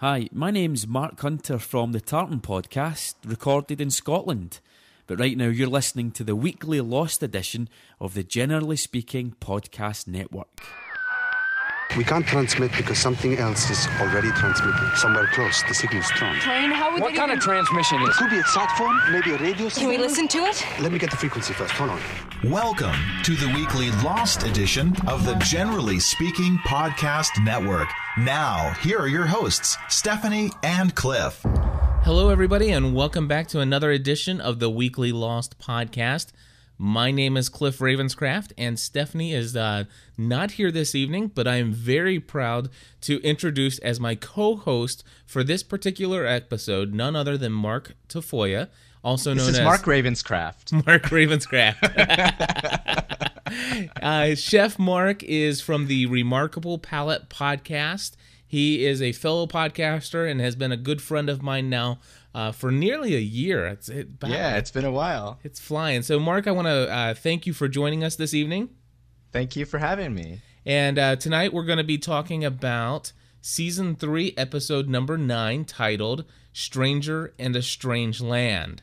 Hi, 0.00 0.30
my 0.32 0.50
name's 0.50 0.86
Mark 0.86 1.20
Hunter 1.20 1.58
from 1.58 1.92
the 1.92 2.00
Tartan 2.00 2.40
Podcast, 2.40 3.16
recorded 3.22 3.82
in 3.82 3.90
Scotland. 3.90 4.60
But 5.06 5.20
right 5.20 5.36
now, 5.36 5.48
you're 5.48 5.68
listening 5.68 6.10
to 6.12 6.24
the 6.24 6.34
weekly 6.34 6.80
Lost 6.80 7.22
edition 7.22 7.68
of 8.00 8.14
the 8.14 8.22
Generally 8.22 8.76
Speaking 8.76 9.34
Podcast 9.42 10.08
Network. 10.08 10.62
We 11.96 12.04
can't 12.04 12.24
transmit 12.24 12.70
because 12.76 12.98
something 12.98 13.36
else 13.38 13.68
is 13.68 13.88
already 14.00 14.30
transmitting. 14.30 14.90
Somewhere 14.94 15.26
close, 15.34 15.60
the 15.64 15.74
signal's 15.74 16.06
strong. 16.06 16.36
Plane, 16.38 16.70
how 16.70 16.92
would 16.92 17.02
What 17.02 17.10
they 17.10 17.18
kind 17.18 17.32
of 17.32 17.40
transmission 17.40 18.00
is 18.02 18.10
It 18.10 18.12
could 18.12 18.30
be 18.30 18.38
a 18.38 18.44
sat 18.44 18.70
phone, 18.78 18.96
maybe 19.10 19.32
a 19.32 19.38
radio 19.38 19.68
Can 19.70 19.88
we 19.88 19.98
listen 19.98 20.28
to 20.28 20.38
it? 20.38 20.64
Let 20.80 20.92
me 20.92 21.00
get 21.00 21.10
the 21.10 21.16
frequency 21.16 21.52
first. 21.52 21.72
Hold 21.72 21.90
on. 21.90 22.00
Welcome 22.44 22.94
to 23.24 23.34
the 23.34 23.48
weekly 23.56 23.90
Lost 24.04 24.44
edition 24.44 24.94
of 25.08 25.26
the 25.26 25.34
Generally 25.38 25.98
Speaking 25.98 26.58
Podcast 26.58 27.42
Network. 27.42 27.88
Now, 28.16 28.72
here 28.82 29.00
are 29.00 29.08
your 29.08 29.26
hosts, 29.26 29.76
Stephanie 29.88 30.52
and 30.62 30.94
Cliff. 30.94 31.44
Hello, 32.04 32.28
everybody, 32.28 32.70
and 32.70 32.94
welcome 32.94 33.26
back 33.26 33.48
to 33.48 33.58
another 33.58 33.90
edition 33.90 34.40
of 34.40 34.60
the 34.60 34.70
Weekly 34.70 35.10
Lost 35.10 35.58
podcast. 35.58 36.28
My 36.82 37.10
name 37.10 37.36
is 37.36 37.50
Cliff 37.50 37.80
Ravenscraft, 37.80 38.52
and 38.56 38.80
Stephanie 38.80 39.34
is 39.34 39.54
uh, 39.54 39.84
not 40.16 40.52
here 40.52 40.70
this 40.70 40.94
evening, 40.94 41.26
but 41.26 41.46
I 41.46 41.56
am 41.56 41.74
very 41.74 42.18
proud 42.18 42.70
to 43.02 43.20
introduce 43.20 43.78
as 43.80 44.00
my 44.00 44.14
co 44.14 44.56
host 44.56 45.04
for 45.26 45.44
this 45.44 45.62
particular 45.62 46.24
episode 46.24 46.94
none 46.94 47.14
other 47.14 47.36
than 47.36 47.52
Mark 47.52 47.96
Tafoya, 48.08 48.68
also 49.04 49.34
known 49.34 49.50
as 49.50 49.60
Mark 49.60 49.82
Ravenscraft. 49.82 50.72
Mark 50.86 51.02
Ravenscraft. 51.02 51.76
uh, 54.02 54.34
Chef 54.34 54.78
Mark 54.78 55.22
is 55.24 55.60
from 55.60 55.86
the 55.86 56.06
Remarkable 56.06 56.78
Palate 56.78 57.28
podcast. 57.28 58.12
He 58.46 58.86
is 58.86 59.02
a 59.02 59.12
fellow 59.12 59.46
podcaster 59.46 60.28
and 60.28 60.40
has 60.40 60.56
been 60.56 60.72
a 60.72 60.78
good 60.78 61.02
friend 61.02 61.28
of 61.28 61.42
mine 61.42 61.68
now 61.68 61.98
uh, 62.34 62.52
for 62.52 62.70
nearly 62.70 63.14
a 63.14 63.20
year. 63.20 63.66
It's 63.66 63.88
it, 63.88 64.08
Yeah, 64.24 64.56
it's 64.56 64.70
been 64.70 64.84
a 64.84 64.90
while. 64.90 65.38
it's 65.42 65.60
flying. 65.60 66.02
So, 66.02 66.18
Mark, 66.18 66.46
I 66.46 66.52
want 66.52 66.66
to 66.66 66.90
uh, 66.92 67.14
thank 67.14 67.46
you 67.46 67.52
for 67.52 67.68
joining 67.68 68.04
us 68.04 68.16
this 68.16 68.34
evening. 68.34 68.70
Thank 69.32 69.56
you 69.56 69.64
for 69.64 69.78
having 69.78 70.14
me. 70.14 70.40
And 70.66 70.98
uh, 70.98 71.16
tonight 71.16 71.52
we're 71.52 71.64
going 71.64 71.78
to 71.78 71.84
be 71.84 71.98
talking 71.98 72.44
about 72.44 73.12
season 73.40 73.96
three, 73.96 74.34
episode 74.36 74.88
number 74.88 75.16
nine, 75.16 75.64
titled 75.64 76.24
"Stranger 76.52 77.32
and 77.38 77.56
a 77.56 77.62
Strange 77.62 78.20
Land." 78.20 78.82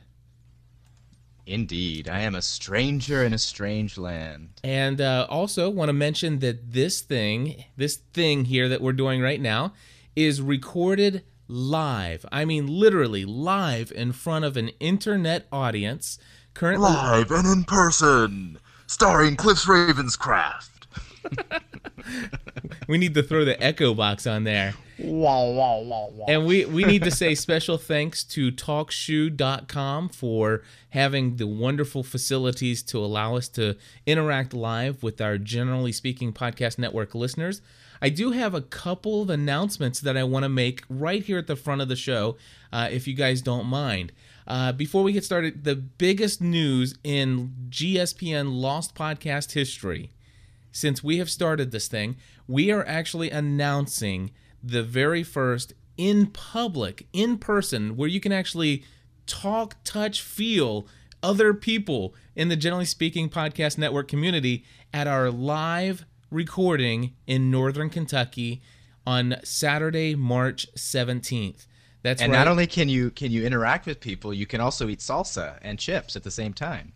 Indeed, 1.46 2.10
I 2.10 2.20
am 2.20 2.34
a 2.34 2.42
stranger 2.42 3.24
in 3.24 3.32
a 3.32 3.38
strange 3.38 3.96
land. 3.96 4.60
And 4.62 5.00
uh, 5.00 5.26
also 5.30 5.70
want 5.70 5.88
to 5.88 5.94
mention 5.94 6.40
that 6.40 6.72
this 6.72 7.00
thing, 7.00 7.64
this 7.74 7.96
thing 7.96 8.44
here 8.44 8.68
that 8.68 8.82
we're 8.82 8.92
doing 8.92 9.22
right 9.22 9.40
now, 9.40 9.72
is 10.14 10.42
recorded 10.42 11.24
live. 11.48 12.24
I 12.30 12.44
mean, 12.44 12.66
literally 12.66 13.24
live 13.24 13.90
in 13.90 14.12
front 14.12 14.44
of 14.44 14.56
an 14.56 14.68
internet 14.80 15.46
audience. 15.50 16.18
Currently, 16.54 16.88
Live 16.88 17.30
and 17.30 17.46
in 17.46 17.64
person, 17.64 18.58
starring 18.86 19.36
Cliff 19.36 19.58
Ravenscraft. 19.58 20.70
we 22.88 22.98
need 22.98 23.14
to 23.14 23.22
throw 23.22 23.44
the 23.44 23.60
echo 23.62 23.94
box 23.94 24.26
on 24.26 24.44
there. 24.44 24.74
Wow, 24.98 25.50
wow, 25.50 25.80
wow, 25.80 26.08
wow. 26.12 26.24
And 26.26 26.46
we, 26.46 26.64
we 26.64 26.84
need 26.84 27.04
to 27.04 27.10
say 27.12 27.36
special 27.36 27.78
thanks 27.78 28.24
to 28.24 28.50
TalkShoe.com 28.50 30.08
for 30.08 30.62
having 30.90 31.36
the 31.36 31.46
wonderful 31.46 32.02
facilities 32.02 32.82
to 32.84 32.98
allow 32.98 33.36
us 33.36 33.48
to 33.50 33.76
interact 34.06 34.52
live 34.52 35.02
with 35.02 35.20
our 35.20 35.38
Generally 35.38 35.92
Speaking 35.92 36.32
Podcast 36.32 36.78
Network 36.78 37.14
listeners. 37.14 37.62
I 38.00 38.08
do 38.08 38.30
have 38.32 38.54
a 38.54 38.60
couple 38.60 39.22
of 39.22 39.30
announcements 39.30 40.00
that 40.00 40.16
I 40.16 40.24
want 40.24 40.44
to 40.44 40.48
make 40.48 40.84
right 40.88 41.22
here 41.22 41.38
at 41.38 41.46
the 41.46 41.56
front 41.56 41.80
of 41.80 41.88
the 41.88 41.96
show, 41.96 42.36
uh, 42.72 42.88
if 42.90 43.06
you 43.06 43.14
guys 43.14 43.42
don't 43.42 43.66
mind. 43.66 44.12
Uh, 44.46 44.72
before 44.72 45.02
we 45.02 45.12
get 45.12 45.24
started, 45.24 45.64
the 45.64 45.76
biggest 45.76 46.40
news 46.40 46.94
in 47.04 47.54
GSPN 47.70 48.60
Lost 48.60 48.94
Podcast 48.94 49.52
history 49.52 50.12
since 50.72 51.02
we 51.02 51.18
have 51.18 51.30
started 51.30 51.70
this 51.70 51.88
thing, 51.88 52.16
we 52.46 52.70
are 52.70 52.86
actually 52.86 53.30
announcing 53.30 54.30
the 54.62 54.82
very 54.82 55.22
first 55.22 55.74
in 55.96 56.26
public, 56.26 57.06
in 57.12 57.36
person, 57.38 57.96
where 57.96 58.08
you 58.08 58.20
can 58.20 58.32
actually 58.32 58.84
talk, 59.26 59.76
touch, 59.84 60.22
feel 60.22 60.86
other 61.22 61.52
people 61.52 62.14
in 62.36 62.48
the 62.48 62.56
Generally 62.56 62.84
Speaking 62.84 63.28
Podcast 63.28 63.76
Network 63.76 64.08
community 64.08 64.64
at 64.94 65.06
our 65.06 65.30
live 65.30 66.04
recording 66.30 67.14
in 67.26 67.50
Northern 67.50 67.90
Kentucky 67.90 68.62
on 69.06 69.36
Saturday, 69.42 70.14
March 70.14 70.66
17th. 70.74 71.66
That's 72.02 72.22
and 72.22 72.32
right. 72.32 72.38
not 72.38 72.48
only 72.48 72.66
can 72.66 72.88
you 72.88 73.10
can 73.10 73.32
you 73.32 73.44
interact 73.44 73.86
with 73.86 74.00
people, 74.00 74.32
you 74.32 74.46
can 74.46 74.60
also 74.60 74.88
eat 74.88 75.00
salsa 75.00 75.58
and 75.62 75.78
chips 75.78 76.14
at 76.14 76.22
the 76.22 76.30
same 76.30 76.52
time. 76.52 76.92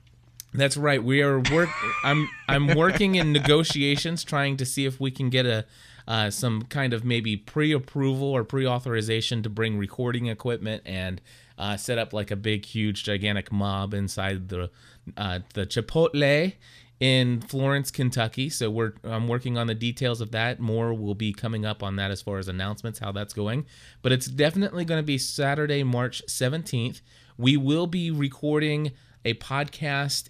That's 0.55 0.77
right. 0.77 1.03
We 1.03 1.23
are 1.23 1.41
work. 1.41 1.71
I'm 2.05 2.29
I'm 2.49 2.69
working 2.77 3.15
in 3.17 3.33
negotiations, 3.33 4.23
trying 4.23 4.59
to 4.59 4.67
see 4.67 4.85
if 4.85 5.01
we 5.01 5.11
can 5.11 5.31
get 5.31 5.47
a 5.47 5.65
uh, 6.07 6.31
some 6.31 6.63
kind 6.63 6.93
of 6.93 7.05
maybe 7.05 7.37
pre-approval 7.37 8.29
or 8.29 8.45
pre-authorization 8.45 9.43
to 9.43 9.49
bring 9.49 9.79
recording 9.79 10.27
equipment 10.27 10.83
and 10.85 11.21
uh, 11.59 11.77
set 11.77 11.97
up 11.97 12.13
like 12.13 12.31
a 12.31 12.37
big, 12.37 12.65
huge, 12.65 13.05
gigantic 13.05 13.53
mob 13.53 13.95
inside 13.95 14.49
the 14.49 14.71
uh, 15.17 15.41
the 15.55 15.67
Chipotle 15.67 16.55
in 17.03 17.41
Florence, 17.41 17.91
Kentucky. 17.91 18.49
So 18.49 18.71
we're 18.71 18.93
I'm 19.03 19.27
working 19.27 19.59
on 19.59 19.67
the 19.67 19.75
details 19.75 20.21
of 20.21 20.31
that. 20.31 20.61
More 20.61 20.95
will 20.95 21.17
be 21.17 21.33
coming 21.33 21.67
up 21.67 21.83
on 21.83 21.97
that 21.97 22.13
as 22.13 22.23
far 22.23 22.39
as 22.39 22.47
announcements, 22.47 23.01
how 23.01 23.11
that's 23.11 23.35
going. 23.35 23.67
But 24.03 24.13
it's 24.13 24.27
definitely 24.27 24.85
going 24.85 25.01
to 25.01 25.07
be 25.07 25.19
Saturday, 25.19 25.83
March 25.83 26.23
17th. 26.29 27.01
We 27.37 27.57
will 27.57 27.89
be 27.89 28.13
recording 28.13 28.93
a 29.25 29.35
podcast 29.35 30.29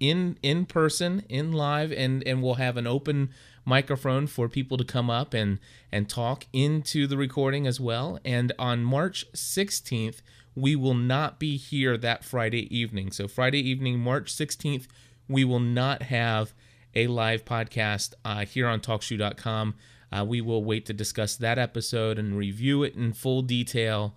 in 0.00 0.36
in 0.42 0.66
person 0.66 1.24
in 1.30 1.52
live 1.52 1.90
and 1.92 2.22
and 2.26 2.42
we'll 2.42 2.54
have 2.54 2.76
an 2.76 2.86
open 2.86 3.30
microphone 3.64 4.26
for 4.26 4.50
people 4.50 4.76
to 4.76 4.84
come 4.84 5.08
up 5.08 5.32
and 5.32 5.60
and 5.90 6.10
talk 6.10 6.44
into 6.52 7.06
the 7.06 7.16
recording 7.16 7.66
as 7.66 7.80
well 7.80 8.18
and 8.24 8.52
on 8.58 8.82
March 8.82 9.24
16th 9.32 10.20
we 10.56 10.74
will 10.74 10.94
not 10.94 11.38
be 11.38 11.56
here 11.56 11.96
that 11.96 12.24
Friday 12.24 12.76
evening 12.76 13.12
so 13.12 13.28
Friday 13.28 13.60
evening 13.60 14.00
March 14.00 14.34
16th 14.34 14.88
we 15.28 15.44
will 15.44 15.60
not 15.60 16.02
have 16.02 16.52
a 16.94 17.06
live 17.06 17.44
podcast 17.44 18.14
uh, 18.24 18.44
here 18.44 18.66
on 18.66 18.80
talkshoe.com 18.80 19.74
uh, 20.12 20.24
we 20.24 20.40
will 20.40 20.62
wait 20.62 20.84
to 20.86 20.92
discuss 20.92 21.36
that 21.36 21.58
episode 21.58 22.18
and 22.18 22.36
review 22.36 22.82
it 22.82 22.94
in 22.94 23.12
full 23.12 23.42
detail 23.42 24.14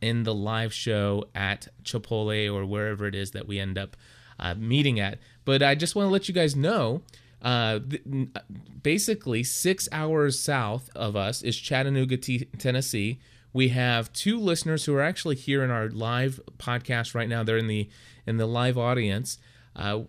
in 0.00 0.24
the 0.24 0.34
live 0.34 0.72
show 0.72 1.24
at 1.34 1.68
Chipotle 1.84 2.52
or 2.52 2.66
wherever 2.66 3.06
it 3.06 3.14
is 3.14 3.30
that 3.30 3.46
we 3.46 3.58
end 3.58 3.78
up 3.78 3.96
uh, 4.38 4.54
meeting 4.54 4.98
at. 4.98 5.18
But 5.44 5.62
I 5.62 5.74
just 5.74 5.94
want 5.94 6.06
to 6.06 6.10
let 6.10 6.28
you 6.28 6.34
guys 6.34 6.56
know. 6.56 7.02
Uh, 7.40 7.78
th- 7.78 8.02
basically, 8.82 9.44
six 9.44 9.88
hours 9.92 10.38
south 10.38 10.90
of 10.96 11.14
us 11.14 11.42
is 11.42 11.56
Chattanooga, 11.56 12.16
T- 12.16 12.48
Tennessee. 12.58 13.20
We 13.52 13.68
have 13.68 14.12
two 14.12 14.38
listeners 14.38 14.84
who 14.84 14.94
are 14.94 15.02
actually 15.02 15.36
here 15.36 15.62
in 15.62 15.70
our 15.70 15.88
live 15.88 16.40
podcast 16.58 17.14
right 17.14 17.28
now. 17.28 17.42
They're 17.42 17.56
in 17.56 17.68
the 17.68 17.88
in 18.26 18.36
the 18.38 18.46
live 18.46 18.76
audience. 18.76 19.38
Uh, 19.76 20.00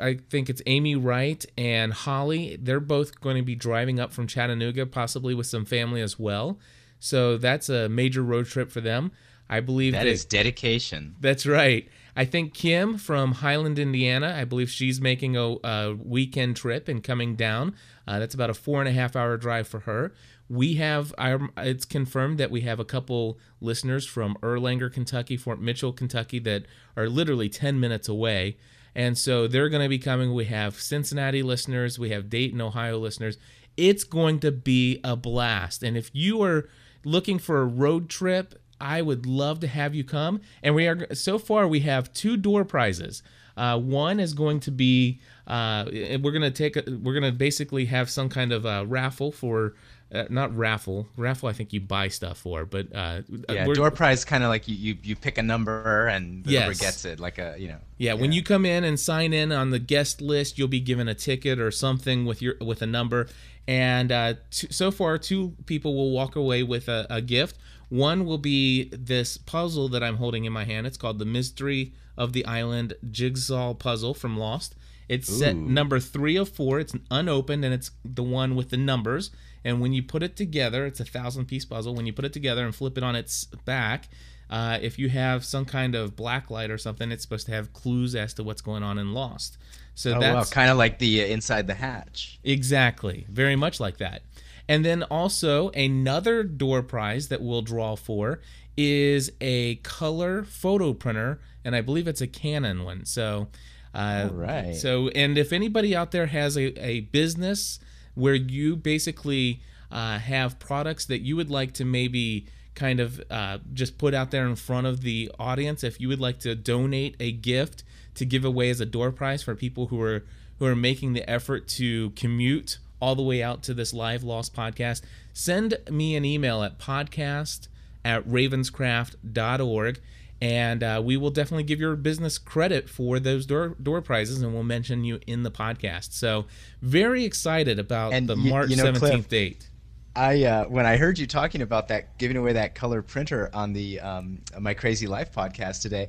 I 0.00 0.18
think 0.30 0.48
it's 0.48 0.62
Amy 0.66 0.94
Wright 0.94 1.44
and 1.58 1.92
Holly. 1.92 2.56
They're 2.62 2.78
both 2.80 3.20
going 3.20 3.36
to 3.36 3.42
be 3.42 3.56
driving 3.56 3.98
up 3.98 4.12
from 4.12 4.28
Chattanooga, 4.28 4.86
possibly 4.86 5.34
with 5.34 5.46
some 5.48 5.64
family 5.64 6.00
as 6.00 6.18
well. 6.18 6.58
So 7.00 7.36
that's 7.36 7.68
a 7.68 7.88
major 7.88 8.22
road 8.22 8.46
trip 8.46 8.70
for 8.70 8.80
them. 8.80 9.10
I 9.50 9.60
believe 9.60 9.92
That 9.94 10.04
that 10.04 10.10
is 10.10 10.24
dedication. 10.24 11.16
that's 11.20 11.46
right. 11.46 11.88
I 12.14 12.24
think 12.24 12.52
Kim 12.52 12.98
from 12.98 13.32
Highland, 13.32 13.78
Indiana, 13.78 14.34
I 14.36 14.44
believe 14.44 14.70
she's 14.70 15.00
making 15.00 15.36
a, 15.36 15.56
a 15.64 15.94
weekend 15.94 16.56
trip 16.56 16.86
and 16.88 17.02
coming 17.02 17.34
down. 17.36 17.74
Uh, 18.06 18.18
that's 18.18 18.34
about 18.34 18.50
a 18.50 18.54
four 18.54 18.80
and 18.80 18.88
a 18.88 18.92
half 18.92 19.14
hour 19.16 19.36
drive 19.36 19.66
for 19.68 19.80
her. 19.80 20.12
We 20.48 20.74
have, 20.74 21.14
um, 21.18 21.52
it's 21.56 21.84
confirmed 21.84 22.38
that 22.38 22.50
we 22.50 22.62
have 22.62 22.80
a 22.80 22.84
couple 22.84 23.38
listeners 23.60 24.04
from 24.06 24.36
Erlanger, 24.42 24.92
Kentucky, 24.92 25.36
Fort 25.36 25.60
Mitchell, 25.60 25.92
Kentucky, 25.92 26.38
that 26.40 26.64
are 26.96 27.08
literally 27.08 27.48
10 27.48 27.78
minutes 27.78 28.08
away. 28.08 28.56
And 28.98 29.16
so 29.16 29.46
they're 29.46 29.68
going 29.68 29.84
to 29.84 29.88
be 29.88 30.00
coming. 30.00 30.34
We 30.34 30.46
have 30.46 30.80
Cincinnati 30.80 31.40
listeners, 31.40 32.00
we 32.00 32.10
have 32.10 32.28
Dayton, 32.28 32.60
Ohio 32.60 32.98
listeners. 32.98 33.38
It's 33.76 34.02
going 34.02 34.40
to 34.40 34.50
be 34.50 34.98
a 35.04 35.14
blast. 35.14 35.84
And 35.84 35.96
if 35.96 36.10
you 36.12 36.42
are 36.42 36.68
looking 37.04 37.38
for 37.38 37.60
a 37.60 37.64
road 37.64 38.10
trip, 38.10 38.60
I 38.80 39.02
would 39.02 39.24
love 39.24 39.60
to 39.60 39.68
have 39.68 39.94
you 39.94 40.02
come. 40.02 40.40
And 40.64 40.74
we 40.74 40.88
are 40.88 41.14
so 41.14 41.38
far 41.38 41.68
we 41.68 41.80
have 41.80 42.12
two 42.12 42.36
door 42.36 42.64
prizes. 42.64 43.22
Uh, 43.56 43.78
one 43.78 44.18
is 44.18 44.34
going 44.34 44.58
to 44.60 44.72
be 44.72 45.20
uh, 45.46 45.84
we're 46.20 46.32
going 46.32 46.42
to 46.42 46.50
take 46.50 46.76
a, 46.76 46.82
we're 47.00 47.20
to 47.20 47.30
basically 47.30 47.84
have 47.84 48.10
some 48.10 48.28
kind 48.28 48.52
of 48.52 48.90
raffle 48.90 49.30
for 49.30 49.74
uh, 50.12 50.24
not 50.30 50.56
raffle. 50.56 51.06
Raffle, 51.16 51.48
I 51.48 51.52
think 51.52 51.72
you 51.72 51.80
buy 51.80 52.08
stuff 52.08 52.38
for, 52.38 52.64
but 52.64 52.86
uh, 52.94 53.22
Yeah, 53.48 53.64
door 53.66 53.90
prize 53.90 54.24
kind 54.24 54.42
of 54.42 54.48
like 54.48 54.66
you, 54.68 54.74
you 54.74 54.96
you 55.02 55.16
pick 55.16 55.38
a 55.38 55.42
number 55.42 56.06
and 56.08 56.46
whoever 56.46 56.68
Yes. 56.72 56.80
gets 56.80 57.04
it, 57.04 57.20
like 57.20 57.38
a 57.38 57.56
you 57.58 57.68
know. 57.68 57.78
Yeah, 57.98 58.14
when 58.14 58.32
you 58.32 58.42
come 58.42 58.64
in 58.64 58.84
and 58.84 58.98
sign 58.98 59.32
in 59.32 59.52
on 59.52 59.70
the 59.70 59.78
guest 59.78 60.20
list, 60.22 60.58
you'll 60.58 60.68
be 60.68 60.80
given 60.80 61.08
a 61.08 61.14
ticket 61.14 61.58
or 61.58 61.70
something 61.70 62.24
with 62.24 62.40
your 62.40 62.54
with 62.60 62.80
a 62.82 62.86
number. 62.86 63.28
And 63.66 64.10
uh, 64.10 64.34
t- 64.50 64.68
so 64.70 64.90
far, 64.90 65.18
two 65.18 65.54
people 65.66 65.94
will 65.94 66.10
walk 66.10 66.36
away 66.36 66.62
with 66.62 66.88
a, 66.88 67.06
a 67.10 67.20
gift. 67.20 67.58
One 67.90 68.24
will 68.24 68.38
be 68.38 68.84
this 68.92 69.36
puzzle 69.36 69.88
that 69.90 70.02
I'm 70.02 70.16
holding 70.16 70.44
in 70.46 70.52
my 70.54 70.64
hand. 70.64 70.86
It's 70.86 70.96
called 70.96 71.18
the 71.18 71.24
Mystery 71.26 71.92
of 72.16 72.32
the 72.32 72.46
Island 72.46 72.94
Jigsaw 73.10 73.74
Puzzle 73.74 74.14
from 74.14 74.38
Lost. 74.38 74.74
It's 75.08 75.28
set 75.32 75.56
number 75.56 75.98
three 76.00 76.36
of 76.36 76.50
four. 76.50 76.78
It's 76.80 76.94
unopened, 77.10 77.64
and 77.64 77.72
it's 77.72 77.90
the 78.04 78.22
one 78.22 78.54
with 78.56 78.68
the 78.70 78.76
numbers. 78.76 79.30
And 79.64 79.80
when 79.80 79.92
you 79.92 80.02
put 80.02 80.22
it 80.22 80.36
together, 80.36 80.86
it's 80.86 81.00
a 81.00 81.04
thousand 81.04 81.46
piece 81.46 81.64
puzzle. 81.64 81.94
When 81.94 82.06
you 82.06 82.12
put 82.12 82.24
it 82.24 82.32
together 82.32 82.64
and 82.64 82.74
flip 82.74 82.96
it 82.96 83.04
on 83.04 83.16
its 83.16 83.46
back, 83.64 84.08
uh, 84.50 84.78
if 84.80 84.98
you 84.98 85.08
have 85.08 85.44
some 85.44 85.64
kind 85.64 85.94
of 85.94 86.16
black 86.16 86.50
light 86.50 86.70
or 86.70 86.78
something, 86.78 87.12
it's 87.12 87.22
supposed 87.22 87.46
to 87.46 87.52
have 87.52 87.72
clues 87.72 88.14
as 88.14 88.34
to 88.34 88.42
what's 88.42 88.62
going 88.62 88.82
on 88.82 88.98
in 88.98 89.12
Lost. 89.12 89.58
So 89.94 90.12
Oh 90.14 90.20
wow, 90.20 90.20
that's 90.20 90.50
kind 90.50 90.70
of 90.70 90.76
like 90.76 90.98
the 90.98 91.22
uh, 91.22 91.26
inside 91.26 91.66
the 91.66 91.74
hatch. 91.74 92.38
exactly 92.44 93.26
very 93.28 93.56
much 93.56 93.80
like 93.80 93.98
that. 93.98 94.22
And 94.68 94.84
then 94.84 95.02
also 95.04 95.70
another 95.70 96.42
door 96.42 96.82
prize 96.82 97.28
that 97.28 97.40
we'll 97.42 97.62
draw 97.62 97.96
for 97.96 98.40
is 98.76 99.32
a 99.40 99.76
color 99.76 100.44
photo 100.44 100.92
printer, 100.94 101.40
and 101.64 101.74
I 101.74 101.80
believe 101.80 102.06
it's 102.06 102.20
a 102.20 102.26
Canon 102.26 102.84
one. 102.84 103.04
So, 103.06 103.48
uh, 103.94 104.28
All 104.30 104.36
right. 104.36 104.76
So, 104.76 105.08
and 105.08 105.36
if 105.36 105.52
anybody 105.52 105.96
out 105.96 106.12
there 106.12 106.26
has 106.26 106.56
a, 106.56 106.78
a 106.84 107.00
business 107.00 107.80
where 108.18 108.34
you 108.34 108.74
basically 108.74 109.60
uh, 109.92 110.18
have 110.18 110.58
products 110.58 111.04
that 111.06 111.20
you 111.20 111.36
would 111.36 111.50
like 111.50 111.72
to 111.74 111.84
maybe 111.84 112.46
kind 112.74 113.00
of 113.00 113.22
uh, 113.30 113.58
just 113.72 113.96
put 113.96 114.12
out 114.12 114.30
there 114.30 114.46
in 114.46 114.56
front 114.56 114.86
of 114.86 115.02
the 115.02 115.30
audience, 115.38 115.82
if 115.84 116.00
you 116.00 116.08
would 116.08 116.20
like 116.20 116.38
to 116.40 116.54
donate 116.54 117.16
a 117.20 117.32
gift 117.32 117.84
to 118.14 118.24
give 118.24 118.44
away 118.44 118.70
as 118.70 118.80
a 118.80 118.86
door 118.86 119.12
prize 119.12 119.42
for 119.42 119.54
people 119.54 119.86
who 119.86 120.00
are 120.02 120.24
who 120.58 120.66
are 120.66 120.74
making 120.76 121.12
the 121.12 121.28
effort 121.30 121.68
to 121.68 122.10
commute 122.10 122.78
all 123.00 123.14
the 123.14 123.22
way 123.22 123.40
out 123.40 123.62
to 123.62 123.72
this 123.72 123.94
live 123.94 124.24
lost 124.24 124.52
podcast, 124.54 125.02
send 125.32 125.76
me 125.88 126.16
an 126.16 126.24
email 126.24 126.64
at 126.64 126.78
podcast 126.80 127.68
at 128.04 128.26
ravenscraft.org 128.28 130.00
and 130.40 130.82
uh, 130.82 131.02
we 131.04 131.16
will 131.16 131.30
definitely 131.30 131.64
give 131.64 131.80
your 131.80 131.96
business 131.96 132.38
credit 132.38 132.88
for 132.88 133.18
those 133.18 133.44
door 133.46 133.74
door 133.82 134.00
prizes 134.00 134.40
and 134.42 134.54
we'll 134.54 134.62
mention 134.62 135.04
you 135.04 135.18
in 135.26 135.42
the 135.42 135.50
podcast 135.50 136.12
so 136.12 136.46
very 136.82 137.24
excited 137.24 137.78
about 137.78 138.12
And 138.12 138.28
the 138.28 138.36
you- 138.36 138.50
march 138.50 138.70
you 138.70 138.76
know, 138.76 138.84
17th 138.84 138.98
Cliff, 138.98 139.28
date 139.28 139.68
I 140.16 140.42
uh, 140.44 140.64
when 140.64 140.84
I 140.84 140.96
heard 140.96 141.16
you 141.18 141.28
talking 141.28 141.62
about 141.62 141.88
that, 141.88 142.18
giving 142.18 142.36
away 142.36 142.54
that 142.54 142.74
color 142.74 143.02
printer 143.02 143.50
on 143.54 143.72
the 143.72 144.00
um, 144.00 144.40
my 144.58 144.74
Crazy 144.74 145.06
Life 145.06 145.32
podcast 145.32 145.80
today. 145.82 146.08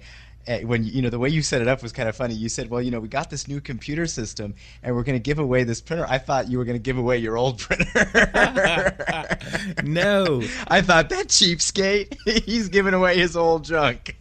When 0.64 0.84
you 0.84 1.04
know 1.04 1.12
the 1.12 1.20
way 1.20 1.30
you 1.30 1.44
set 1.44 1.62
it 1.62 1.68
up 1.68 1.84
was 1.84 1.92
kind 1.92 2.10
of 2.10 2.16
funny. 2.16 2.34
You 2.34 2.50
said, 2.50 2.72
"Well, 2.72 2.82
you 2.82 2.90
know, 2.90 3.00
we 3.00 3.08
got 3.08 3.30
this 3.30 3.48
new 3.48 3.62
computer 3.62 4.08
system, 4.08 4.56
and 4.82 4.96
we're 4.96 5.04
going 5.04 5.18
to 5.18 5.24
give 5.24 5.38
away 5.38 5.64
this 5.64 5.80
printer." 5.80 6.08
I 6.10 6.18
thought 6.18 6.50
you 6.50 6.58
were 6.58 6.66
going 6.66 6.78
to 6.78 6.82
give 6.82 6.98
away 6.98 7.20
your 7.20 7.38
old 7.38 7.60
printer. 7.60 7.86
no 9.84 10.42
I 10.68 10.82
thought 10.82 11.10
that 11.10 11.28
cheapskate, 11.28 12.18
he's 12.46 12.70
giving 12.70 12.94
away 12.94 13.18
his 13.18 13.38
old 13.38 13.64
junk. 13.64 14.16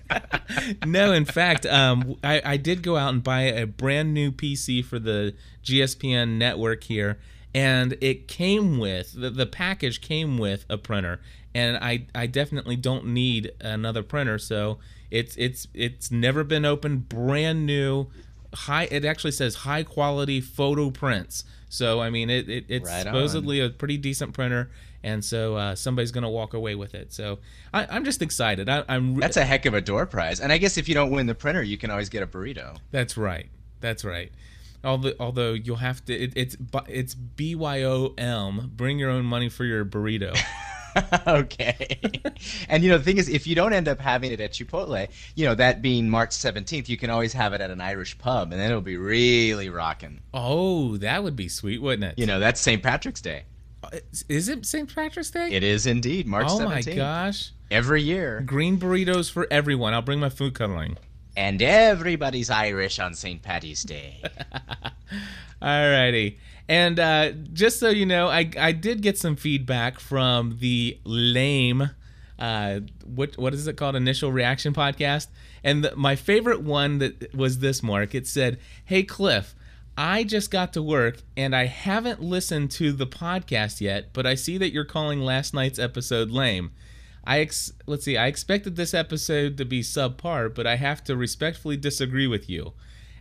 no, 0.86 1.12
in 1.12 1.24
fact, 1.24 1.64
um, 1.64 2.16
I, 2.22 2.42
I 2.44 2.56
did 2.58 2.82
go 2.82 2.96
out 2.96 3.12
and 3.12 3.22
buy 3.22 3.42
a 3.42 3.66
brand 3.66 4.12
new 4.12 4.30
PC 4.30 4.84
for 4.84 4.98
the 4.98 5.34
GSPN 5.64 6.36
network 6.36 6.84
here, 6.84 7.18
and 7.54 7.96
it 8.00 8.28
came 8.28 8.78
with 8.78 9.12
the, 9.18 9.30
the 9.30 9.46
package 9.46 10.00
came 10.00 10.36
with 10.36 10.66
a 10.68 10.76
printer, 10.76 11.20
and 11.54 11.76
I 11.78 12.06
I 12.14 12.26
definitely 12.26 12.76
don't 12.76 13.06
need 13.06 13.52
another 13.60 14.02
printer, 14.02 14.38
so 14.38 14.78
it's 15.10 15.36
it's 15.36 15.68
it's 15.74 16.10
never 16.10 16.44
been 16.44 16.64
opened, 16.64 17.08
brand 17.08 17.66
new, 17.66 18.08
high. 18.54 18.84
It 18.90 19.04
actually 19.04 19.32
says 19.32 19.56
high 19.56 19.82
quality 19.82 20.40
photo 20.40 20.90
prints. 20.90 21.44
So 21.68 22.00
I 22.00 22.10
mean, 22.10 22.30
it, 22.30 22.48
it 22.48 22.64
it's 22.68 22.88
Right 22.88 23.02
supposedly 23.02 23.60
a 23.60 23.70
pretty 23.70 23.96
decent 23.96 24.32
printer, 24.32 24.70
and 25.02 25.24
so 25.24 25.56
uh, 25.56 25.74
somebody's 25.74 26.10
gonna 26.10 26.30
walk 26.30 26.54
away 26.54 26.74
with 26.74 26.94
it. 26.94 27.12
So 27.12 27.38
I, 27.72 27.86
I'm 27.90 28.04
just 28.04 28.22
excited. 28.22 28.68
I, 28.68 28.84
I'm 28.88 29.14
re- 29.14 29.20
That's 29.20 29.36
a 29.36 29.44
heck 29.44 29.66
of 29.66 29.74
a 29.74 29.80
door 29.80 30.06
prize. 30.06 30.40
And 30.40 30.52
I 30.52 30.58
guess 30.58 30.76
if 30.78 30.88
you 30.88 30.94
don't 30.94 31.10
win 31.10 31.26
the 31.26 31.34
printer, 31.34 31.62
you 31.62 31.78
can 31.78 31.90
always 31.90 32.08
get 32.08 32.22
a 32.22 32.26
burrito. 32.26 32.78
That's 32.90 33.16
right. 33.16 33.48
That's 33.80 34.04
right. 34.04 34.32
Although, 34.84 35.14
although 35.18 35.52
you'll 35.54 35.76
have 35.76 36.04
to, 36.04 36.14
it, 36.14 36.32
it's 36.36 36.56
it's 36.86 37.14
B 37.14 37.54
Y 37.54 37.82
O 37.82 38.14
M. 38.16 38.72
Bring 38.76 38.98
your 38.98 39.10
own 39.10 39.24
money 39.24 39.48
for 39.48 39.64
your 39.64 39.84
burrito. 39.84 40.38
okay. 41.26 41.98
and 42.68 42.82
you 42.82 42.90
know 42.90 42.98
the 42.98 43.04
thing 43.04 43.18
is, 43.18 43.28
if 43.28 43.46
you 43.46 43.54
don't 43.54 43.72
end 43.72 43.88
up 43.88 43.98
having 44.00 44.32
it 44.32 44.40
at 44.40 44.52
Chipotle, 44.52 45.08
you 45.34 45.44
know 45.46 45.54
that 45.54 45.82
being 45.82 46.08
March 46.08 46.30
17th, 46.30 46.88
you 46.88 46.96
can 46.96 47.10
always 47.10 47.32
have 47.32 47.52
it 47.52 47.60
at 47.60 47.70
an 47.70 47.80
Irish 47.80 48.16
pub, 48.18 48.52
and 48.52 48.60
then 48.60 48.70
it'll 48.70 48.80
be 48.80 48.96
really 48.96 49.68
rocking. 49.68 50.20
oh, 50.34 50.96
that 50.98 51.22
would 51.22 51.36
be 51.36 51.48
sweet, 51.48 51.80
wouldn't 51.82 52.04
it? 52.04 52.18
You 52.18 52.26
know 52.26 52.40
that's 52.40 52.60
St. 52.60 52.82
Patrick's 52.82 53.20
Day. 53.20 53.44
Uh, 53.82 53.90
is 54.28 54.48
it 54.48 54.66
St. 54.66 54.92
Patrick's 54.92 55.30
Day? 55.30 55.50
It 55.52 55.62
is 55.62 55.86
indeed 55.86 56.26
March 56.26 56.48
oh 56.48 56.58
17th. 56.58 56.68
my 56.86 56.94
gosh! 56.94 57.52
Every 57.70 58.02
year, 58.02 58.42
Green 58.44 58.78
burritos 58.78 59.30
for 59.30 59.46
everyone. 59.50 59.94
I'll 59.94 60.02
bring 60.02 60.20
my 60.20 60.30
food 60.30 60.54
coloring. 60.54 60.96
and 61.36 61.62
everybody's 61.62 62.50
Irish 62.50 62.98
on 62.98 63.14
St. 63.14 63.40
Patty's 63.42 63.82
Day. 63.84 64.22
Alrighty. 65.62 66.36
And 66.68 66.98
uh, 67.00 67.32
just 67.52 67.80
so 67.80 67.88
you 67.88 68.04
know, 68.04 68.28
I, 68.28 68.50
I 68.58 68.72
did 68.72 69.00
get 69.00 69.16
some 69.16 69.36
feedback 69.36 69.98
from 69.98 70.58
the 70.60 70.98
lame, 71.04 71.90
uh, 72.38 72.80
what 73.04 73.36
what 73.38 73.54
is 73.54 73.66
it 73.66 73.76
called? 73.76 73.96
Initial 73.96 74.30
reaction 74.30 74.72
podcast. 74.74 75.28
And 75.64 75.84
the, 75.84 75.96
my 75.96 76.14
favorite 76.14 76.62
one 76.62 76.98
that 76.98 77.34
was 77.34 77.58
this 77.58 77.82
mark. 77.82 78.14
It 78.14 78.26
said, 78.26 78.58
"Hey 78.84 79.02
Cliff, 79.02 79.54
I 79.96 80.24
just 80.24 80.50
got 80.50 80.72
to 80.74 80.82
work 80.82 81.22
and 81.36 81.56
I 81.56 81.66
haven't 81.66 82.22
listened 82.22 82.70
to 82.72 82.92
the 82.92 83.06
podcast 83.06 83.80
yet, 83.80 84.12
but 84.12 84.26
I 84.26 84.34
see 84.34 84.58
that 84.58 84.72
you're 84.72 84.84
calling 84.84 85.20
last 85.20 85.54
night's 85.54 85.78
episode 85.78 86.30
lame." 86.30 86.70
I 87.24 87.40
ex- 87.40 87.72
let's 87.86 88.04
see. 88.04 88.16
I 88.16 88.26
expected 88.26 88.76
this 88.76 88.94
episode 88.94 89.58
to 89.58 89.66
be 89.66 89.82
subpar, 89.82 90.54
but 90.54 90.66
I 90.66 90.76
have 90.76 91.04
to 91.04 91.16
respectfully 91.16 91.76
disagree 91.76 92.26
with 92.26 92.48
you. 92.48 92.72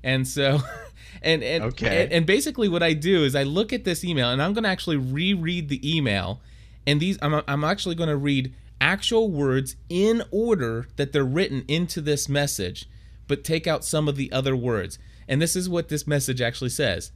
And 0.01 0.25
so, 0.25 0.61
and 1.21 1.43
and 1.43 1.63
Okay. 1.65 2.03
and, 2.03 2.11
and 2.13 2.25
basically 2.25 2.67
what 2.69 2.83
I 2.83 2.93
do 2.93 3.23
is 3.23 3.35
I 3.35 3.43
look 3.43 3.73
at 3.73 3.83
this 3.83 4.03
email 4.03 4.29
and 4.29 4.41
I'm 4.41 4.53
going 4.53 4.63
to 4.63 4.69
actually 4.69 4.97
reread 4.97 5.69
the 5.69 5.81
email, 5.97 6.41
and 6.85 6.99
these 6.99 7.17
I'm 7.21 7.41
I'm 7.47 7.63
actually 7.63 7.95
going 7.95 8.09
to 8.09 8.17
read 8.17 8.53
actual 8.79 9.31
words 9.31 9.75
in 9.89 10.23
order 10.31 10.87
that 10.97 11.11
they're 11.11 11.23
written 11.23 11.65
into 11.67 11.99
this 12.01 12.29
message, 12.29 12.87
but 13.27 13.43
take 13.43 13.65
out 13.67 13.83
some 13.83 14.07
of 14.07 14.15
the 14.15 14.31
other 14.31 14.55
words. 14.55 14.99
And 15.27 15.41
this 15.41 15.55
is 15.55 15.67
what 15.67 15.89
this 15.89 16.07
message 16.07 16.39
actually 16.41 16.69
says. 16.69 17.11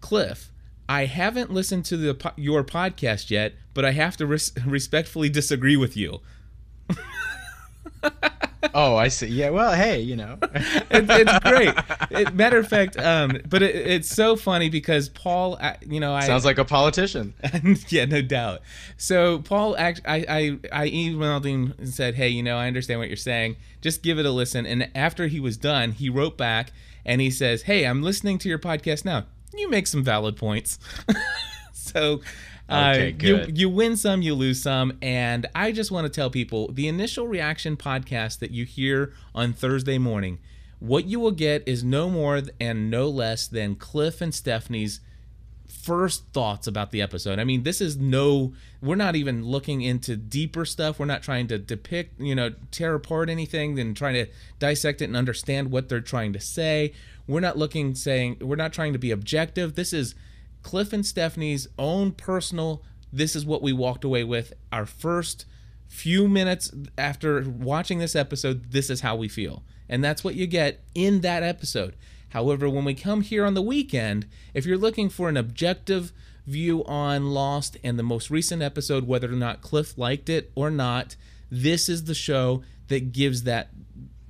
Cliff, 0.00 0.52
I 0.88 1.06
haven't 1.06 1.52
listened 1.52 1.84
to 1.86 1.96
the 1.96 2.32
your 2.36 2.62
podcast 2.62 3.30
yet, 3.30 3.54
but 3.74 3.84
I 3.84 3.92
have 3.92 4.16
to 4.18 4.26
res- 4.26 4.52
respectfully 4.66 5.28
disagree 5.28 5.76
with 5.76 5.96
you. 5.96 6.20
oh, 8.74 8.96
I 8.96 9.08
see. 9.08 9.26
Yeah. 9.26 9.50
Well, 9.50 9.74
hey, 9.74 10.00
you 10.00 10.16
know. 10.16 10.38
It, 10.90 11.04
it's 11.08 11.38
great. 11.40 11.74
It, 12.10 12.34
matter 12.34 12.58
of 12.58 12.66
fact, 12.66 12.98
um, 12.98 13.40
but 13.48 13.62
it, 13.62 13.74
it's 13.74 14.08
so 14.08 14.36
funny 14.36 14.68
because 14.68 15.08
Paul, 15.08 15.58
uh, 15.60 15.74
you 15.86 16.00
know, 16.00 16.14
I 16.14 16.26
Sounds 16.26 16.44
like 16.44 16.58
a 16.58 16.64
politician. 16.64 17.34
yeah, 17.88 18.06
no 18.06 18.22
doubt. 18.22 18.62
So 18.96 19.40
Paul, 19.40 19.76
act, 19.76 20.00
I, 20.06 20.58
I, 20.72 20.84
I 20.84 20.88
emailed 20.88 21.44
him 21.44 21.74
and 21.78 21.88
said, 21.88 22.14
"Hey, 22.14 22.28
you 22.28 22.42
know, 22.42 22.56
I 22.56 22.66
understand 22.66 23.00
what 23.00 23.08
you're 23.08 23.16
saying. 23.16 23.56
Just 23.80 24.02
give 24.02 24.18
it 24.18 24.26
a 24.26 24.30
listen." 24.30 24.66
And 24.66 24.90
after 24.94 25.26
he 25.26 25.40
was 25.40 25.56
done, 25.56 25.92
he 25.92 26.08
wrote 26.08 26.36
back 26.36 26.72
and 27.04 27.20
he 27.20 27.30
says, 27.30 27.62
"Hey, 27.62 27.84
I'm 27.84 28.02
listening 28.02 28.38
to 28.38 28.48
your 28.48 28.58
podcast 28.58 29.04
now. 29.04 29.26
You 29.54 29.68
make 29.68 29.86
some 29.86 30.02
valid 30.02 30.36
points." 30.36 30.78
so. 31.72 32.20
Okay, 32.70 33.06
you, 33.08 33.12
good. 33.12 33.58
you 33.58 33.70
win 33.70 33.96
some, 33.96 34.20
you 34.20 34.34
lose 34.34 34.62
some. 34.62 34.98
And 35.00 35.46
I 35.54 35.72
just 35.72 35.90
want 35.90 36.06
to 36.06 36.10
tell 36.10 36.30
people 36.30 36.70
the 36.72 36.86
initial 36.86 37.26
reaction 37.26 37.76
podcast 37.76 38.40
that 38.40 38.50
you 38.50 38.64
hear 38.64 39.14
on 39.34 39.52
Thursday 39.52 39.96
morning, 39.98 40.38
what 40.78 41.06
you 41.06 41.18
will 41.18 41.32
get 41.32 41.66
is 41.66 41.82
no 41.82 42.10
more 42.10 42.42
and 42.60 42.90
no 42.90 43.08
less 43.08 43.48
than 43.48 43.74
Cliff 43.74 44.20
and 44.20 44.34
Stephanie's 44.34 45.00
first 45.66 46.24
thoughts 46.32 46.66
about 46.66 46.90
the 46.90 47.00
episode. 47.00 47.38
I 47.38 47.44
mean, 47.44 47.62
this 47.62 47.80
is 47.80 47.96
no, 47.96 48.52
we're 48.82 48.96
not 48.96 49.16
even 49.16 49.44
looking 49.44 49.80
into 49.80 50.16
deeper 50.16 50.64
stuff. 50.64 50.98
We're 50.98 51.06
not 51.06 51.22
trying 51.22 51.46
to 51.48 51.58
depict, 51.58 52.20
you 52.20 52.34
know, 52.34 52.54
tear 52.70 52.94
apart 52.94 53.30
anything 53.30 53.78
and 53.78 53.96
trying 53.96 54.14
to 54.14 54.26
dissect 54.58 55.00
it 55.00 55.06
and 55.06 55.16
understand 55.16 55.70
what 55.70 55.88
they're 55.88 56.00
trying 56.00 56.32
to 56.34 56.40
say. 56.40 56.92
We're 57.26 57.40
not 57.40 57.56
looking, 57.56 57.94
saying, 57.94 58.38
we're 58.40 58.56
not 58.56 58.72
trying 58.72 58.92
to 58.92 58.98
be 58.98 59.10
objective. 59.10 59.74
This 59.74 59.92
is 59.92 60.14
Cliff 60.62 60.92
and 60.92 61.04
Stephanie's 61.04 61.68
own 61.78 62.12
personal, 62.12 62.82
this 63.12 63.34
is 63.34 63.46
what 63.46 63.62
we 63.62 63.72
walked 63.72 64.04
away 64.04 64.24
with. 64.24 64.52
Our 64.72 64.86
first 64.86 65.46
few 65.86 66.28
minutes 66.28 66.70
after 66.96 67.42
watching 67.48 67.98
this 67.98 68.14
episode, 68.14 68.72
this 68.72 68.90
is 68.90 69.00
how 69.00 69.16
we 69.16 69.28
feel. 69.28 69.62
And 69.88 70.04
that's 70.04 70.22
what 70.22 70.34
you 70.34 70.46
get 70.46 70.84
in 70.94 71.22
that 71.22 71.42
episode. 71.42 71.96
However, 72.30 72.68
when 72.68 72.84
we 72.84 72.94
come 72.94 73.22
here 73.22 73.46
on 73.46 73.54
the 73.54 73.62
weekend, 73.62 74.26
if 74.52 74.66
you're 74.66 74.76
looking 74.76 75.08
for 75.08 75.28
an 75.28 75.36
objective 75.36 76.12
view 76.46 76.84
on 76.84 77.30
Lost 77.30 77.78
and 77.82 77.98
the 77.98 78.02
most 78.02 78.30
recent 78.30 78.62
episode, 78.62 79.06
whether 79.06 79.32
or 79.32 79.36
not 79.36 79.62
Cliff 79.62 79.96
liked 79.96 80.28
it 80.28 80.52
or 80.54 80.70
not, 80.70 81.16
this 81.50 81.88
is 81.88 82.04
the 82.04 82.14
show 82.14 82.62
that 82.88 83.12
gives 83.12 83.44
that 83.44 83.70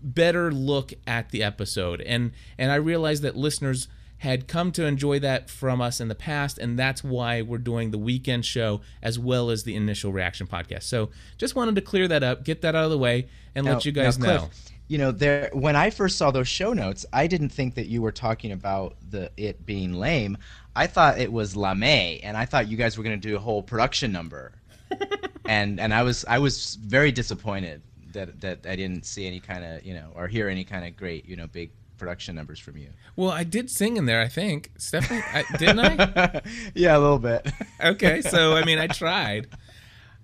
better 0.03 0.53
look 0.53 0.93
at 1.07 1.31
the 1.31 1.43
episode. 1.43 2.01
And 2.01 2.33
and 2.57 2.71
I 2.71 2.77
realize 2.77 3.21
that 3.23 3.37
listeners 3.37 3.89
had 4.19 4.49
come 4.49 4.73
to 4.73 4.85
enjoy 4.85 5.19
that 5.21 5.49
from 5.49 5.81
us 5.81 6.01
in 6.01 6.09
the 6.09 6.15
past, 6.15 6.59
and 6.59 6.79
that's 6.79 7.05
why 7.05 7.43
we're 7.43 7.59
doing 7.59 7.91
the 7.91 7.99
weekend 7.99 8.45
show 8.45 8.81
as 9.03 9.19
well 9.19 9.51
as 9.51 9.65
the 9.65 9.77
initial 9.77 10.13
reaction 10.13 10.47
podcast. 10.47 10.85
So 10.85 11.11
just 11.37 11.55
wanted 11.55 11.77
to 11.77 11.81
clear 11.81 12.09
that 12.09 12.23
up, 12.23 12.45
get 12.45 12.63
that 12.63 12.75
out 12.75 12.85
of 12.85 12.91
the 12.91 12.99
way, 12.99 13.29
and 13.55 13.65
Now- 13.65 13.75
let 13.75 13.85
you 13.85 13.93
guys 13.93 14.19
now, 14.19 14.25
Cliff, 14.25 14.43
know. 14.43 14.51
You 14.89 14.99
know, 14.99 15.13
there 15.13 15.51
when 15.53 15.77
I 15.77 15.91
first 15.91 16.17
saw 16.17 16.31
those 16.31 16.49
show 16.49 16.73
notes, 16.73 17.05
I 17.13 17.27
didn't 17.27 17.51
think 17.51 17.75
that 17.75 17.87
you 17.87 18.01
were 18.01 18.13
talking 18.13 18.53
about 18.53 18.97
the 19.11 19.31
it 19.37 19.67
being 19.67 19.93
lame. 19.93 20.39
I 20.75 20.87
thought 20.87 21.19
it 21.19 21.31
was 21.31 21.55
lame, 21.55 22.21
and 22.23 22.37
I 22.37 22.47
thought 22.47 22.69
you 22.69 22.79
guys 22.79 22.97
were 22.97 23.05
going 23.05 23.21
to 23.21 23.29
do 23.29 23.37
a 23.37 23.39
whole 23.39 23.63
production 23.63 24.13
number. 24.13 24.53
and 25.45 25.79
and 25.79 25.93
I 25.93 26.03
was 26.03 26.25
I 26.27 26.39
was 26.39 26.77
very 26.77 27.13
disappointed 27.13 27.83
that 28.13 28.41
that 28.41 28.67
I 28.67 28.77
didn't 28.77 29.05
see 29.05 29.27
any 29.27 29.41
kind 29.41 29.65
of 29.65 29.85
you 29.85 29.95
know 29.95 30.11
or 30.15 30.27
hear 30.27 30.49
any 30.49 30.65
kind 30.65 30.87
of 30.87 30.97
great 30.97 31.27
you 31.27 31.37
know 31.37 31.47
big 31.47 31.71
production 31.99 32.35
numbers 32.37 32.59
from 32.59 32.77
you. 32.77 32.91
Well, 33.17 33.31
I 33.31 33.45
did 33.45 33.71
sing 33.71 33.97
in 33.97 34.07
there, 34.07 34.21
I 34.21 34.29
think. 34.29 34.71
Stephanie, 34.79 35.23
I, 35.33 35.45
didn't 35.59 35.81
I? 35.81 36.43
yeah, 36.75 36.97
a 36.97 37.01
little 37.01 37.19
bit. 37.19 37.51
okay, 37.85 38.23
so 38.23 38.57
I 38.57 38.65
mean, 38.65 38.79
I 38.79 38.87
tried. 38.87 39.49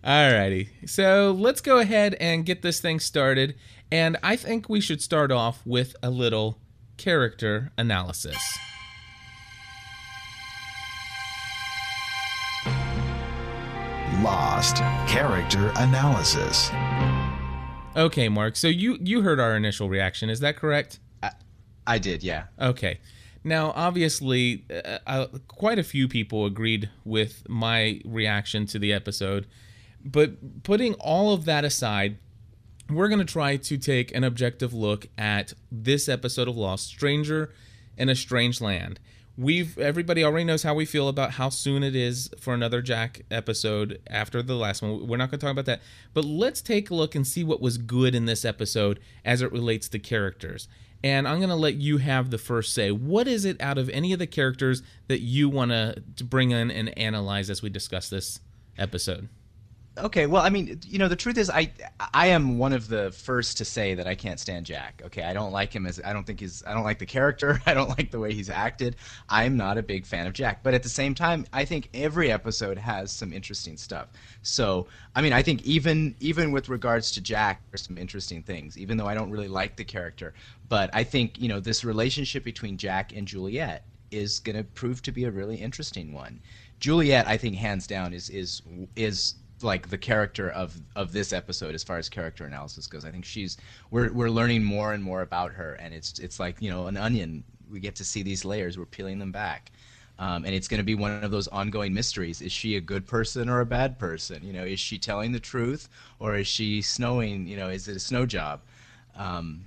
Alrighty, 0.05 0.89
so 0.89 1.33
let's 1.33 1.61
go 1.61 1.79
ahead 1.79 2.15
and 2.21 2.45
get 2.45 2.63
this 2.63 2.81
thing 2.81 3.01
started. 3.01 3.55
And 3.91 4.17
I 4.23 4.37
think 4.37 4.69
we 4.69 4.81
should 4.81 5.01
start 5.01 5.33
off 5.33 5.63
with 5.65 5.97
a 6.03 6.11
little 6.11 6.59
character 6.97 7.73
analysis. 7.79 8.39
Lost 14.25 14.77
Character 15.07 15.71
Analysis. 15.77 16.71
Okay, 17.95 18.29
Mark. 18.29 18.57
So 18.57 18.69
you 18.69 18.97
you 19.03 19.23
heard 19.23 19.39
our 19.39 19.55
initial 19.55 19.89
reaction. 19.89 20.31
Is 20.31 20.41
that 20.41 20.57
correct? 20.57 20.99
I 21.87 21.99
did, 21.99 22.23
yeah. 22.23 22.45
Okay. 22.61 23.01
Now, 23.43 23.73
obviously, 23.77 24.65
uh, 24.71 24.99
uh, 25.07 25.27
quite 25.49 25.79
a 25.79 25.83
few 25.83 26.09
people 26.09 26.47
agreed 26.47 26.89
with 27.05 27.47
my 27.49 28.01
reaction 28.05 28.67
to 28.67 28.79
the 28.79 28.93
episode. 28.93 29.47
But 30.03 30.63
putting 30.63 30.95
all 30.95 31.35
of 31.35 31.45
that 31.45 31.65
aside, 31.65 32.19
we're 32.91 33.09
going 33.09 33.19
to 33.19 33.25
try 33.25 33.57
to 33.57 33.79
take 33.79 34.15
an 34.15 34.25
objective 34.25 34.73
look 34.73 35.09
at 35.17 35.53
this 35.71 36.09
episode 36.09 36.49
of 36.49 36.57
Lost 36.57 36.87
Stranger 36.87 37.53
in 37.97 38.09
a 38.09 38.15
Strange 38.15 38.61
Land. 38.61 39.01
We've 39.37 39.77
everybody 39.79 40.23
already 40.23 40.45
knows 40.45 40.63
how 40.63 40.75
we 40.75 40.85
feel 40.85 41.09
about 41.09 41.33
how 41.33 41.49
soon 41.49 41.83
it 41.83 41.97
is 41.97 42.31
for 42.39 42.55
another 42.55 42.81
Jack 42.81 43.23
episode 43.33 44.01
after 44.09 44.43
the 44.43 44.55
last 44.55 44.81
one. 44.81 45.09
We're 45.09 45.17
not 45.17 45.31
going 45.31 45.41
to 45.41 45.45
talk 45.47 45.53
about 45.53 45.65
that. 45.65 45.81
But 46.13 46.25
let's 46.25 46.63
take 46.63 46.89
a 46.91 46.95
look 46.95 47.15
and 47.17 47.27
see 47.27 47.43
what 47.43 47.61
was 47.61 47.77
good 47.77 48.15
in 48.15 48.27
this 48.27 48.45
episode 48.45 49.01
as 49.25 49.43
it 49.43 49.51
relates 49.51 49.89
to 49.89 49.99
characters. 49.99 50.69
And 51.05 51.29
I'm 51.29 51.37
going 51.37 51.51
to 51.51 51.55
let 51.55 51.75
you 51.75 51.99
have 51.99 52.31
the 52.31 52.39
first 52.39 52.73
say. 52.73 52.91
What 52.91 53.29
is 53.29 53.45
it 53.45 53.61
out 53.61 53.77
of 53.77 53.91
any 53.91 54.15
of 54.15 54.19
the 54.19 54.27
characters 54.27 54.83
that 55.09 55.21
you 55.21 55.51
want 55.51 55.71
to 55.71 56.03
bring 56.25 56.51
in 56.51 56.71
and 56.71 56.97
analyze 56.99 57.51
as 57.51 57.61
we 57.61 57.69
discuss 57.69 58.09
this 58.09 58.41
episode? 58.79 59.29
Okay, 59.97 60.27
well, 60.27 60.43
I 60.43 60.51
mean, 60.51 60.81
you 60.85 60.99
know, 60.99 61.07
the 61.07 61.15
truth 61.15 61.39
is, 61.39 61.49
I 61.49 61.71
I 62.13 62.27
am 62.27 62.59
one 62.59 62.73
of 62.73 62.89
the 62.89 63.13
first 63.13 63.59
to 63.59 63.65
say 63.65 63.95
that 63.95 64.09
I 64.09 64.17
can't 64.17 64.41
stand 64.41 64.67
Jack. 64.67 65.01
Okay, 65.07 65.23
I 65.23 65.33
don't 65.33 65.53
like 65.53 65.73
him 65.73 65.87
as 65.87 66.01
I 66.05 66.13
don't 66.13 66.27
think 66.27 66.41
he's 66.41 66.65
I 66.67 66.75
don't 66.75 66.83
like 66.83 66.99
the 66.99 67.07
character. 67.07 67.63
I 67.67 67.75
don't 67.75 67.89
like 67.91 68.11
the 68.11 68.19
way 68.19 68.35
he's 68.35 68.51
acted. 68.51 68.97
I'm 69.29 69.57
not 69.57 69.79
a 69.79 69.85
big 69.85 70.05
fan 70.05 70.27
of 70.27 70.33
Jack, 70.33 70.65
but 70.65 70.75
at 70.75 70.83
the 70.83 70.89
same 70.89 71.15
time, 71.15 71.47
I 71.53 71.65
think 71.65 71.91
every 71.95 72.33
episode 72.33 72.77
has 72.77 73.13
some 73.13 73.33
interesting 73.33 73.77
stuff. 73.77 74.09
So, 74.43 74.89
I 75.15 75.23
mean, 75.23 75.33
I 75.33 75.43
think 75.43 75.63
even 75.63 76.17
even 76.19 76.51
with 76.51 76.69
regards 76.69 77.13
to 77.13 77.21
Jack, 77.21 77.63
there's 77.71 77.83
some 77.87 77.97
interesting 77.97 78.43
things. 78.43 78.77
Even 78.77 78.97
though 78.97 79.07
I 79.07 79.15
don't 79.15 79.31
really 79.31 79.49
like 79.49 79.77
the 79.77 79.85
character, 79.85 80.35
but 80.69 80.91
I 80.93 81.05
think 81.05 81.41
you 81.41 81.49
know 81.49 81.61
this 81.61 81.85
relationship 81.85 82.43
between 82.43 82.79
Jack 82.79 83.13
and 83.15 83.29
Juliet 83.29 83.85
is 84.11 84.41
going 84.41 84.57
to 84.57 84.65
prove 84.65 85.03
to 85.03 85.13
be 85.13 85.25
a 85.25 85.31
really 85.31 85.57
interesting 85.57 86.13
one. 86.13 86.41
Juliet, 86.81 87.27
I 87.27 87.37
think, 87.37 87.57
hands 87.57 87.87
down, 87.87 88.13
is 88.13 88.29
is 88.29 88.63
is 88.97 89.35
like 89.63 89.89
the 89.89 89.99
character 89.99 90.51
of 90.51 90.81
of 90.97 91.13
this 91.13 91.33
episode 91.33 91.75
as 91.75 91.83
far 91.83 91.99
as 91.99 92.09
character 92.09 92.45
analysis 92.45 92.87
goes. 92.87 93.05
I 93.05 93.11
think 93.11 93.25
she's 93.25 93.57
we're 93.91 94.13
we're 94.13 94.31
learning 94.31 94.65
more 94.65 94.93
and 94.93 95.03
more 95.03 95.23
about 95.23 95.53
her, 95.53 95.75
and 95.75 95.95
it's 95.95 96.19
it's 96.19 96.41
like 96.41 96.61
you 96.61 96.71
know 96.71 96.87
an 96.87 96.97
onion. 96.97 97.45
We 97.71 97.81
get 97.81 97.97
to 97.97 98.05
see 98.05 98.23
these 98.23 98.45
layers. 98.45 98.79
We're 98.79 98.85
peeling 98.87 99.19
them 99.19 99.33
back. 99.33 99.73
Um, 100.17 100.45
and 100.45 100.55
it's 100.55 100.69
going 100.69 100.79
to 100.79 100.85
be 100.85 100.95
one 100.95 101.25
of 101.25 101.33
those 101.33 101.49
ongoing 101.49 101.93
mysteries. 101.93 102.41
Is 102.41 102.53
she 102.53 102.77
a 102.77 102.81
good 102.81 103.05
person 103.05 103.49
or 103.49 103.61
a 103.61 103.67
bad 103.67 103.99
person? 103.99 104.45
You 104.45 104.53
know, 104.53 104.63
is 104.63 104.79
she 104.79 104.97
telling 104.97 105.33
the 105.33 105.41
truth 105.41 105.89
or 106.21 106.37
is 106.37 106.47
she 106.47 106.83
snowing? 106.83 107.49
You 107.49 107.57
know, 107.57 107.69
is 107.69 107.89
it 107.89 107.97
a 107.97 108.01
snow 108.01 108.25
job? 108.25 108.61
Um, 109.17 109.65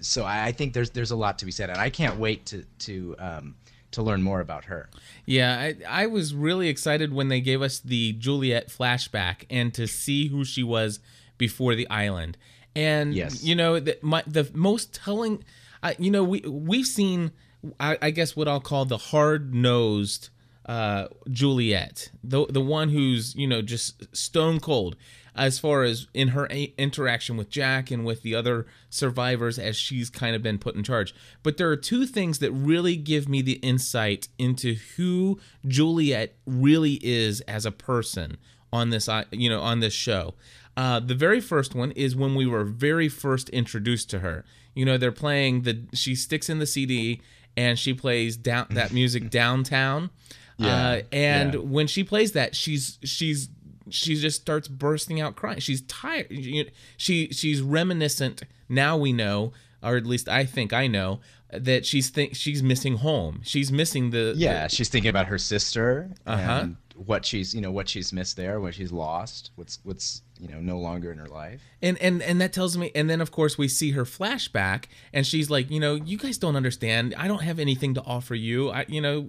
so 0.00 0.24
I, 0.24 0.46
I 0.46 0.52
think 0.52 0.72
there's 0.72 0.90
there's 0.90 1.10
a 1.10 1.16
lot 1.16 1.38
to 1.40 1.44
be 1.44 1.50
said, 1.50 1.70
and 1.70 1.78
I 1.78 1.90
can't 1.90 2.18
wait 2.18 2.46
to 2.46 2.64
to 2.80 3.16
um, 3.18 3.54
to 3.96 4.02
learn 4.02 4.22
more 4.22 4.40
about 4.40 4.64
her. 4.66 4.88
Yeah, 5.26 5.58
I, 5.58 6.04
I 6.04 6.06
was 6.06 6.34
really 6.34 6.68
excited 6.68 7.12
when 7.12 7.28
they 7.28 7.40
gave 7.40 7.60
us 7.60 7.80
the 7.80 8.12
Juliet 8.12 8.68
flashback 8.68 9.44
and 9.50 9.74
to 9.74 9.86
see 9.86 10.28
who 10.28 10.44
she 10.44 10.62
was 10.62 11.00
before 11.36 11.74
the 11.74 11.88
island. 11.90 12.38
And 12.74 13.12
Yes. 13.14 13.42
you 13.42 13.54
know, 13.54 13.80
the, 13.80 13.98
my 14.02 14.22
the 14.26 14.48
most 14.54 14.94
telling, 14.94 15.42
uh, 15.82 15.94
you 15.98 16.10
know, 16.10 16.22
we 16.22 16.40
we've 16.40 16.86
seen, 16.86 17.32
I, 17.80 17.98
I 18.00 18.10
guess 18.10 18.36
what 18.36 18.46
I'll 18.48 18.60
call 18.60 18.84
the 18.84 18.98
hard 18.98 19.54
nosed 19.54 20.28
uh, 20.66 21.06
Juliet, 21.30 22.10
the 22.24 22.46
the 22.46 22.60
one 22.60 22.88
who's 22.90 23.34
you 23.34 23.46
know 23.46 23.62
just 23.62 24.14
stone 24.16 24.60
cold 24.60 24.96
as 25.36 25.58
far 25.58 25.82
as 25.84 26.06
in 26.14 26.28
her 26.28 26.46
a- 26.50 26.72
interaction 26.78 27.36
with 27.36 27.50
Jack 27.50 27.90
and 27.90 28.04
with 28.04 28.22
the 28.22 28.34
other 28.34 28.66
survivors 28.90 29.58
as 29.58 29.76
she's 29.76 30.08
kind 30.10 30.34
of 30.34 30.42
been 30.42 30.58
put 30.58 30.74
in 30.74 30.82
charge. 30.82 31.14
But 31.42 31.56
there 31.58 31.70
are 31.70 31.76
two 31.76 32.06
things 32.06 32.38
that 32.40 32.50
really 32.52 32.96
give 32.96 33.28
me 33.28 33.42
the 33.42 33.54
insight 33.62 34.28
into 34.38 34.74
who 34.96 35.38
Juliet 35.66 36.34
really 36.46 36.98
is 37.02 37.40
as 37.42 37.66
a 37.66 37.70
person 37.70 38.38
on 38.72 38.90
this 38.90 39.08
uh, 39.08 39.24
you 39.30 39.48
know 39.48 39.60
on 39.60 39.80
this 39.80 39.92
show. 39.94 40.34
Uh, 40.76 41.00
the 41.00 41.14
very 41.14 41.40
first 41.40 41.74
one 41.74 41.90
is 41.92 42.14
when 42.14 42.34
we 42.34 42.46
were 42.46 42.64
very 42.64 43.08
first 43.08 43.48
introduced 43.50 44.10
to 44.10 44.18
her. 44.20 44.44
You 44.74 44.84
know, 44.84 44.98
they're 44.98 45.12
playing 45.12 45.62
the 45.62 45.84
she 45.94 46.14
sticks 46.14 46.48
in 46.50 46.58
the 46.58 46.66
CD 46.66 47.22
and 47.56 47.78
she 47.78 47.94
plays 47.94 48.36
down 48.36 48.66
that 48.70 48.92
music 48.92 49.30
downtown. 49.42 50.10
Yeah, 50.58 50.66
Uh, 50.88 51.02
and 51.12 51.54
yeah. 51.54 51.60
when 51.60 51.86
she 51.86 52.02
plays 52.04 52.32
that, 52.32 52.54
she's 52.54 52.98
she's 53.04 53.48
she 53.90 54.14
just 54.16 54.40
starts 54.40 54.68
bursting 54.68 55.20
out 55.20 55.36
crying. 55.36 55.60
She's 55.60 55.82
tired. 55.82 56.26
She 56.30 56.70
she- 56.96 57.28
she's 57.32 57.60
reminiscent. 57.62 58.42
Now 58.68 58.96
we 58.96 59.12
know, 59.12 59.52
or 59.82 59.96
at 59.96 60.06
least 60.06 60.28
I 60.28 60.44
think 60.44 60.72
I 60.72 60.86
know 60.86 61.20
that 61.52 61.86
she's 61.86 62.10
think 62.10 62.34
she's 62.34 62.62
missing 62.62 62.96
home. 62.96 63.40
She's 63.44 63.70
missing 63.70 64.10
the 64.10 64.34
Yeah, 64.36 64.66
she's 64.66 64.88
thinking 64.88 65.10
about 65.10 65.26
her 65.26 65.38
sister 65.38 66.10
Uh-huh. 66.26 66.60
and 66.62 66.76
what 66.96 67.24
she's 67.26 67.54
you 67.54 67.60
know 67.60 67.70
what 67.70 67.88
she's 67.88 68.12
missed 68.12 68.36
there, 68.36 68.58
what 68.60 68.74
she's 68.74 68.90
lost, 68.90 69.50
what's 69.54 69.78
what's 69.84 70.22
you 70.40 70.48
know 70.48 70.60
no 70.60 70.78
longer 70.78 71.12
in 71.12 71.18
her 71.18 71.28
life. 71.28 71.60
and 71.82 71.96
and 71.98 72.22
and 72.22 72.40
that 72.40 72.52
tells 72.52 72.76
me 72.76 72.90
and 72.94 73.08
then 73.08 73.20
of 73.20 73.30
course 73.30 73.56
we 73.56 73.68
see 73.68 73.92
her 73.92 74.04
flashback 74.04 74.84
and 75.12 75.26
she's 75.26 75.48
like 75.50 75.70
you 75.70 75.78
know 75.80 75.94
you 75.94 76.18
guys 76.18 76.36
don't 76.36 76.56
understand 76.56 77.14
i 77.16 77.26
don't 77.28 77.42
have 77.42 77.58
anything 77.58 77.94
to 77.94 78.02
offer 78.02 78.34
you 78.34 78.68
i 78.70 78.84
you 78.88 79.00
know 79.00 79.28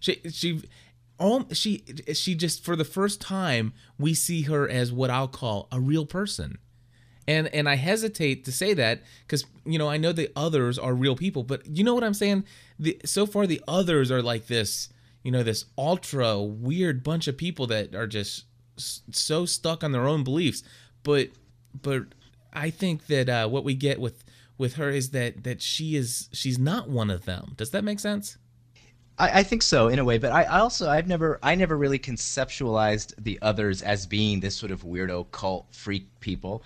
she 0.00 0.20
she 0.30 0.62
all 1.18 1.46
she 1.52 1.84
she 2.12 2.34
just 2.34 2.64
for 2.64 2.76
the 2.76 2.84
first 2.84 3.20
time 3.20 3.72
we 3.98 4.14
see 4.14 4.42
her 4.42 4.68
as 4.68 4.92
what 4.92 5.10
i'll 5.10 5.28
call 5.28 5.68
a 5.72 5.80
real 5.80 6.06
person. 6.06 6.58
And 7.26 7.48
and 7.48 7.68
i 7.68 7.74
hesitate 7.74 8.44
to 8.46 8.52
say 8.52 8.72
that 8.74 9.02
because 9.26 9.44
you 9.64 9.78
know 9.78 9.88
i 9.88 9.96
know 9.96 10.12
the 10.12 10.30
others 10.34 10.78
are 10.78 10.94
real 10.94 11.16
people 11.16 11.42
but 11.42 11.66
you 11.66 11.84
know 11.84 11.94
what 11.94 12.04
i'm 12.04 12.14
saying? 12.14 12.44
The 12.78 13.00
so 13.04 13.26
far 13.26 13.46
the 13.46 13.62
others 13.68 14.10
are 14.10 14.22
like 14.22 14.46
this 14.46 14.88
you 15.22 15.30
know 15.30 15.42
this 15.42 15.66
ultra 15.76 16.40
weird 16.40 17.02
bunch 17.02 17.28
of 17.28 17.36
people 17.36 17.66
that 17.66 17.94
are 17.94 18.06
just 18.06 18.44
so 18.76 19.44
stuck 19.44 19.82
on 19.82 19.92
their 19.92 20.06
own 20.06 20.24
beliefs. 20.24 20.62
But 21.02 21.30
but 21.82 22.04
i 22.52 22.70
think 22.70 23.06
that 23.08 23.28
uh 23.28 23.46
what 23.46 23.62
we 23.62 23.74
get 23.74 24.00
with 24.00 24.24
with 24.56 24.74
her 24.74 24.88
is 24.88 25.10
that 25.10 25.44
that 25.44 25.60
she 25.60 25.96
is 25.96 26.28
she's 26.32 26.58
not 26.58 26.88
one 26.88 27.10
of 27.10 27.24
them. 27.24 27.52
Does 27.56 27.70
that 27.72 27.84
make 27.84 28.00
sense 28.00 28.38
I, 29.18 29.40
I 29.40 29.42
think 29.42 29.62
so 29.62 29.88
in 29.88 29.98
a 29.98 30.04
way, 30.04 30.18
but 30.18 30.32
I, 30.32 30.44
I 30.44 30.60
also 30.60 30.88
I've 30.88 31.08
never 31.08 31.38
I 31.42 31.54
never 31.54 31.76
really 31.76 31.98
conceptualized 31.98 33.14
the 33.18 33.38
others 33.42 33.82
as 33.82 34.06
being 34.06 34.40
this 34.40 34.56
sort 34.56 34.72
of 34.72 34.82
weirdo 34.84 35.30
cult 35.30 35.66
freak 35.72 36.06
people. 36.20 36.62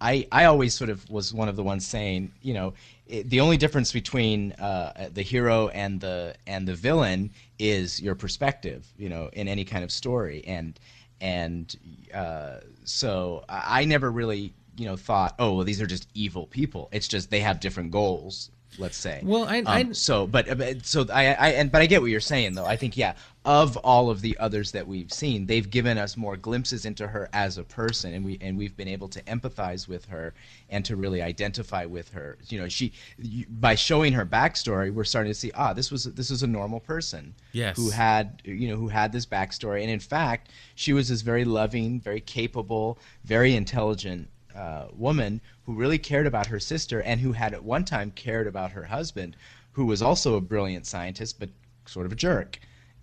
I 0.00 0.26
I 0.32 0.46
always 0.46 0.74
sort 0.74 0.90
of 0.90 1.08
was 1.10 1.32
one 1.34 1.48
of 1.48 1.56
the 1.56 1.62
ones 1.62 1.86
saying, 1.86 2.32
you 2.42 2.54
know, 2.54 2.74
it, 3.06 3.28
the 3.28 3.40
only 3.40 3.56
difference 3.56 3.92
between 3.92 4.52
uh, 4.52 5.08
the 5.12 5.22
hero 5.22 5.68
and 5.68 6.00
the 6.00 6.34
and 6.46 6.66
the 6.66 6.74
villain 6.74 7.30
is 7.58 8.00
your 8.00 8.14
perspective, 8.14 8.86
you 8.96 9.08
know, 9.08 9.28
in 9.32 9.48
any 9.48 9.64
kind 9.64 9.84
of 9.84 9.92
story, 9.92 10.42
and 10.46 10.80
and 11.20 11.76
uh, 12.14 12.60
so 12.84 13.44
I, 13.48 13.82
I 13.82 13.84
never 13.84 14.10
really 14.10 14.54
you 14.76 14.86
know 14.86 14.96
thought, 14.96 15.34
oh, 15.38 15.54
well, 15.54 15.64
these 15.64 15.80
are 15.82 15.86
just 15.86 16.08
evil 16.14 16.46
people. 16.46 16.88
It's 16.92 17.08
just 17.08 17.30
they 17.30 17.40
have 17.40 17.60
different 17.60 17.90
goals 17.90 18.50
let's 18.78 18.96
say. 18.96 19.20
Well, 19.22 19.44
I- 19.44 19.58
Um, 19.60 19.66
I- 19.66 19.92
so 19.92 20.26
but 20.26 20.48
uh, 20.48 20.74
so 20.82 21.06
I, 21.12 21.34
I 21.34 21.48
and 21.50 21.70
but 21.72 21.82
I 21.82 21.86
get 21.86 22.00
what 22.00 22.10
you're 22.10 22.20
saying 22.20 22.54
though. 22.54 22.66
I 22.66 22.76
think 22.76 22.96
yeah, 22.96 23.14
of 23.44 23.76
all 23.78 24.10
of 24.10 24.20
the 24.20 24.36
others 24.38 24.70
that 24.72 24.86
we've 24.86 25.12
seen, 25.12 25.46
they've 25.46 25.68
given 25.70 25.96
us 25.98 26.16
more 26.16 26.36
glimpses 26.36 26.84
into 26.84 27.06
her 27.06 27.28
as 27.32 27.58
a 27.58 27.64
person, 27.64 28.14
and 28.14 28.24
we 28.24 28.38
and 28.40 28.56
we've 28.56 28.76
been 28.76 28.88
able 28.88 29.08
to 29.08 29.22
empathize 29.22 29.88
with 29.88 30.04
her 30.06 30.34
and 30.68 30.84
to 30.84 30.96
really 30.96 31.22
identify 31.22 31.84
with 31.84 32.10
her. 32.12 32.38
You 32.48 32.60
know, 32.60 32.68
she 32.68 32.92
you, 33.18 33.46
by 33.48 33.74
showing 33.74 34.12
her 34.12 34.26
backstory, 34.26 34.92
we're 34.92 35.04
starting 35.04 35.32
to 35.32 35.38
see 35.38 35.50
ah, 35.54 35.72
this 35.72 35.90
was 35.90 36.04
this 36.04 36.30
is 36.30 36.42
a 36.42 36.46
normal 36.46 36.80
person 36.80 37.34
Yes. 37.52 37.76
who 37.76 37.90
had 37.90 38.42
you 38.44 38.68
know 38.68 38.76
who 38.76 38.88
had 38.88 39.10
this 39.12 39.26
backstory, 39.26 39.82
and 39.82 39.90
in 39.90 40.00
fact, 40.00 40.50
she 40.74 40.92
was 40.92 41.08
this 41.08 41.22
very 41.22 41.44
loving, 41.44 42.00
very 42.00 42.20
capable, 42.20 42.98
very 43.24 43.54
intelligent 43.56 44.28
uh, 44.54 44.86
woman 44.96 45.40
who 45.70 45.76
really 45.76 45.98
cared 45.98 46.26
about 46.26 46.48
her 46.48 46.58
sister 46.58 47.00
and 47.02 47.20
who 47.20 47.30
had 47.30 47.54
at 47.54 47.62
one 47.62 47.84
time 47.84 48.10
cared 48.10 48.48
about 48.48 48.72
her 48.72 48.82
husband, 48.82 49.36
who 49.72 49.86
was 49.86 50.02
also 50.02 50.34
a 50.34 50.40
brilliant 50.40 50.84
scientist 50.84 51.38
but 51.38 51.48
sort 51.86 52.06
of 52.06 52.12
a 52.12 52.16
jerk. 52.16 52.58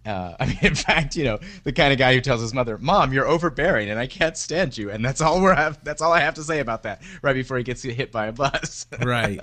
Uh, 0.05 0.35
I 0.39 0.47
mean, 0.47 0.59
in 0.61 0.75
fact, 0.75 1.15
you 1.15 1.23
know, 1.23 1.39
the 1.63 1.71
kind 1.71 1.93
of 1.93 1.99
guy 1.99 2.13
who 2.13 2.19
tells 2.19 2.41
his 2.41 2.53
mother, 2.53 2.77
"Mom, 2.77 3.13
you're 3.13 3.25
overbearing, 3.25 3.89
and 3.89 3.97
I 3.97 4.05
can't 4.05 4.35
stand 4.35 4.77
you," 4.77 4.91
and 4.91 5.03
that's 5.03 5.21
all 5.21 5.41
we're 5.41 5.55
have. 5.55 5.81
That's 5.83 6.01
all 6.01 6.11
I 6.11 6.19
have 6.19 6.33
to 6.35 6.43
say 6.43 6.59
about 6.59 6.83
that. 6.83 7.01
Right 7.21 7.33
before 7.33 7.57
he 7.57 7.63
gets 7.63 7.83
hit 7.83 8.11
by 8.11 8.27
a 8.27 8.33
bus. 8.33 8.85
Right. 9.01 9.39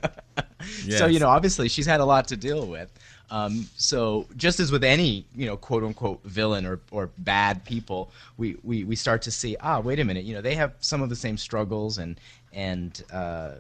So 0.91 1.07
you 1.07 1.19
know, 1.19 1.29
obviously, 1.29 1.69
she's 1.69 1.87
had 1.87 2.01
a 2.01 2.05
lot 2.05 2.29
to 2.29 2.37
deal 2.37 2.67
with. 2.67 2.93
Um, 3.31 3.67
so 3.77 4.27
just 4.37 4.61
as 4.61 4.71
with 4.71 4.85
any 4.85 5.27
you 5.35 5.47
know 5.47 5.57
quote 5.57 5.83
unquote 5.83 6.23
villain 6.25 6.67
or, 6.67 6.81
or 6.91 7.11
bad 7.19 7.65
people, 7.65 8.11
we, 8.37 8.57
we, 8.63 8.85
we 8.85 8.97
start 8.97 9.23
to 9.23 9.31
see 9.31 9.57
ah 9.61 9.81
wait 9.81 9.99
a 9.99 10.05
minute 10.05 10.25
you 10.25 10.35
know 10.35 10.43
they 10.43 10.55
have 10.55 10.75
some 10.81 11.03
of 11.03 11.09
the 11.09 11.17
same 11.17 11.37
struggles 11.39 11.99
and 11.99 12.21
and 12.55 13.03
uh, 13.13 13.53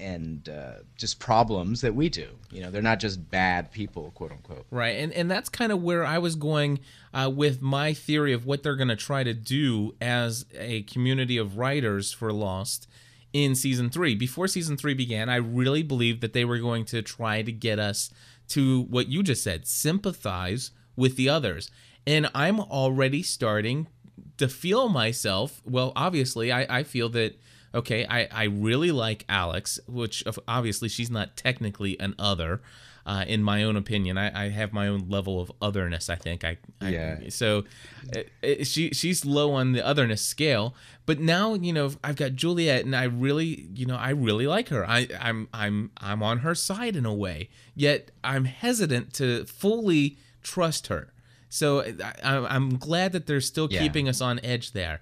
and 0.00 0.48
uh, 0.48 0.80
just 0.96 1.20
problems 1.20 1.82
that 1.82 1.94
we 1.94 2.08
do. 2.08 2.28
You 2.50 2.62
know 2.62 2.70
they're 2.70 2.82
not 2.82 2.98
just 2.98 3.30
bad 3.30 3.70
people 3.70 4.10
quote 4.14 4.32
unquote. 4.32 4.66
Right, 4.70 4.96
and 4.96 5.12
and 5.12 5.30
that's 5.30 5.48
kind 5.48 5.70
of 5.70 5.82
where 5.82 6.04
I 6.04 6.18
was 6.18 6.34
going 6.34 6.80
uh, 7.12 7.30
with 7.32 7.60
my 7.62 7.92
theory 7.92 8.32
of 8.32 8.46
what 8.46 8.62
they're 8.62 8.76
going 8.76 8.88
to 8.88 8.96
try 8.96 9.22
to 9.22 9.34
do 9.34 9.94
as 10.00 10.46
a 10.58 10.82
community 10.82 11.36
of 11.36 11.58
writers 11.58 12.12
for 12.12 12.32
Lost 12.32 12.88
in 13.32 13.54
season 13.54 13.90
three. 13.90 14.14
Before 14.14 14.48
season 14.48 14.76
three 14.76 14.94
began, 14.94 15.28
I 15.28 15.36
really 15.36 15.82
believed 15.82 16.20
that 16.22 16.32
they 16.32 16.44
were 16.44 16.58
going 16.58 16.84
to 16.86 17.02
try 17.02 17.42
to 17.42 17.52
get 17.52 17.78
us 17.78 18.10
to 18.48 18.82
what 18.82 19.08
you 19.08 19.22
just 19.22 19.44
said, 19.44 19.66
sympathize 19.66 20.72
with 20.96 21.16
the 21.16 21.28
others, 21.28 21.70
and 22.06 22.28
I'm 22.34 22.58
already 22.58 23.22
starting 23.22 23.86
to 24.38 24.48
feel 24.48 24.88
myself. 24.88 25.60
Well, 25.64 25.92
obviously, 25.94 26.50
I, 26.50 26.78
I 26.78 26.82
feel 26.82 27.08
that 27.10 27.38
okay, 27.74 28.04
I, 28.06 28.28
I 28.32 28.44
really 28.44 28.90
like 28.92 29.24
Alex, 29.28 29.78
which 29.86 30.24
obviously 30.48 30.88
she's 30.88 31.10
not 31.10 31.36
technically 31.36 31.98
an 32.00 32.14
other, 32.18 32.60
uh, 33.06 33.24
in 33.26 33.42
my 33.42 33.62
own 33.62 33.76
opinion. 33.76 34.18
I, 34.18 34.46
I 34.46 34.48
have 34.50 34.72
my 34.72 34.86
own 34.88 35.08
level 35.08 35.40
of 35.40 35.50
otherness. 35.62 36.10
I 36.10 36.16
think 36.16 36.44
I, 36.44 36.58
I 36.80 36.88
Yeah. 36.90 37.18
So 37.30 37.64
uh, 38.14 38.20
uh, 38.46 38.64
she 38.64 38.90
she's 38.90 39.24
low 39.24 39.52
on 39.52 39.72
the 39.72 39.84
otherness 39.84 40.20
scale, 40.22 40.74
but 41.06 41.18
now 41.18 41.54
you 41.54 41.72
know 41.72 41.90
I've 42.04 42.16
got 42.16 42.34
Juliet, 42.34 42.84
and 42.84 42.94
I 42.94 43.04
really 43.04 43.68
you 43.74 43.86
know 43.86 43.96
I 43.96 44.10
really 44.10 44.46
like 44.46 44.68
her. 44.68 44.84
I 44.88 45.08
I'm 45.20 45.48
I'm 45.54 45.90
I'm 45.96 46.22
on 46.22 46.38
her 46.40 46.54
side 46.54 46.94
in 46.96 47.06
a 47.06 47.14
way, 47.14 47.48
yet 47.74 48.10
I'm 48.22 48.44
hesitant 48.44 49.14
to 49.14 49.44
fully 49.46 50.18
trust 50.42 50.88
her. 50.88 51.12
So 51.48 51.80
I, 51.80 51.94
I- 52.22 52.54
I'm 52.54 52.76
glad 52.78 53.12
that 53.12 53.26
they're 53.26 53.40
still 53.40 53.66
Yeah. 53.70 53.80
keeping 53.80 54.08
us 54.08 54.20
on 54.20 54.38
edge 54.44 54.72
there. 54.72 55.00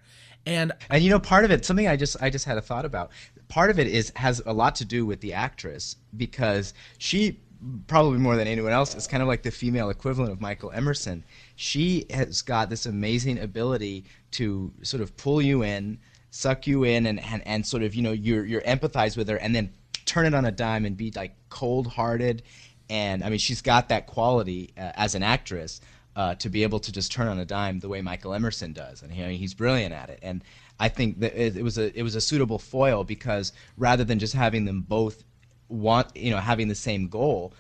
And 0.49 0.73
And 0.88 1.05
you 1.05 1.11
know, 1.11 1.21
part 1.21 1.45
of 1.45 1.50
it, 1.50 1.64
something 1.64 1.87
I 1.87 1.97
just 1.97 2.17
I 2.23 2.31
just 2.31 2.47
had 2.47 2.57
a 2.57 2.62
thought 2.62 2.87
about. 2.87 3.11
Part 3.49 3.71
of 3.71 3.78
it 3.78 3.87
is 3.87 4.12
has 4.17 4.40
a 4.47 4.52
lot 4.52 4.76
to 4.76 4.85
do 4.85 5.05
with 5.05 5.21
the 5.21 5.35
actress 5.35 5.97
because 6.17 6.73
she 6.97 7.40
probably 7.87 8.19
more 8.19 8.37
than 8.37 8.49
anyone 8.49 8.73
else 8.73 8.95
is 8.95 9.07
kind 9.07 9.23
of 9.23 9.28
like 9.28 9.43
the 9.43 9.50
female 9.50 9.90
equivalent 9.90 10.33
of 10.33 10.40
Michael 10.40 10.71
Emerson. 10.71 11.23
She 11.57 12.07
has 12.11 12.40
got 12.40 12.71
this 12.71 12.87
amazing 12.87 13.38
ability 13.40 14.05
to 14.33 14.73
sort 14.83 15.02
of 15.02 15.17
pull 15.17 15.43
you 15.43 15.62
in, 15.64 15.99
suck 16.31 16.67
you 16.67 16.85
in, 16.85 17.05
and 17.05 17.21
and, 17.21 17.47
and 17.47 17.67
sort 17.67 17.83
of 17.83 17.95
you 17.95 18.02
know 18.02 18.12
you're 18.12 18.47
you're 18.47 18.62
empathize 18.62 19.19
with 19.19 19.28
her, 19.28 19.37
and 19.37 19.55
then 19.55 19.71
turn 20.07 20.25
it 20.25 20.33
on 20.33 20.47
a 20.47 20.52
dime 20.52 20.87
and 20.87 20.97
be 20.97 21.12
like 21.14 21.35
cold-hearted. 21.50 22.43
And 22.88 23.23
I 23.23 23.28
mean, 23.28 23.38
she's 23.38 23.61
got 23.61 23.90
that 23.90 24.07
quality 24.07 24.73
uh, 24.78 24.93
as 24.95 25.14
an 25.14 25.23
actress 25.23 25.83
uh, 26.18 26.34
to 26.34 26.48
be 26.50 26.64
able 26.64 26.80
to 26.80 26.90
just 26.92 27.12
turn 27.12 27.28
on 27.28 27.38
a 27.38 27.44
dime 27.44 27.78
the 27.78 27.88
way 27.88 28.00
Michael 28.02 28.34
Emerson 28.34 28.72
does, 28.72 29.02
and 29.02 29.14
you 29.14 29.22
know, 29.25 29.30
he's 29.30 29.54
brilliant 29.54 29.94
at 29.94 30.10
it. 30.10 30.18
And 30.20 30.42
I 30.80 30.88
think 30.88 31.20
that 31.20 31.32
it, 31.40 31.56
it 31.56 31.62
was 31.62 31.78
a 31.78 31.96
it 31.98 32.02
was 32.02 32.16
a 32.16 32.20
suitable 32.20 32.58
foil 32.58 33.04
because 33.04 33.52
rather 33.76 34.04
than 34.04 34.18
just 34.18 34.34
having 34.34 34.64
them 34.64 34.80
both 34.82 35.22
want 35.68 36.16
you 36.16 36.30
know 36.32 36.38
having 36.38 36.66
the 36.68 36.74
same 36.74 37.09
goal, 37.09 37.54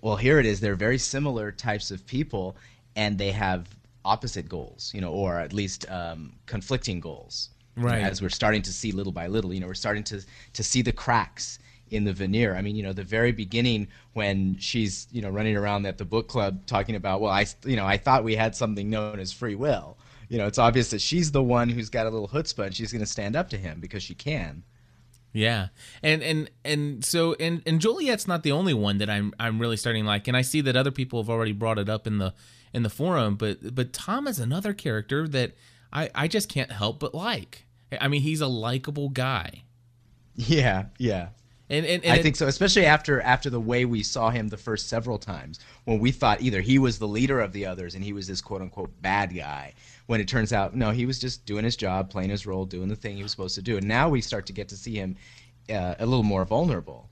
well 0.00 0.16
here 0.16 0.38
it 0.40 0.46
is 0.46 0.60
they're 0.60 0.74
very 0.88 0.98
similar 0.98 1.52
types 1.52 1.90
of 1.90 2.06
people, 2.06 2.56
and 2.96 3.18
they 3.18 3.30
have 3.30 3.68
opposite 4.04 4.48
goals, 4.48 4.90
you 4.94 5.02
know, 5.02 5.12
or 5.12 5.38
at 5.38 5.52
least 5.52 5.84
um, 5.90 6.32
conflicting 6.46 7.00
goals. 7.00 7.50
you 7.76 7.82
know, 7.82 7.88
Right. 7.90 8.02
as 8.02 8.22
we're 8.22 8.30
starting 8.30 8.62
to 8.62 8.72
see 8.72 8.90
little 8.90 9.12
by 9.12 9.26
little, 9.26 9.52
you 9.52 9.60
know, 9.60 9.66
we're 9.66 9.74
starting 9.86 10.04
to 10.04 10.22
to 10.54 10.62
see 10.64 10.80
the 10.82 10.92
cracks 10.92 11.58
in 11.90 12.04
the 12.04 12.12
veneer. 12.12 12.54
I 12.54 12.62
mean, 12.62 12.76
you 12.76 12.82
know, 12.82 12.92
the 12.92 13.04
very 13.04 13.32
beginning 13.32 13.88
when 14.12 14.56
she's, 14.58 15.06
you 15.10 15.22
know, 15.22 15.30
running 15.30 15.56
around 15.56 15.86
at 15.86 15.98
the 15.98 16.04
book 16.04 16.28
club 16.28 16.66
talking 16.66 16.94
about, 16.94 17.20
well, 17.20 17.32
I, 17.32 17.46
you 17.64 17.76
know, 17.76 17.86
I 17.86 17.96
thought 17.96 18.24
we 18.24 18.36
had 18.36 18.54
something 18.54 18.88
known 18.90 19.18
as 19.18 19.32
free 19.32 19.54
will. 19.54 19.98
You 20.28 20.38
know, 20.38 20.46
it's 20.46 20.58
obvious 20.58 20.90
that 20.90 21.00
she's 21.00 21.32
the 21.32 21.42
one 21.42 21.68
who's 21.68 21.88
got 21.88 22.06
a 22.06 22.10
little 22.10 22.28
chutzpah 22.28 22.66
and 22.66 22.74
she's 22.74 22.92
going 22.92 23.00
to 23.00 23.06
stand 23.06 23.36
up 23.36 23.48
to 23.50 23.56
him 23.56 23.80
because 23.80 24.02
she 24.02 24.14
can. 24.14 24.62
Yeah, 25.32 25.68
and 26.02 26.22
and 26.22 26.50
and 26.64 27.04
so 27.04 27.34
and 27.34 27.62
and 27.66 27.80
Juliet's 27.80 28.26
not 28.26 28.42
the 28.42 28.52
only 28.52 28.72
one 28.72 28.96
that 28.98 29.10
I'm 29.10 29.34
I'm 29.38 29.58
really 29.58 29.76
starting 29.76 30.04
to 30.04 30.08
like, 30.08 30.26
and 30.26 30.34
I 30.36 30.40
see 30.40 30.62
that 30.62 30.74
other 30.74 30.90
people 30.90 31.22
have 31.22 31.28
already 31.28 31.52
brought 31.52 31.78
it 31.78 31.88
up 31.88 32.06
in 32.06 32.16
the 32.16 32.32
in 32.72 32.82
the 32.82 32.88
forum, 32.88 33.36
but 33.36 33.74
but 33.74 33.92
Tom 33.92 34.26
is 34.26 34.38
another 34.38 34.72
character 34.72 35.28
that 35.28 35.52
I 35.92 36.10
I 36.14 36.28
just 36.28 36.48
can't 36.48 36.72
help 36.72 36.98
but 36.98 37.14
like. 37.14 37.66
I 38.00 38.08
mean, 38.08 38.22
he's 38.22 38.40
a 38.40 38.48
likable 38.48 39.10
guy, 39.10 39.64
Yeah, 40.38 40.86
yeah. 40.98 41.30
And 41.70 41.84
and, 41.84 42.04
and 42.04 42.12
I 42.12 42.22
think 42.22 42.36
so, 42.36 42.46
especially 42.46 42.86
after 42.86 43.20
after 43.20 43.50
the 43.50 43.60
way 43.60 43.84
we 43.84 44.02
saw 44.02 44.30
him 44.30 44.48
the 44.48 44.56
first 44.56 44.88
several 44.88 45.18
times, 45.18 45.60
when 45.84 45.98
we 45.98 46.10
thought 46.10 46.40
either 46.40 46.60
he 46.60 46.78
was 46.78 46.98
the 46.98 47.08
leader 47.08 47.40
of 47.40 47.52
the 47.52 47.66
others 47.66 47.94
and 47.94 48.02
he 48.02 48.12
was 48.12 48.26
this 48.26 48.40
quote 48.40 48.62
unquote 48.62 48.90
bad 49.02 49.34
guy, 49.34 49.74
when 50.06 50.20
it 50.20 50.28
turns 50.28 50.52
out 50.52 50.74
no, 50.74 50.90
he 50.90 51.06
was 51.06 51.18
just 51.18 51.44
doing 51.46 51.64
his 51.64 51.76
job, 51.76 52.10
playing 52.10 52.30
his 52.30 52.46
role, 52.46 52.64
doing 52.64 52.88
the 52.88 52.96
thing 52.96 53.16
he 53.16 53.22
was 53.22 53.32
supposed 53.32 53.54
to 53.56 53.62
do, 53.62 53.76
and 53.76 53.86
now 53.86 54.08
we 54.08 54.20
start 54.20 54.46
to 54.46 54.52
get 54.52 54.68
to 54.68 54.76
see 54.76 54.94
him 54.94 55.16
uh, 55.70 55.94
a 55.98 56.06
little 56.06 56.22
more 56.22 56.44
vulnerable. 56.44 57.08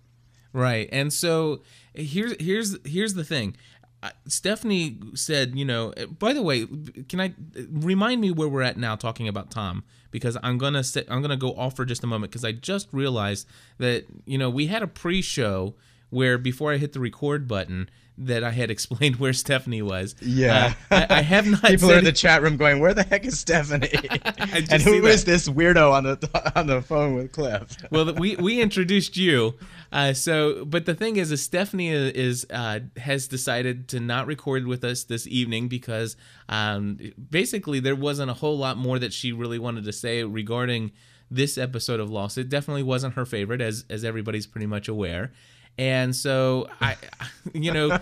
Right. 0.52 0.88
And 0.90 1.12
so 1.12 1.62
here's 1.94 2.34
here's 2.40 2.78
here's 2.86 3.14
the 3.14 3.24
thing. 3.24 3.56
Uh, 4.02 4.10
Stephanie 4.26 4.98
said, 5.14 5.56
you 5.56 5.64
know, 5.64 5.92
by 6.18 6.32
the 6.32 6.42
way, 6.42 6.66
can 7.08 7.20
I 7.20 7.34
remind 7.70 8.20
me 8.20 8.30
where 8.30 8.48
we're 8.48 8.62
at 8.62 8.76
now 8.76 8.96
talking 8.96 9.28
about 9.28 9.50
Tom 9.50 9.84
because 10.16 10.38
I'm 10.42 10.56
to 10.72 10.82
say 10.82 11.04
I'm 11.10 11.20
to 11.28 11.36
go 11.36 11.52
off 11.52 11.76
for 11.76 11.84
just 11.84 12.02
a 12.02 12.06
moment 12.06 12.32
because 12.32 12.42
I 12.42 12.52
just 12.52 12.88
realized 12.90 13.46
that, 13.76 14.06
you 14.24 14.38
know, 14.38 14.48
we 14.48 14.68
had 14.68 14.82
a 14.82 14.86
pre-show 14.86 15.74
where 16.08 16.38
before 16.38 16.72
I 16.72 16.78
hit 16.78 16.94
the 16.94 17.00
record 17.00 17.46
button 17.46 17.90
that 18.18 18.44
I 18.44 18.50
had 18.50 18.70
explained 18.70 19.16
where 19.20 19.32
Stephanie 19.32 19.82
was. 19.82 20.14
Yeah. 20.20 20.74
Uh, 20.90 21.06
I, 21.10 21.18
I 21.18 21.22
have 21.22 21.46
not 21.50 21.62
People 21.62 21.92
are 21.92 21.98
in 21.98 22.04
the 22.04 22.12
chat 22.12 22.42
room 22.42 22.56
going, 22.56 22.80
"Where 22.80 22.94
the 22.94 23.02
heck 23.02 23.24
is 23.24 23.38
Stephanie?" 23.38 23.90
and 24.38 24.82
who 24.82 25.06
is 25.06 25.24
this 25.24 25.48
weirdo 25.48 25.92
on 25.92 26.04
the 26.04 26.52
on 26.56 26.66
the 26.66 26.82
phone 26.82 27.14
with 27.14 27.32
Cliff? 27.32 27.76
well, 27.90 28.12
we 28.14 28.36
we 28.36 28.60
introduced 28.60 29.16
you. 29.16 29.54
Uh, 29.92 30.12
so, 30.12 30.64
but 30.64 30.84
the 30.84 30.94
thing 30.94 31.16
is, 31.16 31.30
is 31.30 31.42
Stephanie 31.42 31.90
is 31.90 32.46
uh, 32.50 32.80
has 32.96 33.28
decided 33.28 33.88
to 33.88 34.00
not 34.00 34.26
record 34.26 34.66
with 34.66 34.84
us 34.84 35.04
this 35.04 35.26
evening 35.26 35.68
because 35.68 36.16
um, 36.48 36.98
basically 37.30 37.80
there 37.80 37.96
wasn't 37.96 38.30
a 38.30 38.34
whole 38.34 38.58
lot 38.58 38.76
more 38.76 38.98
that 38.98 39.12
she 39.12 39.32
really 39.32 39.58
wanted 39.58 39.84
to 39.84 39.92
say 39.92 40.24
regarding 40.24 40.92
this 41.30 41.58
episode 41.58 42.00
of 42.00 42.10
Lost. 42.10 42.38
It 42.38 42.48
definitely 42.48 42.82
wasn't 42.82 43.14
her 43.14 43.24
favorite, 43.24 43.60
as 43.60 43.84
as 43.90 44.04
everybody's 44.04 44.46
pretty 44.46 44.66
much 44.66 44.88
aware. 44.88 45.32
And 45.78 46.16
so 46.16 46.68
I, 46.80 46.96
you 47.52 47.72
know, 47.72 47.98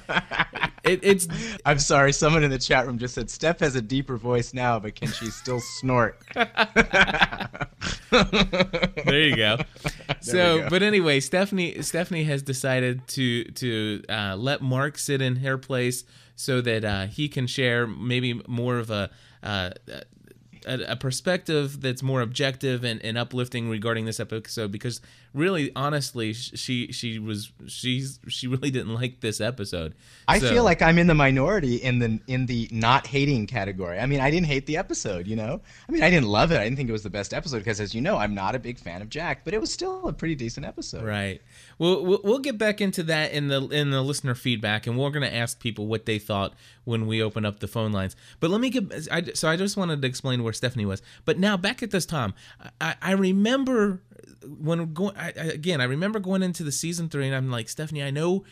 it, 0.84 1.00
it's 1.02 1.26
I'm 1.66 1.78
sorry, 1.78 2.12
someone 2.12 2.44
in 2.44 2.50
the 2.50 2.58
chat 2.58 2.86
room 2.86 2.98
just 2.98 3.14
said 3.14 3.30
Steph 3.30 3.60
has 3.60 3.74
a 3.74 3.82
deeper 3.82 4.16
voice 4.16 4.54
now, 4.54 4.78
but 4.78 4.94
can 4.94 5.08
she 5.08 5.26
still 5.26 5.60
snort? 5.80 6.20
there 6.34 6.48
you 9.10 9.36
go. 9.36 9.58
we 9.58 10.14
so, 10.20 10.60
go. 10.60 10.68
but 10.70 10.82
anyway, 10.82 11.20
Stephanie 11.20 11.82
Stephanie 11.82 12.24
has 12.24 12.42
decided 12.42 13.06
to 13.08 13.44
to 13.44 14.02
uh, 14.08 14.36
let 14.36 14.62
Mark 14.62 14.98
sit 14.98 15.20
in 15.20 15.36
her 15.36 15.58
place 15.58 16.04
so 16.36 16.60
that 16.60 16.84
uh, 16.84 17.06
he 17.06 17.28
can 17.28 17.46
share 17.46 17.86
maybe 17.86 18.40
more 18.46 18.78
of 18.78 18.90
a 18.90 19.10
uh, 19.42 19.70
a, 20.66 20.92
a 20.92 20.96
perspective 20.96 21.80
that's 21.80 22.02
more 22.02 22.20
objective 22.20 22.84
and, 22.84 23.02
and 23.04 23.16
uplifting 23.18 23.68
regarding 23.68 24.04
this 24.04 24.18
episode 24.20 24.70
because 24.72 25.00
really 25.32 25.72
honestly 25.74 26.32
she 26.32 26.92
she 26.92 27.18
was 27.18 27.50
she's 27.66 28.20
she 28.28 28.46
really 28.46 28.70
didn't 28.70 28.94
like 28.94 29.20
this 29.20 29.40
episode 29.40 29.94
I 30.28 30.38
So- 30.38 30.48
feel 30.50 30.64
like 30.64 30.80
I'm 30.82 30.98
in 30.98 31.06
the 31.06 31.14
minority 31.14 31.76
in 31.76 31.98
the 31.98 32.20
in 32.26 32.46
the 32.46 32.68
not 32.72 33.06
hating 33.06 33.46
category. 33.46 33.98
I 33.98 34.06
mean, 34.06 34.20
I 34.20 34.30
didn't 34.30 34.46
hate 34.46 34.64
the 34.66 34.78
episode, 34.78 35.26
you 35.26 35.36
know. 35.36 35.60
I 35.88 35.92
mean, 35.92 36.02
I 36.02 36.08
didn't 36.08 36.28
love 36.28 36.50
it. 36.50 36.58
I 36.58 36.64
didn't 36.64 36.76
think 36.76 36.88
it 36.88 36.92
was 36.92 37.02
the 37.02 37.10
best 37.10 37.34
episode 37.34 37.58
because, 37.58 37.78
as 37.78 37.94
you 37.94 38.00
know, 38.00 38.16
I'm 38.16 38.34
not 38.34 38.54
a 38.54 38.58
big 38.58 38.78
fan 38.78 39.02
of 39.02 39.10
Jack. 39.10 39.44
But 39.44 39.52
it 39.52 39.60
was 39.60 39.70
still 39.70 40.08
a 40.08 40.12
pretty 40.14 40.34
decent 40.34 40.64
episode. 40.64 41.04
Right. 41.04 41.42
Well, 41.78 42.02
we'll 42.02 42.20
we'll 42.24 42.38
get 42.38 42.56
back 42.56 42.80
into 42.80 43.02
that 43.04 43.32
in 43.32 43.48
the 43.48 43.60
in 43.68 43.90
the 43.90 44.00
listener 44.00 44.34
feedback, 44.34 44.86
and 44.86 44.96
we're 44.96 45.10
going 45.10 45.28
to 45.28 45.34
ask 45.34 45.60
people 45.60 45.86
what 45.86 46.06
they 46.06 46.18
thought 46.18 46.54
when 46.84 47.06
we 47.06 47.22
open 47.22 47.44
up 47.44 47.60
the 47.60 47.68
phone 47.68 47.92
lines. 47.92 48.16
But 48.40 48.48
let 48.50 48.62
me 48.62 48.70
get. 48.70 48.90
I, 49.12 49.22
so 49.34 49.48
I 49.48 49.56
just 49.56 49.76
wanted 49.76 50.00
to 50.00 50.08
explain 50.08 50.42
where 50.42 50.53
Stephanie 50.54 50.86
was. 50.86 51.02
But 51.24 51.38
now 51.38 51.56
back 51.56 51.82
at 51.82 51.90
this 51.90 52.06
time, 52.06 52.34
I, 52.80 52.94
I 53.02 53.12
remember 53.12 54.02
when 54.46 54.92
going 54.92 55.16
I, 55.16 55.30
again. 55.30 55.80
I 55.80 55.84
remember 55.84 56.18
going 56.18 56.42
into 56.42 56.62
the 56.64 56.72
season 56.72 57.08
three, 57.08 57.26
and 57.26 57.34
I'm 57.34 57.50
like, 57.50 57.68
Stephanie, 57.68 58.02
I 58.02 58.10
know 58.10 58.44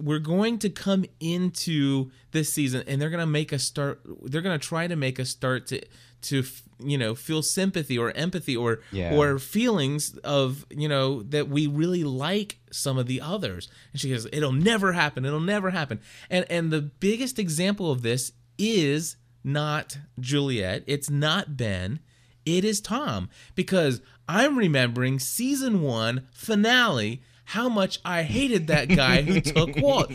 we're 0.00 0.18
going 0.18 0.58
to 0.60 0.70
come 0.70 1.04
into 1.20 2.10
this 2.32 2.52
season, 2.52 2.82
and 2.86 3.00
they're 3.00 3.10
going 3.10 3.20
to 3.20 3.26
make 3.26 3.52
us 3.52 3.62
start. 3.62 4.00
They're 4.22 4.42
going 4.42 4.58
to 4.58 4.64
try 4.66 4.86
to 4.86 4.96
make 4.96 5.20
us 5.20 5.28
start 5.30 5.66
to 5.68 5.80
to 6.22 6.42
you 6.82 6.96
know 6.98 7.14
feel 7.14 7.42
sympathy 7.42 7.96
or 7.98 8.10
empathy 8.12 8.56
or 8.56 8.80
Yeah. 8.90 9.14
or 9.14 9.38
feelings 9.38 10.16
of 10.24 10.64
you 10.70 10.88
know 10.88 11.22
that 11.24 11.48
we 11.48 11.66
really 11.66 12.04
like 12.04 12.58
some 12.72 12.96
of 12.98 13.06
the 13.06 13.20
others 13.20 13.68
and 13.92 14.00
she 14.00 14.08
goes 14.10 14.26
it'll 14.32 14.50
never 14.50 14.92
happen 14.92 15.24
it'll 15.26 15.40
never 15.40 15.70
happen 15.70 16.00
and 16.30 16.46
and 16.50 16.72
the 16.72 16.80
biggest 16.80 17.38
example 17.38 17.92
of 17.92 18.00
this 18.02 18.32
is 18.58 19.16
not 19.46 19.98
juliet 20.20 20.82
it's 20.86 21.08
not 21.08 21.56
ben 21.56 22.00
it 22.44 22.64
is 22.64 22.80
tom 22.80 23.30
because 23.54 24.02
i'm 24.28 24.58
remembering 24.58 25.18
season 25.18 25.80
one 25.80 26.26
finale 26.32 27.22
how 27.46 27.68
much 27.68 28.00
I 28.04 28.24
hated 28.24 28.66
that 28.66 28.88
guy 28.88 29.22
who 29.22 29.40
took 29.40 29.76
Walt. 29.76 30.12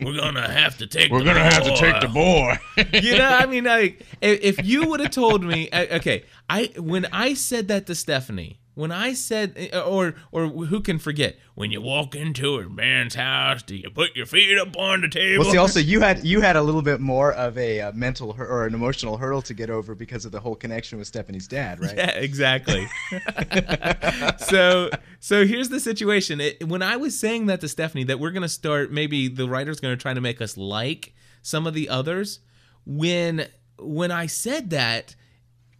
We're 0.00 0.16
gonna 0.16 0.50
have 0.50 0.78
to 0.78 0.86
take. 0.86 1.10
We're 1.10 1.24
gonna 1.24 1.38
have 1.38 1.62
to 1.62 1.76
take 1.76 2.00
the 2.00 2.08
boy. 2.08 2.58
you 3.00 3.16
know, 3.16 3.28
I 3.28 3.46
mean, 3.46 3.64
like 3.64 4.04
if, 4.20 4.58
if 4.58 4.66
you 4.66 4.86
would 4.88 5.00
have 5.00 5.12
told 5.12 5.44
me, 5.44 5.70
uh, 5.70 5.96
okay, 5.96 6.24
I 6.50 6.72
when 6.76 7.06
I 7.12 7.34
said 7.34 7.68
that 7.68 7.86
to 7.86 7.94
Stephanie, 7.94 8.58
when 8.74 8.90
I 8.90 9.12
said, 9.12 9.70
uh, 9.72 9.80
or 9.80 10.14
or 10.30 10.46
who 10.46 10.80
can 10.80 10.98
forget 10.98 11.36
when 11.54 11.70
you 11.70 11.80
walk 11.80 12.14
into 12.14 12.58
a 12.58 12.68
man's 12.68 13.14
house, 13.14 13.62
do 13.62 13.76
you 13.76 13.90
put 13.90 14.16
your 14.16 14.26
feet 14.26 14.58
up 14.58 14.76
on 14.76 15.02
the 15.02 15.08
table? 15.08 15.44
Well, 15.44 15.52
see, 15.52 15.58
also 15.58 15.80
you 15.80 16.00
had 16.00 16.24
you 16.24 16.40
had 16.40 16.56
a 16.56 16.62
little 16.62 16.82
bit 16.82 17.00
more 17.00 17.32
of 17.32 17.58
a 17.58 17.80
uh, 17.80 17.92
mental 17.92 18.32
hur- 18.32 18.46
or 18.46 18.66
an 18.66 18.74
emotional 18.74 19.18
hurdle 19.18 19.42
to 19.42 19.54
get 19.54 19.68
over 19.68 19.94
because 19.94 20.24
of 20.24 20.32
the 20.32 20.40
whole 20.40 20.54
connection 20.54 20.98
with 20.98 21.06
Stephanie's 21.06 21.46
dad, 21.46 21.80
right? 21.80 21.96
Yeah, 21.96 22.10
exactly. 22.10 22.86
so 24.38 24.90
so 25.20 25.46
here's 25.46 25.68
the 25.68 25.80
situation. 25.80 26.40
It, 26.40 26.66
when 26.66 26.82
I 26.82 26.96
was 26.96 27.18
saying 27.18 27.46
that 27.46 27.60
to 27.60 27.68
Stephanie, 27.68 28.04
that 28.04 28.18
we're 28.18 28.32
gonna 28.32 28.48
start, 28.48 28.90
maybe 28.90 29.28
the 29.28 29.48
writer's 29.48 29.80
gonna 29.80 29.96
try 29.96 30.14
to 30.14 30.20
make 30.20 30.40
us 30.40 30.56
like 30.56 31.14
some 31.42 31.66
of 31.66 31.74
the 31.74 31.88
others. 31.88 32.40
When 32.86 33.48
when 33.78 34.10
I 34.10 34.26
said 34.26 34.70
that, 34.70 35.14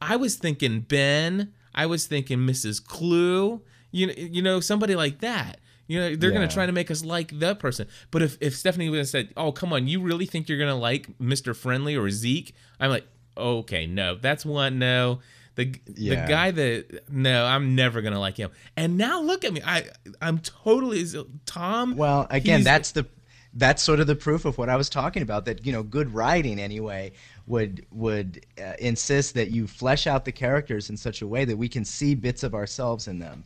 I 0.00 0.16
was 0.16 0.37
thinking 0.37 0.81
Ben. 0.81 1.55
I 1.75 1.87
was 1.87 2.07
thinking 2.07 2.39
Mrs. 2.39 2.83
Klugh. 2.83 3.61
You 3.91 4.07
know, 4.07 4.15
you 4.17 4.43
know 4.43 4.61
somebody 4.61 4.95
like 4.95 5.21
that. 5.21 5.59
You 5.87 6.01
know, 6.01 6.17
they're 6.17 6.31
gonna 6.31 6.49
try 6.49 6.65
to 6.65 6.73
make 6.73 6.91
us 6.91 7.05
like 7.05 7.39
that 7.41 7.59
person. 7.59 7.87
But 8.11 8.23
if 8.23 8.39
if 8.41 8.57
Stephanie 8.57 8.89
would 8.89 8.99
have 8.99 9.09
said, 9.09 9.31
"Oh, 9.37 9.53
come 9.53 9.73
on, 9.73 9.89
you 9.89 10.01
really 10.01 10.27
think 10.27 10.49
you're 10.49 10.59
gonna 10.59 10.75
like 10.77 11.07
Mr. 11.19 11.55
Friendly 11.55 11.97
or 11.97 12.09
Zeke?" 12.09 12.55
I'm 12.81 12.91
like, 12.91 13.07
okay, 13.37 13.87
no, 13.87 14.15
that's 14.15 14.45
one. 14.47 14.79
No, 14.79 15.21
the 15.57 15.75
Yeah. 15.95 16.25
the 16.25 16.29
guy 16.31 16.51
that 16.53 17.11
no, 17.11 17.45
I'm 17.45 17.75
never 17.75 18.01
gonna 18.01 18.21
like 18.21 18.37
him. 18.37 18.51
And 18.77 18.97
now 18.97 19.21
look 19.21 19.45
at 19.45 19.53
me. 19.53 19.61
I 19.65 19.85
I'm 20.21 20.39
totally 20.39 21.05
Tom. 21.47 21.97
Well, 21.97 22.27
again, 22.31 22.63
that's 22.65 22.93
the 22.93 23.07
that's 23.55 23.83
sort 23.83 24.01
of 24.01 24.07
the 24.07 24.17
proof 24.17 24.47
of 24.47 24.57
what 24.57 24.71
I 24.71 24.77
was 24.77 24.89
talking 24.89 25.23
about. 25.23 25.45
That 25.45 25.67
you 25.67 25.73
know, 25.73 25.83
good 25.83 26.15
writing 26.15 26.59
anyway 26.59 27.13
would 27.46 27.85
would 27.90 28.44
uh, 28.59 28.74
insist 28.78 29.35
that 29.35 29.50
you 29.50 29.66
flesh 29.66 30.07
out 30.07 30.24
the 30.24 30.33
characters 30.33 30.90
in 30.90 30.96
such 30.96 31.22
a 31.22 31.26
way 31.26 31.44
that 31.44 31.57
we 31.57 31.68
can 31.68 31.85
see 31.85 32.14
bits 32.14 32.42
of 32.42 32.55
ourselves 32.55 33.09
in 33.09 33.18
them, 33.18 33.44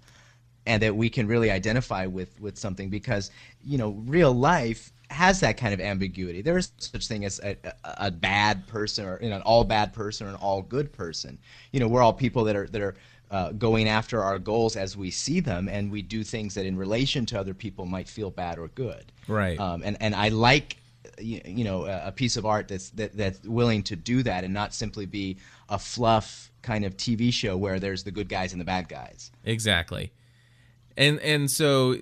and 0.67 0.83
that 0.83 0.95
we 0.95 1.09
can 1.09 1.27
really 1.27 1.51
identify 1.51 2.07
with 2.07 2.41
with 2.41 2.59
something. 2.59 2.91
Because 2.91 3.31
you 3.65 3.79
know, 3.79 3.91
real 4.07 4.33
life 4.33 4.93
has 5.09 5.41
that 5.41 5.57
kind 5.57 5.73
of 5.73 5.81
ambiguity. 5.81 6.43
There 6.43 6.59
is 6.59 6.73
such 6.79 7.07
thing 7.07 7.25
as 7.25 7.41
a, 7.43 7.57
a, 7.65 7.73
a 7.85 8.11
bad 8.11 8.67
person 8.67 9.07
or 9.07 9.19
you 9.23 9.31
know, 9.31 9.37
an 9.37 9.43
all 9.43 9.65
bad 9.65 9.93
person 9.93 10.27
or 10.27 10.31
an 10.31 10.37
all 10.37 10.63
good 10.63 10.93
person. 10.93 11.39
You 11.73 11.81
know, 11.81 11.89
we're 11.89 12.03
all 12.03 12.13
people 12.13 12.45
that 12.45 12.57
are 12.57 12.67
that 12.69 12.83
are 12.83 12.95
uh, 13.31 13.53
going 13.53 13.89
after 13.89 14.23
our 14.23 14.39
goals 14.39 14.77
as 14.77 14.97
we 14.97 15.11
see 15.11 15.41
them, 15.41 15.69
and 15.69 15.91
we 15.91 16.03
do 16.03 16.23
things 16.23 16.55
that, 16.55 16.65
in 16.65 16.77
relation 16.77 17.27
to 17.27 17.41
other 17.41 17.55
people, 17.55 17.85
might 17.85 18.09
feel 18.09 18.31
bad 18.31 18.59
or 18.59 18.69
good. 18.69 19.11
Right. 19.27 19.59
Um, 19.59 19.83
and 19.85 19.97
and 20.01 20.15
I 20.15 20.29
like, 20.29 20.77
you, 21.19 21.41
you 21.45 21.65
know, 21.65 21.87
a, 21.87 22.13
piece 22.13 22.37
of 22.37 22.47
art 22.47 22.69
that's 22.69 22.91
that, 22.91 23.17
that's 23.17 23.43
willing 23.45 23.83
to 23.85 23.97
do 23.97 24.23
that 24.23 24.45
and 24.45 24.53
not 24.53 24.75
simply 24.75 25.07
be 25.07 25.37
a 25.69 25.79
fluff 25.79 26.51
kind 26.63 26.85
of 26.85 26.97
TV 26.97 27.33
show 27.33 27.57
where 27.57 27.79
there's 27.79 28.05
the 28.05 28.11
good 28.11 28.29
guys 28.29 28.53
and 28.53 28.61
the 28.61 28.65
bad 28.65 28.89
guys. 28.89 29.31
Exactly. 29.45 30.13
And 30.97 31.21
and 31.21 31.51
so 31.51 31.97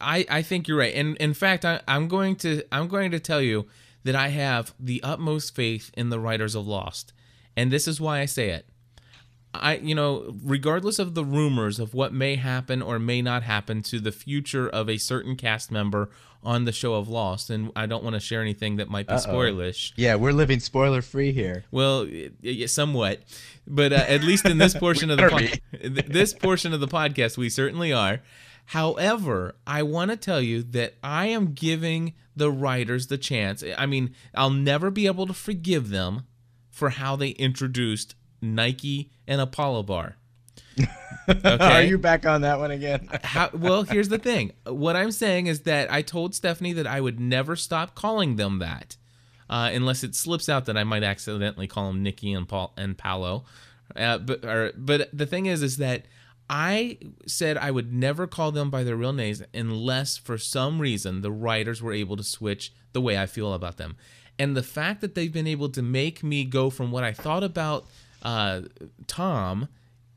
I 0.00 0.26
I 0.28 0.42
think 0.42 0.68
you're 0.68 0.78
right. 0.78 0.94
And 0.94 1.16
in 1.16 1.34
fact, 1.34 1.64
I, 1.64 1.80
I'm 1.86 2.08
going 2.08 2.36
to 2.36 2.62
I'm 2.72 2.88
going 2.88 3.10
to 3.12 3.20
tell 3.20 3.40
you 3.40 3.66
that 4.04 4.16
I 4.16 4.28
have 4.28 4.74
the 4.78 5.02
utmost 5.02 5.54
faith 5.54 5.90
in 5.94 6.10
the 6.10 6.20
writers 6.20 6.54
of 6.54 6.66
Lost, 6.66 7.12
and 7.56 7.72
this 7.72 7.88
is 7.88 8.00
why 8.00 8.20
I 8.20 8.26
say 8.26 8.50
it. 8.50 8.66
I 9.54 9.76
you 9.76 9.94
know 9.94 10.34
regardless 10.42 10.98
of 10.98 11.14
the 11.14 11.24
rumors 11.24 11.78
of 11.78 11.94
what 11.94 12.12
may 12.12 12.36
happen 12.36 12.82
or 12.82 12.98
may 12.98 13.22
not 13.22 13.42
happen 13.42 13.82
to 13.84 14.00
the 14.00 14.12
future 14.12 14.68
of 14.68 14.90
a 14.90 14.98
certain 14.98 15.36
cast 15.36 15.70
member 15.70 16.10
on 16.46 16.64
the 16.64 16.72
show 16.72 16.94
of 16.94 17.08
Lost, 17.08 17.50
and 17.50 17.72
I 17.74 17.86
don't 17.86 18.04
want 18.04 18.14
to 18.14 18.20
share 18.20 18.40
anything 18.40 18.76
that 18.76 18.88
might 18.88 19.08
be 19.08 19.14
spoilish. 19.14 19.92
Yeah, 19.96 20.14
we're 20.14 20.32
living 20.32 20.60
spoiler 20.60 21.02
free 21.02 21.32
here. 21.32 21.64
Well, 21.72 22.08
somewhat, 22.66 23.22
but 23.66 23.92
uh, 23.92 23.96
at 23.96 24.22
least 24.22 24.46
in 24.46 24.58
this 24.58 24.72
portion 24.78 25.10
of 25.10 25.18
the 25.18 25.28
th- 25.72 26.06
this 26.06 26.32
portion 26.32 26.72
of 26.72 26.78
the 26.78 26.86
podcast, 26.86 27.36
we 27.36 27.48
certainly 27.48 27.92
are. 27.92 28.22
However, 28.66 29.56
I 29.66 29.82
want 29.82 30.12
to 30.12 30.16
tell 30.16 30.40
you 30.40 30.62
that 30.62 30.94
I 31.02 31.26
am 31.26 31.52
giving 31.52 32.14
the 32.36 32.50
writers 32.50 33.08
the 33.08 33.18
chance. 33.18 33.64
I 33.76 33.86
mean, 33.86 34.14
I'll 34.34 34.50
never 34.50 34.90
be 34.90 35.06
able 35.06 35.26
to 35.26 35.34
forgive 35.34 35.90
them 35.90 36.26
for 36.70 36.90
how 36.90 37.16
they 37.16 37.30
introduced 37.30 38.14
Nike 38.40 39.10
and 39.26 39.40
Apollo 39.40 39.84
Bar. 39.84 40.16
Okay. 41.28 41.58
Are 41.58 41.82
you 41.82 41.98
back 41.98 42.24
on 42.24 42.42
that 42.42 42.60
one 42.60 42.70
again? 42.70 43.08
How, 43.24 43.50
well, 43.52 43.82
here's 43.82 44.08
the 44.08 44.18
thing. 44.18 44.52
What 44.64 44.94
I'm 44.94 45.10
saying 45.10 45.48
is 45.48 45.62
that 45.62 45.92
I 45.92 46.00
told 46.00 46.36
Stephanie 46.36 46.72
that 46.74 46.86
I 46.86 47.00
would 47.00 47.18
never 47.18 47.56
stop 47.56 47.96
calling 47.96 48.36
them 48.36 48.60
that, 48.60 48.96
uh, 49.50 49.70
unless 49.72 50.04
it 50.04 50.14
slips 50.14 50.48
out 50.48 50.66
that 50.66 50.76
I 50.76 50.84
might 50.84 51.02
accidentally 51.02 51.66
call 51.66 51.88
them 51.88 52.00
Nikki 52.04 52.32
and 52.32 52.48
Paul 52.48 52.72
and 52.76 52.96
Paolo. 52.96 53.44
Uh, 53.96 54.18
but 54.18 54.44
or, 54.44 54.72
but 54.76 55.10
the 55.12 55.26
thing 55.26 55.46
is, 55.46 55.64
is 55.64 55.78
that 55.78 56.04
I 56.48 56.98
said 57.26 57.56
I 57.56 57.70
would 57.72 57.92
never 57.92 58.26
call 58.26 58.52
them 58.52 58.70
by 58.70 58.84
their 58.84 58.96
real 58.96 59.12
names 59.12 59.42
unless, 59.52 60.16
for 60.16 60.38
some 60.38 60.80
reason, 60.80 61.22
the 61.22 61.32
writers 61.32 61.82
were 61.82 61.92
able 61.92 62.16
to 62.16 62.24
switch 62.24 62.72
the 62.92 63.00
way 63.00 63.18
I 63.18 63.26
feel 63.26 63.52
about 63.52 63.78
them. 63.78 63.96
And 64.38 64.56
the 64.56 64.62
fact 64.62 65.00
that 65.00 65.14
they've 65.14 65.32
been 65.32 65.46
able 65.46 65.70
to 65.70 65.82
make 65.82 66.22
me 66.22 66.44
go 66.44 66.70
from 66.70 66.90
what 66.92 67.04
I 67.04 67.12
thought 67.12 67.42
about 67.42 67.86
uh, 68.22 68.62
Tom 69.06 69.68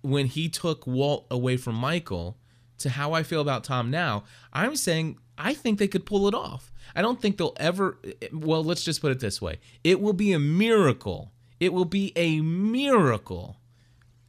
when 0.02 0.28
he 0.28 0.50
took 0.50 0.86
Walt 0.88 1.26
away 1.30 1.58
from 1.58 1.76
Michael 1.76 2.38
to 2.80 2.90
how 2.90 3.14
I 3.14 3.24
feel 3.24 3.42
about 3.42 3.64
Tom 3.64 3.92
now, 3.92 4.24
I'm 4.54 4.76
saying 4.76 5.18
I 5.38 5.54
think 5.54 5.80
they 5.80 5.88
could 5.88 6.06
pull 6.06 6.28
it 6.28 6.34
off. 6.34 6.72
I 6.96 7.02
don't 7.02 7.22
think 7.22 7.38
they'll 7.38 7.56
ever. 7.58 7.98
Well, 8.34 8.64
let's 8.64 8.84
just 8.84 9.02
put 9.02 9.12
it 9.12 9.20
this 9.20 9.42
way: 9.42 9.60
it 9.84 10.02
will 10.02 10.14
be 10.14 10.34
a 10.34 10.40
miracle. 10.40 11.32
It 11.60 11.74
will 11.74 11.86
be 11.86 12.14
a 12.16 12.42
miracle. 12.42 13.58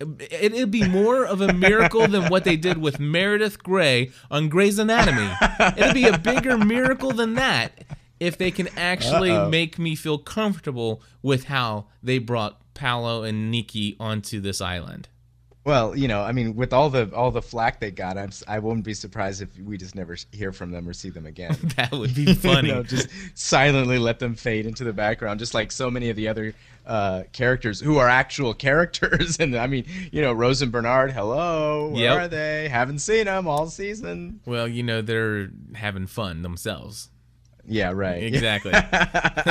It, 0.00 0.54
it'd 0.54 0.70
be 0.70 0.88
more 0.88 1.26
of 1.26 1.40
a 1.40 1.52
miracle 1.52 2.08
than 2.08 2.30
what 2.30 2.44
they 2.44 2.56
did 2.56 2.78
with 2.78 2.98
Meredith 2.98 3.62
Grey 3.62 4.10
on 4.30 4.48
Grey's 4.48 4.78
Anatomy. 4.78 5.30
It'd 5.76 5.94
be 5.94 6.06
a 6.06 6.18
bigger 6.18 6.56
miracle 6.56 7.12
than 7.12 7.34
that 7.34 7.84
if 8.18 8.36
they 8.36 8.50
can 8.50 8.68
actually 8.76 9.48
make 9.48 9.78
me 9.78 9.94
feel 9.94 10.18
comfortable 10.18 11.02
with 11.22 11.44
how 11.44 11.86
they 12.02 12.18
brought 12.18 12.60
Paolo 12.74 13.22
and 13.24 13.50
Nikki 13.50 13.96
onto 14.00 14.40
this 14.40 14.60
island. 14.60 15.08
Well, 15.62 15.94
you 15.94 16.08
know, 16.08 16.22
I 16.22 16.32
mean, 16.32 16.56
with 16.56 16.72
all 16.72 16.88
the 16.88 17.14
all 17.14 17.30
the 17.30 17.42
flack 17.42 17.80
they 17.80 17.90
got, 17.90 18.16
I'm 18.16 18.30
I 18.48 18.58
wouldn't 18.60 18.84
be 18.84 18.94
surprised 18.94 19.42
if 19.42 19.48
we 19.58 19.76
just 19.76 19.94
never 19.94 20.16
hear 20.32 20.52
from 20.52 20.70
them 20.70 20.88
or 20.88 20.94
see 20.94 21.10
them 21.10 21.26
again. 21.26 21.54
That 21.76 21.92
would 21.92 22.14
be 22.14 22.32
funny. 22.34 22.68
you 22.70 22.74
know, 22.76 22.82
just 22.82 23.08
silently 23.34 23.98
let 23.98 24.18
them 24.20 24.34
fade 24.34 24.64
into 24.64 24.84
the 24.84 24.94
background, 24.94 25.38
just 25.38 25.52
like 25.52 25.70
so 25.70 25.90
many 25.90 26.08
of 26.08 26.16
the 26.16 26.28
other 26.28 26.54
uh, 26.86 27.24
characters 27.32 27.78
who 27.78 27.98
are 27.98 28.08
actual 28.08 28.54
characters. 28.68 29.38
and 29.38 29.54
I 29.54 29.66
mean, 29.66 29.84
you 30.10 30.22
know, 30.22 30.32
Rose 30.32 30.62
and 30.62 30.72
Bernard, 30.72 31.12
hello, 31.12 31.88
where 31.90 32.02
Yep. 32.04 32.18
are 32.18 32.28
they? 32.28 32.68
Haven't 32.70 33.00
seen 33.00 33.26
them 33.26 33.46
all 33.46 33.66
season. 33.66 34.40
Well, 34.46 34.66
you 34.66 34.82
know, 34.82 35.02
they're 35.02 35.50
having 35.74 36.06
fun 36.06 36.40
themselves. 36.40 37.09
Yeah, 37.70 37.92
right. 37.92 38.20
Exactly. 38.20 38.72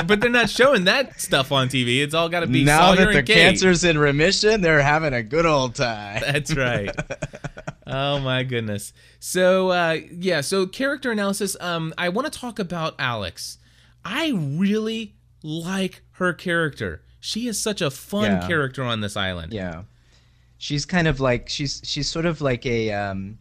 but 0.06 0.20
they're 0.20 0.28
not 0.28 0.50
showing 0.50 0.84
that 0.84 1.18
stuff 1.18 1.50
on 1.52 1.68
TV. 1.68 2.02
It's 2.02 2.12
all 2.12 2.28
got 2.28 2.40
to 2.40 2.46
be 2.46 2.64
now 2.64 2.94
Sawyer 2.94 3.06
that 3.06 3.26
the 3.26 3.32
cancer's 3.32 3.82
in 3.82 3.96
remission, 3.98 4.60
they're 4.60 4.82
having 4.82 5.14
a 5.14 5.22
good 5.22 5.46
old 5.46 5.74
time. 5.74 6.20
That's 6.26 6.54
right. 6.54 6.94
oh 7.86 8.18
my 8.20 8.42
goodness. 8.42 8.92
So 9.20 9.70
uh, 9.70 9.98
yeah, 10.12 10.42
so 10.42 10.66
character 10.66 11.10
analysis. 11.10 11.56
Um, 11.60 11.94
I 11.96 12.10
want 12.10 12.30
to 12.30 12.38
talk 12.38 12.58
about 12.58 12.94
Alex. 12.98 13.56
I 14.04 14.32
really 14.34 15.14
like 15.42 16.02
her 16.12 16.34
character. 16.34 17.02
She 17.20 17.48
is 17.48 17.60
such 17.60 17.80
a 17.80 17.90
fun 17.90 18.24
Yeah. 18.24 18.46
character 18.46 18.82
on 18.84 19.00
this 19.00 19.16
island. 19.16 19.54
Yeah, 19.54 19.84
she's 20.58 20.84
kind 20.84 21.08
of 21.08 21.20
like 21.20 21.48
she's 21.48 21.80
she's 21.84 22.08
sort 22.08 22.26
of 22.26 22.42
like 22.42 22.66
a 22.66 22.92
um, 22.92 23.38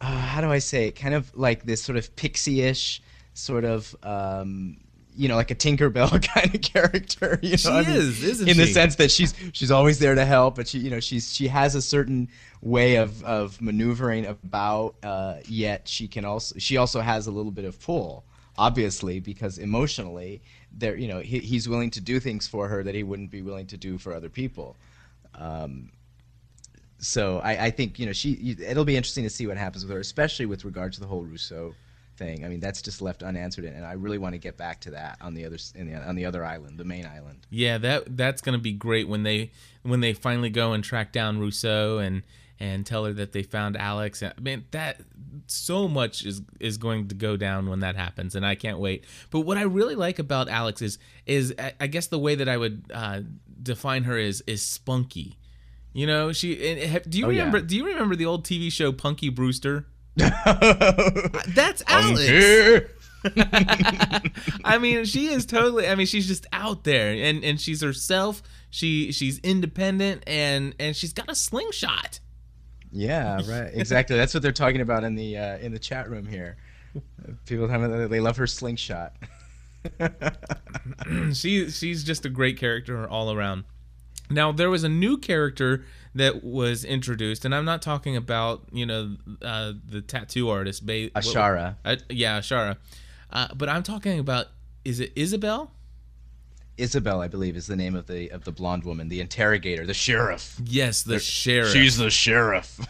uh, 0.00 0.06
how 0.06 0.40
do 0.40 0.50
I 0.50 0.58
say 0.58 0.88
it? 0.88 0.96
Kind 0.96 1.14
of 1.14 1.32
like 1.36 1.64
this 1.64 1.80
sort 1.80 1.96
of 1.96 2.14
pixie-ish 2.16 3.02
sort 3.36 3.64
of 3.64 3.94
um, 4.02 4.78
you 5.16 5.28
know, 5.28 5.36
like 5.36 5.50
a 5.50 5.54
Tinkerbell 5.54 6.22
kind 6.34 6.54
of 6.54 6.60
character. 6.60 7.38
You 7.42 7.52
know 7.52 7.56
She 7.56 7.68
I 7.68 7.82
mean? 7.82 7.96
is, 7.96 8.22
isn't 8.22 8.46
she? 8.46 8.50
in 8.50 8.56
the 8.58 8.66
sense 8.66 8.96
that 8.96 9.10
she's 9.10 9.34
she's 9.52 9.70
always 9.70 9.98
there 9.98 10.14
to 10.14 10.24
help, 10.24 10.56
but 10.56 10.68
she 10.68 10.78
you 10.78 10.90
know 10.90 11.00
she's 11.00 11.32
she 11.32 11.48
has 11.48 11.74
a 11.74 11.82
certain 11.82 12.28
way 12.60 12.96
of 12.96 13.22
of 13.24 13.60
maneuvering 13.60 14.26
about. 14.26 14.96
Uh, 15.02 15.36
yet 15.46 15.88
she 15.88 16.06
can 16.06 16.24
also 16.24 16.58
she 16.58 16.76
also 16.76 17.00
has 17.00 17.26
a 17.26 17.30
little 17.30 17.52
bit 17.52 17.64
of 17.64 17.80
pull, 17.80 18.24
obviously, 18.58 19.20
because 19.20 19.58
emotionally, 19.58 20.42
there 20.72 20.96
you 20.96 21.08
know 21.08 21.20
he, 21.20 21.38
he's 21.38 21.68
willing 21.68 21.90
to 21.90 22.00
do 22.00 22.20
things 22.20 22.46
for 22.46 22.68
her 22.68 22.82
that 22.82 22.94
he 22.94 23.02
wouldn't 23.02 23.30
be 23.30 23.42
willing 23.42 23.66
to 23.66 23.76
do 23.76 23.98
for 23.98 24.12
other 24.14 24.28
people. 24.28 24.76
Um, 25.34 25.90
so 26.98 27.38
I, 27.40 27.66
I 27.66 27.70
think 27.70 27.98
you 27.98 28.06
know 28.06 28.12
she 28.12 28.56
it'll 28.62 28.84
be 28.84 28.96
interesting 28.96 29.24
to 29.24 29.30
see 29.30 29.46
what 29.46 29.56
happens 29.56 29.84
with 29.84 29.92
her, 29.94 30.00
especially 30.00 30.46
with 30.46 30.64
regard 30.64 30.92
to 30.94 31.00
the 31.00 31.06
whole 31.06 31.22
Rousseau 31.24 31.74
thing. 32.16 32.44
I 32.44 32.48
mean, 32.48 32.60
that's 32.60 32.82
just 32.82 33.00
left 33.02 33.22
unanswered, 33.22 33.64
and 33.64 33.84
I 33.84 33.92
really 33.92 34.18
want 34.18 34.34
to 34.34 34.38
get 34.38 34.56
back 34.56 34.80
to 34.82 34.90
that 34.92 35.18
on 35.20 35.34
the 35.34 35.44
other 35.44 35.58
in 35.74 35.90
the, 35.90 35.94
on 35.96 36.14
the 36.16 36.24
other 36.24 36.44
island, 36.44 36.78
the 36.78 36.84
main 36.84 37.06
island. 37.06 37.46
Yeah, 37.50 37.78
that 37.78 38.16
that's 38.16 38.40
gonna 38.42 38.58
be 38.58 38.72
great 38.72 39.08
when 39.08 39.22
they 39.22 39.50
when 39.82 40.00
they 40.00 40.12
finally 40.12 40.50
go 40.50 40.72
and 40.72 40.82
track 40.82 41.12
down 41.12 41.38
Rousseau 41.38 41.98
and 41.98 42.22
and 42.58 42.86
tell 42.86 43.04
her 43.04 43.12
that 43.12 43.32
they 43.32 43.42
found 43.42 43.76
Alex. 43.76 44.22
I 44.22 44.32
mean 44.40 44.64
that 44.70 45.00
so 45.46 45.86
much 45.88 46.24
is 46.24 46.40
is 46.58 46.78
going 46.78 47.08
to 47.08 47.14
go 47.14 47.36
down 47.36 47.68
when 47.68 47.80
that 47.80 47.96
happens, 47.96 48.34
and 48.34 48.44
I 48.46 48.54
can't 48.54 48.78
wait. 48.78 49.04
But 49.30 49.40
what 49.40 49.58
I 49.58 49.62
really 49.62 49.94
like 49.94 50.18
about 50.18 50.48
Alex 50.48 50.80
is 50.82 50.98
is 51.26 51.54
I- 51.80 51.86
guess 51.86 52.06
the 52.06 52.18
way 52.18 52.34
that 52.34 52.48
I 52.48 52.56
would 52.56 52.84
uh, 52.92 53.20
define 53.62 54.04
her 54.04 54.16
is 54.18 54.42
is 54.46 54.62
spunky. 54.62 55.38
You 55.92 56.06
know, 56.06 56.30
she. 56.32 56.54
Do 57.08 57.18
you 57.18 57.26
Oh, 57.26 57.30
yeah. 57.30 57.38
remember? 57.44 57.60
Do 57.62 57.74
you 57.76 57.86
remember 57.86 58.16
the 58.16 58.26
old 58.26 58.44
TV 58.44 58.70
show 58.70 58.92
Punky 58.92 59.30
Brewster? 59.30 59.86
That's 61.54 61.82
Alex. 61.86 62.90
I 64.64 64.78
mean, 64.78 65.04
she 65.04 65.26
is 65.28 65.46
totally. 65.46 65.88
I 65.88 65.94
mean, 65.94 66.06
she's 66.06 66.26
just 66.26 66.46
out 66.52 66.84
there, 66.84 67.12
and 67.12 67.44
and 67.44 67.60
she's 67.60 67.82
herself. 67.82 68.42
She 68.70 69.12
she's 69.12 69.38
independent, 69.40 70.22
and 70.26 70.74
and 70.78 70.94
she's 70.96 71.12
got 71.12 71.30
a 71.30 71.34
slingshot. 71.34 72.20
Yeah, 72.92 73.40
right. 73.48 73.70
Exactly. 73.74 74.16
That's 74.16 74.32
what 74.32 74.42
they're 74.42 74.52
talking 74.52 74.80
about 74.80 75.04
in 75.04 75.16
the 75.16 75.36
uh, 75.36 75.58
in 75.58 75.72
the 75.72 75.78
chat 75.78 76.08
room 76.08 76.26
here. 76.26 76.56
People 77.44 77.68
have 77.68 78.08
they 78.10 78.20
love 78.20 78.36
her 78.36 78.46
slingshot. 78.46 79.14
She 81.32 81.70
she's 81.70 82.02
just 82.02 82.24
a 82.24 82.28
great 82.28 82.58
character 82.58 83.08
all 83.08 83.32
around. 83.32 83.64
Now 84.30 84.50
there 84.50 84.70
was 84.70 84.82
a 84.82 84.88
new 84.88 85.16
character 85.18 85.84
that 86.16 86.42
was 86.42 86.84
introduced, 86.84 87.44
and 87.44 87.54
I'm 87.54 87.64
not 87.64 87.82
talking 87.82 88.16
about 88.16 88.62
you 88.72 88.86
know 88.86 89.16
uh, 89.42 89.72
the 89.88 90.00
tattoo 90.00 90.48
artist, 90.48 90.84
ba- 90.84 91.10
Achara. 91.10 91.76
Uh, 91.84 91.96
yeah, 92.10 92.38
Achara. 92.40 92.76
Uh, 93.30 93.48
but 93.54 93.68
I'm 93.68 93.82
talking 93.82 94.18
about 94.18 94.46
is 94.84 95.00
it 95.00 95.12
Isabel? 95.16 95.70
Isabel, 96.78 97.22
I 97.22 97.28
believe, 97.28 97.56
is 97.56 97.66
the 97.66 97.76
name 97.76 97.94
of 97.94 98.06
the 98.06 98.30
of 98.30 98.44
the 98.44 98.52
blonde 98.52 98.84
woman, 98.84 99.08
the 99.08 99.20
interrogator, 99.20 99.86
the 99.86 99.94
sheriff. 99.94 100.60
Yes, 100.64 101.02
the 101.02 101.18
sheriff. 101.18 101.72
She's 101.72 101.96
the 101.96 102.10
sheriff. 102.10 102.80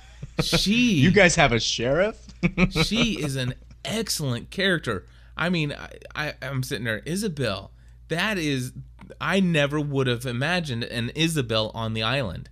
she. 0.42 0.94
You 1.00 1.10
guys 1.10 1.36
have 1.36 1.52
a 1.52 1.60
sheriff? 1.60 2.20
she 2.70 3.22
is 3.22 3.36
an 3.36 3.54
excellent 3.84 4.50
character. 4.50 5.04
I 5.36 5.50
mean, 5.50 5.72
I, 5.72 5.90
I 6.14 6.34
I'm 6.42 6.62
sitting 6.62 6.84
there, 6.84 7.02
Isabel. 7.04 7.70
That 8.08 8.38
is, 8.38 8.72
I 9.20 9.40
never 9.40 9.80
would 9.80 10.06
have 10.06 10.26
imagined 10.26 10.84
an 10.84 11.10
Isabel 11.10 11.70
on 11.74 11.94
the 11.94 12.02
island. 12.02 12.48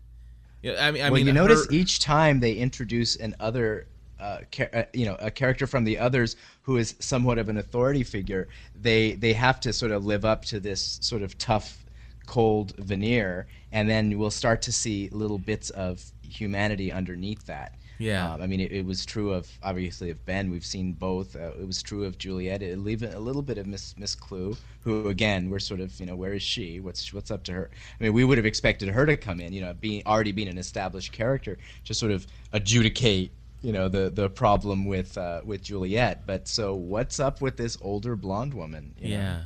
Yeah, 0.65 0.87
I 0.87 0.91
mean, 0.93 1.03
I 1.03 1.11
well, 1.11 1.17
mean, 1.17 1.27
you 1.27 1.33
notice 1.35 1.67
each 1.71 1.99
time 1.99 2.41
they 2.41 2.55
introduce 2.55 3.17
an 3.17 3.37
other, 3.39 3.87
uh, 4.19 4.39
uh, 4.73 4.85
you 4.95 5.05
know, 5.05 5.15
a 5.21 5.31
character 5.31 5.67
from 5.67 5.85
the 5.85 5.99
others 5.99 6.37
who 6.63 6.79
is 6.79 6.95
somewhat 7.01 7.37
of 7.37 7.51
an 7.51 7.59
authority 7.59 8.03
figure. 8.03 8.49
They 8.75 9.13
they 9.13 9.35
have 9.35 9.61
to 9.61 9.75
sort 9.75 9.93
of 9.93 10.07
live 10.07 10.25
up 10.25 10.47
to 10.47 10.61
this 10.61 10.99
sort 11.03 11.21
of 11.21 11.37
tough, 11.37 11.85
cold 12.27 12.73
veneer, 12.79 13.47
and 13.73 13.91
then 13.91 14.19
we'll 14.19 14.31
start 14.31 14.63
to 14.63 14.73
see 14.73 15.11
little 15.13 15.39
bits 15.39 15.69
of 15.69 16.03
humanity 16.23 16.91
underneath 16.91 17.45
that. 17.45 17.77
Yeah. 17.99 18.33
Um, 18.33 18.43
I 18.43 18.47
mean, 18.47 18.61
it, 18.61 18.73
it 18.73 18.85
was 18.85 19.07
true 19.07 19.33
of 19.33 19.49
obviously 19.63 20.11
of 20.11 20.25
Ben. 20.27 20.51
We've 20.51 20.65
seen 20.65 20.93
both. 20.93 21.37
Uh, 21.37 21.53
it 21.61 21.67
was 21.67 21.83
true 21.83 22.05
of 22.05 22.19
Juliet. 22.19 22.63
It 22.63 22.79
leave 22.79 23.03
a 23.03 23.19
little 23.19 23.43
bit 23.43 23.59
of 23.59 23.67
Miss 23.67 23.97
Miss 23.97 24.17
Klugh, 24.17 24.57
who 24.83 25.09
again 25.09 25.51
we're 25.51 25.59
sort 25.59 25.81
of 25.81 25.99
you 26.01 26.07
know 26.07 26.17
where 26.17 26.33
is 26.33 26.43
she? 26.43 26.81
What's 26.81 27.13
what's 27.13 27.31
up 27.31 27.45
to 27.45 27.53
her? 27.53 27.71
I 28.01 28.03
mean, 28.03 28.13
we 28.13 28.25
would 28.25 28.39
have 28.39 28.47
expected 28.47 28.89
her 28.89 29.07
to 29.07 29.17
come 29.17 29.41
in, 29.41 29.53
you 29.53 29.61
know, 29.61 29.75
being 29.75 30.03
already 30.07 30.33
being 30.33 30.49
an 30.49 30.59
established 30.59 31.13
character, 31.13 31.57
to 31.85 31.95
sort 31.95 32.13
of 32.13 32.27
adjudicate 32.53 33.33
you 33.65 33.73
know 33.73 33.89
the 33.89 34.11
the 34.11 34.29
problem 34.29 34.85
with 34.85 35.17
uh, 35.17 35.41
with 35.45 35.63
Juliet. 35.63 36.27
But 36.27 36.47
so 36.47 36.75
what's 36.75 37.19
up 37.19 37.41
with 37.41 37.57
this 37.57 37.79
older 37.81 38.15
blonde 38.15 38.55
woman? 38.55 38.95
you 38.99 39.11
know? 39.11 39.17
yeah, 39.17 39.41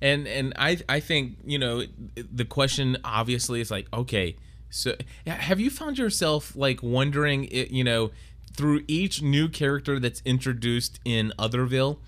and 0.00 0.26
and 0.26 0.54
I 0.56 0.78
I 0.88 1.00
think 1.00 1.36
you 1.44 1.58
know 1.58 1.82
the 2.14 2.46
question 2.46 2.96
obviously 3.04 3.60
is 3.60 3.70
like 3.70 3.86
okay, 3.92 4.36
so 4.72 4.96
have 5.26 5.60
you 5.60 5.70
found 5.70 5.98
yourself 5.98 6.56
like 6.56 6.82
wondering 6.82 7.46
you 7.50 7.84
know 7.84 8.10
through 8.54 8.82
each 8.86 9.22
new 9.22 9.48
character 9.48 9.98
that's 9.98 10.22
introduced 10.24 11.00
in 11.04 11.32
Otherville, 11.38 11.98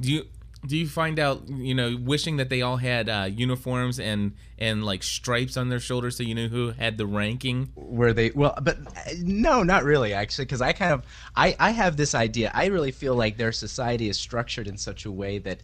do 0.00 0.12
you 0.12 0.26
do 0.66 0.78
you 0.78 0.88
find 0.88 1.18
out 1.18 1.46
you 1.48 1.74
know 1.74 1.96
wishing 2.00 2.38
that 2.38 2.48
they 2.48 2.62
all 2.62 2.78
had 2.78 3.08
uh, 3.08 3.28
uniforms 3.30 4.00
and 4.00 4.32
and 4.58 4.84
like 4.84 5.02
stripes 5.02 5.58
on 5.58 5.68
their 5.68 5.80
shoulders 5.80 6.16
so 6.16 6.22
you 6.22 6.34
knew 6.34 6.48
who 6.48 6.70
had 6.70 6.96
the 6.96 7.06
ranking? 7.06 7.70
where 7.74 8.14
they 8.14 8.30
well 8.30 8.56
but 8.62 8.78
uh, 8.78 9.10
no 9.20 9.62
not 9.62 9.84
really 9.84 10.14
actually 10.14 10.46
because 10.46 10.62
i 10.62 10.72
kind 10.72 10.92
of 10.92 11.02
I, 11.36 11.54
I 11.60 11.70
have 11.70 11.98
this 11.98 12.14
idea 12.14 12.50
i 12.54 12.66
really 12.66 12.92
feel 12.92 13.14
like 13.14 13.36
their 13.36 13.52
society 13.52 14.08
is 14.08 14.18
structured 14.18 14.66
in 14.66 14.78
such 14.78 15.04
a 15.04 15.12
way 15.12 15.38
that 15.38 15.60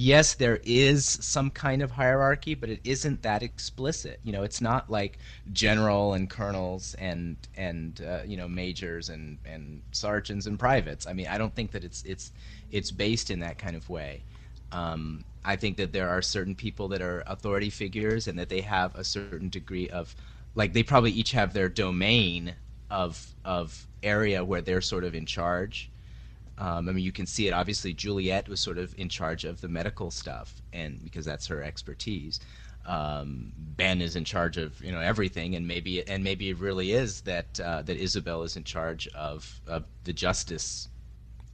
yes 0.00 0.34
there 0.34 0.60
is 0.64 1.04
some 1.04 1.50
kind 1.50 1.82
of 1.82 1.90
hierarchy 1.90 2.54
but 2.54 2.68
it 2.70 2.80
isn't 2.84 3.22
that 3.22 3.42
explicit. 3.42 4.18
You 4.22 4.32
know 4.32 4.42
it's 4.42 4.60
not 4.60 4.88
like 4.90 5.18
general 5.52 6.14
and 6.14 6.28
colonels 6.30 6.94
and 6.94 7.36
and 7.56 8.00
uh, 8.00 8.22
you 8.24 8.36
know 8.36 8.48
majors 8.48 9.08
and 9.10 9.38
and 9.44 9.82
sergeants 9.92 10.46
and 10.46 10.58
privates. 10.58 11.06
I 11.06 11.12
mean 11.12 11.26
i 11.28 11.36
don't 11.38 11.54
think 11.54 11.72
that 11.72 11.84
it's 11.84 12.02
it's 12.04 12.32
it's 12.70 12.90
based 12.90 13.30
in 13.30 13.40
that 13.40 13.58
kind 13.58 13.76
of 13.76 13.88
way. 13.90 14.24
Um, 14.72 15.24
I 15.44 15.56
think 15.56 15.76
that 15.78 15.92
there 15.92 16.08
are 16.08 16.22
certain 16.22 16.54
people 16.54 16.88
that 16.88 17.02
are 17.02 17.22
authority 17.26 17.70
figures 17.70 18.28
and 18.28 18.38
that 18.38 18.48
they 18.48 18.60
have 18.60 18.94
a 18.94 19.04
certain 19.04 19.48
degree 19.48 19.88
of, 19.88 20.14
like, 20.54 20.72
they 20.74 20.82
probably 20.84 21.10
each 21.12 21.32
have 21.32 21.52
their 21.52 21.68
domain 21.68 22.54
of 22.90 23.34
of 23.44 23.86
area 24.02 24.44
where 24.44 24.60
they're 24.62 24.80
sort 24.80 25.04
of 25.04 25.14
in 25.14 25.26
charge. 25.26 25.90
Um, 26.60 26.88
I 26.88 26.92
mean, 26.92 27.04
you 27.04 27.12
can 27.12 27.26
see 27.26 27.48
it. 27.48 27.52
Obviously, 27.52 27.94
Juliet 27.94 28.48
was 28.48 28.60
sort 28.60 28.76
of 28.76 28.94
in 28.98 29.08
charge 29.08 29.44
of 29.44 29.60
the 29.62 29.68
medical 29.68 30.10
stuff, 30.10 30.54
and 30.72 31.02
because 31.02 31.24
that's 31.24 31.46
her 31.46 31.62
expertise. 31.62 32.38
Um, 32.86 33.52
ben 33.56 34.00
is 34.00 34.16
in 34.16 34.24
charge 34.24 34.56
of 34.56 34.80
you 34.82 34.92
know 34.92 35.00
everything, 35.00 35.56
and 35.56 35.66
maybe 35.66 36.06
and 36.06 36.22
maybe 36.22 36.50
it 36.50 36.58
really 36.58 36.92
is 36.92 37.22
that 37.22 37.58
uh, 37.60 37.82
that 37.82 37.96
Isabel 37.96 38.42
is 38.42 38.56
in 38.56 38.64
charge 38.64 39.08
of, 39.08 39.60
of 39.66 39.84
the 40.04 40.12
justice 40.12 40.88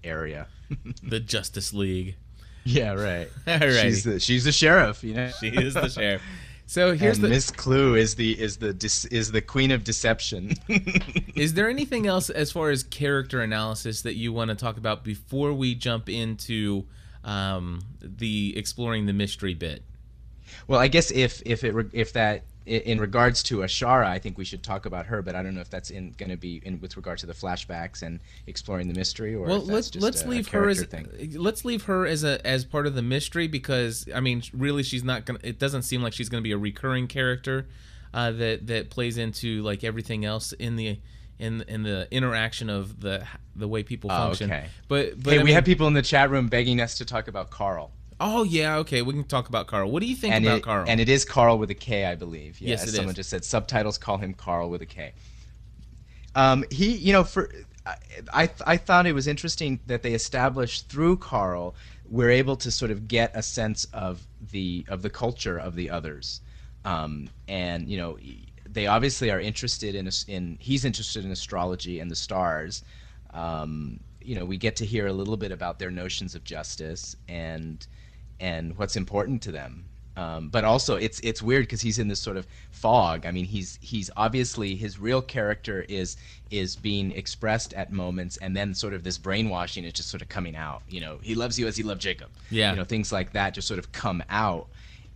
area. 0.05 0.49
The 1.05 1.21
Justice 1.21 1.73
League. 1.73 2.17
Yeah, 2.65 2.95
right. 2.95 3.29
Alrighty. 3.47 3.83
She's 3.83 4.05
the 4.05 4.19
she's 4.19 4.43
the 4.43 4.51
sheriff, 4.51 5.05
you 5.05 5.15
know. 5.15 5.31
She 5.39 5.49
is 5.49 5.75
the 5.75 5.89
sheriff. 5.89 6.23
So 6.67 6.97
here's 6.97 7.19
and 7.19 7.25
the 7.25 7.29
Miss 7.29 7.51
Klugh 7.51 7.97
is 7.97 8.17
the 8.17 8.39
is 8.41 8.57
the 8.57 9.09
is 9.11 9.31
the 9.31 9.41
queen 9.41 9.71
of 9.71 9.85
deception. 9.85 10.55
Is 11.37 11.55
there 11.55 11.71
anything 11.71 12.09
else 12.09 12.29
as 12.29 12.51
far 12.51 12.71
as 12.71 12.83
character 12.83 13.41
analysis 13.41 14.03
that 14.03 14.17
you 14.17 14.33
want 14.33 14.49
to 14.49 14.57
talk 14.57 14.77
about 14.77 15.05
before 15.05 15.53
we 15.53 15.77
jump 15.77 16.09
into 16.09 16.87
um, 17.23 17.81
the 18.01 18.53
exploring 18.57 19.07
the 19.07 19.13
mystery 19.13 19.55
bit? 19.55 19.85
well, 20.67 20.81
I 20.81 20.89
guess 20.89 21.11
if 21.11 21.43
if 21.45 21.65
it 21.65 21.75
if 21.93 22.13
that 22.15 22.45
in 22.67 23.01
regards 23.01 23.43
to 23.45 23.59
Achara, 23.59 24.07
I 24.07 24.19
think 24.19 24.37
we 24.37 24.45
should 24.45 24.63
talk 24.63 24.87
about 24.87 25.07
her, 25.07 25.23
but 25.23 25.35
I 25.35 25.43
don't 25.43 25.55
know 25.55 25.61
if 25.61 25.71
that's 25.71 25.91
in 25.91 26.13
going 26.19 26.31
to 26.31 26.37
be 26.37 26.61
in 26.65 26.81
with 26.81 26.97
regard 26.97 27.19
to 27.19 27.27
the 27.27 27.33
flashbacks 27.33 28.03
and 28.03 28.21
exploring 28.47 28.89
the 28.89 28.95
mystery, 28.95 29.35
or 29.35 29.47
Well, 29.47 29.61
let's 29.61 29.95
let's 29.95 30.23
a, 30.25 30.29
leave 30.29 30.49
a 30.49 30.51
her 30.51 30.69
as 30.69 30.83
thing. 30.85 31.09
let's 31.37 31.65
leave 31.65 31.85
her 31.85 32.07
as 32.07 32.25
a 32.25 32.45
as 32.47 32.65
part 32.65 32.87
of 32.87 32.95
the 32.95 33.03
mystery 33.03 33.47
because 33.49 34.09
I 34.15 34.21
mean, 34.21 34.43
really, 34.53 34.83
she's 34.83 35.05
not 35.05 35.25
gonna. 35.25 35.39
It 35.43 35.59
doesn't 35.59 35.83
seem 35.83 36.03
like 36.03 36.13
she's 36.13 36.29
gonna 36.29 36.43
be 36.43 36.53
a 36.53 36.59
recurring 36.59 37.07
character 37.07 37.69
uh, 38.13 38.33
that 38.33 38.67
that 38.67 38.91
plays 38.91 39.17
into 39.19 39.63
like 39.63 39.85
everything 39.85 40.25
else 40.25 40.53
in 40.53 40.77
the 40.77 40.99
in 41.39 41.63
in 41.69 41.83
the 41.83 42.09
interaction 42.11 42.69
of 42.71 43.01
the 43.01 43.25
the 43.55 43.69
way 43.69 43.83
people 43.83 44.11
Oh, 44.11 44.17
function. 44.29 44.51
okay. 44.51 44.67
But 44.89 45.23
but 45.23 45.35
hey, 45.35 45.39
I 45.39 45.43
we 45.43 45.47
mean- 45.47 45.55
have 45.55 45.65
people 45.65 45.87
in 45.87 45.93
the 45.95 46.03
chat 46.03 46.31
room 46.31 46.49
begging 46.49 46.81
us 46.81 46.97
to 46.99 47.05
talk 47.05 47.29
about 47.29 47.51
Karl. 47.51 47.93
Oh 48.19 48.45
yeah, 48.45 48.79
okay. 48.79 49.03
We 49.03 49.13
can 49.13 49.25
talk 49.25 49.49
about 49.49 49.67
Karl. 49.67 49.91
What 49.91 50.01
do 50.01 50.07
you 50.07 50.17
think 50.17 50.35
and 50.35 50.45
about 50.45 50.59
it, 50.59 50.63
Karl? 50.63 50.85
And 50.89 51.01
it 51.01 51.09
is 51.09 51.25
Karl 51.25 51.59
with 51.59 51.71
a 51.71 51.75
K, 51.75 52.07
I 52.07 52.15
believe. 52.15 52.61
Yeah, 52.61 52.71
Yes, 52.71 52.87
it 52.87 52.93
someone 52.93 53.11
is. 53.11 53.17
just 53.17 53.31
said. 53.31 53.45
Subtitles 53.45 53.99
call 53.99 54.19
him 54.19 54.33
Karl 54.33 54.71
with 54.71 54.83
a 54.83 54.87
K. 54.87 55.13
Um, 56.35 56.65
he, 56.71 56.93
you 56.97 57.13
know, 57.13 57.25
for 57.25 57.51
I, 57.85 57.97
I, 58.33 58.51
I 58.67 58.77
thought 58.77 59.07
it 59.07 59.13
was 59.15 59.27
interesting 59.27 59.81
that 59.87 60.03
they 60.03 60.13
established 60.15 60.89
through 60.89 61.19
Karl, 61.19 61.75
we're 62.09 62.31
able 62.31 62.57
to 62.57 62.71
sort 62.71 62.91
of 62.91 63.09
get 63.09 63.31
a 63.35 63.43
sense 63.43 63.85
of 63.93 64.27
the 64.53 64.85
of 64.89 65.03
the 65.03 65.11
culture 65.11 65.59
of 65.59 65.75
the 65.75 65.91
others, 65.91 66.41
um, 66.85 67.29
and 67.49 67.89
you 67.89 67.97
know, 67.99 68.19
they 68.69 68.87
obviously 68.87 69.31
are 69.31 69.41
interested 69.41 69.95
in 69.95 70.09
in 70.29 70.57
he's 70.61 70.85
interested 70.85 71.25
in 71.25 71.31
astrology 71.31 72.01
and 72.01 72.11
the 72.11 72.17
stars. 72.17 72.83
Um, 73.33 74.01
you 74.21 74.35
know, 74.35 74.45
we 74.45 74.57
get 74.57 74.77
to 74.77 74.87
hear 74.87 75.07
a 75.07 75.13
little 75.13 75.37
bit 75.37 75.53
about 75.53 75.79
their 75.79 75.91
notions 75.91 76.35
of 76.35 76.43
justice 76.45 77.15
and 77.29 77.87
and 78.41 78.77
what's 78.77 78.97
important 78.97 79.43
to 79.43 79.53
them. 79.53 79.87
Um, 80.17 80.49
but 80.49 80.65
also, 80.65 80.97
it's 80.97 81.21
it's 81.21 81.43
weird 81.43 81.65
because 81.65 81.83
he's 81.83 81.99
in 81.99 82.09
this 82.09 82.21
sort 82.21 82.39
of 82.39 82.47
fog. 82.71 83.27
I 83.27 83.31
mean, 83.31 83.45
he's 83.45 83.79
he's 83.83 84.11
obviously 84.17 84.75
his 84.75 84.99
real 84.99 85.21
character 85.21 85.85
is 85.89 86.17
is 86.51 86.75
being 86.75 87.13
expressed 87.13 87.75
at 87.75 87.93
moments, 87.93 88.39
and 88.39 88.57
then 88.57 88.75
sort 88.75 88.95
of 88.95 89.05
this 89.05 89.19
brainwashing 89.19 89.85
is 89.85 89.93
just 89.93 90.09
sort 90.09 90.23
of 90.23 90.29
coming 90.31 90.57
out. 90.57 90.83
You 90.89 91.01
know, 91.01 91.19
he 91.23 91.35
loves 91.35 91.59
you 91.59 91.67
as 91.67 91.77
he 91.77 91.83
loved 91.83 92.01
Jacob. 92.01 92.31
Yeah. 92.51 92.71
You 92.71 92.77
know, 92.77 92.85
things 92.85 93.13
like 93.13 93.33
that 93.35 93.53
just 93.53 93.69
sort 93.69 93.79
of 93.79 93.93
come 93.93 94.23
out. 94.31 94.69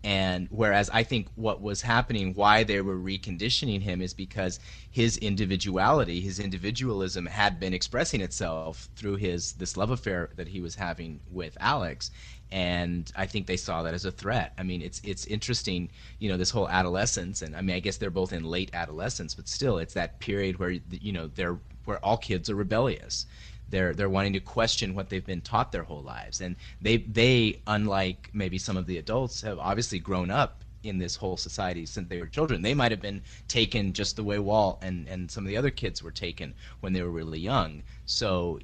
And 0.03 0.49
whereas 0.51 0.89
I 0.89 1.03
think 1.03 1.29
what 1.35 1.61
was 1.61 1.83
happening, 1.83 2.33
why 2.33 2.65
they 2.65 2.81
were 2.81 2.97
reconditioning 2.97 3.83
him, 3.83 4.01
is 4.01 4.15
because 4.15 4.59
his 4.91 5.19
individuality, 5.19 6.23
his 6.23 6.41
individualism, 6.41 7.27
had 7.27 7.61
been 7.61 7.75
expressing 7.75 8.23
itself 8.23 8.89
through 8.97 9.17
his 9.17 9.53
this 9.55 9.77
love 9.77 9.91
affair 9.91 10.31
that 10.37 10.49
he 10.49 10.61
was 10.61 10.75
having 10.75 11.21
with 11.31 11.57
Alex, 11.61 12.11
and 12.53 13.11
I 13.15 13.27
think 13.27 13.47
they 13.47 13.57
saw 13.57 13.83
that 13.83 13.95
as 13.95 14.05
a 14.05 14.11
threat. 14.11 14.53
I 14.59 14.63
mean, 14.63 14.83
it's 14.83 15.01
it's 15.05 15.27
interesting, 15.27 15.91
you 16.19 16.29
know, 16.31 16.37
this 16.37 16.51
whole 16.51 16.69
adolescence, 16.69 17.43
and 17.43 17.55
I 17.57 17.61
mean, 17.61 17.77
I 17.77 17.81
guess 17.81 17.97
they're 17.97 18.11
both 18.11 18.33
in 18.33 18.45
late 18.45 18.71
adolescence, 18.73 19.35
but 19.35 19.49
still, 19.49 19.79
it's 19.79 19.95
that 19.95 20.19
period 20.21 20.59
where 20.59 20.71
you 20.71 21.13
know 21.13 21.29
they're 21.29 21.59
where 21.85 22.05
all 22.05 22.17
kids 22.17 22.51
are 22.51 22.55
rebellious. 22.55 23.27
They're 23.69 23.95
they're 23.95 24.09
wanting 24.11 24.33
to 24.35 24.41
question 24.41 24.95
what 24.95 25.09
they've 25.09 25.25
been 25.25 25.41
taught 25.41 25.73
their 25.73 25.85
whole 25.85 26.03
lives. 26.03 26.41
And 26.41 26.57
they 26.81 26.99
they 26.99 27.61
unlike 27.67 28.31
maybe 28.33 28.59
some 28.59 28.77
of 28.77 28.87
the 28.87 28.99
adults 28.99 29.43
have 29.43 29.59
obviously 29.59 29.99
grown 29.99 30.31
up 30.31 30.65
in 30.83 30.99
this 30.99 31.17
whole 31.17 31.37
society 31.37 31.85
since 31.87 32.09
they 32.09 32.21
were 32.21 32.27
children. 32.27 32.63
They 32.63 32.75
might 32.75 32.91
have 32.91 33.03
been 33.03 33.23
taken 33.49 33.93
just 33.93 34.17
the 34.17 34.25
way 34.25 34.39
Walt 34.39 34.79
and 34.83 35.07
and 35.09 35.31
some 35.31 35.45
of 35.45 35.49
the 35.49 35.57
other 35.57 35.71
kids 35.71 36.03
were 36.03 36.11
taken 36.11 36.55
when 36.81 36.93
they 36.93 37.03
were 37.03 37.11
really 37.11 37.39
young. 37.39 37.83
So 38.07 38.59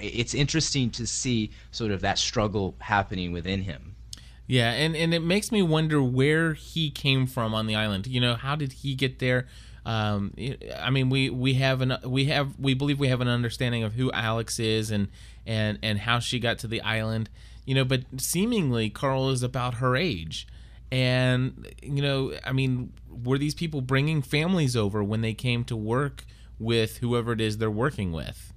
it's 0.00 0.34
interesting 0.34 0.90
to 0.90 1.06
see 1.06 1.50
sort 1.70 1.90
of 1.90 2.00
that 2.00 2.18
struggle 2.18 2.74
happening 2.80 3.32
within 3.32 3.62
him 3.62 3.94
Yeah, 4.46 4.72
and, 4.72 4.94
and 4.94 5.14
it 5.14 5.20
makes 5.20 5.50
me 5.50 5.62
wonder 5.62 6.02
where 6.02 6.52
he 6.54 6.90
came 6.90 7.26
from 7.26 7.54
on 7.54 7.66
the 7.66 7.76
island. 7.76 8.06
You 8.06 8.20
know, 8.20 8.34
how 8.34 8.56
did 8.56 8.72
he 8.74 8.94
get 8.94 9.18
there? 9.18 9.46
Um, 9.86 10.34
I 10.80 10.90
mean, 10.90 11.10
we, 11.10 11.30
we 11.30 11.54
have 11.54 11.80
an 11.80 11.96
we 12.04 12.26
have 12.26 12.58
we 12.58 12.74
believe 12.74 12.98
we 12.98 13.08
have 13.08 13.20
an 13.20 13.28
understanding 13.28 13.82
of 13.82 13.94
who 13.94 14.10
Alex 14.12 14.58
is 14.58 14.90
and 14.90 15.08
and 15.46 15.78
and 15.82 15.98
how 15.98 16.18
she 16.20 16.38
got 16.38 16.58
to 16.60 16.66
the 16.66 16.80
island. 16.80 17.28
You 17.66 17.74
know, 17.74 17.84
but 17.84 18.04
seemingly 18.18 18.90
Carl 18.90 19.30
is 19.30 19.42
about 19.42 19.74
her 19.74 19.96
age, 19.96 20.46
and 20.90 21.66
you 21.82 22.02
know, 22.02 22.32
I 22.44 22.52
mean, 22.52 22.92
were 23.10 23.38
these 23.38 23.54
people 23.54 23.80
bringing 23.80 24.22
families 24.22 24.76
over 24.76 25.02
when 25.04 25.20
they 25.20 25.34
came 25.34 25.64
to 25.64 25.76
work 25.76 26.24
with 26.58 26.98
whoever 26.98 27.32
it 27.32 27.40
is 27.40 27.58
they're 27.58 27.70
working 27.70 28.12
with? 28.12 28.53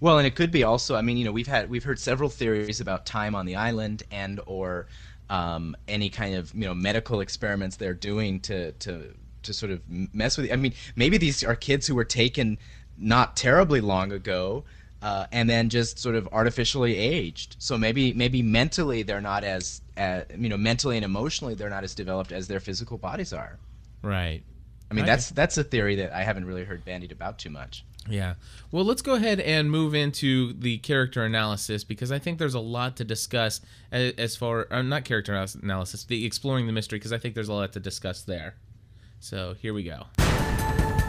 Well, 0.00 0.18
and 0.18 0.26
it 0.26 0.34
could 0.34 0.50
be 0.50 0.62
also. 0.64 0.94
I 0.96 1.02
mean, 1.02 1.16
you 1.16 1.24
know, 1.24 1.32
we've 1.32 1.46
had 1.46 1.70
we've 1.70 1.84
heard 1.84 1.98
several 1.98 2.28
theories 2.28 2.80
about 2.80 3.06
time 3.06 3.34
on 3.34 3.46
the 3.46 3.56
island 3.56 4.02
and 4.10 4.40
or 4.46 4.86
um, 5.30 5.76
any 5.88 6.10
kind 6.10 6.34
of 6.34 6.54
you 6.54 6.64
know 6.64 6.74
medical 6.74 7.20
experiments 7.20 7.76
they're 7.76 7.94
doing 7.94 8.40
to 8.40 8.72
to 8.72 9.14
to 9.42 9.52
sort 9.52 9.72
of 9.72 9.80
mess 9.88 10.36
with. 10.36 10.52
I 10.52 10.56
mean, 10.56 10.74
maybe 10.96 11.18
these 11.18 11.42
are 11.42 11.56
kids 11.56 11.86
who 11.86 11.94
were 11.94 12.04
taken 12.04 12.58
not 12.96 13.36
terribly 13.36 13.80
long 13.80 14.12
ago. 14.12 14.64
Uh, 15.00 15.26
and 15.32 15.50
then 15.50 15.68
just 15.68 15.98
sort 15.98 16.14
of 16.14 16.28
artificially 16.30 16.96
aged. 16.96 17.56
So 17.58 17.76
maybe 17.76 18.12
maybe 18.12 18.40
mentally 18.40 19.02
they're 19.02 19.20
not 19.20 19.42
as, 19.42 19.80
uh, 19.96 20.20
you 20.38 20.48
know 20.48 20.56
mentally 20.56 20.96
and 20.96 21.04
emotionally 21.04 21.54
they're 21.56 21.68
not 21.70 21.82
as 21.82 21.92
developed 21.96 22.30
as 22.30 22.46
their 22.46 22.60
physical 22.60 22.98
bodies 22.98 23.32
are. 23.32 23.58
Right. 24.02 24.44
I 24.90 24.94
mean 24.94 25.04
Okay. 25.04 25.10
that's 25.10 25.30
that's 25.30 25.58
a 25.58 25.64
theory 25.64 25.96
that 25.96 26.12
I 26.12 26.22
haven't 26.22 26.44
really 26.44 26.64
heard 26.64 26.84
bandied 26.84 27.12
about 27.12 27.38
too 27.38 27.50
much. 27.50 27.84
Yeah. 28.08 28.34
Well, 28.72 28.84
let's 28.84 29.02
go 29.02 29.14
ahead 29.14 29.38
and 29.40 29.70
move 29.70 29.94
into 29.94 30.52
the 30.54 30.78
character 30.78 31.24
analysis 31.24 31.84
because 31.84 32.10
I 32.10 32.18
think 32.18 32.38
there's 32.38 32.54
a 32.54 32.60
lot 32.60 32.96
to 32.96 33.04
discuss 33.04 33.60
a- 33.92 34.12
as 34.18 34.34
far 34.36 34.66
uh, 34.72 34.82
not 34.82 35.04
character 35.04 35.32
analysis- 35.32 35.62
analysis, 35.62 36.04
the 36.04 36.24
exploring 36.26 36.66
the 36.66 36.72
mystery 36.72 36.98
because 36.98 37.12
I 37.12 37.18
think 37.18 37.34
there's 37.34 37.48
a 37.48 37.52
lot 37.52 37.72
to 37.74 37.80
discuss 37.80 38.22
there. 38.22 38.56
So, 39.20 39.54
here 39.60 39.72
we 39.72 39.84
go. 39.84 40.06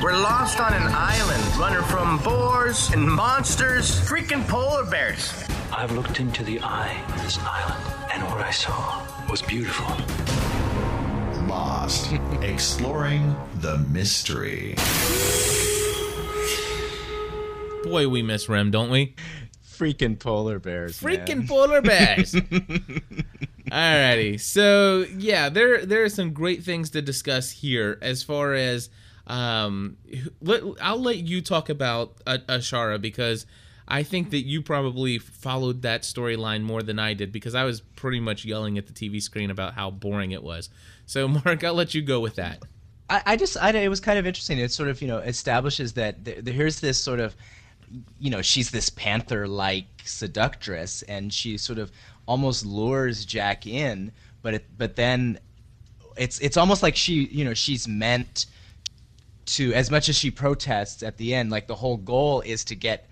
We're 0.03 0.17
lost 0.17 0.59
on 0.59 0.73
an 0.73 0.83
island, 0.83 1.43
running 1.57 1.81
from 1.85 2.19
boars 2.19 2.89
and 2.91 3.09
monsters, 3.09 3.89
freaking 4.07 4.45
polar 4.47 4.85
bears. 4.85 5.33
I've 5.71 5.91
looked 5.93 6.19
into 6.19 6.43
the 6.43 6.59
eye 6.59 7.01
of 7.07 7.23
this 7.23 7.39
island, 7.39 8.11
and 8.13 8.23
what 8.23 8.41
I 8.41 8.51
saw 8.51 9.01
was 9.29 9.41
beautiful. 9.41 9.87
Lost. 11.47 12.11
Exploring 12.41 13.35
the 13.61 13.77
mystery. 13.89 14.75
Boy, 17.93 18.07
we 18.07 18.23
miss 18.23 18.49
Rem, 18.49 18.71
don't 18.71 18.89
we? 18.89 19.13
Freaking 19.63 20.19
polar 20.19 20.57
bears. 20.57 20.99
man. 20.99 21.15
Freaking 21.15 21.47
polar 21.47 21.79
bears. 21.79 22.33
Alrighty. 23.71 24.39
So 24.39 25.05
yeah, 25.15 25.49
there 25.49 25.85
there 25.85 26.03
are 26.03 26.09
some 26.09 26.33
great 26.33 26.63
things 26.63 26.89
to 26.89 27.03
discuss 27.03 27.51
here 27.51 27.99
as 28.01 28.23
far 28.23 28.55
as 28.55 28.89
um 29.27 29.97
let, 30.41 30.63
I'll 30.81 30.99
let 30.99 31.17
you 31.17 31.39
talk 31.41 31.69
about 31.69 32.15
uh, 32.25 32.39
Achara 32.49 32.99
because 32.99 33.45
I 33.87 34.01
think 34.01 34.31
that 34.31 34.41
you 34.41 34.63
probably 34.63 35.19
followed 35.19 35.83
that 35.83 36.01
storyline 36.01 36.63
more 36.63 36.81
than 36.81 36.97
I 36.97 37.13
did 37.13 37.31
because 37.31 37.53
I 37.53 37.63
was 37.63 37.81
pretty 37.81 38.19
much 38.19 38.43
yelling 38.43 38.79
at 38.79 38.87
the 38.87 38.93
TV 38.93 39.21
screen 39.21 39.51
about 39.51 39.75
how 39.75 39.91
boring 39.91 40.31
it 40.31 40.41
was. 40.41 40.71
So 41.05 41.27
Mark, 41.45 41.63
I'll 41.63 41.75
let 41.75 41.93
you 41.93 42.01
go 42.01 42.19
with 42.21 42.37
that. 42.37 42.63
I, 43.07 43.21
I 43.27 43.35
just 43.35 43.55
I, 43.55 43.69
it 43.69 43.89
was 43.89 43.99
kind 43.99 44.17
of 44.17 44.25
interesting. 44.25 44.57
It 44.57 44.71
sort 44.71 44.89
of 44.89 44.99
you 44.99 45.07
know 45.07 45.19
establishes 45.19 45.93
that 45.93 46.25
th- 46.25 46.43
th- 46.43 46.55
here's 46.55 46.79
this 46.79 46.97
sort 46.97 47.19
of 47.19 47.35
you 48.19 48.29
know 48.29 48.41
she's 48.41 48.71
this 48.71 48.89
panther-like 48.89 49.85
seductress, 50.05 51.01
and 51.03 51.33
she 51.33 51.57
sort 51.57 51.79
of 51.79 51.91
almost 52.25 52.65
lures 52.65 53.25
Jack 53.25 53.67
in, 53.67 54.11
but 54.41 54.55
it, 54.55 54.65
but 54.77 54.95
then 54.95 55.39
it's 56.17 56.39
it's 56.39 56.57
almost 56.57 56.83
like 56.83 56.95
she 56.95 57.25
you 57.25 57.45
know 57.45 57.53
she's 57.53 57.87
meant 57.87 58.45
to 59.45 59.73
as 59.73 59.91
much 59.91 60.09
as 60.09 60.15
she 60.17 60.31
protests 60.31 61.03
at 61.03 61.17
the 61.17 61.33
end 61.33 61.49
like 61.49 61.67
the 61.67 61.75
whole 61.75 61.97
goal 61.97 62.41
is 62.41 62.63
to 62.63 62.75
get 62.75 63.09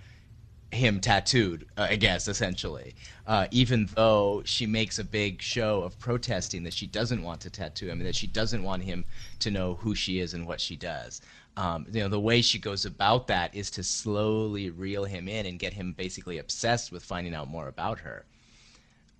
him 0.71 1.01
tattooed 1.01 1.65
uh, 1.77 1.87
i 1.89 1.95
guess 1.95 2.27
essentially 2.27 2.95
uh, 3.27 3.47
even 3.51 3.87
though 3.95 4.41
she 4.45 4.65
makes 4.65 4.99
a 4.99 5.03
big 5.03 5.41
show 5.41 5.83
of 5.83 5.97
protesting 5.99 6.63
that 6.63 6.73
she 6.73 6.87
doesn't 6.87 7.23
want 7.23 7.41
to 7.41 7.49
tattoo 7.49 7.87
him 7.87 7.99
and 7.99 8.07
that 8.07 8.15
she 8.15 8.27
doesn't 8.27 8.63
want 8.63 8.83
him 8.83 9.05
to 9.39 9.51
know 9.51 9.75
who 9.75 9.93
she 9.93 10.19
is 10.19 10.33
and 10.33 10.47
what 10.47 10.61
she 10.61 10.75
does 10.75 11.21
um, 11.57 11.85
you 11.91 12.01
know 12.01 12.09
the 12.09 12.19
way 12.19 12.41
she 12.41 12.59
goes 12.59 12.85
about 12.85 13.27
that 13.27 13.53
is 13.55 13.71
to 13.71 13.83
slowly 13.83 14.69
reel 14.69 15.05
him 15.05 15.27
in 15.27 15.45
and 15.45 15.59
get 15.59 15.73
him 15.73 15.93
basically 15.93 16.37
obsessed 16.37 16.91
with 16.91 17.03
finding 17.03 17.35
out 17.35 17.47
more 17.49 17.67
about 17.67 17.99
her 17.99 18.25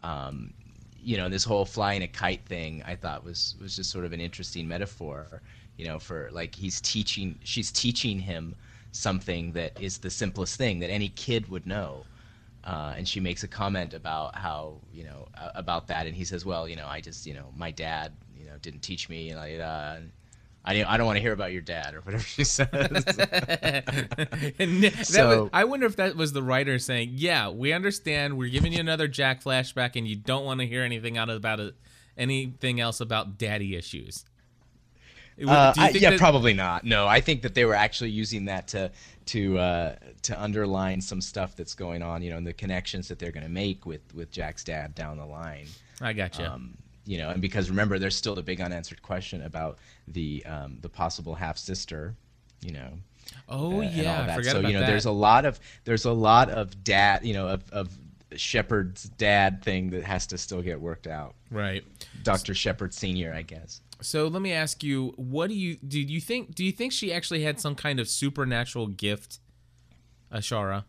um, 0.03 0.53
you 1.03 1.17
know, 1.17 1.29
this 1.29 1.43
whole 1.43 1.65
flying 1.65 2.03
a 2.03 2.07
kite 2.07 2.45
thing, 2.45 2.83
I 2.85 2.95
thought 2.95 3.23
was 3.23 3.55
was 3.61 3.75
just 3.75 3.89
sort 3.91 4.05
of 4.05 4.13
an 4.13 4.21
interesting 4.21 4.67
metaphor. 4.67 5.41
You 5.77 5.87
know, 5.87 5.99
for 5.99 6.29
like 6.31 6.55
he's 6.55 6.79
teaching, 6.81 7.39
she's 7.43 7.71
teaching 7.71 8.19
him 8.19 8.55
something 8.91 9.53
that 9.53 9.79
is 9.79 9.97
the 9.97 10.09
simplest 10.09 10.57
thing 10.57 10.79
that 10.79 10.89
any 10.91 11.09
kid 11.09 11.47
would 11.49 11.65
know. 11.65 12.05
Uh, 12.63 12.93
and 12.95 13.07
she 13.07 13.19
makes 13.19 13.43
a 13.43 13.47
comment 13.47 13.93
about 13.93 14.35
how 14.35 14.79
you 14.93 15.03
know 15.03 15.27
uh, 15.35 15.49
about 15.55 15.87
that, 15.87 16.05
and 16.05 16.15
he 16.15 16.23
says, 16.23 16.45
"Well, 16.45 16.69
you 16.69 16.75
know, 16.75 16.87
I 16.87 17.01
just 17.01 17.25
you 17.25 17.33
know 17.33 17.51
my 17.55 17.71
dad 17.71 18.13
you 18.37 18.45
know 18.45 18.57
didn't 18.61 18.81
teach 18.81 19.09
me, 19.09 19.29
and 19.31 19.39
I 19.39 19.55
uh, 19.55 19.99
I 20.63 20.84
I 20.84 20.97
don't 20.97 21.06
want 21.08 21.17
to 21.17 21.21
hear 21.21 21.34
about 21.34 21.52
your 21.52 21.62
dad 21.62 21.95
or 21.95 22.02
whatever 22.02 22.24
she 22.24 22.43
says." 22.43 22.67
That 24.58 24.93
So- 25.06 25.43
was, 25.43 25.50
I 25.54 25.63
wonder 25.65 25.86
if 25.86 25.95
that 25.97 26.15
was 26.15 26.34
the 26.34 26.43
writer 26.43 26.80
saying, 26.80 27.12
"Yeah, 27.13 27.50
we 27.50 27.74
understand. 27.74 28.38
We're 28.38 28.50
giving 28.50 28.74
you 28.74 28.80
another 28.80 29.08
Jack 29.08 29.43
flashback, 29.43 29.95
and 29.95 30.08
you 30.08 30.15
don't 30.15 30.45
want 30.45 30.60
to 30.60 30.67
hear 30.67 30.84
anything 30.84 31.17
out 31.17 31.30
about 31.30 31.60
it, 31.60 31.76
anything 32.17 32.80
else 32.80 33.00
about 33.02 33.38
daddy 33.38 33.76
issues." 33.76 34.26
Uh, 35.47 35.74
I- 35.78 35.89
yeah, 35.91 36.12
that- 36.12 36.19
probably 36.19 36.54
not. 36.54 36.84
No, 36.84 37.08
I 37.08 37.21
think 37.21 37.41
that 37.43 37.56
they 37.56 37.65
were 37.65 37.74
actually 37.74 38.12
using 38.12 38.45
that 38.45 38.67
to 38.69 38.91
to 39.28 39.58
uh, 39.58 39.95
to 40.24 40.41
underline 40.41 41.02
some 41.02 41.21
stuff 41.21 41.56
that's 41.56 41.74
going 41.74 42.02
on, 42.04 42.21
you 42.21 42.30
know, 42.30 42.38
and 42.38 42.45
the 42.45 42.54
connections 42.54 43.08
that 43.08 43.17
they're 43.17 43.32
going 43.32 43.45
to 43.45 43.50
make 43.52 43.86
with 43.86 44.13
with 44.13 44.30
Jack's 44.32 44.63
dad 44.63 44.93
down 44.93 45.17
the 45.17 45.26
line. 45.26 45.65
I 46.02 46.13
got 46.13 46.38
you. 46.38 46.45
Um, 46.45 46.78
you 47.05 47.17
know, 47.17 47.29
and 47.29 47.41
because 47.41 47.69
remember, 47.69 47.97
there's 47.99 48.15
still 48.15 48.35
the 48.35 48.43
big 48.43 48.61
unanswered 48.61 49.01
question 49.01 49.41
about 49.43 49.79
the 50.07 50.45
um, 50.45 50.77
the 50.81 50.89
possible 50.89 51.35
half 51.35 51.57
sister. 51.57 52.15
You 52.61 52.73
know, 52.73 52.89
Oh 53.49 53.81
and 53.81 53.91
yeah, 53.93 54.15
all 54.17 54.23
I 54.23 54.27
that. 54.27 54.35
forgot 54.37 54.51
so 54.51 54.59
you 54.61 54.73
know, 54.73 54.79
that. 54.81 54.87
there's 54.87 55.05
a 55.05 55.11
lot 55.11 55.45
of 55.45 55.59
there's 55.83 56.05
a 56.05 56.11
lot 56.11 56.49
of 56.49 56.83
dad, 56.83 57.25
you 57.25 57.33
know, 57.33 57.47
of, 57.47 57.63
of 57.71 57.97
Shepard's 58.35 59.03
dad 59.03 59.63
thing 59.63 59.89
that 59.91 60.03
has 60.03 60.27
to 60.27 60.37
still 60.37 60.61
get 60.61 60.79
worked 60.79 61.07
out. 61.07 61.35
right. 61.49 61.83
Dr. 62.23 62.53
Shepard 62.53 62.93
Senior, 62.93 63.34
I 63.34 63.41
guess. 63.41 63.82
So 64.01 64.28
let 64.28 64.41
me 64.41 64.51
ask 64.53 64.84
you, 64.84 65.13
what 65.17 65.47
do 65.49 65.55
you 65.55 65.76
do? 65.76 65.99
You 65.99 66.21
think? 66.21 66.55
Do 66.55 66.63
you 66.63 66.71
think 66.71 66.91
she 66.91 67.11
actually 67.13 67.43
had 67.43 67.59
some 67.59 67.76
kind 67.76 67.99
of 67.99 68.07
supernatural 68.07 68.88
gift, 68.88 69.39
Achara? 70.34 70.86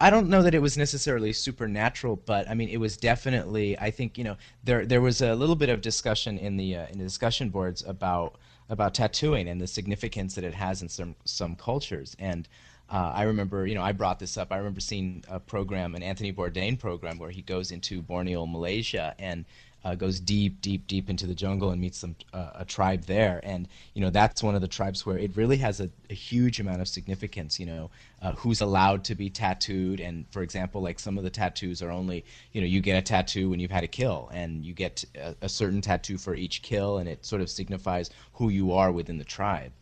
I 0.00 0.10
don't 0.10 0.28
know 0.28 0.42
that 0.42 0.54
it 0.54 0.62
was 0.62 0.76
necessarily 0.76 1.32
supernatural, 1.32 2.16
but 2.16 2.48
I 2.48 2.54
mean, 2.54 2.68
it 2.68 2.78
was 2.78 2.96
definitely. 2.96 3.78
I 3.78 3.90
think 3.90 4.18
you 4.18 4.24
know 4.24 4.36
there 4.64 4.84
there 4.84 5.00
was 5.00 5.22
a 5.22 5.34
little 5.34 5.54
bit 5.56 5.68
of 5.68 5.80
discussion 5.80 6.38
in 6.38 6.56
the 6.56 6.76
uh, 6.76 6.86
in 6.88 6.98
the 6.98 7.04
discussion 7.04 7.48
boards 7.50 7.82
about 7.86 8.36
about 8.68 8.94
tattooing 8.94 9.48
and 9.48 9.60
the 9.60 9.66
significance 9.66 10.34
that 10.34 10.44
it 10.44 10.54
has 10.54 10.82
in 10.82 10.88
some 10.88 11.14
some 11.24 11.54
cultures. 11.54 12.16
And 12.18 12.48
uh, 12.90 13.12
I 13.14 13.22
remember, 13.24 13.66
you 13.66 13.74
know, 13.74 13.82
I 13.82 13.92
brought 13.92 14.18
this 14.18 14.36
up. 14.36 14.50
I 14.50 14.56
remember 14.56 14.80
seeing 14.80 15.22
a 15.28 15.38
program, 15.38 15.94
an 15.94 16.02
Anthony 16.02 16.32
Bourdain 16.32 16.78
program, 16.78 17.18
where 17.18 17.30
he 17.30 17.42
goes 17.42 17.70
into 17.70 18.02
Borneo, 18.02 18.46
Malaysia, 18.46 19.14
and 19.18 19.44
uh, 19.84 19.94
goes 19.94 20.20
deep, 20.20 20.60
deep, 20.60 20.86
deep 20.86 21.08
into 21.08 21.26
the 21.26 21.34
jungle 21.34 21.70
and 21.70 21.80
meets 21.80 21.98
some 21.98 22.16
uh, 22.32 22.50
a 22.56 22.64
tribe 22.64 23.04
there, 23.04 23.40
and 23.42 23.68
you 23.94 24.00
know 24.00 24.10
that's 24.10 24.42
one 24.42 24.54
of 24.54 24.60
the 24.60 24.68
tribes 24.68 25.06
where 25.06 25.18
it 25.18 25.36
really 25.36 25.56
has 25.56 25.80
a, 25.80 25.88
a 26.10 26.14
huge 26.14 26.60
amount 26.60 26.80
of 26.80 26.88
significance. 26.88 27.60
You 27.60 27.66
know, 27.66 27.90
uh, 28.20 28.32
who's 28.32 28.60
allowed 28.60 29.04
to 29.04 29.14
be 29.14 29.30
tattooed, 29.30 30.00
and 30.00 30.26
for 30.30 30.42
example, 30.42 30.82
like 30.82 30.98
some 30.98 31.16
of 31.16 31.24
the 31.24 31.30
tattoos 31.30 31.80
are 31.82 31.90
only, 31.90 32.24
you 32.52 32.60
know, 32.60 32.66
you 32.66 32.80
get 32.80 32.98
a 32.98 33.02
tattoo 33.02 33.50
when 33.50 33.60
you've 33.60 33.70
had 33.70 33.84
a 33.84 33.88
kill, 33.88 34.28
and 34.32 34.64
you 34.64 34.74
get 34.74 35.04
a, 35.16 35.34
a 35.42 35.48
certain 35.48 35.80
tattoo 35.80 36.18
for 36.18 36.34
each 36.34 36.62
kill, 36.62 36.98
and 36.98 37.08
it 37.08 37.24
sort 37.24 37.40
of 37.40 37.48
signifies 37.48 38.10
who 38.32 38.48
you 38.48 38.72
are 38.72 38.90
within 38.90 39.18
the 39.18 39.24
tribe. 39.24 39.72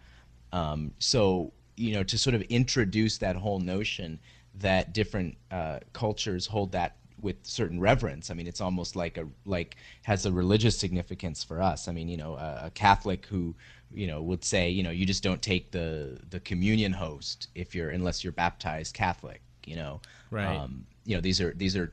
Um, 0.53 0.93
so 0.99 1.53
you 1.77 1.95
know, 1.95 2.03
to 2.03 2.19
sort 2.19 2.35
of 2.35 2.43
introduce 2.43 3.19
that 3.19 3.37
whole 3.37 3.61
notion 3.61 4.19
that 4.61 4.93
different 4.93 5.37
uh, 5.51 5.81
cultures 5.93 6.47
hold 6.47 6.73
that 6.73 6.97
with 7.21 7.37
certain 7.43 7.81
reverence. 7.81 8.31
I 8.31 8.35
mean, 8.35 8.47
it's 8.47 8.61
almost 8.61 8.97
like 8.97 9.19
a 9.19 9.27
like 9.45 9.77
has 10.03 10.27
a 10.27 10.33
religious 10.33 10.79
significance 10.79 11.43
for 11.43 11.63
us. 11.63 11.89
I 11.89 11.93
mean, 11.93 12.09
you 12.09 12.17
know, 12.17 12.35
a, 12.35 12.63
a 12.65 12.71
Catholic 12.71 13.27
who 13.27 13.55
you 13.93 14.07
know 14.07 14.23
would 14.23 14.45
say, 14.45 14.69
you 14.69 14.83
know, 14.83 14.91
you 14.91 15.07
just 15.07 15.23
don't 15.23 15.43
take 15.43 15.71
the 15.71 16.19
the 16.31 16.41
communion 16.41 16.93
host 16.93 17.49
if 17.55 17.75
you're 17.75 17.91
unless 17.91 18.25
you're 18.25 18.33
baptized 18.33 18.95
Catholic. 18.95 19.41
You 19.65 19.77
know, 19.77 20.01
Right. 20.31 20.57
Um, 20.57 20.87
you 21.05 21.15
know, 21.15 21.21
these 21.21 21.41
are 21.41 21.53
these 21.55 21.77
are 21.77 21.93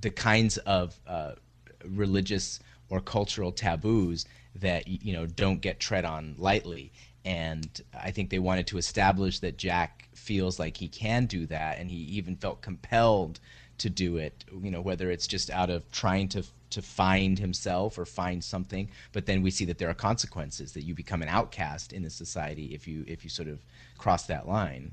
the 0.00 0.10
kinds 0.10 0.58
of 0.58 0.98
uh, 1.06 1.32
religious 1.84 2.60
or 2.88 3.00
cultural 3.00 3.52
taboos 3.52 4.26
that 4.56 4.86
you 4.88 5.12
know 5.12 5.26
don't 5.26 5.60
get 5.60 5.80
tread 5.80 6.04
on 6.04 6.34
lightly. 6.38 6.92
And 7.24 7.68
I 7.94 8.10
think 8.10 8.30
they 8.30 8.38
wanted 8.38 8.66
to 8.68 8.78
establish 8.78 9.40
that 9.40 9.58
Jack 9.58 10.08
feels 10.14 10.58
like 10.58 10.76
he 10.76 10.88
can 10.88 11.26
do 11.26 11.46
that, 11.46 11.78
and 11.78 11.90
he 11.90 11.98
even 11.98 12.36
felt 12.36 12.62
compelled 12.62 13.40
to 13.80 13.90
do 13.90 14.16
it. 14.16 14.44
You 14.62 14.70
know, 14.70 14.80
whether 14.80 15.10
it's 15.10 15.26
just 15.26 15.50
out 15.50 15.70
of 15.70 15.90
trying 15.90 16.28
to 16.30 16.44
to 16.70 16.80
find 16.80 17.38
himself 17.38 17.98
or 17.98 18.04
find 18.04 18.42
something, 18.42 18.88
but 19.12 19.26
then 19.26 19.42
we 19.42 19.50
see 19.50 19.64
that 19.64 19.78
there 19.78 19.90
are 19.90 19.94
consequences 19.94 20.72
that 20.72 20.82
you 20.82 20.94
become 20.94 21.20
an 21.20 21.28
outcast 21.28 21.92
in 21.92 22.02
the 22.02 22.10
society 22.10 22.66
if 22.74 22.86
you 22.86 23.04
if 23.06 23.24
you 23.24 23.30
sort 23.30 23.48
of 23.48 23.58
cross 23.98 24.26
that 24.26 24.48
line. 24.48 24.92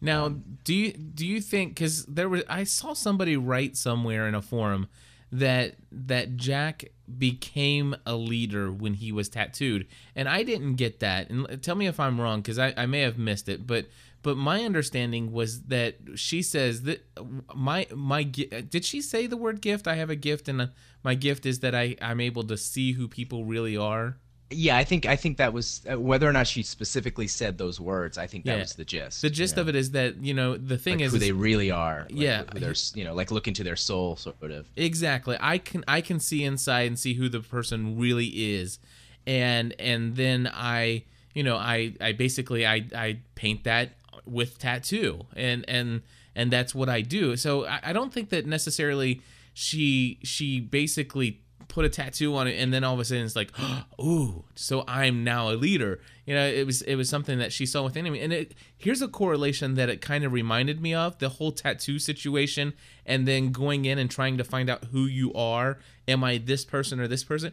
Now, 0.00 0.26
um, 0.26 0.58
do 0.64 0.74
you 0.74 0.92
do 0.92 1.26
you 1.26 1.40
think 1.40 1.74
because 1.74 2.04
there 2.06 2.28
was 2.28 2.42
I 2.48 2.64
saw 2.64 2.92
somebody 2.92 3.36
write 3.36 3.76
somewhere 3.76 4.26
in 4.26 4.34
a 4.34 4.42
forum 4.42 4.88
that 5.32 5.74
that 5.90 6.36
Jack 6.36 6.86
became 7.18 7.94
a 8.04 8.14
leader 8.14 8.70
when 8.70 8.94
he 8.94 9.12
was 9.12 9.28
tattooed, 9.28 9.86
and 10.14 10.28
I 10.28 10.42
didn't 10.42 10.74
get 10.74 11.00
that. 11.00 11.30
And 11.30 11.62
tell 11.62 11.74
me 11.74 11.86
if 11.86 11.98
I'm 11.98 12.20
wrong 12.20 12.40
because 12.40 12.58
I, 12.58 12.74
I 12.76 12.86
may 12.86 13.00
have 13.00 13.18
missed 13.18 13.48
it, 13.48 13.66
but 13.66 13.86
but 14.26 14.36
my 14.36 14.64
understanding 14.64 15.30
was 15.30 15.62
that 15.74 15.94
she 16.16 16.42
says 16.42 16.82
that 16.82 17.06
my 17.54 17.86
my 17.94 18.24
did 18.24 18.84
she 18.84 19.00
say 19.00 19.28
the 19.28 19.36
word 19.36 19.60
gift? 19.60 19.86
I 19.86 19.94
have 19.94 20.10
a 20.10 20.16
gift, 20.16 20.48
and 20.48 20.60
uh, 20.62 20.66
my 21.04 21.14
gift 21.14 21.46
is 21.46 21.60
that 21.60 21.76
I 21.76 21.94
I'm 22.02 22.20
able 22.20 22.42
to 22.52 22.56
see 22.56 22.90
who 22.90 23.06
people 23.06 23.44
really 23.44 23.76
are. 23.76 24.16
Yeah, 24.50 24.76
I 24.76 24.82
think 24.82 25.06
I 25.06 25.14
think 25.14 25.36
that 25.36 25.52
was 25.52 25.80
uh, 25.88 26.00
whether 26.00 26.28
or 26.28 26.32
not 26.32 26.48
she 26.48 26.64
specifically 26.64 27.28
said 27.28 27.56
those 27.56 27.78
words. 27.80 28.18
I 28.18 28.26
think 28.26 28.44
that 28.46 28.54
Yeah. 28.56 28.62
was 28.62 28.74
the 28.74 28.84
gist. 28.84 29.22
The 29.22 29.30
gist 29.30 29.58
of 29.58 29.68
it 29.68 29.76
is 29.76 29.92
that 29.92 30.16
you 30.28 30.34
know 30.34 30.56
the 30.56 30.76
thing 30.76 30.98
like 30.98 31.06
is 31.06 31.12
who 31.12 31.20
they 31.20 31.30
really 31.30 31.70
are. 31.70 32.00
like 32.10 32.20
Yeah. 32.26 32.42
they're 32.52 32.74
you 32.96 33.04
know 33.04 33.14
like 33.14 33.30
look 33.30 33.46
into 33.46 33.62
their 33.62 33.76
soul 33.76 34.16
sort 34.16 34.50
of. 34.50 34.66
Exactly. 34.74 35.36
I 35.40 35.58
can 35.58 35.84
I 35.86 36.00
can 36.00 36.18
see 36.18 36.42
inside 36.42 36.88
and 36.88 36.98
see 36.98 37.14
who 37.14 37.28
the 37.28 37.42
person 37.56 37.96
really 37.96 38.26
is. 38.26 38.80
And 39.24 39.72
and 39.78 40.16
then 40.16 40.50
I 40.52 41.04
you 41.36 41.42
know, 41.44 41.56
I 41.56 41.92
I 42.00 42.12
basically 42.12 42.66
I 42.66 42.76
I 43.06 43.18
paint 43.34 43.62
that 43.64 43.90
with 44.24 44.58
tattoo. 44.58 45.26
And 45.34 45.64
and 45.68 46.02
and 46.34 46.50
that's 46.50 46.74
what 46.74 46.88
I 46.88 47.00
do. 47.00 47.36
So 47.36 47.66
I, 47.66 47.80
I 47.84 47.92
don't 47.92 48.12
think 48.12 48.30
that 48.30 48.46
necessarily 48.46 49.22
she 49.54 50.18
she 50.22 50.60
basically 50.60 51.40
put 51.68 51.84
a 51.84 51.88
tattoo 51.88 52.34
on 52.36 52.46
it 52.46 52.52
and 52.60 52.72
then 52.72 52.84
all 52.84 52.94
of 52.94 53.00
a 53.00 53.04
sudden 53.04 53.24
it's 53.24 53.34
like 53.34 53.50
ooh 54.00 54.44
so 54.54 54.84
i'm 54.86 55.24
now 55.24 55.50
a 55.50 55.56
leader 55.56 56.00
you 56.24 56.34
know 56.34 56.46
it 56.46 56.64
was 56.66 56.82
it 56.82 56.94
was 56.94 57.08
something 57.08 57.38
that 57.38 57.52
she 57.52 57.66
saw 57.66 57.82
within 57.82 58.10
me 58.10 58.20
and 58.20 58.32
it 58.32 58.54
here's 58.76 59.02
a 59.02 59.08
correlation 59.08 59.74
that 59.74 59.88
it 59.88 60.00
kind 60.00 60.24
of 60.24 60.32
reminded 60.32 60.80
me 60.80 60.94
of 60.94 61.18
the 61.18 61.28
whole 61.28 61.52
tattoo 61.52 61.98
situation 61.98 62.72
and 63.04 63.26
then 63.26 63.50
going 63.50 63.84
in 63.84 63.98
and 63.98 64.10
trying 64.10 64.36
to 64.36 64.44
find 64.44 64.70
out 64.70 64.84
who 64.86 65.06
you 65.06 65.32
are 65.34 65.78
am 66.06 66.22
i 66.22 66.38
this 66.38 66.64
person 66.64 67.00
or 67.00 67.08
this 67.08 67.24
person 67.24 67.52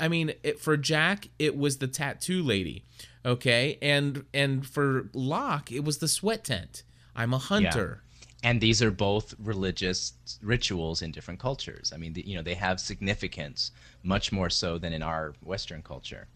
i 0.00 0.08
mean 0.08 0.32
it, 0.42 0.58
for 0.58 0.76
jack 0.76 1.28
it 1.38 1.56
was 1.56 1.78
the 1.78 1.86
tattoo 1.86 2.42
lady 2.42 2.84
okay 3.26 3.76
and 3.82 4.24
and 4.32 4.64
for 4.66 5.10
locke 5.12 5.70
it 5.72 5.84
was 5.84 5.98
the 5.98 6.08
sweat 6.08 6.44
tent 6.44 6.84
i'm 7.14 7.34
a 7.34 7.38
hunter 7.38 8.02
And 8.42 8.60
these 8.60 8.80
are 8.82 8.92
both 8.92 9.34
religious 9.42 10.12
rituals 10.42 11.02
in 11.02 11.10
different 11.10 11.40
cultures. 11.40 11.90
I 11.92 11.96
mean, 11.96 12.12
the, 12.12 12.22
you 12.28 12.36
know, 12.36 12.42
they 12.42 12.54
have 12.54 12.78
significance 12.78 13.72
much 14.02 14.30
more 14.30 14.50
so 14.50 14.78
than 14.78 14.92
in 14.92 15.02
our 15.02 15.34
Western 15.42 15.82
culture. 15.82 16.28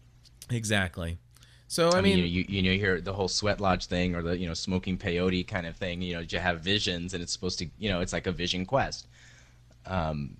exactly 0.49 1.19
so 1.67 1.83
i, 1.91 1.99
I, 1.99 2.01
mean, 2.01 2.17
mean, 2.17 2.25
you, 2.25 2.41
you 2.41 2.45
you 2.49 2.61
know, 2.63 2.71
you 2.71 2.79
hear 2.79 2.99
the 2.99 3.13
whole 3.13 3.29
sweat 3.29 3.61
lodge 3.61 3.85
thing 3.85 4.15
or 4.15 4.21
the 4.23 4.35
you 4.37 4.47
know 4.47 4.55
smoking 4.55 4.97
peyote 4.97 5.47
kind 5.47 5.65
of 5.65 5.75
thing. 5.77 6.01
You 6.01 6.13
know, 6.15 6.23
you 6.27 6.39
have 6.39 6.59
visions, 6.59 7.13
and 7.13 7.23
it's 7.23 7.31
supposed 7.31 7.59
to 7.59 7.65
you 7.77 7.89
know 7.91 8.01
it's 8.01 8.13
like 8.17 8.27
a 8.27 8.35
vision 8.43 8.65
quest. 8.65 9.07
Um, 9.85 10.35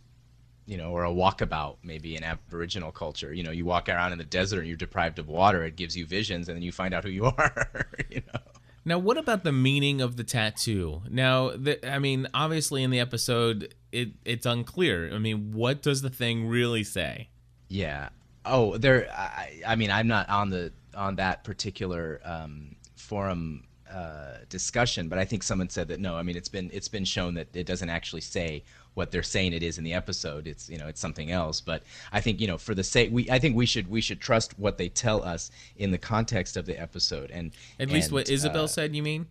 you 0.71 0.77
know, 0.77 0.91
or 0.91 1.03
a 1.03 1.09
walkabout, 1.09 1.75
maybe 1.83 2.15
in 2.15 2.23
Aboriginal 2.23 2.93
culture. 2.93 3.33
You 3.33 3.43
know, 3.43 3.51
you 3.51 3.65
walk 3.65 3.89
around 3.89 4.13
in 4.13 4.17
the 4.17 4.23
desert 4.23 4.59
and 4.59 4.69
you're 4.69 4.77
deprived 4.77 5.19
of 5.19 5.27
water. 5.27 5.65
It 5.65 5.75
gives 5.75 5.97
you 5.97 6.05
visions, 6.05 6.47
and 6.47 6.55
then 6.55 6.63
you 6.63 6.71
find 6.71 6.93
out 6.93 7.03
who 7.03 7.09
you 7.09 7.25
are. 7.37 7.89
you 8.09 8.21
know. 8.33 8.39
Now, 8.85 8.97
what 8.97 9.17
about 9.17 9.43
the 9.43 9.51
meaning 9.51 9.99
of 9.99 10.15
the 10.15 10.23
tattoo? 10.23 11.01
Now, 11.09 11.49
the, 11.49 11.85
I 11.85 11.99
mean, 11.99 12.25
obviously 12.33 12.83
in 12.83 12.89
the 12.89 13.01
episode, 13.01 13.75
it 13.91 14.11
it's 14.23 14.45
unclear. 14.45 15.13
I 15.13 15.17
mean, 15.17 15.51
what 15.51 15.81
does 15.81 16.03
the 16.03 16.09
thing 16.09 16.47
really 16.47 16.85
say? 16.85 17.27
Yeah. 17.67 18.07
Oh, 18.45 18.77
there. 18.77 19.11
I, 19.11 19.61
I 19.67 19.75
mean, 19.75 19.91
I'm 19.91 20.07
not 20.07 20.29
on 20.29 20.51
the 20.51 20.71
on 20.95 21.17
that 21.17 21.43
particular 21.43 22.21
um, 22.23 22.77
forum 22.95 23.65
uh, 23.91 24.37
discussion, 24.47 25.09
but 25.09 25.19
I 25.19 25.25
think 25.25 25.43
someone 25.43 25.69
said 25.69 25.89
that 25.89 25.99
no. 25.99 26.15
I 26.15 26.23
mean, 26.23 26.37
it's 26.37 26.47
been 26.47 26.69
it's 26.71 26.87
been 26.87 27.03
shown 27.03 27.33
that 27.33 27.53
it 27.53 27.65
doesn't 27.65 27.89
actually 27.89 28.21
say 28.21 28.63
what 28.93 29.11
they're 29.11 29.23
saying 29.23 29.53
it 29.53 29.63
is 29.63 29.77
in 29.77 29.83
the 29.83 29.93
episode. 29.93 30.47
It's 30.47 30.69
you 30.69 30.77
know 30.77 30.87
it's 30.87 31.01
something 31.01 31.31
else. 31.31 31.61
But 31.61 31.83
I 32.11 32.21
think 32.21 32.39
you 32.39 32.47
know 32.47 32.57
for 32.57 32.75
the 32.75 32.83
sake 32.83 33.09
we 33.11 33.29
I 33.29 33.39
think 33.39 33.55
we 33.55 33.65
should 33.65 33.89
we 33.89 34.01
should 34.01 34.19
trust 34.19 34.57
what 34.59 34.77
they 34.77 34.89
tell 34.89 35.23
us 35.23 35.51
in 35.77 35.91
the 35.91 35.97
context 35.97 36.57
of 36.57 36.65
the 36.65 36.79
episode 36.79 37.31
and 37.31 37.51
At 37.79 37.89
least 37.89 38.07
and, 38.07 38.15
what 38.15 38.29
Isabel 38.29 38.65
uh, 38.65 38.67
said. 38.67 38.95
You 38.95 39.03
mean? 39.03 39.27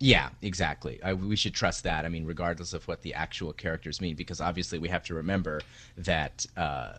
yeah, 0.00 0.30
exactly. 0.42 1.00
I, 1.02 1.14
we 1.14 1.36
should 1.36 1.54
trust 1.54 1.84
that. 1.84 2.04
I 2.04 2.08
mean, 2.08 2.26
regardless 2.26 2.72
of 2.74 2.86
what 2.88 3.02
the 3.02 3.14
actual 3.14 3.52
characters 3.52 4.00
mean, 4.00 4.16
because 4.16 4.40
obviously 4.40 4.78
we 4.78 4.88
have 4.88 5.04
to 5.04 5.14
remember 5.14 5.60
that 5.96 6.44
uh, 6.56 6.94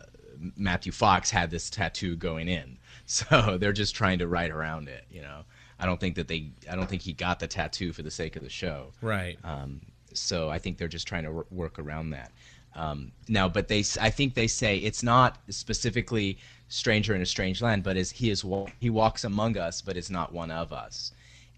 Matthew 0.56 0.92
Fox 0.92 1.30
had 1.30 1.50
this 1.50 1.70
tattoo 1.70 2.16
going 2.16 2.48
in, 2.48 2.78
so 3.06 3.58
they're 3.58 3.72
just 3.72 3.94
trying 3.94 4.18
to 4.18 4.26
write 4.26 4.50
around 4.50 4.88
it. 4.88 5.04
You 5.10 5.22
know, 5.22 5.44
I 5.78 5.86
don't 5.86 6.00
think 6.00 6.16
that 6.16 6.28
they. 6.28 6.50
I 6.70 6.76
don't 6.76 6.88
think 6.88 7.02
he 7.02 7.12
got 7.12 7.38
the 7.38 7.46
tattoo 7.46 7.92
for 7.92 8.02
the 8.02 8.10
sake 8.10 8.36
of 8.36 8.42
the 8.42 8.50
show. 8.50 8.92
Right. 9.00 9.38
Um, 9.44 9.82
so 10.18 10.50
I 10.50 10.58
think 10.58 10.78
they're 10.78 10.88
just 10.88 11.06
trying 11.06 11.24
to 11.24 11.32
wor- 11.32 11.46
work 11.50 11.78
around 11.78 12.10
that. 12.10 12.32
Um, 12.74 13.12
now, 13.26 13.48
but 13.48 13.68
they, 13.68 13.84
I 14.00 14.10
think 14.10 14.34
they 14.34 14.46
say 14.46 14.76
it's 14.76 15.02
not 15.02 15.38
specifically 15.48 16.38
stranger 16.68 17.14
in 17.14 17.22
a 17.22 17.26
strange 17.26 17.62
land, 17.62 17.82
but 17.82 17.96
is 17.96 18.10
he 18.10 18.30
is 18.30 18.44
he 18.78 18.90
walks 18.90 19.24
among 19.24 19.56
us, 19.56 19.80
but 19.80 19.96
is 19.96 20.10
not 20.10 20.32
one 20.32 20.50
of 20.50 20.72
us. 20.72 21.12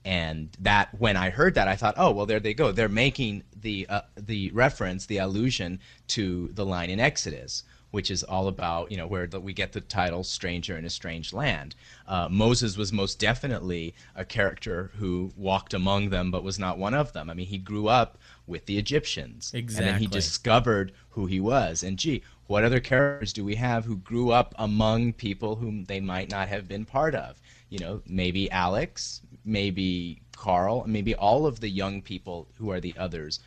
And 0.05 0.49
that 0.61 0.89
when 0.99 1.17
I 1.17 1.31
heard 1.31 1.55
that, 1.55 1.67
I 1.67 1.75
thought, 1.75 1.95
oh 1.97 2.13
well, 2.13 2.25
there 2.27 2.41
they 2.41 2.55
go. 2.55 2.71
They're 2.71 2.89
making 2.89 3.43
the 3.61 3.87
uh, 3.89 4.03
the 4.17 4.51
reference, 4.53 5.07
the 5.07 5.19
allusion 5.19 5.81
to 6.09 6.49
the 6.55 6.65
line 6.65 6.89
in 6.89 7.01
Exodus, 7.01 7.65
which 7.91 8.11
is 8.11 8.23
all 8.23 8.47
about 8.47 8.91
you 8.93 8.97
know 8.97 9.07
where 9.07 9.27
the, 9.27 9.41
we 9.41 9.53
get 9.53 9.73
the 9.73 9.81
title 9.81 10.23
"Stranger 10.23 10.79
in 10.79 10.85
a 10.85 10.91
Strange 10.91 11.33
Land." 11.33 11.75
Uh, 12.07 12.29
Moses 12.31 12.77
was 12.77 12.93
most 12.93 13.19
definitely 13.19 13.95
a 14.15 14.25
character 14.25 14.93
who 14.99 15.33
walked 15.37 15.75
among 15.75 16.11
them, 16.11 16.31
but 16.31 16.45
was 16.45 16.61
not 16.61 16.79
one 16.79 16.95
of 16.95 17.13
them. 17.13 17.29
I 17.29 17.35
mean, 17.35 17.47
he 17.47 17.59
grew 17.59 17.89
up 17.89 18.19
with 18.49 18.67
the 18.67 18.79
Egyptians, 18.79 19.53
Exactly. 19.55 19.87
and 19.87 19.95
then 19.95 20.01
he 20.01 20.07
discovered 20.07 20.93
who 21.11 21.27
he 21.27 21.39
was. 21.39 21.83
And 21.83 21.99
gee, 21.99 22.23
what 22.47 22.65
other 22.65 22.81
characters 22.81 23.33
do 23.33 23.45
we 23.45 23.55
have 23.57 23.85
who 23.85 23.97
grew 23.97 24.31
up 24.31 24.55
among 24.59 25.13
people 25.13 25.57
whom 25.57 25.85
they 25.85 26.01
might 26.01 26.31
not 26.31 26.49
have 26.49 26.67
been 26.67 26.85
part 26.85 27.15
of? 27.15 27.41
You 27.69 27.79
know, 27.79 28.03
maybe 28.07 28.51
Alex, 28.51 29.21
maybe 29.45 30.23
Carl, 30.35 30.85
maybe 30.87 31.15
all 31.15 31.47
of 31.47 31.61
the 31.61 31.69
young 31.69 32.01
people 32.01 32.49
who 32.57 32.71
are 32.71 32.81
the 32.81 32.95
others 32.97 33.41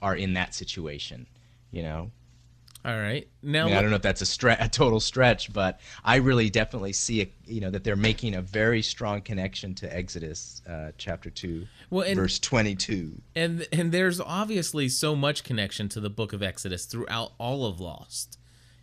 are 0.00 0.14
in 0.14 0.34
that 0.34 0.54
situation. 0.54 1.26
You 1.72 1.82
know, 1.82 2.10
All 2.86 2.96
right. 2.96 3.26
Now, 3.42 3.64
I, 3.64 3.68
mean, 3.70 3.76
I 3.76 3.80
don't 3.82 3.90
know 3.90 3.96
if 3.96 4.02
that's 4.02 4.22
a, 4.22 4.26
stre- 4.26 4.64
a 4.64 4.68
total 4.68 5.00
stretch, 5.00 5.52
but 5.52 5.80
I 6.04 6.16
really 6.16 6.50
definitely 6.50 6.92
see 6.92 7.20
it. 7.20 7.32
You 7.44 7.60
know 7.60 7.70
that 7.70 7.82
they're 7.82 7.96
making 7.96 8.34
a 8.36 8.42
very 8.42 8.80
strong 8.80 9.22
connection 9.22 9.74
to 9.76 9.92
Exodus 9.96 10.62
uh, 10.70 10.92
chapter 10.96 11.28
two, 11.28 11.66
Well, 11.90 12.06
and- 12.06 12.14
verse 12.16 12.38
twenty-two. 12.38 13.20
and 13.34 13.66
and 13.72 13.90
there's 13.90 14.20
obviously 14.20 14.88
so 14.88 15.16
much 15.16 15.42
connection 15.42 15.88
to 15.90 16.00
the 16.00 16.10
book 16.10 16.32
of 16.32 16.44
Exodus 16.44 16.84
throughout 16.84 17.32
all 17.38 17.66
of 17.66 17.80
Lost. 17.80 18.38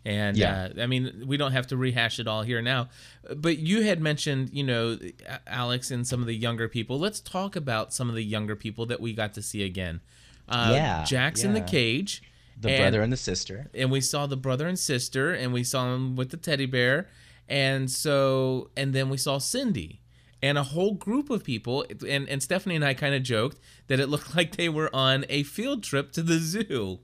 And 0.05 0.35
Yeah. 0.35 0.67
uh, 0.77 0.81
I 0.81 0.87
mean, 0.87 1.23
we 1.25 1.37
don't 1.37 1.53
have 1.53 1.67
to 1.67 1.77
rehash 1.77 2.19
it 2.19 2.27
all 2.27 2.41
here 2.41 2.61
now. 2.61 2.89
But 3.33 3.59
you 3.59 3.83
had 3.83 4.01
mentioned, 4.01 4.49
you 4.51 4.65
know, 4.65 4.99
Alex 5.47 5.91
and 5.91 6.05
some 6.05 6.19
of 6.19 6.27
the 6.27 6.35
younger 6.35 6.67
people. 6.67 6.99
Let's 6.99 7.21
talk 7.21 7.55
about 7.55 7.93
some 7.93 8.09
of 8.09 8.15
the 8.15 8.23
younger 8.25 8.57
people 8.57 8.85
that 8.87 8.99
we 8.99 9.13
got 9.13 9.33
to 9.35 9.41
see 9.41 9.63
again. 9.63 10.01
Uh, 10.49 10.71
Yeah, 10.73 11.05
Jack's 11.05 11.45
in 11.45 11.53
the 11.53 11.59
yeah. 11.59 11.65
cage. 11.67 12.21
The 12.59 12.69
and- 12.69 12.77
brother 12.81 13.01
and 13.01 13.11
the 13.11 13.17
sister. 13.17 13.69
and 13.73 13.91
we 13.91 14.01
saw 14.01 14.27
the 14.27 14.37
brother 14.37 14.67
and 14.67 14.77
sister 14.77 15.33
and 15.33 15.53
we 15.53 15.63
saw 15.63 15.91
them 15.91 16.15
with 16.15 16.29
the 16.29 16.37
teddy 16.37 16.65
bear 16.65 17.09
and 17.49 17.89
so 17.91 18.69
and 18.77 18.93
then 18.93 19.09
we 19.09 19.17
saw 19.17 19.37
cindy 19.37 20.01
and 20.41 20.57
a 20.57 20.63
whole 20.63 20.93
group 20.93 21.29
of 21.29 21.43
people 21.43 21.85
and, 22.07 22.29
and 22.29 22.41
stephanie 22.41 22.75
and 22.75 22.85
i 22.85 22.93
kind 22.93 23.13
of 23.13 23.23
joked 23.23 23.59
that 23.87 23.99
it 23.99 24.07
looked 24.07 24.35
like 24.37 24.55
they 24.55 24.69
were 24.69 24.89
on 24.95 25.25
a 25.29 25.43
field 25.43 25.83
trip 25.83 26.11
to 26.13 26.21
the 26.21 26.37
zoo 26.37 26.99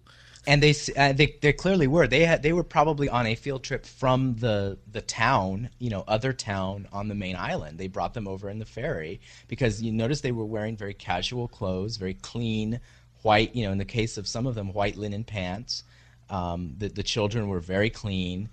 and 0.48 0.64
they, 0.64 0.74
uh, 0.96 1.14
they 1.14 1.38
they 1.42 1.54
clearly 1.54 1.86
were. 1.86 2.08
They 2.08 2.26
had 2.26 2.42
they 2.42 2.54
were 2.54 2.64
probably 2.64 3.10
on 3.10 3.28
a 3.28 3.36
field 3.36 3.64
trip 3.64 3.86
from 3.86 4.36
the 4.38 4.80
the 4.90 5.02
town, 5.02 5.70
you 5.80 5.90
know, 5.90 6.04
other 6.08 6.34
town 6.34 6.88
on 6.92 7.08
the 7.08 7.14
main 7.14 7.36
island. 7.36 7.78
They 7.78 7.88
brought 7.88 8.14
them 8.14 8.28
over 8.28 8.50
in 8.50 8.58
the 8.58 8.66
ferry 8.66 9.20
because 9.48 9.82
you 9.82 9.92
notice 9.92 10.22
they 10.22 10.32
were 10.32 10.46
wearing 10.46 10.78
very 10.78 10.94
casual 10.94 11.48
clothes, 11.48 11.98
very 11.98 12.14
clean 12.16 12.80
white. 13.22 13.56
You 13.56 13.66
know, 13.66 13.72
in 13.72 13.78
the 13.78 13.86
case 13.86 14.18
of 14.18 14.28
some 14.28 14.48
of 14.48 14.56
them, 14.56 14.74
white 14.74 14.98
linen 14.98 15.24
pants. 15.24 15.84
Um, 16.30 16.76
the 16.78 16.90
the 16.90 17.04
children 17.04 17.48
were 17.48 17.60
very 17.60 17.90
clean. 17.90 18.50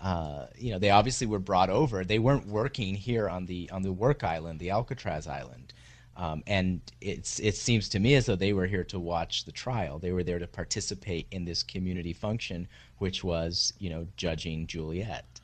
Uh, 0.00 0.46
you 0.56 0.70
know, 0.70 0.78
they 0.78 0.90
obviously 0.90 1.26
were 1.26 1.38
brought 1.38 1.70
over. 1.70 2.04
They 2.04 2.18
weren't 2.18 2.46
working 2.46 2.94
here 2.94 3.28
on 3.28 3.46
the 3.46 3.68
on 3.70 3.82
the 3.82 3.92
work 3.92 4.24
island, 4.24 4.60
the 4.60 4.70
Alcatraz 4.70 5.26
island. 5.26 5.72
Um, 6.16 6.42
and 6.48 6.80
it's 7.00 7.38
it 7.38 7.54
seems 7.54 7.88
to 7.90 8.00
me 8.00 8.16
as 8.16 8.26
though 8.26 8.36
they 8.36 8.52
were 8.52 8.66
here 8.66 8.84
to 8.84 8.98
watch 8.98 9.44
the 9.44 9.52
trial. 9.52 9.98
They 9.98 10.12
were 10.12 10.24
there 10.24 10.40
to 10.40 10.48
participate 10.48 11.26
in 11.30 11.44
this 11.44 11.62
community 11.62 12.12
function, 12.12 12.68
which 12.98 13.22
was, 13.22 13.72
you 13.78 13.88
know, 13.88 14.06
judging 14.16 14.66
Juliet. 14.66 15.37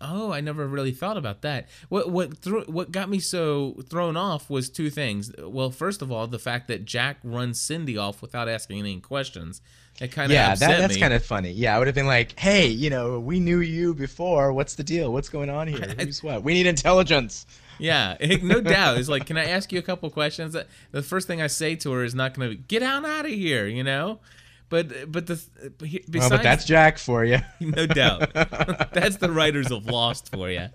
Oh 0.00 0.32
i 0.32 0.40
never 0.40 0.66
really 0.66 0.92
thought 0.92 1.16
about 1.16 1.42
that 1.42 1.68
what 1.88 2.10
what 2.10 2.28
what 2.68 2.90
got 2.90 3.08
me 3.08 3.18
so 3.18 3.76
thrown 3.88 4.16
off 4.16 4.50
was 4.50 4.68
two 4.68 4.90
things 4.90 5.32
well 5.38 5.70
first 5.70 6.02
of 6.02 6.10
all 6.10 6.26
the 6.26 6.38
fact 6.38 6.68
that 6.68 6.84
jack 6.84 7.18
runs 7.22 7.60
cindy 7.60 7.96
off 7.96 8.22
without 8.22 8.48
asking 8.48 8.78
any 8.78 9.00
questions 9.00 9.60
it 10.00 10.10
kind 10.10 10.32
of 10.32 10.34
yeah, 10.34 10.56
that, 10.56 10.78
that's 10.78 10.96
kind 10.96 11.14
of 11.14 11.24
funny. 11.24 11.52
Yeah, 11.52 11.76
I 11.76 11.78
would 11.78 11.86
have 11.86 11.94
been 11.94 12.08
like, 12.08 12.38
"Hey, 12.38 12.66
you 12.66 12.90
know, 12.90 13.20
we 13.20 13.38
knew 13.38 13.60
you 13.60 13.94
before. 13.94 14.52
What's 14.52 14.74
the 14.74 14.82
deal? 14.82 15.12
What's 15.12 15.28
going 15.28 15.48
on 15.48 15.68
here? 15.68 15.94
Who's 15.98 16.20
what? 16.20 16.42
We 16.42 16.54
need 16.54 16.66
intelligence." 16.66 17.46
Yeah, 17.78 18.16
no 18.42 18.60
doubt. 18.60 18.98
It's 18.98 19.08
like, 19.08 19.26
can 19.26 19.36
I 19.36 19.46
ask 19.46 19.72
you 19.72 19.78
a 19.78 19.82
couple 19.82 20.10
questions? 20.10 20.54
Uh, 20.56 20.64
the 20.90 21.02
first 21.02 21.26
thing 21.26 21.40
I 21.40 21.46
say 21.46 21.76
to 21.76 21.92
her 21.92 22.04
is 22.04 22.14
not 22.14 22.34
going 22.34 22.50
to 22.50 22.56
be, 22.56 22.62
get 22.66 22.82
on 22.82 23.04
out 23.04 23.24
of 23.24 23.32
here, 23.32 23.66
you 23.66 23.84
know. 23.84 24.20
But 24.68 25.12
but 25.12 25.26
the 25.26 25.34
besides, 25.78 26.12
Well, 26.12 26.30
but 26.30 26.42
that's 26.42 26.64
Jack 26.64 26.98
for 26.98 27.24
you. 27.24 27.38
no 27.60 27.86
doubt. 27.86 28.32
That's 28.92 29.16
the 29.16 29.30
writers 29.30 29.70
of 29.70 29.86
Lost 29.86 30.30
for 30.30 30.50
you. 30.50 30.68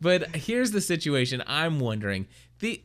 But 0.00 0.36
here's 0.36 0.72
the 0.72 0.80
situation. 0.80 1.42
I'm 1.46 1.80
wondering 1.80 2.26
the 2.60 2.84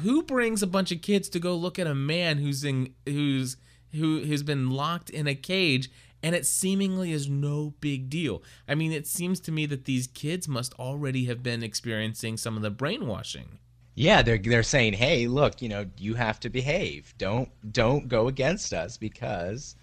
who 0.00 0.22
brings 0.22 0.62
a 0.62 0.66
bunch 0.66 0.92
of 0.92 1.02
kids 1.02 1.28
to 1.30 1.38
go 1.38 1.54
look 1.54 1.78
at 1.78 1.86
a 1.86 1.94
man 1.94 2.38
who's 2.38 2.64
in 2.64 2.94
who's 3.06 3.56
who 3.92 4.24
has 4.24 4.42
been 4.42 4.70
locked 4.70 5.08
in 5.08 5.26
a 5.26 5.34
cage 5.34 5.88
and 6.22 6.34
it 6.34 6.46
seemingly 6.46 7.12
is 7.12 7.28
no 7.28 7.74
big 7.80 8.10
deal. 8.10 8.42
I 8.66 8.74
mean, 8.74 8.92
it 8.92 9.06
seems 9.06 9.38
to 9.40 9.52
me 9.52 9.66
that 9.66 9.84
these 9.84 10.06
kids 10.06 10.48
must 10.48 10.74
already 10.74 11.26
have 11.26 11.42
been 11.42 11.62
experiencing 11.62 12.36
some 12.36 12.56
of 12.56 12.62
the 12.62 12.70
brainwashing. 12.70 13.58
Yeah, 13.96 14.20
they're 14.20 14.38
they're 14.38 14.62
saying, 14.62 14.92
"Hey, 14.92 15.26
look, 15.26 15.62
you 15.62 15.70
know, 15.70 15.86
you 15.96 16.14
have 16.14 16.38
to 16.40 16.50
behave. 16.50 17.14
Don't 17.16 17.48
don't 17.72 18.08
go 18.08 18.28
against 18.28 18.74
us 18.74 18.98
because 18.98 19.74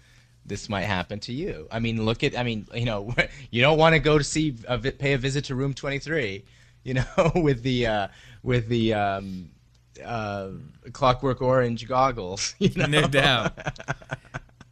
this 0.46 0.68
might 0.68 0.82
happen 0.84 1.18
to 1.20 1.32
you." 1.32 1.66
I 1.72 1.80
mean, 1.80 2.04
look 2.06 2.22
at 2.22 2.38
I 2.38 2.44
mean, 2.44 2.66
you 2.72 2.84
know, 2.84 3.12
you 3.50 3.60
don't 3.60 3.76
want 3.76 3.94
to 3.94 3.98
go 3.98 4.16
to 4.16 4.24
see 4.24 4.54
a, 4.68 4.78
pay 4.78 5.14
a 5.14 5.18
visit 5.18 5.46
to 5.46 5.56
room 5.56 5.74
23, 5.74 6.44
you 6.84 6.94
know, 6.94 7.04
with 7.34 7.62
the 7.64 7.88
uh 7.88 8.08
with 8.44 8.68
the 8.68 8.94
um 8.94 9.50
uh 10.02 10.50
clockwork 10.92 11.42
orange 11.42 11.88
goggles, 11.88 12.54
you 12.60 12.70
know. 12.76 12.86
no 12.86 13.08
doubt. 13.08 13.58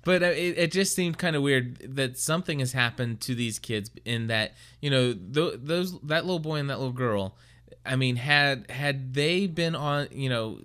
But 0.05 0.22
uh, 0.22 0.26
it, 0.26 0.59
it 0.59 0.72
just 0.72 0.95
seemed 0.95 1.18
kind 1.18 1.34
of 1.36 1.43
weird 1.43 1.97
that 1.97 2.16
something 2.16 2.61
has 2.61 2.72
happened 2.72 3.20
to 3.22 3.34
these 3.34 3.59
kids 3.59 3.90
in 4.05 4.28
that 4.28 4.53
you 4.80 4.88
know 4.88 5.12
th- 5.14 5.55
those 5.62 5.99
that 6.03 6.26
little 6.26 6.38
boy 6.38 6.57
and 6.59 6.70
that 6.70 6.78
little 6.78 6.93
girl. 6.93 7.36
I 7.84 7.96
mean, 7.96 8.16
had 8.16 8.70
had 8.70 9.14
they 9.14 9.46
been 9.46 9.74
on, 9.74 10.08
you 10.12 10.28
know, 10.28 10.58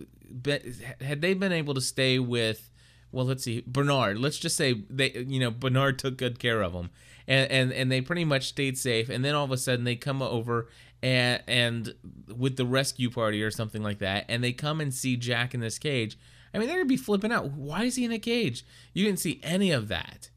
had 1.01 1.21
they 1.21 1.33
been 1.33 1.51
able 1.51 1.73
to 1.73 1.81
stay 1.81 2.19
with, 2.19 2.69
well, 3.11 3.25
let's 3.25 3.43
see, 3.43 3.63
Bernard. 3.65 4.19
Let's 4.19 4.37
just 4.37 4.55
say 4.55 4.83
they, 4.89 5.11
you 5.11 5.39
know, 5.39 5.51
Bernard 5.51 5.99
took 5.99 6.17
good 6.17 6.39
care 6.39 6.61
of 6.61 6.73
them, 6.73 6.89
and 7.27 7.49
and 7.51 7.73
and 7.73 7.91
they 7.91 8.01
pretty 8.01 8.25
much 8.25 8.47
stayed 8.47 8.77
safe. 8.77 9.09
And 9.09 9.25
then 9.25 9.35
all 9.35 9.45
of 9.45 9.51
a 9.51 9.57
sudden 9.57 9.85
they 9.85 9.95
come 9.95 10.21
over 10.21 10.69
and 11.01 11.41
and 11.47 11.95
with 12.35 12.57
the 12.57 12.65
rescue 12.65 13.09
party 13.09 13.41
or 13.41 13.51
something 13.51 13.81
like 13.83 13.99
that, 13.99 14.25
and 14.29 14.43
they 14.43 14.53
come 14.53 14.79
and 14.79 14.93
see 14.93 15.15
Jack 15.15 15.53
in 15.53 15.59
this 15.59 15.79
cage. 15.79 16.17
I 16.53 16.59
mean, 16.59 16.67
they're 16.67 16.77
gonna 16.77 16.85
be 16.85 16.97
flipping 16.97 17.31
out. 17.31 17.51
Why 17.51 17.83
is 17.85 17.95
he 17.95 18.05
in 18.05 18.11
a 18.11 18.19
cage? 18.19 18.65
You 18.93 19.05
didn't 19.05 19.19
see 19.19 19.39
any 19.43 19.71
of 19.71 19.87
that. 19.87 20.29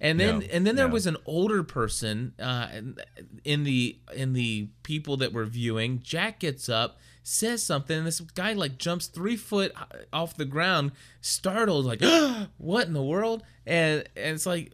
And 0.00 0.20
then 0.20 0.40
No, 0.40 0.46
and 0.52 0.66
then 0.66 0.76
there 0.76 0.88
no. 0.88 0.92
was 0.92 1.06
an 1.06 1.16
older 1.24 1.62
person 1.62 2.34
uh, 2.38 2.68
in 3.44 3.64
the 3.64 3.98
in 4.14 4.34
the 4.34 4.68
people 4.82 5.16
that 5.18 5.32
were 5.32 5.46
viewing. 5.46 6.00
Jack 6.02 6.40
gets 6.40 6.68
up, 6.68 6.98
says 7.22 7.62
something, 7.62 7.96
and 7.96 8.06
this 8.06 8.20
guy 8.20 8.52
like 8.52 8.76
jumps 8.78 9.06
three 9.06 9.36
foot 9.36 9.72
off 10.12 10.36
the 10.36 10.44
ground, 10.44 10.92
startled, 11.20 11.86
like, 11.86 12.02
"What 12.58 12.86
in 12.86 12.92
the 12.92 13.02
world?" 13.02 13.42
And 13.66 14.04
and 14.16 14.34
it's 14.34 14.44
like, 14.46 14.72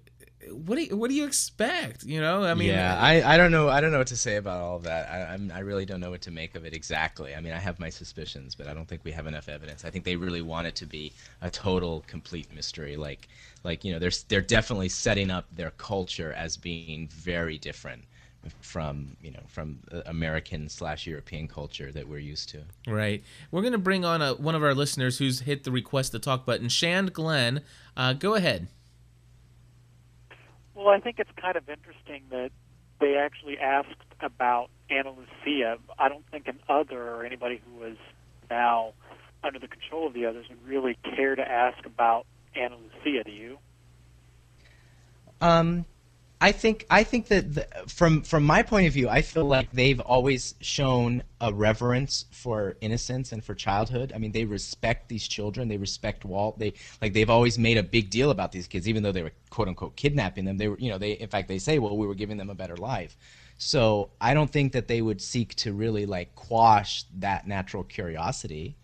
what 0.51 0.77
do 0.77 0.83
you, 0.83 0.97
what 0.97 1.09
do 1.09 1.15
you 1.15 1.25
expect? 1.25 2.05
You 2.05 2.21
know, 2.21 2.45
I 2.45 2.55
mean, 2.55 2.69
yeah, 2.69 2.99
I, 2.99 3.35
I 3.35 3.37
don't 3.37 3.53
know 3.53 3.69
I 3.69 3.81
don't 3.81 3.93
know 3.93 3.99
what 3.99 4.09
to 4.09 4.17
say 4.17 4.37
about 4.37 4.61
all 4.61 4.77
of 4.77 4.83
that. 4.85 5.09
I 5.11 5.35
I'm, 5.35 5.53
I 5.55 5.61
really 5.61 5.85
don't 5.85 6.01
know 6.01 6.11
what 6.11 6.23
to 6.23 6.31
make 6.31 6.55
of 6.55 6.65
it 6.65 6.75
exactly. 6.75 7.35
I 7.35 7.41
mean, 7.41 7.53
I 7.53 7.59
have 7.59 7.79
my 7.79 7.91
suspicions, 7.91 8.55
but 8.55 8.67
I 8.67 8.75
don't 8.75 8.87
think 8.87 9.05
we 9.05 9.13
have 9.13 9.27
enough 9.27 9.49
evidence. 9.49 9.85
I 9.85 9.91
think 9.91 10.05
they 10.05 10.17
really 10.17 10.43
want 10.43 10.67
it 10.67 10.75
to 10.77 10.87
be 10.87 11.13
a 11.41 11.51
total 11.51 12.05
complete 12.07 12.53
mystery. 12.55 12.97
Like 12.97 13.29
like 13.65 13.85
you 13.85 13.93
know, 13.93 13.99
they're 13.99 14.11
they're 14.29 14.41
definitely 14.41 14.89
setting 14.89 15.31
up 15.31 15.47
their 15.55 15.71
culture 15.73 16.33
as 16.33 16.57
being 16.57 17.09
very 17.09 17.59
different 17.59 18.05
from 18.61 19.17
you 19.23 19.31
know 19.31 19.43
from 19.47 19.79
uh, 19.93 20.01
American 20.07 20.69
slash 20.69 21.07
European 21.07 21.47
culture 21.47 21.93
that 21.93 22.09
we're 22.09 22.19
used 22.19 22.49
to. 22.51 22.63
Right. 22.87 23.23
We're 23.51 23.63
going 23.63 23.73
to 23.73 23.79
bring 23.79 24.05
on 24.05 24.21
a, 24.23 24.35
one 24.35 24.55
of 24.55 24.63
our 24.63 24.75
listeners 24.75 25.19
who's 25.19 25.41
hit 25.41 25.65
the 25.65 25.71
request 25.71 26.13
to 26.13 26.19
talk 26.19 26.45
button. 26.45 26.69
Shand 26.69 27.13
Glenn, 27.13 27.63
uh, 27.97 28.15
go 28.15 28.35
ahead. 28.35 28.69
Well, 30.75 30.89
I 30.89 31.01
think 31.01 31.19
it's 31.19 31.31
kind 31.37 31.57
of 31.57 31.69
interesting 31.69 32.23
that 32.31 32.51
they 33.01 33.17
actually 33.17 33.59
asked 33.59 33.89
about 34.21 34.71
Ana 34.91 35.11
Lucia. 35.11 35.79
I 35.99 36.09
don't 36.09 36.25
think 36.31 36.49
an 36.49 36.61
other 36.69 37.03
or 37.03 37.25
anybody 37.25 37.61
who 37.65 37.81
was 37.81 37.97
now 38.51 38.93
under 39.45 39.59
the 39.59 39.69
control 39.69 40.07
of 40.07 40.15
the 40.15 40.27
others 40.27 40.47
would 40.49 40.67
really 40.67 40.97
care 41.03 41.35
to 41.35 41.43
ask 41.43 41.85
about 41.85 42.27
Ana 42.55 42.77
Lucia. 42.77 43.25
Do 43.25 43.33
you? 43.33 43.59
Um, 45.41 45.85
I 46.43 46.51
think 46.51 46.87
I 46.91 47.05
think 47.05 47.29
that 47.29 47.55
the, 47.55 47.69
from 47.87 48.23
from 48.23 48.43
my 48.43 48.65
point 48.65 48.89
of 48.89 48.93
view, 48.93 49.09
I 49.09 49.23
feel 49.23 49.45
like 49.45 49.71
they've 49.71 50.01
always 50.01 50.57
shown 50.61 51.23
a 51.41 51.53
reverence 51.53 52.25
for 52.33 52.77
innocence 52.81 53.31
and 53.31 53.45
for 53.45 53.55
childhood. 53.55 54.13
I 54.13 54.19
mean, 54.19 54.33
they 54.33 54.45
respect 54.45 55.09
these 55.09 55.29
children. 55.29 55.69
They 55.69 55.77
respect 55.77 56.25
Walt. 56.25 56.59
They 56.59 56.73
like 57.01 57.13
they've 57.13 57.31
always 57.31 57.61
made 57.61 57.79
a 57.79 57.83
big 57.85 58.11
deal 58.11 58.33
about 58.33 58.51
these 58.51 58.67
kids, 58.67 58.89
even 58.89 59.05
though 59.05 59.13
they 59.13 59.23
were 59.23 59.31
quote 59.51 59.69
unquote 59.69 59.95
kidnapping 59.95 60.45
them. 60.45 60.57
They 60.57 60.67
were, 60.67 60.79
you 60.81 60.91
know, 60.91 60.99
they 60.99 61.13
in 61.13 61.29
fact 61.29 61.47
they 61.47 61.61
say, 61.61 61.79
well, 61.79 61.97
we 61.97 62.09
were 62.09 62.17
giving 62.17 62.39
them 62.39 62.51
a 62.51 62.57
better 62.57 62.77
life. 62.77 63.17
So 63.59 64.11
I 64.21 64.35
don't 64.35 64.51
think 64.51 64.73
that 64.73 64.89
they 64.89 65.01
would 65.01 65.23
seek 65.23 65.55
to 65.57 65.73
really 65.73 66.07
like 66.07 66.35
quash 66.35 67.05
that 67.21 67.47
natural 67.47 67.85
curiosity. 67.85 68.77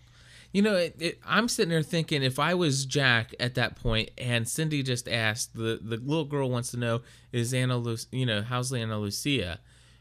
You 0.53 0.62
know, 0.62 0.76
it, 0.76 0.96
it, 0.99 1.18
I'm 1.26 1.49
sitting 1.49 1.70
there 1.70 1.82
thinking 1.82 2.22
if 2.22 2.38
I 2.38 2.55
was 2.55 2.86
Jack 2.86 3.34
at 3.38 3.55
that 3.57 3.76
point 3.76 4.11
and 4.16 4.49
Cindy 4.49 4.82
just 4.82 5.09
asked, 5.09 5.55
the, 5.55 5.78
the 5.82 5.99
little 5.99 6.24
girl 6.24 6.51
wants 6.51 6.70
to 6.70 6.78
know, 6.78 7.03
is 7.32 7.53
Anna, 7.53 7.76
Lu- 7.76 7.96
you 8.11 8.24
know, 8.24 8.42
how's 8.42 8.72
Ana 8.72 8.99
Lucia? 8.99 9.61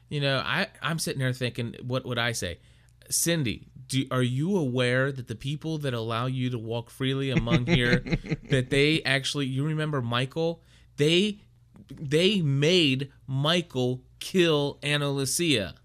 You 0.09 0.21
know, 0.21 0.37
I, 0.37 0.67
I'm 0.81 0.99
sitting 0.99 1.19
there 1.19 1.33
thinking, 1.33 1.75
what 1.83 2.05
would 2.05 2.17
I 2.17 2.31
say? 2.31 2.59
Cindy, 3.09 3.67
do, 3.87 4.05
are 4.09 4.23
you 4.23 4.57
aware 4.57 5.11
that 5.11 5.27
the 5.27 5.35
people 5.35 5.77
that 5.79 5.93
allow 5.93 6.27
you 6.27 6.49
to 6.49 6.57
walk 6.57 6.89
freely 6.89 7.29
among 7.29 7.65
here, 7.65 7.99
that 8.49 8.69
they 8.69 9.03
actually, 9.03 9.47
you 9.47 9.65
remember 9.65 10.01
Michael? 10.01 10.61
They, 10.95 11.39
they 11.89 12.41
made 12.41 13.11
Michael 13.27 14.01
kill 14.19 14.79
Ana 14.81 15.09
Lucia. 15.09 15.75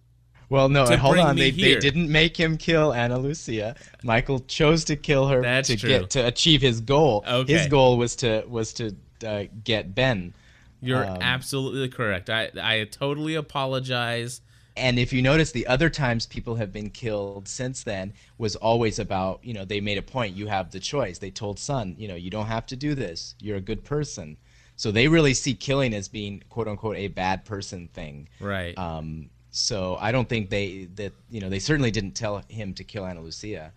Well, 0.52 0.68
no, 0.68 0.84
hold 0.98 1.16
on. 1.16 1.34
They, 1.34 1.50
they 1.50 1.76
didn't 1.78 2.12
make 2.12 2.36
him 2.36 2.58
kill 2.58 2.92
Ana 2.92 3.18
Lucia. 3.18 3.74
Michael 4.02 4.40
chose 4.40 4.84
to 4.84 4.96
kill 4.96 5.26
her 5.28 5.40
That's 5.40 5.68
to 5.68 5.78
true. 5.78 5.88
get 5.88 6.10
to 6.10 6.26
achieve 6.26 6.60
his 6.60 6.82
goal. 6.82 7.24
Okay. 7.26 7.54
His 7.54 7.68
goal 7.68 7.96
was 7.96 8.14
to 8.16 8.44
was 8.46 8.74
to 8.74 8.94
uh, 9.26 9.44
get 9.64 9.94
Ben. 9.94 10.34
You're 10.82 11.06
Um, 11.06 11.22
absolutely 11.22 11.88
correct. 11.88 12.28
I 12.28 12.50
I 12.62 12.84
totally 12.84 13.34
apologize. 13.34 14.42
And 14.76 14.98
if 14.98 15.10
you 15.10 15.22
notice, 15.22 15.52
the 15.52 15.66
other 15.66 15.88
times 15.88 16.26
people 16.26 16.56
have 16.56 16.70
been 16.70 16.90
killed 16.90 17.48
since 17.48 17.82
then 17.82 18.12
was 18.36 18.54
always 18.56 18.98
about, 18.98 19.40
you 19.42 19.54
know, 19.54 19.64
they 19.64 19.80
made 19.80 19.96
a 19.96 20.02
point. 20.02 20.36
You 20.36 20.48
have 20.48 20.70
the 20.70 20.80
choice. 20.80 21.16
They 21.18 21.30
told 21.30 21.58
Sun, 21.58 21.94
you 21.98 22.08
know, 22.08 22.14
you 22.14 22.28
don't 22.28 22.46
have 22.46 22.66
to 22.66 22.76
do 22.76 22.94
this. 22.94 23.34
You're 23.40 23.56
a 23.56 23.62
good 23.62 23.84
person. 23.84 24.36
So 24.76 24.90
they 24.90 25.08
really 25.08 25.32
see 25.32 25.54
killing 25.54 25.94
as 25.94 26.08
being, 26.08 26.42
quote 26.50 26.68
unquote, 26.68 26.96
a 26.96 27.08
bad 27.08 27.46
person 27.46 27.88
thing. 27.88 28.28
Right. 28.38 28.76
Um, 28.76 29.30
so 29.52 29.96
I 30.00 30.10
don't 30.12 30.28
think 30.28 30.50
they 30.50 30.88
that 30.96 31.12
you 31.30 31.40
know 31.40 31.48
they 31.48 31.58
certainly 31.60 31.90
didn't 31.92 32.12
tell 32.12 32.42
him 32.48 32.74
to 32.74 32.84
kill 32.84 33.04
Ana 33.04 33.20
Lucia, 33.20 33.72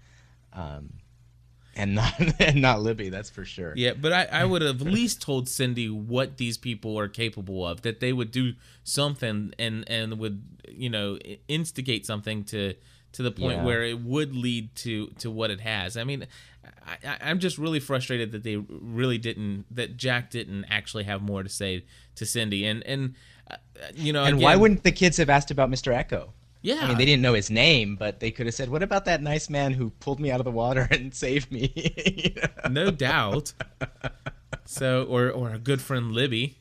um, 0.54 0.90
and 1.76 1.94
not 1.94 2.14
and 2.40 2.62
not 2.62 2.82
Libby. 2.82 3.10
That's 3.10 3.30
for 3.30 3.46
sure. 3.46 3.74
Yeah, 3.76 3.94
but 3.94 4.14
I, 4.14 4.24
I 4.32 4.46
would 4.46 4.62
have 4.62 4.82
at 4.82 4.88
least 4.88 5.22
told 5.22 5.48
Cindy 5.50 5.90
what 5.90 6.38
these 6.38 6.58
people 6.58 6.98
are 6.98 7.10
capable 7.10 7.68
of, 7.68 7.82
that 7.84 8.00
they 8.00 8.14
would 8.14 8.32
do 8.32 8.54
something 8.84 9.54
and 9.60 9.84
and 9.90 10.18
would 10.18 10.42
you 10.70 10.90
know 10.90 11.20
instigate 11.48 12.06
something 12.06 12.46
to 12.46 12.74
to 13.12 13.24
the 13.24 13.32
point 13.32 13.58
Yeah. 13.58 13.66
where 13.66 13.84
it 13.84 14.00
would 14.00 14.36
lead 14.36 14.74
to 14.78 15.08
to 15.20 15.30
what 15.30 15.52
it 15.52 15.60
has. 15.60 15.98
I 15.98 16.04
mean, 16.06 16.26
I, 16.88 17.18
I'm 17.22 17.40
just 17.40 17.58
really 17.58 17.80
frustrated 17.82 18.32
that 18.32 18.44
they 18.44 18.56
really 18.58 19.18
didn't 19.18 19.66
that 19.72 19.98
Jack 19.98 20.32
didn't 20.32 20.66
actually 20.70 21.04
have 21.04 21.22
more 21.22 21.44
to 21.44 21.50
say 21.50 21.84
to 22.16 22.26
Cindy 22.26 22.66
and 22.66 22.82
and 22.84 23.16
you 23.94 24.14
know 24.14 24.24
And 24.24 24.40
why 24.40 24.56
wouldn't 24.56 24.84
the 24.84 24.92
kids 24.92 25.18
have 25.18 25.30
asked 25.30 25.52
about 25.52 25.70
Mr. 25.70 25.94
Eko? 25.94 26.30
Yeah. 26.62 26.80
I 26.82 26.88
mean, 26.88 26.98
they 26.98 27.06
didn't 27.06 27.22
know 27.22 27.34
his 27.34 27.52
name, 27.52 27.96
but 27.96 28.20
they 28.20 28.32
could 28.32 28.48
have 28.48 28.56
said, 28.56 28.70
"What 28.70 28.82
about 28.82 29.06
that 29.06 29.22
nice 29.22 29.52
man 29.52 29.72
who 29.72 29.92
pulled 29.92 30.20
me 30.20 30.32
out 30.32 30.40
of 30.40 30.46
the 30.46 30.52
water 30.52 30.88
and 30.92 31.14
saved 31.14 31.52
me?" 31.52 31.72
You 32.06 32.42
know? 32.70 32.86
no 32.86 32.92
doubt. 32.92 33.54
So 34.66 35.04
or 35.04 35.30
or 35.30 35.52
a 35.52 35.60
good 35.60 35.80
friend 35.80 36.12
Libby. 36.12 36.58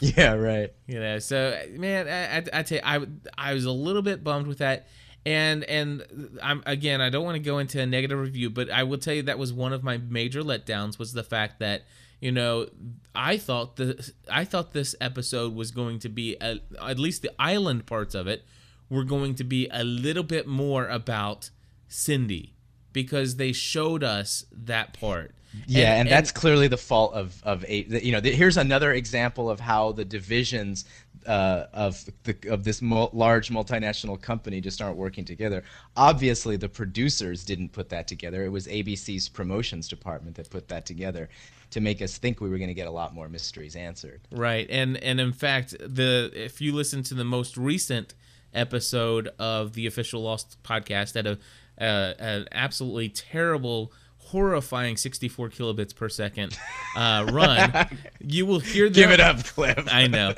Yeah, 0.00 0.34
right. 0.34 0.72
You 0.86 1.00
know, 1.00 1.18
so 1.18 1.60
man, 1.72 2.08
I, 2.08 2.38
I, 2.38 2.60
I 2.60 2.62
tell 2.62 2.78
you, 2.78 2.84
I, 2.84 3.50
I 3.50 3.52
was 3.54 3.64
a 3.64 3.72
little 3.72 4.00
bit 4.00 4.24
bummed 4.24 4.46
with 4.46 4.58
that, 4.58 4.86
and 5.26 5.64
and 5.64 6.38
I'm 6.42 6.62
again, 6.66 7.00
I 7.00 7.10
don't 7.10 7.24
want 7.24 7.34
to 7.34 7.42
go 7.42 7.58
into 7.58 7.80
a 7.80 7.86
negative 7.86 8.18
review, 8.18 8.48
but 8.48 8.70
I 8.70 8.84
will 8.84 8.98
tell 8.98 9.12
you 9.12 9.22
that 9.24 9.38
was 9.38 9.52
one 9.52 9.72
of 9.72 9.82
my 9.82 9.98
major 9.98 10.42
letdowns 10.42 10.98
was 10.98 11.12
the 11.12 11.22
fact 11.22 11.58
that 11.58 11.82
you 12.20 12.32
know 12.32 12.66
I 13.14 13.36
thought 13.36 13.76
the 13.76 14.12
I 14.30 14.44
thought 14.44 14.72
this 14.72 14.94
episode 15.00 15.54
was 15.54 15.70
going 15.70 15.98
to 16.00 16.08
be 16.08 16.36
a, 16.40 16.60
at 16.80 16.98
least 16.98 17.22
the 17.22 17.32
island 17.38 17.86
parts 17.86 18.14
of 18.14 18.26
it 18.26 18.44
were 18.88 19.04
going 19.04 19.34
to 19.36 19.44
be 19.44 19.68
a 19.70 19.84
little 19.84 20.22
bit 20.22 20.46
more 20.46 20.88
about 20.88 21.50
Cindy 21.88 22.54
because 22.92 23.36
they 23.36 23.52
showed 23.52 24.02
us 24.02 24.44
that 24.52 24.98
part. 24.98 25.34
Yeah, 25.66 25.94
and, 25.96 26.08
that's 26.08 26.30
clearly 26.30 26.68
the 26.68 26.76
fault 26.76 27.14
of 27.14 27.42
of 27.42 27.64
a. 27.64 27.82
You 27.82 28.12
know, 28.12 28.20
th- 28.20 28.36
here's 28.36 28.56
another 28.56 28.92
example 28.92 29.50
of 29.50 29.58
how 29.58 29.90
the 29.90 30.04
divisions 30.04 30.84
uh, 31.26 31.64
of 31.72 32.04
the 32.22 32.36
of 32.48 32.62
this 32.62 32.80
mul- 32.80 33.10
large 33.12 33.50
multinational 33.50 34.20
company 34.20 34.60
just 34.60 34.80
aren't 34.80 34.96
working 34.96 35.24
together. 35.24 35.64
Obviously, 35.96 36.56
the 36.56 36.68
producers 36.68 37.44
didn't 37.44 37.70
put 37.70 37.88
that 37.88 38.06
together. 38.06 38.44
It 38.44 38.50
was 38.50 38.68
ABC's 38.68 39.28
promotions 39.28 39.88
department 39.88 40.36
that 40.36 40.48
put 40.50 40.68
that 40.68 40.86
together 40.86 41.28
to 41.70 41.80
make 41.80 42.02
us 42.02 42.18
think 42.18 42.40
we 42.40 42.48
were 42.48 42.58
going 42.58 42.68
to 42.68 42.74
get 42.74 42.86
a 42.86 42.92
lot 42.92 43.14
more 43.14 43.28
mysteries 43.28 43.76
answered. 43.76 44.20
Right, 44.30 44.66
and 44.70 44.96
and 44.98 45.20
in 45.20 45.32
fact, 45.32 45.76
the 45.78 46.30
if 46.34 46.60
you 46.60 46.74
listen 46.74 47.02
to 47.04 47.14
the 47.14 47.24
most 47.24 47.56
recent 47.56 48.14
episode 48.52 49.28
of 49.38 49.74
the 49.74 49.86
official 49.86 50.22
Lost 50.22 50.62
podcast 50.62 51.16
at 51.16 51.26
a 51.26 51.38
uh, 51.80 52.14
an 52.18 52.46
absolutely 52.52 53.08
terrible, 53.08 53.92
horrifying 54.18 54.96
64 54.96 55.48
kilobits 55.48 55.94
per 55.94 56.08
second 56.08 56.58
uh, 56.94 57.26
run, 57.32 57.88
you 58.20 58.44
will 58.44 58.60
hear 58.60 58.84
them. 58.86 58.92
Give 58.92 59.10
it 59.10 59.20
up, 59.20 59.42
Cliff. 59.44 59.88
I 59.90 60.06
know. 60.06 60.34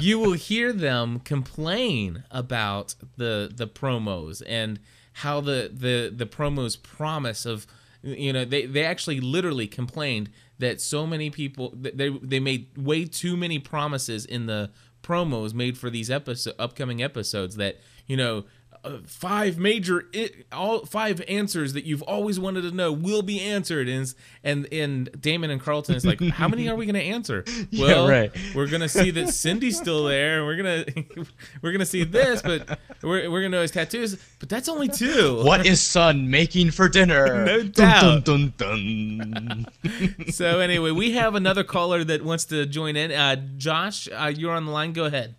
You 0.00 0.18
will 0.18 0.32
hear 0.32 0.72
them 0.72 1.20
complain 1.20 2.24
about 2.30 2.94
the 3.16 3.52
the 3.54 3.66
promos 3.66 4.42
and 4.46 4.80
how 5.14 5.40
the 5.40 5.70
the 5.72 6.12
the 6.14 6.26
promos 6.26 6.80
promise 6.80 7.44
of 7.44 7.66
you 8.02 8.32
know 8.32 8.44
they 8.44 8.64
they 8.66 8.84
actually 8.84 9.20
literally 9.20 9.66
complained 9.66 10.30
that 10.58 10.80
so 10.80 11.06
many 11.06 11.30
people 11.30 11.72
they 11.76 12.08
they 12.08 12.40
made 12.40 12.68
way 12.76 13.04
too 13.04 13.36
many 13.36 13.58
promises 13.58 14.24
in 14.24 14.46
the 14.46 14.70
promos 15.02 15.54
made 15.54 15.78
for 15.78 15.90
these 15.90 16.10
episode 16.10 16.54
upcoming 16.58 17.02
episodes 17.02 17.56
that 17.56 17.76
you 18.06 18.16
know 18.16 18.44
uh, 18.84 18.98
five 19.06 19.58
major 19.58 20.04
i 20.14 20.30
all 20.52 20.84
five 20.86 21.22
answers 21.28 21.72
that 21.72 21.84
you've 21.84 22.02
always 22.02 22.38
wanted 22.40 22.62
to 22.62 22.70
know 22.70 22.92
will 22.92 23.22
be 23.22 23.40
answered 23.40 23.88
and 23.88 24.14
and 24.44 24.66
and 24.72 25.10
Damon 25.20 25.50
and 25.50 25.60
Carlton 25.60 25.94
is 25.94 26.04
like 26.06 26.20
how 26.20 26.48
many 26.48 26.68
are 26.68 26.76
we 26.76 26.86
going 26.86 26.94
to 26.94 27.02
answer 27.02 27.44
Yeah, 27.70 28.08
right. 28.08 28.30
we're 28.54 28.66
going 28.68 28.80
to 28.80 28.88
see 28.88 29.10
that 29.12 29.28
Cindy's 29.30 29.76
still 29.76 30.04
there 30.04 30.38
and 30.38 30.46
we're 30.46 30.62
going 30.62 30.84
to 31.16 31.26
we're 31.62 31.72
going 31.72 31.80
to 31.80 31.86
see 31.86 32.04
this 32.04 32.42
but 32.42 32.78
we're 33.02 33.30
we're 33.30 33.40
going 33.40 33.52
to 33.52 33.56
know 33.58 33.62
his 33.62 33.70
tattoos 33.70 34.16
but 34.38 34.48
that's 34.48 34.68
only 34.68 34.88
two 34.88 35.42
What 35.44 35.66
is 35.66 35.80
Sun 35.80 36.30
making 36.30 36.70
for 36.70 36.88
dinner? 36.88 37.44
No 37.48 37.62
doubt. 37.62 38.24
Dun, 38.24 38.52
dun, 38.58 39.66
dun. 39.82 40.30
so 40.30 40.60
anyway 40.60 40.90
we 40.90 41.12
have 41.12 41.34
another 41.34 41.64
caller 41.64 42.04
that 42.04 42.24
wants 42.24 42.44
to 42.46 42.66
join 42.66 42.96
in 42.96 43.10
uh 43.12 43.36
Josh 43.56 44.08
uh, 44.12 44.32
you're 44.34 44.52
on 44.52 44.64
the 44.66 44.72
line 44.72 44.92
go 44.92 45.04
ahead 45.06 45.34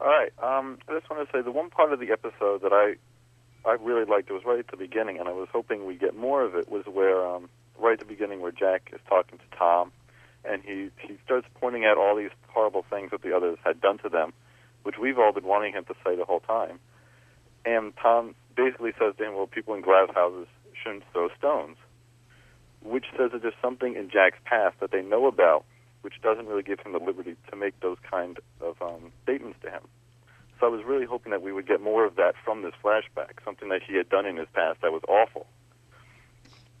All 0.00 0.06
right. 0.06 0.32
Um, 0.42 0.78
I 0.88 0.92
just 0.98 1.10
want 1.10 1.28
to 1.28 1.36
say 1.36 1.42
the 1.42 1.50
one 1.50 1.70
part 1.70 1.92
of 1.92 2.00
the 2.00 2.12
episode 2.12 2.62
that 2.62 2.72
I 2.72 2.96
I 3.68 3.72
really 3.74 4.04
liked 4.04 4.30
it 4.30 4.32
was 4.32 4.44
right 4.46 4.60
at 4.60 4.68
the 4.68 4.76
beginning, 4.76 5.18
and 5.18 5.28
I 5.28 5.32
was 5.32 5.48
hoping 5.52 5.84
we'd 5.86 6.00
get 6.00 6.16
more 6.16 6.42
of 6.42 6.54
it. 6.54 6.70
Was 6.70 6.84
where 6.86 7.26
um, 7.26 7.48
right 7.78 7.94
at 7.94 7.98
the 7.98 8.04
beginning 8.04 8.40
where 8.40 8.52
Jack 8.52 8.90
is 8.92 9.00
talking 9.08 9.38
to 9.38 9.58
Tom, 9.58 9.90
and 10.44 10.62
he 10.62 10.90
he 11.00 11.18
starts 11.24 11.46
pointing 11.60 11.84
out 11.84 11.98
all 11.98 12.16
these 12.16 12.30
horrible 12.48 12.84
things 12.88 13.10
that 13.10 13.22
the 13.22 13.36
others 13.36 13.58
had 13.64 13.80
done 13.80 13.98
to 13.98 14.08
them, 14.08 14.32
which 14.84 14.96
we've 14.98 15.18
all 15.18 15.32
been 15.32 15.46
wanting 15.46 15.72
him 15.72 15.84
to 15.86 15.94
say 16.04 16.14
the 16.14 16.24
whole 16.24 16.40
time. 16.40 16.78
And 17.64 17.92
Tom 17.96 18.36
basically 18.56 18.92
says 18.98 19.14
to 19.18 19.24
him, 19.24 19.34
"Well, 19.34 19.48
people 19.48 19.74
in 19.74 19.80
glass 19.80 20.10
houses 20.14 20.46
shouldn't 20.80 21.02
throw 21.12 21.28
stones," 21.36 21.76
which 22.82 23.06
says 23.16 23.32
that 23.32 23.42
there's 23.42 23.54
something 23.60 23.96
in 23.96 24.10
Jack's 24.10 24.38
past 24.44 24.78
that 24.78 24.92
they 24.92 25.02
know 25.02 25.26
about, 25.26 25.64
which 26.02 26.20
doesn't 26.22 26.46
really 26.46 26.62
give 26.62 26.80
him 26.80 26.92
the 26.92 26.98
liberty 26.98 27.36
to 27.50 27.56
make 27.56 27.78
those 27.80 27.98
kind 28.08 28.38
of 28.60 28.80
um, 28.80 29.12
statements 29.22 29.58
to 29.62 29.70
him. 29.70 29.82
So 30.60 30.66
I 30.66 30.70
was 30.70 30.84
really 30.84 31.06
hoping 31.06 31.30
that 31.30 31.42
we 31.42 31.52
would 31.52 31.68
get 31.68 31.80
more 31.80 32.04
of 32.04 32.16
that 32.16 32.34
from 32.44 32.62
this 32.62 32.72
flashback, 32.82 33.44
something 33.44 33.68
that 33.68 33.82
he 33.82 33.96
had 33.96 34.08
done 34.08 34.26
in 34.26 34.36
his 34.36 34.48
past 34.52 34.80
that 34.82 34.92
was 34.92 35.02
awful. 35.08 35.46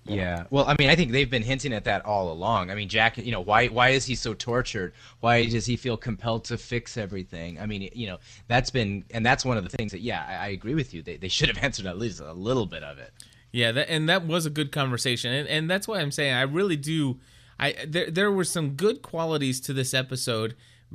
Yeah. 0.08 0.44
Well, 0.50 0.64
I 0.66 0.74
mean, 0.78 0.88
I 0.88 0.96
think 0.96 1.12
they've 1.12 1.28
been 1.28 1.42
hinting 1.42 1.72
at 1.72 1.84
that 1.84 2.04
all 2.04 2.32
along. 2.32 2.70
I 2.70 2.74
mean, 2.74 2.88
Jack, 2.88 3.18
you 3.18 3.30
know, 3.30 3.40
why 3.40 3.66
why 3.68 3.90
is 3.90 4.06
he 4.06 4.14
so 4.14 4.34
tortured? 4.34 4.94
Why 5.20 5.44
does 5.44 5.66
he 5.66 5.76
feel 5.76 5.96
compelled 5.96 6.44
to 6.46 6.56
fix 6.56 6.96
everything? 6.96 7.60
I 7.60 7.66
mean, 7.66 7.90
you 7.92 8.06
know, 8.06 8.18
that's 8.46 8.70
been 8.70 9.04
and 9.10 9.24
that's 9.24 9.44
one 9.44 9.58
of 9.58 9.64
the 9.68 9.76
things 9.76 9.92
that 9.92 10.00
yeah, 10.00 10.24
I, 10.26 10.46
I 10.46 10.48
agree 10.48 10.74
with 10.74 10.94
you. 10.94 11.02
They 11.02 11.16
they 11.16 11.28
should 11.28 11.48
have 11.48 11.58
answered 11.62 11.86
at 11.86 11.98
least 11.98 12.20
a 12.20 12.32
little 12.32 12.66
bit 12.66 12.82
of 12.82 12.98
it. 12.98 13.12
Yeah, 13.52 13.72
that, 13.72 13.90
and 13.90 14.08
that 14.08 14.26
was 14.26 14.46
a 14.46 14.50
good 14.50 14.72
conversation, 14.72 15.32
and, 15.32 15.48
and 15.48 15.70
that's 15.70 15.88
why 15.88 16.00
I'm 16.00 16.10
saying 16.10 16.34
I 16.34 16.42
really 16.42 16.76
do. 16.76 17.18
I 17.58 17.74
there 17.86 18.10
there 18.10 18.32
were 18.32 18.44
some 18.44 18.70
good 18.70 19.02
qualities 19.02 19.60
to 19.62 19.72
this 19.72 19.94
episode, 19.94 20.54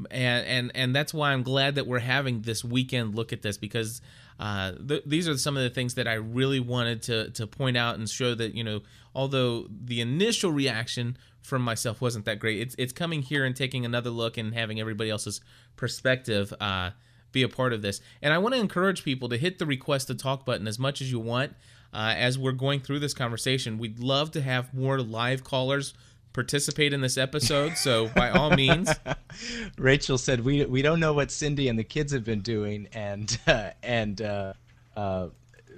and 0.09 0.45
and 0.45 0.72
and 0.76 0.95
that's 0.95 1.14
why 1.14 1.34
I'm 1.34 1.43
glad 1.43 1.76
that 1.76 1.88
we're 1.88 1.99
having 1.99 2.41
this 2.41 2.64
weekend 2.64 3.16
look 3.16 3.34
at 3.34 3.41
this 3.41 3.57
because 3.57 4.01
uh, 4.39 4.74
th- 4.88 5.03
these 5.05 5.28
are 5.28 5.38
some 5.38 5.57
of 5.57 5.64
the 5.64 5.70
things 5.70 5.95
that 5.95 6.07
I 6.07 6.14
really 6.14 6.59
wanted 6.59 7.01
to 7.03 7.32
to 7.32 7.47
point 7.47 7.78
out 7.78 7.97
and 7.97 8.09
show 8.09 8.34
that 8.36 8.55
you 8.55 8.64
know 8.64 8.82
although 9.14 9.68
the 9.70 10.01
initial 10.01 10.51
reaction 10.51 11.18
from 11.41 11.61
myself 11.61 11.99
wasn't 11.99 12.26
that 12.26 12.39
great, 12.39 12.61
it's 12.61 12.76
it's 12.78 12.93
coming 12.93 13.22
here 13.22 13.45
and 13.45 13.55
taking 13.55 13.86
another 13.86 14.09
look 14.09 14.38
and 14.38 14.53
having 14.53 14.80
everybody 14.80 15.09
else's 15.09 15.41
perspective. 15.76 16.53
Uh, 16.59 16.91
be 17.34 17.41
a 17.41 17.49
part 17.49 17.74
of 17.74 17.82
this. 17.82 17.99
And 18.22 18.32
I 18.32 18.38
want 18.38 18.53
to 18.53 18.61
encourage 18.61 19.03
people 19.03 19.28
to 19.30 19.38
hit 19.38 19.57
the 19.57 19.66
request 19.66 20.05
to 20.07 20.14
talk 20.14 20.45
button 20.45 20.68
as 20.68 20.78
much 20.78 21.01
as 21.01 21.11
you 21.11 21.20
want 21.20 21.53
uh, 21.91 22.14
as 22.16 22.38
we're 22.38 22.51
going 22.51 22.80
through 22.80 22.99
this 22.99 23.14
conversation. 23.14 23.78
We'd 23.78 23.99
love 23.99 24.32
to 24.32 24.41
have 24.41 24.74
more 24.74 24.99
live 25.01 25.43
callers 25.43 25.93
participate 26.34 26.94
in 26.94 27.02
this 27.02 27.18
episode. 27.18 27.78
So 27.78 28.10
by 28.10 28.30
all 28.30 28.52
means, 28.56 28.90
Rachel 29.78 30.18
said 30.18 30.44
we 30.44 30.66
we 30.66 30.82
don't 30.82 31.00
know 31.00 31.14
what 31.14 31.32
Cindy 31.32 31.68
and 31.68 31.78
the 31.78 31.84
kids 31.84 32.12
have 32.12 32.24
been 32.24 32.42
doing, 32.42 32.88
and 32.94 33.38
uh, 33.48 33.70
and 33.82 34.22
uh, 34.22 34.54
uh, 34.96 35.28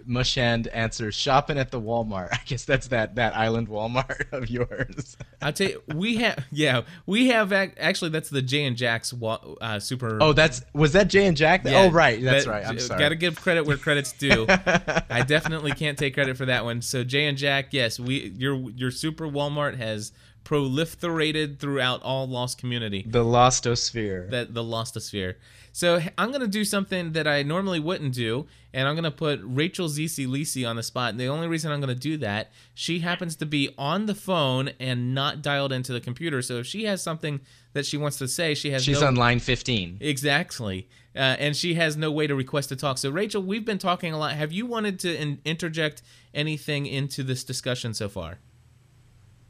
Mushand 0.08 0.68
answers 0.72 1.16
shopping 1.16 1.58
at 1.58 1.72
the 1.72 1.82
Walmart. 1.82 2.30
I 2.32 2.40
guess 2.46 2.64
that's 2.66 2.88
that 2.90 3.16
that 3.16 3.36
island 3.36 3.68
Walmart 3.70 4.32
of 4.34 4.50
yours. 4.50 5.18
I'll 5.42 5.54
tell 5.54 5.70
you, 5.70 5.82
we 5.94 6.18
have 6.18 6.46
yeah, 6.52 6.82
we 7.06 7.30
have 7.30 7.52
ac- 7.52 7.74
actually 7.80 8.12
that's 8.12 8.30
the 8.30 8.42
Jay 8.42 8.66
and 8.66 8.76
Jack's 8.78 9.14
wa- 9.14 9.40
uh, 9.62 9.80
super. 9.80 10.18
Oh, 10.22 10.34
that's 10.34 10.64
was 10.74 10.94
that 10.94 11.08
Jay 11.08 11.26
and 11.26 11.36
Jack? 11.38 11.64
Yeah, 11.66 11.84
oh, 11.84 11.92
right, 11.92 12.22
that's 12.22 12.46
that- 12.46 12.52
right. 12.52 12.66
I'm 12.66 12.80
sorry. 12.80 13.00
Got 13.00 13.10
to 13.10 13.16
give 13.16 13.36
credit 13.42 13.66
where 13.66 13.78
credit's 13.78 14.12
due. 14.14 14.46
I 14.50 15.24
definitely 15.28 15.72
can't 15.72 15.98
take 15.98 16.14
credit 16.14 16.38
for 16.38 16.46
that 16.46 16.64
one. 16.66 16.82
So 16.82 17.04
Jay 17.04 17.26
and 17.26 17.38
Jack, 17.38 17.68
yes, 17.72 18.00
we 18.00 18.34
your 18.38 18.56
your 18.72 18.92
super 18.92 19.28
Walmart 19.28 19.78
has 19.78 20.12
proliferated 20.46 21.60
throughout 21.60 22.02
all 22.04 22.28
Lost 22.28 22.58
community. 22.58 23.04
The 23.06 23.24
Lostosphere. 23.24 24.30
That 24.30 24.54
the 24.54 24.64
Lostosphere. 24.64 25.36
So 25.74 26.02
I'm 26.18 26.32
gonna 26.32 26.48
do 26.48 26.64
something 26.64 27.12
that 27.12 27.28
I 27.28 27.44
normally 27.44 27.82
wouldn't 27.82 28.14
do, 28.14 28.48
and 28.74 28.88
I'm 28.88 28.96
gonna 28.96 29.12
put 29.12 29.42
Rachel 29.44 29.90
Zisi 29.90 30.26
Lisi 30.26 30.68
on 30.68 30.78
the 30.78 30.84
spot. 30.84 31.10
And 31.10 31.20
the 31.20 31.28
only 31.28 31.48
reason 31.48 31.72
I'm 31.72 31.82
gonna 31.82 31.96
do 31.96 32.16
that, 32.18 32.52
she 32.74 33.00
happens 33.00 33.36
to 33.38 33.46
be 33.46 33.74
on 33.78 34.06
the 34.06 34.16
phone 34.16 34.70
and 34.80 35.14
not 35.14 35.42
dialed 35.42 35.74
into 35.74 35.92
the 35.92 36.00
computer. 36.00 36.42
So 36.42 36.60
if 36.60 36.66
she 36.68 36.86
has 36.86 37.02
something 37.02 37.42
that 37.74 37.86
she 37.86 37.98
wants 37.98 38.18
to 38.20 38.28
say, 38.28 38.54
she 38.54 38.72
has. 38.72 38.84
She's 38.84 39.02
no- 39.02 39.08
on 39.08 39.16
line 39.16 39.40
15. 39.40 39.98
Exactly. 40.00 40.88
Uh, 41.16 41.36
and 41.40 41.56
she 41.56 41.76
has 41.76 41.96
no 41.96 42.12
way 42.12 42.28
to 42.28 42.36
request 42.36 42.70
to 42.70 42.76
talk. 42.76 42.98
So, 42.98 43.10
Rachel, 43.10 43.42
we've 43.42 43.64
been 43.64 43.78
talking 43.78 44.14
a 44.14 44.18
lot. 44.18 44.34
Have 44.34 44.52
you 44.52 44.66
wanted 44.66 45.00
to 45.00 45.16
in- 45.18 45.40
interject 45.46 46.02
anything 46.34 46.86
into 46.86 47.24
this 47.24 47.44
discussion 47.46 47.94
so 47.94 48.10
far? 48.10 48.40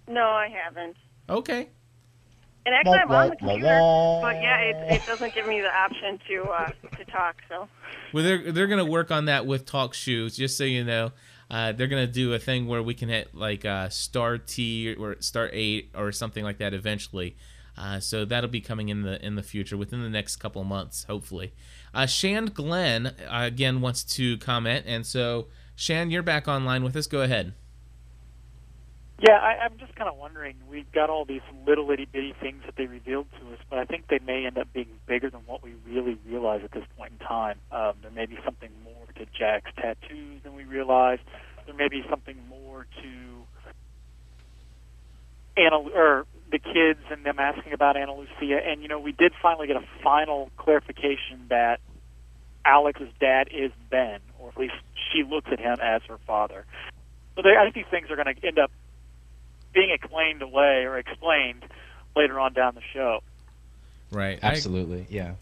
No, 0.07 0.23
I 0.23 0.49
haven't. 0.49 0.97
Okay. 1.29 1.69
And 2.65 2.73
actually, 2.73 2.97
I'm 2.97 3.11
on 3.11 3.29
the 3.29 3.35
computer, 3.35 3.79
but 4.21 4.41
yeah, 4.41 4.59
it, 4.59 4.93
it 4.93 5.05
doesn't 5.05 5.35
give 5.35 5.47
me 5.47 5.61
the 5.61 5.71
option 5.71 6.19
to 6.27 6.43
uh, 6.45 6.69
to 6.97 7.05
talk. 7.05 7.35
So 7.47 7.67
Well, 8.11 8.23
they're 8.23 8.51
they're 8.51 8.67
gonna 8.67 8.85
work 8.85 9.11
on 9.11 9.25
that 9.25 9.45
with 9.45 9.65
Talk 9.65 9.93
Shoes. 9.93 10.35
Just 10.35 10.57
so 10.57 10.63
you 10.63 10.83
know, 10.83 11.11
uh, 11.51 11.73
they're 11.73 11.87
gonna 11.87 12.07
do 12.07 12.33
a 12.33 12.39
thing 12.39 12.67
where 12.67 12.81
we 12.81 12.95
can 12.95 13.09
hit 13.09 13.35
like 13.35 13.65
uh, 13.65 13.89
star 13.89 14.39
T 14.39 14.95
or 14.95 15.15
star 15.19 15.49
eight 15.53 15.91
or 15.95 16.11
something 16.11 16.43
like 16.43 16.57
that 16.57 16.73
eventually. 16.73 17.35
Uh, 17.77 17.99
so 17.99 18.25
that'll 18.25 18.49
be 18.49 18.61
coming 18.61 18.89
in 18.89 19.03
the 19.03 19.23
in 19.23 19.35
the 19.35 19.43
future 19.43 19.77
within 19.77 20.01
the 20.01 20.09
next 20.09 20.37
couple 20.37 20.61
of 20.61 20.67
months, 20.67 21.03
hopefully. 21.03 21.53
Uh, 21.93 22.07
Shan 22.07 22.47
Glenn 22.47 23.07
uh, 23.07 23.13
again 23.29 23.79
wants 23.79 24.03
to 24.15 24.37
comment, 24.39 24.85
and 24.87 25.05
so 25.05 25.47
Shan, 25.75 26.09
you're 26.09 26.23
back 26.23 26.47
online 26.47 26.83
with 26.83 26.95
us. 26.95 27.05
Go 27.05 27.21
ahead. 27.21 27.53
Yeah, 29.19 29.37
I, 29.37 29.63
I'm 29.63 29.77
just 29.79 29.95
kind 29.95 30.09
of 30.09 30.17
wondering. 30.17 30.55
We've 30.69 30.91
got 30.91 31.09
all 31.09 31.23
these 31.23 31.41
little 31.65 31.89
itty 31.89 32.05
bitty 32.11 32.33
things 32.41 32.63
that 32.65 32.75
they 32.75 32.85
revealed 32.85 33.27
to 33.39 33.53
us, 33.53 33.59
but 33.69 33.79
I 33.79 33.85
think 33.85 34.07
they 34.09 34.19
may 34.19 34.45
end 34.45 34.57
up 34.57 34.67
being 34.73 34.89
bigger 35.07 35.29
than 35.29 35.41
what 35.45 35.63
we 35.63 35.73
really 35.87 36.17
realize 36.27 36.61
at 36.65 36.71
this 36.71 36.83
point 36.97 37.13
in 37.19 37.25
time. 37.25 37.57
Um, 37.71 37.93
there 38.01 38.11
may 38.11 38.25
be 38.25 38.37
something 38.43 38.69
more 38.83 39.05
to 39.15 39.25
Jack's 39.37 39.71
tattoos 39.77 40.43
than 40.43 40.53
we 40.53 40.65
realize. 40.65 41.19
There 41.65 41.75
may 41.75 41.87
be 41.87 42.03
something 42.09 42.35
more 42.49 42.85
to 43.01 43.45
Anna 45.57 45.77
or 45.77 46.25
the 46.51 46.59
kids 46.59 46.99
and 47.09 47.25
them 47.25 47.39
asking 47.39 47.71
about 47.71 47.95
Ana 47.95 48.13
Lucia. 48.13 48.59
And 48.67 48.81
you 48.81 48.89
know, 48.89 48.99
we 48.99 49.13
did 49.13 49.31
finally 49.41 49.67
get 49.67 49.77
a 49.77 49.85
final 50.03 50.49
clarification 50.57 51.47
that 51.49 51.79
Alex's 52.65 53.09
dad 53.21 53.47
is 53.53 53.71
Ben, 53.89 54.19
or 54.39 54.49
at 54.49 54.57
least 54.57 54.73
she 55.11 55.23
looks 55.23 55.49
at 55.53 55.59
him 55.59 55.77
as 55.81 56.01
her 56.09 56.17
father. 56.27 56.65
So 57.35 57.41
they, 57.43 57.55
I 57.57 57.63
think 57.63 57.75
these 57.75 57.89
things 57.89 58.09
are 58.11 58.15
going 58.17 58.35
to 58.35 58.45
end 58.45 58.59
up 58.59 58.71
being 59.75 59.91
explained 59.91 60.41
away 60.41 60.85
or 60.85 60.97
explained 60.97 61.63
later 62.15 62.39
on 62.39 62.53
down 62.53 62.73
the 62.73 62.81
show. 62.93 63.21
Right. 64.11 64.39
I- 64.41 64.47
Absolutely. 64.47 65.05
yeah. 65.09 65.35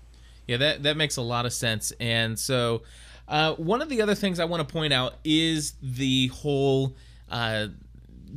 Yeah, 0.47 0.57
that 0.57 0.83
that 0.83 0.97
makes 0.97 1.15
a 1.15 1.21
lot 1.21 1.45
of 1.45 1.53
sense. 1.53 1.93
And 2.01 2.37
so, 2.37 2.81
uh, 3.29 3.53
one 3.53 3.81
of 3.81 3.87
the 3.87 4.01
other 4.01 4.13
things 4.15 4.41
I 4.41 4.45
want 4.45 4.67
to 4.67 4.73
point 4.73 4.91
out 4.91 5.13
is 5.23 5.75
the 5.81 6.27
whole 6.27 6.95
uh, 7.31 7.67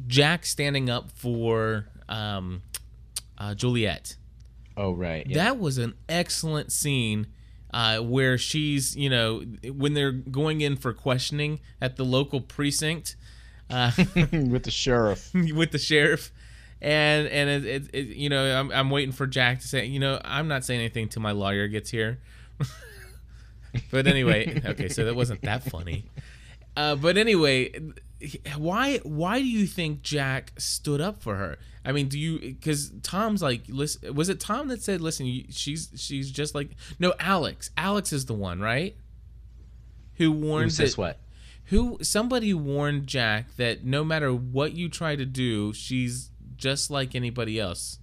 Jack 0.06 0.46
standing 0.46 0.88
up 0.88 1.10
for 1.10 1.86
um, 2.08 2.62
uh, 3.38 3.54
Juliet. 3.56 4.14
Oh, 4.76 4.92
right. 4.92 5.26
yeah. 5.26 5.34
That 5.34 5.58
was 5.58 5.78
an 5.78 5.94
excellent 6.08 6.70
scene. 6.70 7.26
Uh, 7.74 7.98
where 7.98 8.38
she's, 8.38 8.96
you 8.96 9.10
know, 9.10 9.42
when 9.74 9.92
they're 9.92 10.12
going 10.12 10.60
in 10.62 10.76
for 10.76 10.94
questioning 10.94 11.58
at 11.80 11.96
the 11.96 12.04
local 12.04 12.40
precinct, 12.40 13.16
uh, 13.70 13.90
with 14.32 14.64
the 14.64 14.70
sheriff, 14.70 15.30
with 15.34 15.72
the 15.72 15.78
sheriff, 15.78 16.32
and 16.80 17.26
and 17.28 17.50
it, 17.50 17.64
it, 17.64 17.90
it, 17.92 18.06
you 18.16 18.28
know, 18.28 18.58
I'm 18.58 18.70
I'm 18.70 18.90
waiting 18.90 19.12
for 19.12 19.26
Jack 19.26 19.60
to 19.60 19.68
say, 19.68 19.86
you 19.86 19.98
know, 19.98 20.20
I'm 20.24 20.48
not 20.48 20.64
saying 20.64 20.80
anything 20.80 21.08
till 21.08 21.22
my 21.22 21.32
lawyer 21.32 21.68
gets 21.68 21.90
here. 21.90 22.20
but 23.90 24.06
anyway, 24.06 24.60
okay, 24.64 24.88
so 24.88 25.04
that 25.04 25.14
wasn't 25.14 25.42
that 25.42 25.62
funny. 25.64 26.04
Uh, 26.76 26.94
but 26.94 27.16
anyway, 27.16 27.72
why 28.56 28.98
why 28.98 29.38
do 29.38 29.46
you 29.46 29.66
think 29.66 30.02
Jack 30.02 30.52
stood 30.58 31.00
up 31.00 31.22
for 31.22 31.36
her? 31.36 31.58
I 31.84 31.92
mean, 31.92 32.08
do 32.08 32.18
you 32.18 32.38
because 32.38 32.90
Tom's 33.02 33.42
like, 33.42 33.62
listen, 33.68 34.14
was 34.14 34.28
it 34.28 34.40
Tom 34.40 34.68
that 34.68 34.82
said, 34.82 35.00
"Listen, 35.00 35.26
you, 35.26 35.44
she's 35.50 35.90
she's 35.96 36.30
just 36.30 36.54
like 36.54 36.70
no 36.98 37.14
Alex. 37.20 37.70
Alex 37.76 38.12
is 38.12 38.26
the 38.26 38.34
one, 38.34 38.60
right? 38.60 38.96
Who 40.14 40.32
warned 40.32 40.64
Who 40.64 40.70
says 40.70 40.94
that- 40.96 41.00
what? 41.00 41.20
Who 41.66 41.98
somebody 42.02 42.54
warned 42.54 43.06
Jack 43.06 43.56
that 43.56 43.84
no 43.84 44.04
matter 44.04 44.32
what 44.32 44.74
you 44.74 44.88
try 44.88 45.16
to 45.16 45.26
do, 45.26 45.72
she's 45.72 46.30
just 46.56 46.90
like 46.90 47.14
anybody 47.14 47.58
else. 47.58 47.98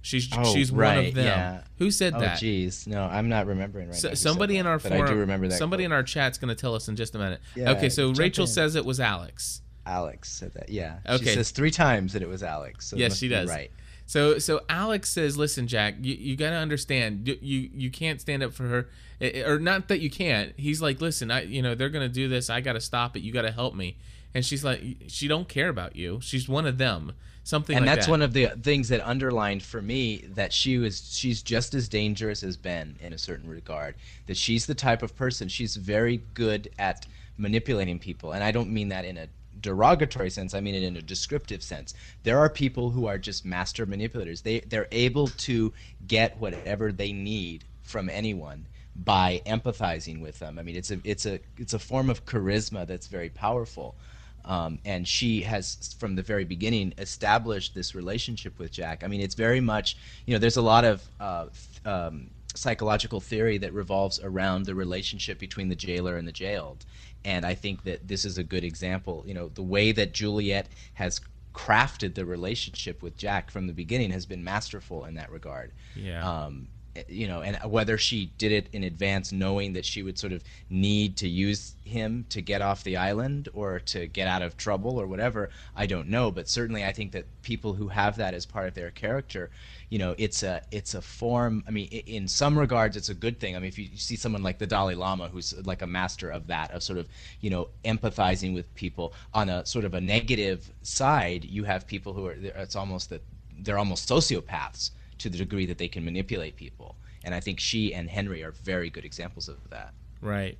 She's 0.00 0.28
Oh, 0.32 0.54
she's 0.54 0.72
one 0.72 0.80
right, 0.80 1.08
of 1.08 1.14
them. 1.14 1.24
yeah. 1.26 1.60
Who 1.78 1.90
said 1.90 2.14
oh, 2.16 2.20
that? 2.20 2.38
Jeez, 2.38 2.86
no, 2.86 3.02
I'm 3.04 3.28
not 3.28 3.46
remembering 3.46 3.88
right 3.88 3.96
So- 3.96 4.08
now. 4.08 4.14
somebody 4.14 4.56
in 4.56 4.64
that, 4.64 4.70
our 4.70 4.78
but 4.78 4.88
forum, 4.92 5.04
I 5.04 5.08
do 5.08 5.14
remember 5.16 5.48
that. 5.48 5.58
somebody 5.58 5.82
quote. 5.82 5.86
in 5.86 5.92
our 5.92 6.02
chat's 6.02 6.38
going 6.38 6.48
to 6.48 6.54
tell 6.54 6.74
us 6.74 6.88
in 6.88 6.96
just 6.96 7.14
a 7.14 7.18
minute. 7.18 7.40
Yeah, 7.54 7.72
okay, 7.72 7.88
so 7.90 8.12
Rachel 8.12 8.44
in. 8.44 8.48
says 8.48 8.74
it 8.74 8.84
was 8.86 9.00
Alex. 9.00 9.60
Alex 9.84 10.30
said 10.30 10.54
that. 10.54 10.68
Yeah. 10.70 10.98
Okay. 11.06 11.24
She 11.24 11.34
says 11.34 11.50
three 11.50 11.70
times 11.70 12.12
that 12.12 12.22
it 12.22 12.28
was 12.28 12.42
Alex. 12.42 12.86
So 12.86 12.96
yes, 12.96 13.18
she 13.18 13.28
does. 13.28 13.48
Right. 13.48 13.70
So 14.06 14.38
so 14.38 14.62
Alex 14.68 15.10
says, 15.10 15.36
"Listen, 15.36 15.66
Jack, 15.66 15.96
you, 16.00 16.14
you 16.14 16.36
got 16.36 16.50
to 16.50 16.56
understand. 16.56 17.26
You, 17.28 17.36
you 17.40 17.70
you 17.74 17.90
can't 17.90 18.20
stand 18.20 18.42
up 18.42 18.52
for 18.54 18.64
her, 18.64 18.88
Eh, 19.20 19.42
or 19.42 19.58
not 19.58 19.88
that 19.88 20.00
you 20.00 20.10
can't. 20.10 20.52
He's 20.56 20.80
like, 20.80 21.00
listen, 21.00 21.30
I 21.30 21.42
you 21.42 21.62
know 21.62 21.74
they're 21.74 21.88
gonna 21.88 22.08
do 22.08 22.28
this. 22.28 22.50
I 22.50 22.60
got 22.60 22.74
to 22.74 22.80
stop 22.80 23.16
it. 23.16 23.20
You 23.20 23.32
got 23.32 23.42
to 23.42 23.52
help 23.52 23.74
me." 23.74 23.96
And 24.34 24.44
she's 24.44 24.62
like, 24.62 24.82
she 25.08 25.26
don't 25.26 25.48
care 25.48 25.68
about 25.68 25.96
you. 25.96 26.20
She's 26.22 26.48
one 26.48 26.66
of 26.66 26.78
them. 26.78 27.12
Something 27.44 27.76
and 27.76 27.86
like 27.86 27.94
that's 27.94 28.06
that. 28.06 28.10
one 28.10 28.20
of 28.20 28.34
the 28.34 28.48
things 28.62 28.90
that 28.90 29.00
underlined 29.08 29.62
for 29.62 29.80
me 29.80 30.18
that 30.34 30.52
she 30.52 30.76
was 30.76 31.16
she's 31.16 31.42
just 31.42 31.72
as 31.72 31.88
dangerous 31.88 32.42
as 32.42 32.58
Ben 32.58 32.96
in 33.00 33.14
a 33.14 33.18
certain 33.18 33.48
regard 33.48 33.94
that 34.26 34.36
she's 34.36 34.66
the 34.66 34.74
type 34.74 35.02
of 35.02 35.16
person 35.16 35.48
she's 35.48 35.74
very 35.74 36.20
good 36.34 36.68
at 36.78 37.06
manipulating 37.38 37.98
people 37.98 38.32
and 38.32 38.44
I 38.44 38.50
don't 38.50 38.70
mean 38.70 38.90
that 38.90 39.06
in 39.06 39.16
a 39.16 39.28
derogatory 39.62 40.28
sense 40.28 40.52
I 40.52 40.60
mean 40.60 40.74
it 40.74 40.82
in 40.82 40.98
a 40.98 41.00
descriptive 41.00 41.62
sense 41.62 41.94
there 42.22 42.38
are 42.38 42.50
people 42.50 42.90
who 42.90 43.06
are 43.06 43.16
just 43.16 43.46
master 43.46 43.86
manipulators 43.86 44.42
they 44.42 44.60
they're 44.60 44.88
able 44.92 45.28
to 45.28 45.72
get 46.06 46.38
whatever 46.38 46.92
they 46.92 47.12
need 47.12 47.64
from 47.80 48.10
anyone 48.10 48.66
by 49.04 49.40
empathizing 49.46 50.20
with 50.20 50.38
them 50.38 50.58
I 50.58 50.62
mean 50.62 50.76
it's 50.76 50.90
a 50.90 50.98
it's 51.04 51.26
a 51.26 51.40
it's 51.56 51.74
a 51.74 51.78
form 51.78 52.10
of 52.10 52.24
charisma 52.26 52.86
that's 52.86 53.06
very 53.06 53.28
powerful 53.30 53.96
um, 54.44 54.78
and 54.84 55.06
she 55.06 55.42
has 55.42 55.94
from 55.98 56.16
the 56.16 56.22
very 56.22 56.44
beginning 56.44 56.94
established 56.98 57.74
this 57.74 57.94
relationship 57.94 58.58
with 58.58 58.72
Jack. 58.72 59.04
I 59.04 59.06
mean, 59.06 59.20
it's 59.20 59.34
very 59.34 59.60
much 59.60 59.96
you 60.26 60.34
know 60.34 60.38
there's 60.38 60.56
a 60.56 60.62
lot 60.62 60.84
of 60.84 61.06
uh, 61.20 61.46
th- 61.46 61.94
um, 61.94 62.30
psychological 62.54 63.20
theory 63.20 63.58
that 63.58 63.72
revolves 63.74 64.18
around 64.22 64.64
the 64.64 64.74
relationship 64.74 65.38
between 65.38 65.68
the 65.68 65.76
jailer 65.76 66.16
and 66.16 66.26
the 66.26 66.32
jailed, 66.32 66.86
and 67.24 67.44
I 67.44 67.54
think 67.54 67.84
that 67.84 68.08
this 68.08 68.24
is 68.24 68.38
a 68.38 68.44
good 68.44 68.64
example. 68.64 69.22
You 69.26 69.34
know, 69.34 69.48
the 69.48 69.62
way 69.62 69.92
that 69.92 70.14
Juliet 70.14 70.68
has 70.94 71.20
crafted 71.52 72.14
the 72.14 72.24
relationship 72.24 73.02
with 73.02 73.16
Jack 73.18 73.50
from 73.50 73.66
the 73.66 73.72
beginning 73.72 74.12
has 74.12 74.24
been 74.24 74.44
masterful 74.44 75.04
in 75.04 75.14
that 75.14 75.30
regard 75.30 75.72
Yeah. 75.96 76.26
um, 76.26 76.68
you 77.08 77.28
know, 77.28 77.42
and 77.42 77.56
whether 77.70 77.98
she 77.98 78.32
did 78.38 78.52
it 78.52 78.68
in 78.72 78.84
advance, 78.84 79.32
knowing 79.32 79.72
that 79.74 79.84
she 79.84 80.02
would 80.02 80.18
sort 80.18 80.32
of 80.32 80.42
need 80.70 81.16
to 81.18 81.28
use 81.28 81.74
him 81.84 82.26
to 82.28 82.40
get 82.40 82.62
off 82.62 82.84
the 82.84 82.96
island 82.96 83.48
or 83.52 83.80
to 83.80 84.06
get 84.06 84.28
out 84.28 84.42
of 84.42 84.56
trouble 84.56 85.00
or 85.00 85.06
whatever, 85.06 85.50
I 85.76 85.86
don't 85.86 86.08
know. 86.08 86.30
But 86.30 86.48
certainly, 86.48 86.84
I 86.84 86.92
think 86.92 87.12
that 87.12 87.26
people 87.42 87.74
who 87.74 87.88
have 87.88 88.16
that 88.16 88.34
as 88.34 88.46
part 88.46 88.68
of 88.68 88.74
their 88.74 88.90
character, 88.90 89.50
you 89.88 89.98
know, 89.98 90.14
it's 90.18 90.42
a 90.42 90.62
it's 90.70 90.94
a 90.94 91.02
form. 91.02 91.64
I 91.66 91.70
mean, 91.70 91.88
in 91.88 92.28
some 92.28 92.58
regards, 92.58 92.96
it's 92.96 93.08
a 93.08 93.14
good 93.14 93.40
thing. 93.40 93.56
I 93.56 93.58
mean, 93.58 93.68
if 93.68 93.78
you 93.78 93.88
see 93.96 94.16
someone 94.16 94.42
like 94.42 94.58
the 94.58 94.66
Dalai 94.66 94.94
Lama, 94.94 95.28
who's 95.28 95.54
like 95.66 95.82
a 95.82 95.86
master 95.86 96.30
of 96.30 96.46
that, 96.48 96.70
of 96.72 96.82
sort 96.82 96.98
of 96.98 97.08
you 97.40 97.50
know 97.50 97.68
empathizing 97.84 98.54
with 98.54 98.72
people 98.74 99.12
on 99.34 99.48
a 99.48 99.64
sort 99.66 99.84
of 99.84 99.94
a 99.94 100.00
negative 100.00 100.70
side, 100.82 101.44
you 101.44 101.64
have 101.64 101.86
people 101.86 102.12
who 102.12 102.26
are 102.26 102.32
it's 102.32 102.76
almost 102.76 103.10
that 103.10 103.22
they're 103.60 103.78
almost 103.78 104.08
sociopaths 104.08 104.90
to 105.18 105.28
the 105.28 105.38
degree 105.38 105.66
that 105.66 105.78
they 105.78 105.88
can 105.88 106.04
manipulate 106.04 106.56
people. 106.56 106.96
And 107.24 107.34
I 107.34 107.40
think 107.40 107.60
she 107.60 107.94
and 107.94 108.08
Henry 108.08 108.42
are 108.42 108.52
very 108.52 108.90
good 108.90 109.04
examples 109.04 109.48
of 109.48 109.56
that. 109.70 109.92
Right. 110.20 110.58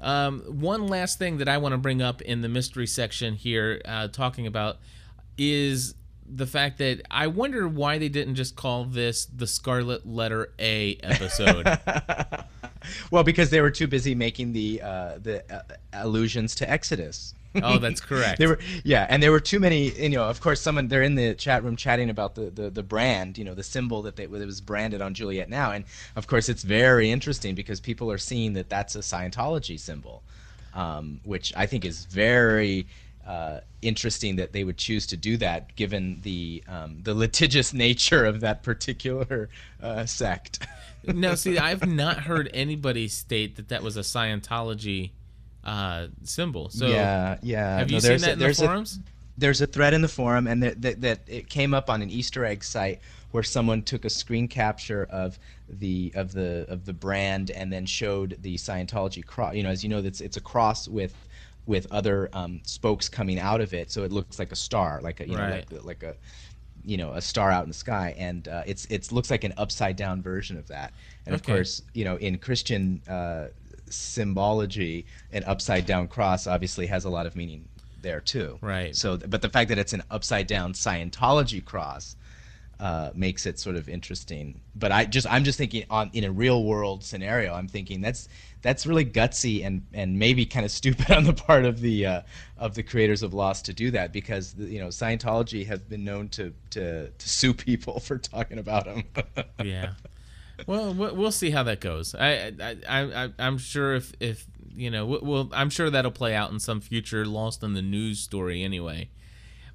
Um, 0.00 0.40
one 0.40 0.86
last 0.86 1.18
thing 1.18 1.38
that 1.38 1.48
I 1.48 1.58
want 1.58 1.72
to 1.72 1.78
bring 1.78 2.02
up 2.02 2.20
in 2.22 2.40
the 2.40 2.48
mystery 2.48 2.86
section 2.86 3.34
here, 3.34 3.80
uh, 3.84 4.08
talking 4.08 4.46
about, 4.46 4.78
is 5.38 5.94
the 6.26 6.46
fact 6.46 6.78
that 6.78 7.02
I 7.10 7.26
wonder 7.26 7.68
why 7.68 7.98
they 7.98 8.08
didn't 8.08 8.34
just 8.34 8.56
call 8.56 8.84
this 8.84 9.26
the 9.26 9.46
Scarlet 9.46 10.06
Letter 10.06 10.52
A 10.58 10.96
episode. 11.02 11.66
Well, 13.10 13.24
because 13.24 13.50
they 13.50 13.60
were 13.60 13.70
too 13.70 13.86
busy 13.86 14.14
making 14.14 14.52
the 14.52 14.82
uh, 14.82 15.18
the 15.20 15.44
uh, 15.54 15.62
allusions 15.92 16.54
to 16.56 16.70
Exodus. 16.70 17.34
Oh, 17.62 17.78
that's 17.78 18.00
correct. 18.00 18.38
there 18.38 18.48
were 18.48 18.58
yeah, 18.82 19.06
and 19.08 19.22
there 19.22 19.30
were 19.30 19.40
too 19.40 19.60
many. 19.60 19.90
You 19.90 20.10
know, 20.10 20.24
of 20.24 20.40
course, 20.40 20.60
someone 20.60 20.88
they're 20.88 21.02
in 21.02 21.14
the 21.14 21.34
chat 21.34 21.62
room 21.62 21.76
chatting 21.76 22.10
about 22.10 22.34
the, 22.34 22.50
the, 22.50 22.68
the 22.68 22.82
brand. 22.82 23.38
You 23.38 23.44
know, 23.44 23.54
the 23.54 23.62
symbol 23.62 24.02
that 24.02 24.16
they 24.16 24.26
that 24.26 24.46
was 24.46 24.60
branded 24.60 25.00
on 25.00 25.14
Juliet 25.14 25.48
now, 25.48 25.70
and 25.70 25.84
of 26.16 26.26
course, 26.26 26.48
it's 26.48 26.64
very 26.64 27.10
interesting 27.10 27.54
because 27.54 27.80
people 27.80 28.10
are 28.10 28.18
seeing 28.18 28.54
that 28.54 28.68
that's 28.68 28.96
a 28.96 29.00
Scientology 29.00 29.78
symbol, 29.78 30.24
um, 30.74 31.20
which 31.24 31.52
I 31.56 31.66
think 31.66 31.84
is 31.84 32.06
very 32.06 32.86
uh, 33.26 33.60
interesting 33.82 34.36
that 34.36 34.52
they 34.52 34.64
would 34.64 34.76
choose 34.76 35.06
to 35.06 35.16
do 35.16 35.36
that, 35.36 35.74
given 35.76 36.20
the 36.22 36.62
um, 36.68 36.98
the 37.02 37.14
litigious 37.14 37.72
nature 37.86 38.24
of 38.24 38.40
that 38.40 38.62
particular 38.62 39.48
uh, 39.82 40.04
sect. 40.06 40.66
no, 41.06 41.34
see, 41.34 41.56
I've 41.58 41.86
not 41.88 42.18
heard 42.24 42.50
anybody 42.52 43.08
state 43.08 43.56
that 43.56 43.68
that 43.68 43.82
was 43.82 43.96
a 43.96 44.00
Scientology 44.00 45.12
uh, 45.64 46.06
symbol. 46.22 46.68
So 46.68 46.86
yeah, 46.86 47.38
yeah. 47.42 47.78
Have 47.78 47.88
No, 47.90 47.94
you 47.94 48.00
seen 48.00 48.18
that 48.18 48.32
in 48.34 48.38
the 48.38 48.44
there's 48.44 48.60
a- 48.60 48.66
forums? 48.66 49.00
there's 49.36 49.60
a 49.60 49.66
thread 49.66 49.94
in 49.94 50.02
the 50.02 50.08
forum, 50.08 50.46
and 50.46 50.62
that, 50.62 50.80
that 50.82 51.00
that 51.00 51.20
it 51.26 51.48
came 51.48 51.74
up 51.74 51.90
on 51.90 52.02
an 52.02 52.10
Easter 52.10 52.44
egg 52.44 52.62
site 52.62 53.00
where 53.32 53.42
someone 53.42 53.82
took 53.82 54.04
a 54.04 54.10
screen 54.10 54.46
capture 54.46 55.08
of 55.10 55.38
the 55.68 56.12
of 56.14 56.32
the 56.32 56.66
of 56.68 56.84
the 56.84 56.92
brand 56.92 57.50
and 57.50 57.72
then 57.72 57.84
showed 57.86 58.36
the 58.42 58.54
Scientology 58.56 59.24
cross. 59.24 59.54
You 59.54 59.62
know, 59.64 59.70
as 59.70 59.82
you 59.82 59.88
know, 59.90 59.98
it's 59.98 60.20
it's 60.20 60.36
a 60.36 60.40
cross 60.40 60.86
with 60.86 61.14
with 61.66 61.86
other 61.90 62.28
um, 62.34 62.60
spokes 62.64 63.08
coming 63.08 63.38
out 63.38 63.60
of 63.60 63.72
it, 63.74 63.90
so 63.90 64.04
it 64.04 64.12
looks 64.12 64.38
like 64.38 64.52
a 64.52 64.56
star, 64.56 65.00
like 65.02 65.20
a 65.20 65.28
you 65.28 65.36
know 65.36 65.48
like 65.48 65.84
like 65.84 66.02
a 66.02 66.14
you 66.84 66.98
know 66.98 67.12
a 67.12 67.20
star 67.22 67.50
out 67.50 67.62
in 67.64 67.70
the 67.70 67.74
sky, 67.74 68.14
and 68.18 68.46
uh, 68.46 68.62
it's 68.66 68.86
it's 68.90 69.10
looks 69.10 69.30
like 69.30 69.42
an 69.42 69.54
upside 69.56 69.96
down 69.96 70.22
version 70.22 70.56
of 70.58 70.68
that. 70.68 70.92
And 71.26 71.34
of 71.34 71.42
course, 71.42 71.80
you 71.94 72.04
know, 72.04 72.16
in 72.16 72.36
Christian 72.38 73.00
uh, 73.08 73.46
symbology, 73.88 75.06
an 75.32 75.44
upside 75.44 75.86
down 75.86 76.08
cross 76.08 76.46
obviously 76.46 76.86
has 76.86 77.04
a 77.04 77.10
lot 77.10 77.26
of 77.26 77.36
meaning 77.36 77.68
there 78.02 78.20
too. 78.20 78.58
Right. 78.60 78.94
So, 78.94 79.16
but 79.16 79.42
the 79.42 79.48
fact 79.48 79.68
that 79.70 79.78
it's 79.78 79.92
an 79.92 80.02
upside 80.10 80.46
down 80.46 80.72
Scientology 80.72 81.64
cross 81.64 82.16
uh, 82.80 83.10
makes 83.14 83.46
it 83.46 83.58
sort 83.58 83.76
of 83.76 83.88
interesting. 83.88 84.60
But 84.74 84.92
I 84.92 85.04
just 85.04 85.26
I'm 85.30 85.44
just 85.44 85.58
thinking 85.58 85.84
on 85.90 86.10
in 86.12 86.24
a 86.24 86.30
real 86.30 86.64
world 86.64 87.04
scenario, 87.04 87.54
I'm 87.54 87.68
thinking 87.68 88.00
that's 88.00 88.28
that's 88.62 88.86
really 88.86 89.04
gutsy 89.04 89.64
and 89.64 89.86
and 89.92 90.18
maybe 90.18 90.44
kind 90.44 90.64
of 90.64 90.70
stupid 90.70 91.10
on 91.16 91.24
the 91.24 91.32
part 91.32 91.64
of 91.64 91.80
the 91.80 92.06
uh, 92.06 92.22
of 92.58 92.74
the 92.74 92.82
creators 92.82 93.22
of 93.22 93.32
Lost 93.32 93.64
to 93.66 93.72
do 93.72 93.90
that 93.92 94.12
because 94.12 94.54
you 94.58 94.80
know 94.80 94.88
Scientology 94.88 95.66
has 95.66 95.80
been 95.80 96.04
known 96.04 96.28
to 96.30 96.52
to 96.70 97.10
to 97.10 97.28
sue 97.28 97.54
people 97.54 98.00
for 98.08 98.18
talking 98.18 98.58
about 98.58 98.84
them. 98.84 99.04
yeah. 99.64 99.92
Well, 100.66 100.94
we- 100.94 101.12
we'll 101.12 101.32
see 101.32 101.50
how 101.50 101.62
that 101.64 101.80
goes. 101.80 102.14
I, 102.14 102.52
I, 102.60 102.76
I, 102.88 103.32
I'm 103.38 103.58
sure 103.58 103.94
if, 103.94 104.12
if 104.20 104.46
you 104.74 104.90
know, 104.90 105.06
we- 105.06 105.18
we'll, 105.22 105.50
I'm 105.52 105.70
sure 105.70 105.90
that'll 105.90 106.10
play 106.10 106.34
out 106.34 106.50
in 106.52 106.60
some 106.60 106.80
future 106.80 107.24
Lost 107.26 107.62
in 107.62 107.74
the 107.74 107.82
News 107.82 108.20
story 108.20 108.62
anyway. 108.62 109.10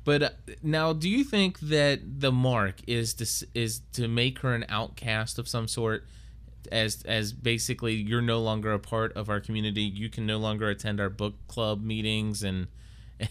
But 0.05 0.23
uh, 0.23 0.29
now, 0.63 0.93
do 0.93 1.09
you 1.09 1.23
think 1.23 1.59
that 1.59 2.21
the 2.21 2.31
mark 2.31 2.75
is 2.87 3.13
to 3.15 3.47
is 3.53 3.81
to 3.93 4.07
make 4.07 4.39
her 4.39 4.53
an 4.55 4.65
outcast 4.69 5.37
of 5.37 5.47
some 5.47 5.67
sort, 5.67 6.05
as 6.71 7.03
as 7.03 7.33
basically 7.33 7.95
you're 7.95 8.21
no 8.21 8.39
longer 8.41 8.71
a 8.71 8.79
part 8.79 9.11
of 9.13 9.29
our 9.29 9.39
community, 9.41 9.81
you 9.83 10.09
can 10.09 10.25
no 10.25 10.37
longer 10.37 10.69
attend 10.69 10.99
our 11.01 11.09
book 11.09 11.35
club 11.47 11.83
meetings, 11.83 12.43
and 12.43 12.67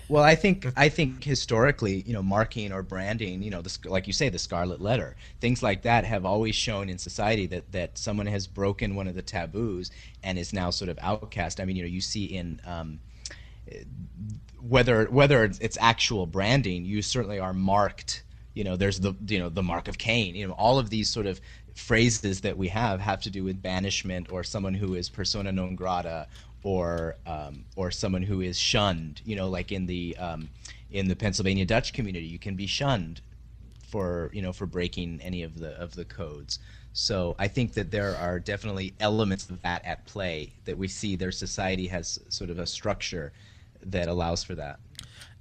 Well, 0.09 0.22
I 0.22 0.34
think 0.34 0.66
I 0.76 0.89
think 0.89 1.24
historically, 1.24 2.03
you 2.07 2.12
know, 2.12 2.22
marking 2.22 2.72
or 2.72 2.82
branding, 2.82 3.43
you 3.43 3.51
know, 3.51 3.62
the, 3.62 3.70
sc- 3.70 3.86
like 3.86 4.07
you 4.07 4.12
say, 4.12 4.28
the 4.28 4.39
scarlet 4.39 4.80
letter, 4.80 5.16
things 5.41 5.62
like 5.62 5.82
that 5.82 6.05
have 6.05 6.24
always 6.26 6.55
shown 6.55 6.89
in 6.89 6.99
society 6.99 7.47
that 7.47 7.72
that 7.72 7.97
someone 7.99 8.26
has 8.26 8.47
broken 8.47 8.95
one 8.95 9.09
of 9.09 9.14
the 9.14 9.22
taboos 9.22 9.91
and 10.22 10.39
is 10.39 10.53
now 10.53 10.70
sort 10.70 10.91
of 10.91 10.99
outcast. 11.03 11.61
I 11.61 11.64
mean, 11.64 11.76
you 11.76 11.82
know, 11.82 11.89
you 11.89 12.01
see 12.03 12.24
in 12.24 12.61
um, 12.66 13.01
whether 14.61 15.05
whether 15.07 15.45
it's 15.45 15.78
actual 15.80 16.26
branding, 16.26 16.84
you 16.84 17.03
certainly 17.03 17.39
are 17.39 17.53
marked. 17.53 18.24
You 18.55 18.64
know, 18.64 18.76
there's 18.76 19.01
the 19.01 19.14
you 19.26 19.39
know 19.39 19.49
the 19.49 19.62
mark 19.62 19.89
of 19.89 19.99
Cain. 19.99 20.34
You 20.34 20.49
know, 20.49 20.55
all 20.55 20.78
of 20.78 20.91
these 20.91 21.09
sort 21.09 21.26
of 21.26 21.41
phrases 21.74 22.41
that 22.41 22.57
we 22.57 22.68
have 22.68 23.01
have 23.01 23.20
to 23.20 23.30
do 23.30 23.45
with 23.45 23.62
banishment 23.62 24.32
or 24.32 24.43
someone 24.43 24.74
who 24.74 24.95
is 24.95 25.09
persona 25.09 25.53
non 25.53 25.76
grata 25.76 26.26
or 26.63 27.17
um, 27.27 27.65
or 27.77 27.91
someone 27.91 28.23
who 28.23 28.41
is 28.41 28.59
shunned. 28.59 29.21
You 29.25 29.37
know, 29.37 29.49
like 29.49 29.73
in 29.73 29.87
the 29.87 30.17
um, 30.19 30.49
in 30.91 31.09
the 31.09 31.17
Pennsylvania 31.17 31.65
Dutch 31.65 31.93
community, 31.93 32.27
you 32.27 32.39
can 32.39 32.57
be 32.57 32.67
shunned 32.67 33.21
for 33.89 34.31
you 34.33 34.43
know 34.43 34.53
for 34.53 34.67
breaking 34.67 35.21
any 35.23 35.43
of 35.43 35.59
the 35.59 35.71
of 35.81 35.95
the 35.95 36.05
codes. 36.05 36.59
So 36.93 37.37
I 37.39 37.49
think 37.49 37.75
that 37.75 37.91
there 37.91 38.17
are 38.17 38.41
definitely 38.41 38.95
elements 38.99 39.49
of 39.51 39.63
that 39.63 39.85
at 39.85 40.05
play 40.07 40.53
that 40.65 40.77
we 40.77 40.89
see. 40.89 41.15
Their 41.17 41.31
society 41.31 41.87
has 41.89 42.19
sort 42.29 42.51
of 42.51 42.59
a 42.59 42.67
structure 42.67 43.33
that 43.85 44.09
allows 44.09 44.43
for 44.43 44.57
that. 44.57 44.81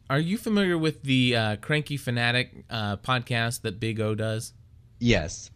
are 0.09 0.19
you 0.19 0.37
familiar 0.37 0.77
with 0.77 1.01
the 1.03 1.35
uh, 1.35 1.55
Cranky 1.57 1.97
Fanatic 1.97 2.63
uh, 2.69 2.97
podcast 2.97 3.61
that 3.61 3.79
Big 3.79 3.99
O 3.99 4.13
does? 4.13 4.53
Yes. 4.99 5.49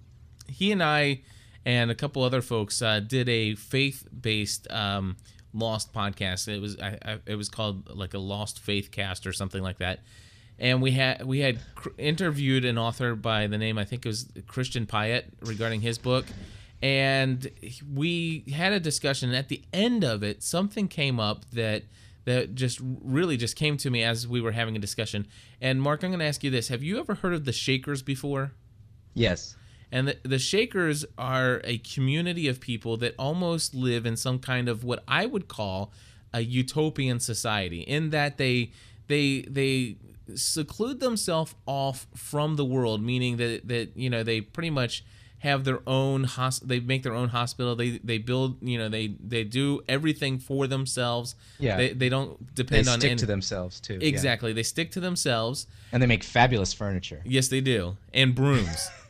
he 0.47 0.71
and 0.71 0.83
I 0.83 1.21
and 1.65 1.91
a 1.91 1.95
couple 1.95 2.23
other 2.23 2.41
folks 2.41 2.81
uh, 2.81 2.99
did 2.99 3.29
a 3.29 3.55
faith-based 3.55 4.69
um, 4.71 5.17
Lost 5.53 5.93
podcast. 5.93 6.47
It 6.47 6.61
was 6.61 6.79
I, 6.79 6.97
I, 7.03 7.19
it 7.25 7.35
was 7.35 7.49
called 7.49 7.89
like 7.95 8.13
a 8.13 8.19
Lost 8.19 8.59
Faith 8.59 8.91
Cast 8.91 9.27
or 9.27 9.33
something 9.33 9.61
like 9.61 9.79
that. 9.79 9.99
And 10.59 10.81
we 10.81 10.91
had 10.91 11.25
we 11.25 11.39
had 11.39 11.59
cr- 11.75 11.89
interviewed 11.97 12.65
an 12.65 12.77
author 12.77 13.15
by 13.15 13.47
the 13.47 13.57
name 13.57 13.77
I 13.77 13.85
think 13.85 14.05
it 14.05 14.09
was 14.09 14.27
Christian 14.47 14.85
Piatt 14.85 15.23
regarding 15.41 15.81
his 15.81 15.97
book, 15.97 16.25
and 16.81 17.49
we 17.91 18.43
had 18.53 18.71
a 18.71 18.79
discussion. 18.79 19.33
At 19.33 19.49
the 19.49 19.61
end 19.73 20.03
of 20.03 20.23
it, 20.23 20.43
something 20.43 20.87
came 20.87 21.19
up 21.19 21.49
that 21.51 21.83
that 22.25 22.53
just 22.53 22.79
really 22.81 23.37
just 23.37 23.55
came 23.55 23.77
to 23.77 23.89
me 23.89 24.03
as 24.03 24.27
we 24.27 24.41
were 24.41 24.51
having 24.51 24.75
a 24.75 24.79
discussion. 24.79 25.27
And 25.59 25.81
Mark, 25.81 26.03
I'm 26.03 26.11
going 26.11 26.19
to 26.19 26.25
ask 26.25 26.43
you 26.43 26.51
this: 26.51 26.67
Have 26.67 26.83
you 26.83 26.99
ever 26.99 27.15
heard 27.15 27.33
of 27.33 27.45
the 27.45 27.53
Shakers 27.53 28.01
before? 28.01 28.51
Yes. 29.13 29.55
And 29.91 30.07
the, 30.07 30.17
the 30.23 30.39
Shakers 30.39 31.05
are 31.17 31.61
a 31.63 31.79
community 31.79 32.47
of 32.47 32.59
people 32.59 32.97
that 32.97 33.13
almost 33.19 33.75
live 33.75 34.05
in 34.05 34.15
some 34.15 34.39
kind 34.39 34.69
of 34.69 34.83
what 34.83 35.03
I 35.07 35.25
would 35.25 35.47
call 35.47 35.91
a 36.33 36.41
utopian 36.41 37.19
society, 37.19 37.81
in 37.81 38.09
that 38.11 38.37
they 38.37 38.71
they 39.07 39.41
they 39.41 39.97
seclude 40.35 41.01
themselves 41.01 41.55
off 41.65 42.07
from 42.15 42.55
the 42.55 42.63
world, 42.63 43.03
meaning 43.03 43.37
that 43.37 43.67
that 43.67 43.91
you 43.95 44.09
know 44.09 44.23
they 44.23 44.39
pretty 44.39 44.69
much 44.69 45.03
have 45.41 45.63
their 45.63 45.79
own 45.87 46.23
hos- 46.23 46.59
they 46.59 46.79
make 46.79 47.01
their 47.03 47.13
own 47.15 47.29
hospital 47.29 47.75
they 47.75 47.99
they 48.03 48.17
build 48.19 48.57
you 48.61 48.77
know 48.77 48.89
they 48.89 49.07
they 49.27 49.43
do 49.43 49.81
everything 49.89 50.37
for 50.39 50.67
themselves 50.67 51.33
Yeah. 51.59 51.77
they, 51.77 51.93
they 51.93 52.09
don't 52.09 52.53
depend 52.55 52.85
they 52.85 52.91
on 52.91 52.99
stick 52.99 53.11
any- 53.11 53.19
to 53.19 53.25
themselves 53.25 53.79
too. 53.79 53.95
yeah. 53.99 54.07
exactly 54.07 54.53
they 54.53 54.63
stick 54.63 54.91
to 54.91 54.99
themselves 54.99 55.65
And 55.91 56.01
they 56.01 56.07
make 56.07 56.23
fabulous 56.23 56.73
furniture. 56.73 57.21
Yes, 57.25 57.47
they 57.49 57.59
do, 57.61 57.97
and 58.13 58.33
brooms. 58.35 58.89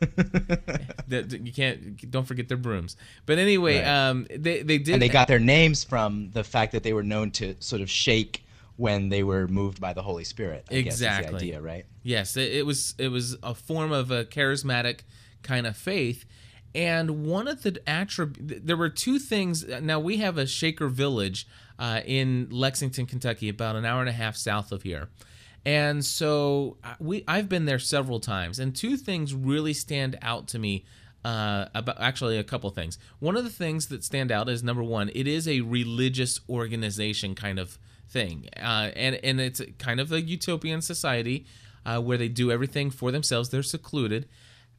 That- 1.08 1.38
you 1.44 1.52
can't 1.52 2.10
don't 2.10 2.26
forget 2.26 2.48
their 2.48 2.56
brooms. 2.56 2.96
But 3.26 3.38
anyway, 3.38 3.78
Right. 3.78 3.86
um, 4.08 4.26
they 4.30 4.62
they 4.62 4.78
did. 4.78 4.94
And 4.94 5.02
they 5.02 5.08
got 5.08 5.28
their 5.28 5.38
names 5.38 5.84
from 5.84 6.30
the 6.32 6.44
fact 6.44 6.72
that 6.72 6.82
they 6.82 6.92
were 6.92 7.02
known 7.02 7.30
to 7.32 7.54
sort 7.60 7.82
of 7.82 7.90
shake 7.90 8.44
when 8.76 9.10
they 9.10 9.22
were 9.22 9.46
moved 9.48 9.80
by 9.80 9.92
the 9.92 10.02
Holy 10.02 10.24
Spirit. 10.24 10.64
I 10.70 10.80
guess 10.80 10.94
is 10.94 11.00
the 11.00 11.06
exactly 11.06 11.36
idea, 11.36 11.60
right? 11.60 11.84
Yes, 12.02 12.36
it, 12.36 12.52
it 12.52 12.66
was 12.66 12.94
it 12.98 13.08
was 13.08 13.36
a 13.42 13.54
form 13.54 13.92
of 13.92 14.10
a 14.10 14.24
charismatic 14.24 15.00
kind 15.42 15.66
of 15.66 15.76
faith, 15.76 16.24
and 16.74 17.26
one 17.26 17.48
of 17.48 17.62
the 17.62 17.80
attributes 17.86 18.62
there 18.64 18.76
were 18.76 18.88
two 18.88 19.18
things. 19.18 19.66
Now 19.66 20.00
we 20.00 20.18
have 20.18 20.38
a 20.38 20.46
Shaker 20.46 20.88
village 20.88 21.46
uh, 21.78 22.00
in 22.04 22.48
Lexington, 22.50 23.06
Kentucky, 23.06 23.48
about 23.48 23.76
an 23.76 23.84
hour 23.84 24.00
and 24.00 24.08
a 24.08 24.12
half 24.12 24.36
south 24.36 24.72
of 24.72 24.82
here. 24.82 25.08
And 25.64 26.04
so 26.04 26.76
uh, 26.82 26.94
we 26.98 27.24
I've 27.28 27.48
been 27.48 27.66
there 27.66 27.78
several 27.78 28.20
times, 28.20 28.58
and 28.58 28.74
two 28.74 28.96
things 28.96 29.34
really 29.34 29.72
stand 29.72 30.18
out 30.22 30.48
to 30.48 30.58
me. 30.58 30.84
Uh, 31.24 31.68
about 31.72 32.00
actually 32.00 32.36
a 32.36 32.42
couple 32.42 32.68
things. 32.70 32.98
One 33.20 33.36
of 33.36 33.44
the 33.44 33.50
things 33.50 33.86
that 33.86 34.02
stand 34.02 34.32
out 34.32 34.48
is 34.48 34.64
number 34.64 34.82
one, 34.82 35.08
it 35.14 35.28
is 35.28 35.46
a 35.46 35.60
religious 35.60 36.40
organization 36.48 37.36
kind 37.36 37.60
of 37.60 37.78
thing, 38.08 38.48
uh, 38.56 38.90
and 38.96 39.14
and 39.22 39.40
it's 39.40 39.62
kind 39.78 40.00
of 40.00 40.10
a 40.10 40.20
utopian 40.20 40.82
society 40.82 41.46
uh, 41.86 42.00
where 42.00 42.18
they 42.18 42.26
do 42.26 42.50
everything 42.50 42.90
for 42.90 43.12
themselves. 43.12 43.50
They're 43.50 43.62
secluded. 43.62 44.28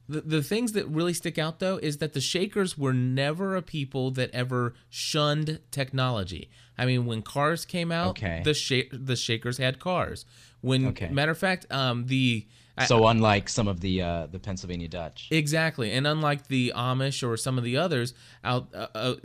The, 0.09 0.21
the 0.21 0.43
things 0.43 0.73
that 0.73 0.85
really 0.87 1.13
stick 1.13 1.37
out 1.37 1.59
though 1.59 1.77
is 1.77 1.97
that 1.97 2.13
the 2.13 2.19
Shakers 2.21 2.77
were 2.77 2.93
never 2.93 3.55
a 3.55 3.61
people 3.61 4.11
that 4.11 4.29
ever 4.31 4.73
shunned 4.89 5.59
technology. 5.71 6.49
I 6.77 6.85
mean, 6.85 7.05
when 7.05 7.21
cars 7.21 7.65
came 7.65 7.91
out, 7.91 8.09
Okay. 8.19 8.41
the 8.43 8.53
sh- 8.53 8.89
the 8.91 9.15
Shakers 9.15 9.57
had 9.57 9.79
cars. 9.79 10.25
When 10.61 10.87
Okay. 10.87 11.07
matter 11.09 11.31
of 11.31 11.37
fact, 11.37 11.71
um, 11.71 12.07
the 12.07 12.45
I- 12.75 12.85
So 12.85 13.05
unlike 13.07 13.49
some 13.49 13.67
of 13.67 13.81
the 13.81 14.01
uh, 14.01 14.25
the 14.27 14.39
Pennsylvania 14.39 14.87
Dutch. 14.87 15.27
Exactly, 15.29 15.91
and 15.91 16.07
unlike 16.07 16.47
the 16.47 16.73
Amish 16.75 17.21
or 17.25 17.37
some 17.37 17.57
of 17.59 17.63
the 17.63 17.77
others, 17.77 18.15
out 18.43 18.69
uh, 18.73 18.87
uh, 18.95 19.15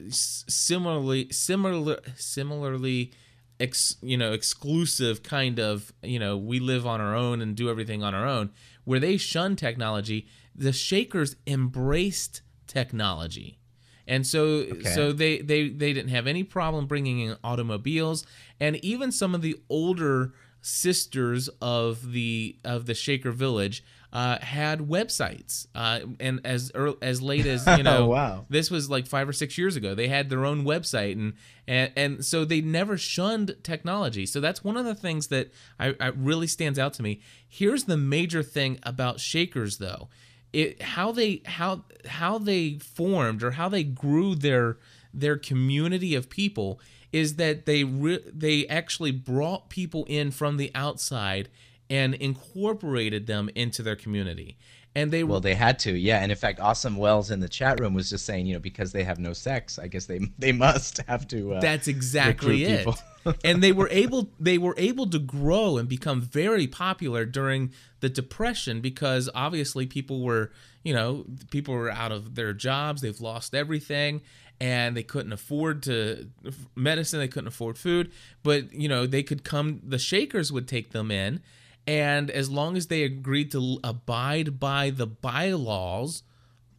similarly, 0.48 1.28
similar, 1.32 1.98
similarly, 2.16 3.12
ex, 3.58 3.96
you 4.02 4.16
know, 4.16 4.32
exclusive 4.32 5.22
kind 5.22 5.58
of, 5.58 5.92
you 6.02 6.18
know, 6.18 6.36
we 6.36 6.60
live 6.60 6.86
on 6.86 7.00
our 7.00 7.14
own 7.16 7.40
and 7.40 7.56
do 7.56 7.68
everything 7.70 8.02
on 8.02 8.14
our 8.14 8.26
own. 8.26 8.50
Where 8.84 9.00
they 9.00 9.16
shun 9.16 9.56
technology, 9.56 10.26
the 10.58 10.72
Shakers 10.72 11.36
embraced 11.46 12.42
technology, 12.66 13.58
and 14.06 14.26
so 14.26 14.80
so 14.82 15.12
they 15.12 15.38
they 15.40 15.68
they 15.68 15.92
didn't 15.92 16.10
have 16.10 16.26
any 16.26 16.42
problem 16.44 16.86
bringing 16.86 17.20
in 17.20 17.36
automobiles, 17.44 18.26
and 18.60 18.76
even 18.84 19.12
some 19.12 19.34
of 19.34 19.42
the 19.42 19.56
older 19.70 20.32
sisters 20.60 21.48
of 21.62 22.12
the 22.12 22.56
of 22.64 22.86
the 22.86 22.94
Shaker 22.94 23.30
village 23.30 23.84
uh, 24.12 24.38
had 24.40 24.80
websites, 24.80 25.66
uh, 25.74 26.00
and 26.18 26.40
as 26.44 26.72
early, 26.74 26.96
as 27.02 27.20
late 27.20 27.44
as 27.46 27.66
you 27.66 27.82
know, 27.82 28.06
Wow. 28.06 28.46
this 28.48 28.70
was 28.70 28.88
like 28.88 29.06
five 29.06 29.28
or 29.28 29.32
six 29.34 29.58
years 29.58 29.76
ago. 29.76 29.94
They 29.94 30.08
had 30.08 30.30
their 30.30 30.44
own 30.46 30.64
website, 30.64 31.12
and 31.12 31.34
and 31.66 31.92
and 31.96 32.24
so 32.24 32.44
they 32.44 32.60
never 32.60 32.96
shunned 32.96 33.56
technology. 33.62 34.24
So 34.26 34.40
that's 34.40 34.64
one 34.64 34.76
of 34.76 34.84
the 34.86 34.94
things 34.94 35.28
that 35.28 35.52
I, 35.78 35.94
I 36.00 36.06
really 36.08 36.46
stands 36.46 36.78
out 36.78 36.94
to 36.94 37.02
me. 37.02 37.20
Here's 37.46 37.84
the 37.84 37.96
major 37.98 38.42
thing 38.42 38.78
about 38.82 39.20
Shakers, 39.20 39.76
though, 39.78 40.08
it 40.52 40.80
how 40.82 41.12
they 41.12 41.42
how 41.44 41.84
how 42.06 42.38
they 42.38 42.78
formed 42.78 43.42
or 43.42 43.52
how 43.52 43.68
they 43.68 43.84
grew 43.84 44.34
their 44.34 44.78
their 45.12 45.36
community 45.36 46.14
of 46.14 46.30
people 46.30 46.80
is 47.12 47.36
that 47.36 47.66
they 47.66 47.84
re- 47.84 48.24
they 48.32 48.66
actually 48.66 49.10
brought 49.10 49.68
people 49.68 50.04
in 50.08 50.30
from 50.30 50.56
the 50.56 50.70
outside 50.74 51.48
and 51.90 52.14
incorporated 52.14 53.26
them 53.26 53.48
into 53.54 53.82
their 53.82 53.96
community. 53.96 54.56
And 54.94 55.12
they 55.12 55.22
Well, 55.22 55.40
they 55.40 55.54
had 55.54 55.78
to, 55.80 55.92
yeah. 55.92 56.20
And 56.22 56.32
in 56.32 56.38
fact, 56.38 56.60
Awesome 56.60 56.96
Wells 56.96 57.30
in 57.30 57.40
the 57.40 57.48
chat 57.48 57.78
room 57.80 57.94
was 57.94 58.10
just 58.10 58.24
saying, 58.26 58.46
you 58.46 58.54
know, 58.54 58.60
because 58.60 58.92
they 58.92 59.04
have 59.04 59.18
no 59.18 59.32
sex, 59.32 59.78
I 59.78 59.86
guess 59.86 60.06
they 60.06 60.20
they 60.38 60.52
must 60.52 60.98
have 61.08 61.28
to. 61.28 61.54
Uh, 61.54 61.60
That's 61.60 61.88
exactly 61.88 62.64
it. 62.64 62.86
and 63.44 63.62
they 63.62 63.72
were 63.72 63.88
able 63.90 64.30
they 64.40 64.58
were 64.58 64.74
able 64.76 65.08
to 65.10 65.18
grow 65.18 65.76
and 65.76 65.88
become 65.88 66.20
very 66.20 66.66
popular 66.66 67.24
during 67.24 67.72
the 68.00 68.08
depression 68.08 68.80
because 68.80 69.28
obviously 69.34 69.86
people 69.86 70.22
were, 70.22 70.50
you 70.82 70.94
know, 70.94 71.24
people 71.50 71.74
were 71.74 71.90
out 71.90 72.12
of 72.12 72.34
their 72.34 72.52
jobs, 72.52 73.02
they've 73.02 73.20
lost 73.20 73.54
everything 73.54 74.22
and 74.60 74.96
they 74.96 75.02
couldn't 75.02 75.32
afford 75.32 75.82
to 75.84 76.28
medicine, 76.74 77.20
they 77.20 77.28
couldn't 77.28 77.48
afford 77.48 77.78
food, 77.78 78.10
but 78.42 78.72
you 78.72 78.88
know, 78.88 79.06
they 79.06 79.22
could 79.22 79.44
come 79.44 79.80
the 79.84 79.98
Shakers 79.98 80.50
would 80.50 80.66
take 80.66 80.90
them 80.90 81.10
in 81.10 81.40
and 81.88 82.30
as 82.30 82.50
long 82.50 82.76
as 82.76 82.86
they 82.88 83.02
agreed 83.02 83.50
to 83.50 83.80
abide 83.82 84.60
by 84.60 84.90
the 84.90 85.06
bylaws 85.06 86.22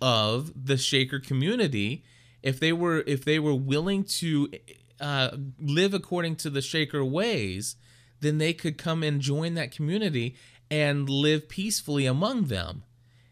of 0.02 0.52
the 0.56 0.78
shaker 0.78 1.20
community 1.20 2.04
if 2.44 2.60
they 2.60 2.72
were 2.72 3.04
if 3.08 3.26
they 3.26 3.40
were 3.40 3.56
willing 3.56 4.04
to 4.04 4.50
uh, 5.02 5.30
live 5.60 5.94
according 5.94 6.36
to 6.36 6.50
the 6.50 6.62
shaker 6.62 7.04
ways 7.04 7.76
then 8.22 8.38
they 8.38 8.54
could 8.54 8.78
come 8.78 9.02
and 9.04 9.20
join 9.22 9.56
that 9.56 9.72
community 9.72 10.36
and 10.70 11.10
live 11.10 11.50
peacefully 11.50 12.06
among 12.06 12.44
them 12.46 12.84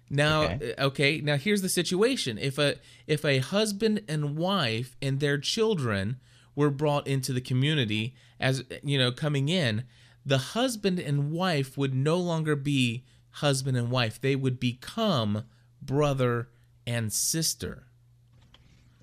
now 0.09 0.43
Okay. 0.43 0.73
uh, 0.77 0.85
okay 0.85 1.21
now 1.21 1.37
here's 1.37 1.61
the 1.61 1.69
situation 1.69 2.37
if 2.37 2.57
a 2.57 2.75
if 3.05 3.23
a 3.23 3.37
husband 3.39 4.01
and 4.09 4.35
wife 4.37 4.95
and 5.01 5.19
their 5.19 5.37
children 5.37 6.17
were 6.55 6.69
brought 6.71 7.05
into 7.07 7.31
the 7.33 7.41
community 7.41 8.15
as 8.39 8.63
you 8.83 8.97
know 8.97 9.11
coming 9.11 9.47
in 9.49 9.83
the 10.27 10.37
husband 10.39 10.99
and 10.99 11.31
wife 11.31 11.77
would 11.77 11.93
no 11.95 12.17
longer 12.17 12.55
be 12.55 13.03
husband 13.31 13.75
and 13.77 13.89
wife 13.89 14.19
they 14.21 14.35
would 14.35 14.59
become 14.59 15.43
brother 15.81 16.49
and 16.85 17.11
sister 17.13 17.83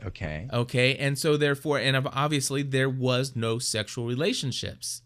Okay. 0.05 0.49
okay 0.53 0.97
and 0.97 1.19
so 1.19 1.37
therefore 1.37 1.79
and 1.79 1.97
obviously 2.09 2.63
there 2.63 2.91
was 2.91 3.35
no 3.35 3.59
sexual 3.59 4.07
relationships 4.07 5.03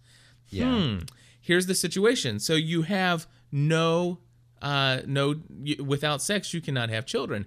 Yeah. 0.50 0.74
hmm. 0.74 0.98
here's 1.40 1.66
the 1.66 1.74
situation 1.74 2.40
so 2.40 2.54
you 2.54 2.82
have 2.82 3.26
no 3.52 4.18
uh 4.60 5.02
no 5.06 5.36
without 5.84 6.20
sex 6.20 6.52
you 6.52 6.60
cannot 6.60 6.88
have 6.90 7.06
children 7.06 7.46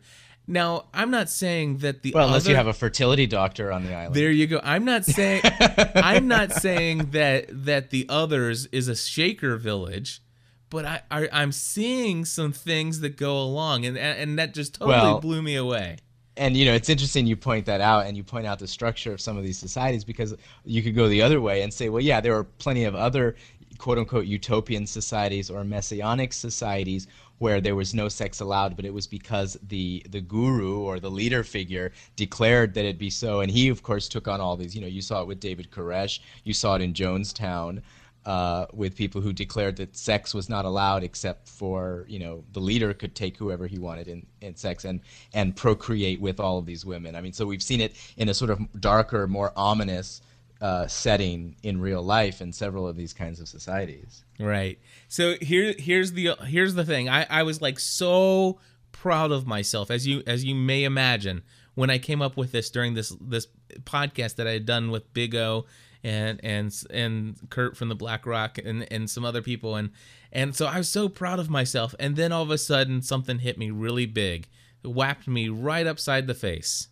now 0.52 0.86
i'm 0.94 1.10
not 1.12 1.30
saying 1.30 1.78
that 1.80 2.04
the 2.04 2.12
Well, 2.14 2.28
unless 2.28 2.48
you 2.48 2.56
have 2.56 2.68
a 2.68 2.74
fertility 2.74 3.26
doctor 3.28 3.72
on 3.72 3.84
the 3.86 3.94
island. 3.94 4.16
there 4.16 4.32
you 4.32 4.48
go. 4.48 4.60
I'm 4.64 4.86
not 4.86 5.06
saying 5.06 5.42
I'm 5.96 6.28
not 6.28 6.52
saying 6.54 7.12
that 7.12 7.46
that 7.66 7.90
the 7.90 8.06
others 8.10 8.68
is 8.72 8.88
a 8.88 8.96
shaker 8.96 9.58
village, 9.58 10.22
but 10.70 10.86
I, 10.86 11.02
I 11.10 11.30
I'm 11.32 11.52
seeing 11.52 12.26
some 12.26 12.52
things 12.52 13.00
that 13.00 13.18
go 13.18 13.40
along, 13.42 13.86
and 13.86 13.98
and 13.98 14.38
that 14.40 14.54
just 14.54 14.76
totally 14.76 14.98
Well- 14.98 15.20
blew 15.22 15.42
me 15.42 15.56
away. 15.56 15.98
and 16.38 16.56
you 16.56 16.66
know 16.66 16.74
it's 16.74 16.90
interesting 16.90 17.28
you 17.28 17.36
point 17.36 17.66
that 17.66 17.82
out 17.82 18.06
and 18.06 18.16
you 18.18 18.24
point 18.24 18.46
out 18.48 18.58
the 18.60 18.68
structure 18.68 19.12
of 19.14 19.20
some 19.20 19.38
of 19.38 19.44
these 19.44 19.60
societies 19.60 20.04
because 20.06 20.34
you 20.66 20.82
could 20.84 20.96
go 20.96 21.08
the 21.10 21.22
other 21.22 21.42
way 21.42 21.62
and 21.62 21.74
say 21.74 21.90
well 21.90 22.02
yeah 22.02 22.22
there 22.22 22.36
are 22.38 22.46
plenty 22.46 22.84
of 22.86 22.96
other 22.96 23.36
quote 23.78 23.98
unquote 23.98 24.26
utopian 24.26 24.88
societies 24.88 25.50
or 25.50 25.64
messianic 25.66 26.32
societies 26.32 27.06
where 27.42 27.60
there 27.60 27.76
was 27.76 27.94
no 27.94 28.08
sex 28.08 28.40
allowed 28.40 28.76
but 28.76 28.86
it 28.86 28.94
was 28.94 29.08
because 29.08 29.58
the 29.68 30.06
the 30.10 30.22
guru 30.22 30.80
or 30.80 31.00
the 31.00 31.10
leader 31.10 31.44
figure 31.44 31.92
declared 32.16 32.74
that 32.76 32.86
it 32.86 33.00
be 33.00 33.10
so 33.10 33.40
and 33.42 33.52
he 33.52 33.68
of 33.68 33.82
course 33.82 34.08
took 34.08 34.28
on 34.28 34.40
all 34.40 34.56
these 34.56 34.76
you 34.76 34.82
know 34.82 34.88
you 34.88 35.02
saw 35.02 35.22
it 35.22 35.28
with 35.28 35.40
David 35.40 35.72
Koresh 35.72 36.20
you 36.44 36.54
saw 36.54 36.76
it 36.76 36.82
in 36.82 36.94
Jonestown 36.94 37.82
uh, 38.26 38.68
with 38.72 38.96
people 38.96 39.20
who 39.20 39.34
declared 39.34 39.76
that 39.78 39.98
sex 39.98 40.34
was 40.34 40.48
not 40.48 40.66
allowed 40.66 41.04
except 41.04 41.48
for 41.48 42.06
you 42.08 42.20
know 42.20 42.44
the 42.54 42.60
leader 42.60 42.94
could 42.94 43.16
take 43.16 43.36
whoever 43.38 43.66
he 43.66 43.80
wanted 43.80 44.08
in, 44.08 44.26
in 44.42 44.56
sex 44.56 44.86
and 44.86 45.00
and 45.34 45.56
procreate 45.56 46.22
with 46.22 46.40
all 46.40 46.60
of 46.60 46.66
these 46.68 46.86
women. 46.86 47.16
I 47.16 47.22
mean, 47.22 47.34
so 47.34 47.48
we've 47.48 47.64
seen 47.64 47.82
it 47.82 47.96
in 48.18 48.30
a 48.30 48.34
sort 48.34 48.52
of 48.52 48.60
darker, 48.80 49.28
more 49.28 49.52
ominous 49.56 50.22
uh, 50.62 50.86
setting 50.86 51.56
in 51.64 51.82
real 51.82 52.04
life 52.04 52.40
in 52.40 52.54
several 52.54 52.88
of 52.88 52.96
these 52.96 53.14
kinds 53.14 53.40
of 53.40 53.48
societies. 53.48 54.24
Right. 54.40 54.80
So 55.08 55.36
here 55.42 55.74
here's 55.78 56.14
the 56.14 56.36
here's 56.46 56.76
the 56.76 56.86
thing. 56.86 57.10
I 57.10 57.26
I 57.30 57.44
was 57.44 57.62
like 57.62 57.80
so 57.80 58.60
proud 58.92 59.32
of 59.32 59.48
myself 59.48 59.90
as 59.90 60.06
you 60.06 60.22
as 60.28 60.44
you 60.44 60.54
may 60.54 60.84
imagine 60.84 61.42
when 61.74 61.90
I 61.90 61.98
came 61.98 62.22
up 62.22 62.38
with 62.38 62.52
this 62.52 62.70
during 62.70 62.94
this 62.94 63.16
this 63.20 63.48
podcast 63.84 64.36
that 64.36 64.48
I 64.48 64.52
had 64.52 64.66
done 64.66 64.92
with 64.92 65.12
Big 65.14 65.36
O 65.36 65.66
and 66.04 66.40
and 66.44 66.72
and 66.92 67.38
Kurt 67.50 67.76
from 67.76 67.90
the 67.90 67.96
Black 67.96 68.28
Rock 68.28 68.60
and 68.64 68.92
and 68.92 69.10
some 69.10 69.26
other 69.26 69.42
people 69.42 69.76
and 69.76 69.90
and 70.32 70.56
so 70.56 70.68
I 70.68 70.78
was 70.78 70.90
so 70.90 71.10
proud 71.10 71.40
of 71.40 71.50
myself 71.50 71.96
and 72.00 72.16
then 72.16 72.32
all 72.32 72.44
of 72.44 72.52
a 72.52 72.58
sudden 72.60 73.02
something 73.02 73.40
hit 73.40 73.58
me 73.58 73.72
really 73.72 74.06
big. 74.06 74.48
It 74.84 74.90
whacked 74.90 75.28
me 75.28 75.50
right 75.50 75.88
upside 75.88 76.28
the 76.28 76.36
face. 76.36 76.88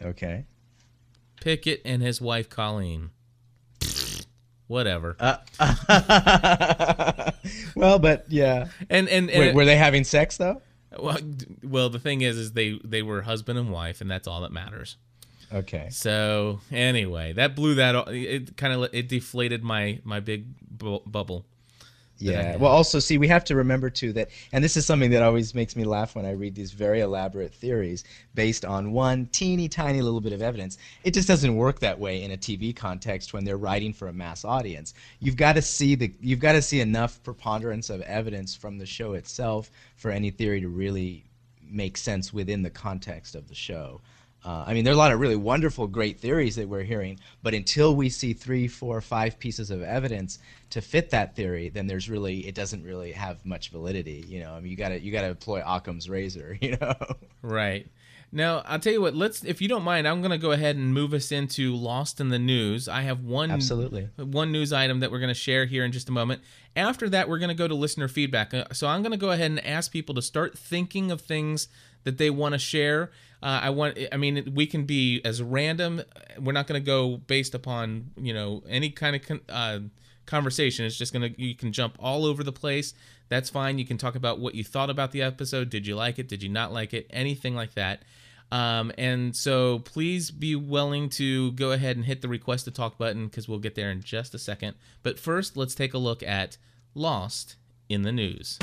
Okay. 0.00 0.46
Pickett 1.44 1.82
and 1.84 2.00
his 2.02 2.20
wife 2.22 2.48
Colleen. 2.48 3.10
Whatever. 4.66 5.14
Uh, 5.20 5.36
well, 7.76 7.98
but 7.98 8.24
yeah. 8.28 8.68
And 8.88 9.08
and, 9.10 9.28
and 9.30 9.38
Wait, 9.40 9.54
were 9.54 9.66
they 9.66 9.76
having 9.76 10.04
sex 10.04 10.38
though? 10.38 10.62
Well, 10.98 11.18
well, 11.62 11.90
the 11.90 11.98
thing 11.98 12.22
is, 12.22 12.38
is 12.38 12.52
they 12.52 12.80
they 12.82 13.02
were 13.02 13.20
husband 13.22 13.58
and 13.58 13.70
wife, 13.70 14.00
and 14.00 14.10
that's 14.10 14.26
all 14.26 14.40
that 14.40 14.52
matters. 14.52 14.96
Okay. 15.52 15.88
So 15.90 16.60
anyway, 16.72 17.34
that 17.34 17.54
blew 17.54 17.74
that. 17.74 17.94
o- 17.94 18.04
It 18.08 18.56
kind 18.56 18.72
of 18.72 18.88
it 18.94 19.08
deflated 19.08 19.62
my 19.62 20.00
my 20.02 20.20
big 20.20 20.46
bu- 20.62 21.00
bubble. 21.04 21.44
Yeah. 22.32 22.56
Well, 22.56 22.72
also, 22.72 22.98
see, 22.98 23.18
we 23.18 23.28
have 23.28 23.44
to 23.44 23.56
remember 23.56 23.90
too 23.90 24.12
that, 24.14 24.30
and 24.52 24.64
this 24.64 24.76
is 24.76 24.86
something 24.86 25.10
that 25.10 25.22
always 25.22 25.54
makes 25.54 25.76
me 25.76 25.84
laugh 25.84 26.14
when 26.14 26.24
I 26.24 26.32
read 26.32 26.54
these 26.54 26.72
very 26.72 27.00
elaborate 27.00 27.52
theories 27.52 28.04
based 28.34 28.64
on 28.64 28.92
one 28.92 29.26
teeny 29.26 29.68
tiny 29.68 30.00
little 30.00 30.20
bit 30.20 30.32
of 30.32 30.40
evidence. 30.40 30.78
It 31.02 31.12
just 31.12 31.28
doesn't 31.28 31.54
work 31.54 31.80
that 31.80 31.98
way 31.98 32.22
in 32.22 32.30
a 32.30 32.36
TV 32.36 32.74
context 32.74 33.32
when 33.32 33.44
they're 33.44 33.58
writing 33.58 33.92
for 33.92 34.08
a 34.08 34.12
mass 34.12 34.44
audience. 34.44 34.94
You've 35.20 35.36
got 35.36 35.54
to 35.54 35.62
see 35.62 35.94
the, 35.94 36.12
you've 36.20 36.40
got 36.40 36.52
to 36.52 36.62
see 36.62 36.80
enough 36.80 37.22
preponderance 37.22 37.90
of 37.90 38.00
evidence 38.02 38.54
from 38.54 38.78
the 38.78 38.86
show 38.86 39.12
itself 39.12 39.70
for 39.96 40.10
any 40.10 40.30
theory 40.30 40.60
to 40.60 40.68
really 40.68 41.24
make 41.62 41.96
sense 41.96 42.32
within 42.32 42.62
the 42.62 42.70
context 42.70 43.34
of 43.34 43.48
the 43.48 43.54
show. 43.54 44.00
Uh, 44.44 44.64
I 44.66 44.74
mean, 44.74 44.84
there 44.84 44.92
are 44.92 44.94
a 44.94 44.98
lot 44.98 45.10
of 45.12 45.20
really 45.20 45.36
wonderful, 45.36 45.86
great 45.86 46.20
theories 46.20 46.56
that 46.56 46.68
we're 46.68 46.82
hearing, 46.82 47.18
but 47.42 47.54
until 47.54 47.96
we 47.96 48.10
see 48.10 48.34
three, 48.34 48.68
four, 48.68 49.00
five 49.00 49.38
pieces 49.38 49.70
of 49.70 49.82
evidence 49.82 50.38
to 50.70 50.82
fit 50.82 51.10
that 51.10 51.34
theory, 51.34 51.70
then 51.70 51.86
there's 51.86 52.10
really 52.10 52.46
it 52.46 52.54
doesn't 52.54 52.84
really 52.84 53.12
have 53.12 53.44
much 53.46 53.70
validity. 53.70 54.24
You 54.28 54.40
know, 54.40 54.52
I 54.52 54.60
mean, 54.60 54.70
you 54.70 54.76
gotta 54.76 55.00
you 55.00 55.12
gotta 55.12 55.28
employ 55.28 55.62
Occam's 55.64 56.08
razor. 56.10 56.58
You 56.64 56.76
know. 56.80 56.94
Right. 57.42 57.86
Now, 58.32 58.62
I'll 58.66 58.80
tell 58.80 58.92
you 58.92 59.00
what, 59.00 59.14
let's 59.14 59.44
if 59.44 59.62
you 59.62 59.68
don't 59.68 59.84
mind, 59.84 60.08
I'm 60.08 60.20
going 60.20 60.32
to 60.32 60.38
go 60.38 60.50
ahead 60.50 60.74
and 60.74 60.92
move 60.92 61.14
us 61.14 61.30
into 61.30 61.72
Lost 61.76 62.20
in 62.20 62.30
the 62.30 62.38
News. 62.38 62.88
I 62.88 63.02
have 63.02 63.22
one 63.22 63.52
Absolutely. 63.52 64.08
one 64.16 64.50
news 64.50 64.72
item 64.72 65.00
that 65.00 65.12
we're 65.12 65.20
going 65.20 65.28
to 65.28 65.34
share 65.34 65.66
here 65.66 65.84
in 65.84 65.92
just 65.92 66.08
a 66.08 66.12
moment. 66.12 66.42
After 66.74 67.08
that, 67.10 67.28
we're 67.28 67.38
going 67.38 67.50
to 67.50 67.54
go 67.54 67.68
to 67.68 67.74
listener 67.74 68.08
feedback. 68.08 68.52
Uh, 68.52 68.64
So 68.72 68.88
I'm 68.88 69.02
going 69.02 69.12
to 69.12 69.18
go 69.18 69.30
ahead 69.30 69.52
and 69.52 69.64
ask 69.64 69.92
people 69.92 70.16
to 70.16 70.22
start 70.22 70.58
thinking 70.58 71.12
of 71.12 71.20
things 71.20 71.68
that 72.02 72.18
they 72.18 72.28
want 72.28 72.54
to 72.54 72.58
share. 72.58 73.12
Uh, 73.44 73.60
I 73.64 73.70
want 73.70 73.98
I 74.10 74.16
mean, 74.16 74.52
we 74.54 74.66
can 74.66 74.86
be 74.86 75.20
as 75.22 75.42
random. 75.42 76.00
We're 76.40 76.52
not 76.52 76.66
going 76.66 76.80
to 76.80 76.84
go 76.84 77.18
based 77.18 77.54
upon, 77.54 78.10
you 78.16 78.32
know, 78.32 78.62
any 78.66 78.88
kind 78.88 79.14
of 79.14 79.22
con- 79.22 79.42
uh 79.50 79.80
conversation. 80.24 80.86
It's 80.86 80.96
just 80.96 81.12
gonna 81.12 81.28
you 81.36 81.54
can 81.54 81.70
jump 81.70 81.96
all 81.98 82.24
over 82.24 82.42
the 82.42 82.52
place. 82.52 82.94
That's 83.28 83.50
fine. 83.50 83.78
You 83.78 83.84
can 83.84 83.98
talk 83.98 84.14
about 84.14 84.40
what 84.40 84.54
you 84.54 84.64
thought 84.64 84.88
about 84.88 85.12
the 85.12 85.20
episode. 85.20 85.68
Did 85.68 85.86
you 85.86 85.94
like 85.94 86.18
it? 86.18 86.26
Did 86.26 86.42
you 86.42 86.48
not 86.48 86.72
like 86.72 86.94
it? 86.94 87.06
Anything 87.10 87.54
like 87.54 87.74
that. 87.74 88.02
Um, 88.50 88.92
and 88.96 89.36
so 89.36 89.80
please 89.80 90.30
be 90.30 90.56
willing 90.56 91.10
to 91.10 91.52
go 91.52 91.72
ahead 91.72 91.96
and 91.96 92.04
hit 92.06 92.22
the 92.22 92.28
request 92.28 92.64
to 92.64 92.70
talk 92.70 92.96
button 92.96 93.26
because 93.26 93.46
we'll 93.46 93.58
get 93.58 93.74
there 93.74 93.90
in 93.90 94.00
just 94.00 94.34
a 94.34 94.38
second. 94.38 94.74
But 95.02 95.18
first, 95.18 95.54
let's 95.54 95.74
take 95.74 95.92
a 95.92 95.98
look 95.98 96.22
at 96.22 96.56
Lost 96.94 97.56
in 97.90 98.02
the 98.02 98.12
News. 98.12 98.58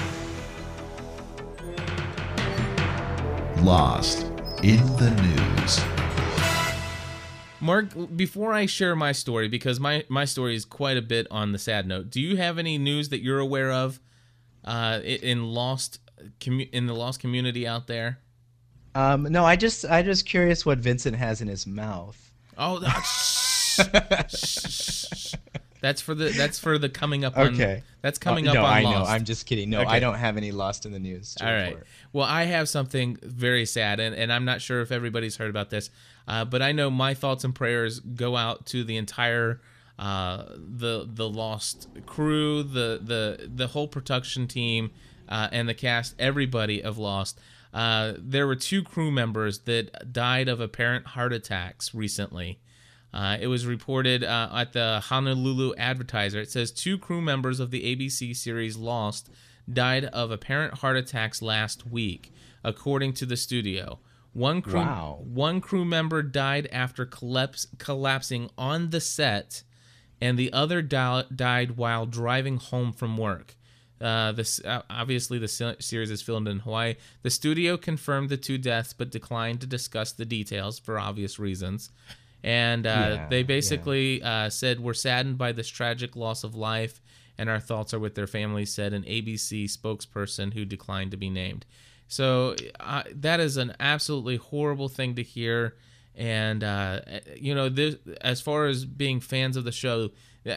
Lost 3.63 4.30
in 4.64 4.86
the 4.97 5.09
news. 5.22 5.80
Mark, 7.59 8.16
before 8.16 8.53
I 8.53 8.66
share 8.66 8.95
my 8.95 9.12
story, 9.12 9.47
because 9.47 9.80
my 9.80 10.03
my 10.09 10.26
story 10.26 10.55
is 10.55 10.66
quite 10.66 10.97
a 10.97 11.01
bit 11.01 11.28
on 11.30 11.51
the 11.51 11.59
sad 11.59 11.88
note, 11.88 12.09
do 12.09 12.20
you 12.20 12.38
have 12.38 12.57
any 12.57 12.78
news 12.78 13.09
that 13.09 13.22
you're 13.22 13.39
aware 13.39 13.72
of 13.72 13.99
uh, 14.64 14.99
in 15.03 15.45
lost 15.45 15.99
commu- 16.39 16.70
in 16.72 16.88
the 16.88 16.93
lost 16.93 17.20
community 17.20 17.68
out 17.68 17.88
there? 17.88 18.20
Um, 18.93 19.24
no, 19.24 19.45
I 19.45 19.55
just 19.55 19.86
I 19.86 20.01
just 20.01 20.26
curious 20.26 20.66
what 20.66 20.80
Vincent 20.80 21.16
has 21.16 21.41
in 21.41 21.47
his 21.47 21.66
mouth. 21.66 22.32
Oh, 22.57 22.80
that's 22.80 23.78
that's 25.82 25.99
for 26.01 26.15
the 26.15 26.29
that's 26.29 26.57
for 26.59 26.77
the 26.77 26.88
coming 26.89 27.25
up. 27.25 27.38
On, 27.38 27.47
Okay. 27.53 27.84
that's 28.01 28.17
coming 28.17 28.47
Uh, 28.47 28.51
up 28.51 28.55
no, 28.55 28.63
I 28.63 28.82
Lost. 28.82 29.09
know. 29.09 29.13
I'm 29.15 29.25
just 29.25 29.45
kidding. 29.45 29.69
No, 29.69 29.82
Okay. 29.82 29.89
I 29.89 29.99
don't 29.99 30.15
have 30.15 30.38
any 30.38 30.51
lost 30.53 30.86
in 30.86 30.93
the 30.93 30.99
news. 30.99 31.36
to 31.36 31.45
All 31.45 31.51
right. 31.53 31.65
report. 31.69 31.88
Well, 32.13 32.25
I 32.27 32.43
have 32.43 32.69
something 32.69 33.17
very 33.21 33.65
sad, 33.65 33.99
and, 33.99 34.15
and 34.15 34.32
I'm 34.32 34.45
not 34.45 34.61
sure 34.61 34.82
if 34.82 34.91
everybody's 34.91 35.36
heard 35.38 35.49
about 35.49 35.69
this, 35.69 35.89
uh, 36.27 36.45
but 36.45 36.61
I 36.61 36.71
know 36.71 36.89
my 36.89 37.13
thoughts 37.13 37.43
and 37.43 37.53
prayers 37.53 37.99
go 37.99 38.38
out 38.38 38.65
to 38.67 38.84
the 38.84 38.95
entire 38.97 39.59
uh, 39.99 40.45
the 40.57 41.07
the 41.13 41.29
lost 41.29 41.88
crew, 42.07 42.63
the 42.63 42.99
the 43.03 43.49
the 43.53 43.67
whole 43.67 43.88
production 43.88 44.47
team, 44.47 44.89
uh, 45.29 45.49
and 45.51 45.67
the 45.69 45.73
cast, 45.75 46.15
everybody 46.17 46.82
of 46.82 46.97
Lost. 46.97 47.39
Uh, 47.73 48.13
there 48.17 48.45
were 48.47 48.55
two 48.55 48.84
crew 48.84 49.11
members 49.11 49.59
that 49.59 50.11
died 50.11 50.47
of 50.49 50.59
apparent 50.59 51.05
heart 51.07 51.32
attacks 51.34 51.93
recently. 51.93 52.59
Uh, 53.14 53.38
it 53.41 53.47
was 53.47 53.66
reported 53.66 54.24
uh, 54.24 54.49
at 54.53 54.74
the 54.74 55.01
Honolulu 55.05 55.74
Advertiser. 55.78 56.39
It 56.39 56.49
says 56.51 56.72
two 56.72 56.97
crew 56.97 57.22
members 57.22 57.59
of 57.59 57.70
the 57.72 57.84
ABC 57.95 58.36
series 58.36 58.78
Lost 58.78 59.30
died 59.72 60.05
of 60.05 60.32
apparent 60.32 60.76
heart 60.76 60.95
attacks 60.97 61.41
last 61.41 61.86
week, 61.86 62.32
according 62.64 63.14
to 63.14 63.26
the 63.26 63.36
studio. 63.38 63.99
One 64.34 64.62
crew, 64.62 64.80
Wow. 64.80 65.20
one 65.26 65.59
crew 65.59 65.84
member 65.84 66.24
died 66.24 66.70
after 66.72 67.05
collapse, 67.05 67.68
collapsing 67.78 68.49
on 68.57 68.91
the 68.91 69.01
set, 69.01 69.64
and 70.22 70.38
the 70.39 70.53
other 70.53 70.82
di- 70.82 71.26
died 71.36 71.72
while 71.78 72.05
driving 72.05 72.57
home 72.57 72.93
from 72.93 73.18
work. 73.18 73.57
Uh, 73.99 74.32
this 74.32 74.59
uh, 74.66 74.82
obviously 74.89 75.38
the 75.38 75.47
series 75.80 76.09
is 76.09 76.22
filmed 76.24 76.47
in 76.47 76.59
Hawaii. 76.59 76.95
The 77.24 77.30
studio 77.30 77.78
confirmed 77.78 78.30
the 78.30 78.38
two 78.38 78.57
deaths, 78.57 78.93
but 78.93 79.12
declined 79.12 79.62
to 79.62 79.68
discuss 79.68 80.12
the 80.12 80.26
details 80.26 80.80
for 80.80 80.97
obvious 80.97 81.38
reasons. 81.38 81.91
And 82.43 82.87
uh, 82.87 82.89
Yeah, 82.89 83.27
they 83.29 83.43
basically 83.43 84.21
uh, 84.23 84.49
said 84.49 84.79
we're 84.79 84.93
saddened 84.93 85.37
by 85.37 85.51
this 85.51 85.67
tragic 85.67 86.15
loss 86.15 86.43
of 86.43 86.55
life, 86.55 87.01
and 87.37 87.49
our 87.49 87.59
thoughts 87.59 87.93
are 87.93 87.99
with 87.99 88.15
their 88.15 88.27
families. 88.27 88.73
Said 88.73 88.93
an 88.93 89.03
ABC 89.03 89.65
spokesperson 89.65 90.53
who 90.53 90.65
declined 90.65 91.11
to 91.11 91.17
be 91.17 91.29
named. 91.29 91.65
So 92.07 92.55
uh, 92.79 93.03
that 93.13 93.39
is 93.39 93.55
an 93.55 93.73
absolutely 93.79 94.35
horrible 94.35 94.89
thing 94.89 95.15
to 95.15 95.23
hear. 95.23 95.77
And 96.13 96.61
uh, 96.61 97.01
you 97.37 97.55
know, 97.55 97.69
this, 97.69 97.95
as 98.19 98.41
far 98.41 98.67
as 98.67 98.83
being 98.83 99.21
fans 99.21 99.55
of 99.55 99.63
the 99.63 99.71
show, 99.71 100.09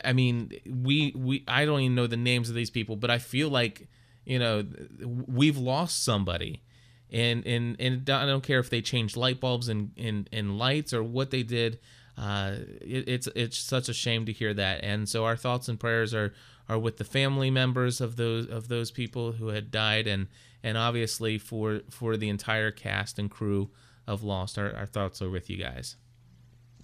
I 0.05 0.13
mean, 0.13 0.51
we 0.67 1.13
we 1.15 1.45
I 1.47 1.65
don't 1.65 1.81
even 1.81 1.95
know 1.95 2.09
the 2.09 2.17
names 2.17 2.49
of 2.49 2.57
these 2.57 2.71
people, 2.71 2.97
but 2.97 3.11
I 3.11 3.19
feel 3.19 3.51
like 3.51 3.87
you 4.25 4.39
know 4.41 4.65
we've 5.05 5.57
lost 5.57 6.03
somebody. 6.03 6.63
And, 7.15 7.47
and 7.47 7.77
and 7.79 8.11
I 8.11 8.27
don't 8.27 8.43
care 8.43 8.59
if 8.59 8.69
they 8.71 8.83
changed 8.83 9.17
light 9.17 9.41
bulbs 9.41 9.69
and 9.69 9.93
in, 9.97 10.27
in, 10.33 10.59
lights 10.59 10.93
or 10.93 11.03
what 11.03 11.31
they 11.31 11.45
did. 11.45 11.79
Uh, 12.19 12.57
it, 12.81 13.09
it's 13.09 13.29
it's 13.37 13.57
such 13.57 13.89
a 13.89 13.95
shame 13.95 14.27
to 14.27 14.33
hear 14.33 14.53
that. 14.53 14.83
And 14.83 15.09
so 15.09 15.25
our 15.25 15.37
thoughts 15.37 15.69
and 15.69 15.79
prayers 15.79 16.13
are 16.13 16.35
are 16.69 16.79
with 16.79 16.97
the 16.97 17.05
family 17.05 17.51
members 17.51 18.01
of 18.01 18.17
those 18.17 18.47
of 18.49 18.67
those 18.69 18.91
people 18.91 19.33
who 19.33 19.49
had 19.49 19.71
died, 19.71 20.09
and 20.09 20.27
and 20.63 20.77
obviously 20.77 21.39
for 21.39 21.83
for 21.89 22.17
the 22.17 22.29
entire 22.29 22.73
cast 22.73 23.19
and 23.19 23.31
crew 23.31 23.71
of 24.09 24.25
Lost. 24.25 24.59
Our, 24.59 24.75
our 24.75 24.87
thoughts 24.87 25.23
are 25.23 25.31
with 25.31 25.49
you 25.49 25.57
guys. 25.57 25.97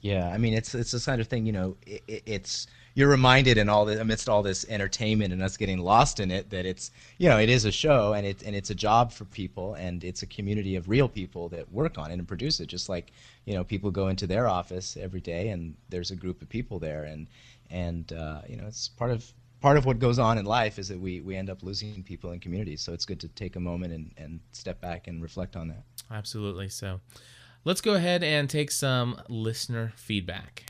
Yeah, 0.00 0.28
I 0.28 0.38
mean, 0.38 0.54
it's 0.54 0.74
it's 0.74 0.92
the 0.92 1.00
kind 1.00 1.20
of 1.20 1.26
thing 1.28 1.44
you 1.44 1.52
know. 1.52 1.76
It- 1.86 2.22
it's 2.24 2.66
you're 2.94 3.08
reminded 3.08 3.58
in 3.58 3.68
all 3.68 3.84
this 3.84 4.00
amidst 4.00 4.28
all 4.28 4.42
this 4.42 4.64
entertainment 4.68 5.32
and 5.32 5.42
us 5.42 5.56
getting 5.56 5.78
lost 5.78 6.20
in 6.20 6.30
it 6.30 6.50
that 6.50 6.66
it's 6.66 6.90
you 7.18 7.28
know 7.28 7.38
it 7.38 7.48
is 7.48 7.64
a 7.64 7.72
show 7.72 8.12
and 8.12 8.26
it 8.26 8.42
and 8.42 8.54
it's 8.56 8.70
a 8.70 8.74
job 8.74 9.12
for 9.12 9.24
people 9.26 9.74
and 9.74 10.04
it's 10.04 10.22
a 10.22 10.26
community 10.26 10.76
of 10.76 10.88
real 10.88 11.08
people 11.08 11.48
that 11.48 11.70
work 11.72 11.98
on 11.98 12.10
it 12.10 12.14
and 12.14 12.26
produce 12.26 12.60
it. 12.60 12.66
Just 12.66 12.88
like 12.88 13.12
you 13.44 13.54
know 13.54 13.64
people 13.64 13.90
go 13.90 14.08
into 14.08 14.26
their 14.26 14.48
office 14.48 14.96
every 15.00 15.20
day 15.20 15.48
and 15.48 15.74
there's 15.88 16.10
a 16.10 16.16
group 16.16 16.42
of 16.42 16.48
people 16.48 16.78
there 16.78 17.04
and 17.04 17.28
and 17.70 18.12
uh, 18.12 18.42
you 18.48 18.56
know 18.56 18.66
it's 18.66 18.88
part 18.88 19.10
of 19.10 19.24
part 19.60 19.76
of 19.76 19.84
what 19.84 19.98
goes 19.98 20.18
on 20.18 20.38
in 20.38 20.44
life 20.44 20.78
is 20.78 20.88
that 20.88 20.98
we 20.98 21.20
we 21.20 21.36
end 21.36 21.50
up 21.50 21.62
losing 21.62 22.02
people 22.02 22.32
in 22.32 22.40
communities. 22.40 22.82
So 22.82 22.92
it's 22.92 23.04
good 23.04 23.20
to 23.20 23.28
take 23.28 23.56
a 23.56 23.60
moment 23.60 23.92
and 23.92 24.12
and 24.16 24.40
step 24.52 24.80
back 24.80 25.06
and 25.06 25.22
reflect 25.22 25.56
on 25.56 25.68
that. 25.68 25.84
Absolutely. 26.10 26.68
So 26.68 27.00
let's 27.64 27.80
go 27.80 27.94
ahead 27.94 28.24
and 28.24 28.50
take 28.50 28.70
some 28.70 29.20
listener 29.28 29.92
feedback. 29.96 30.64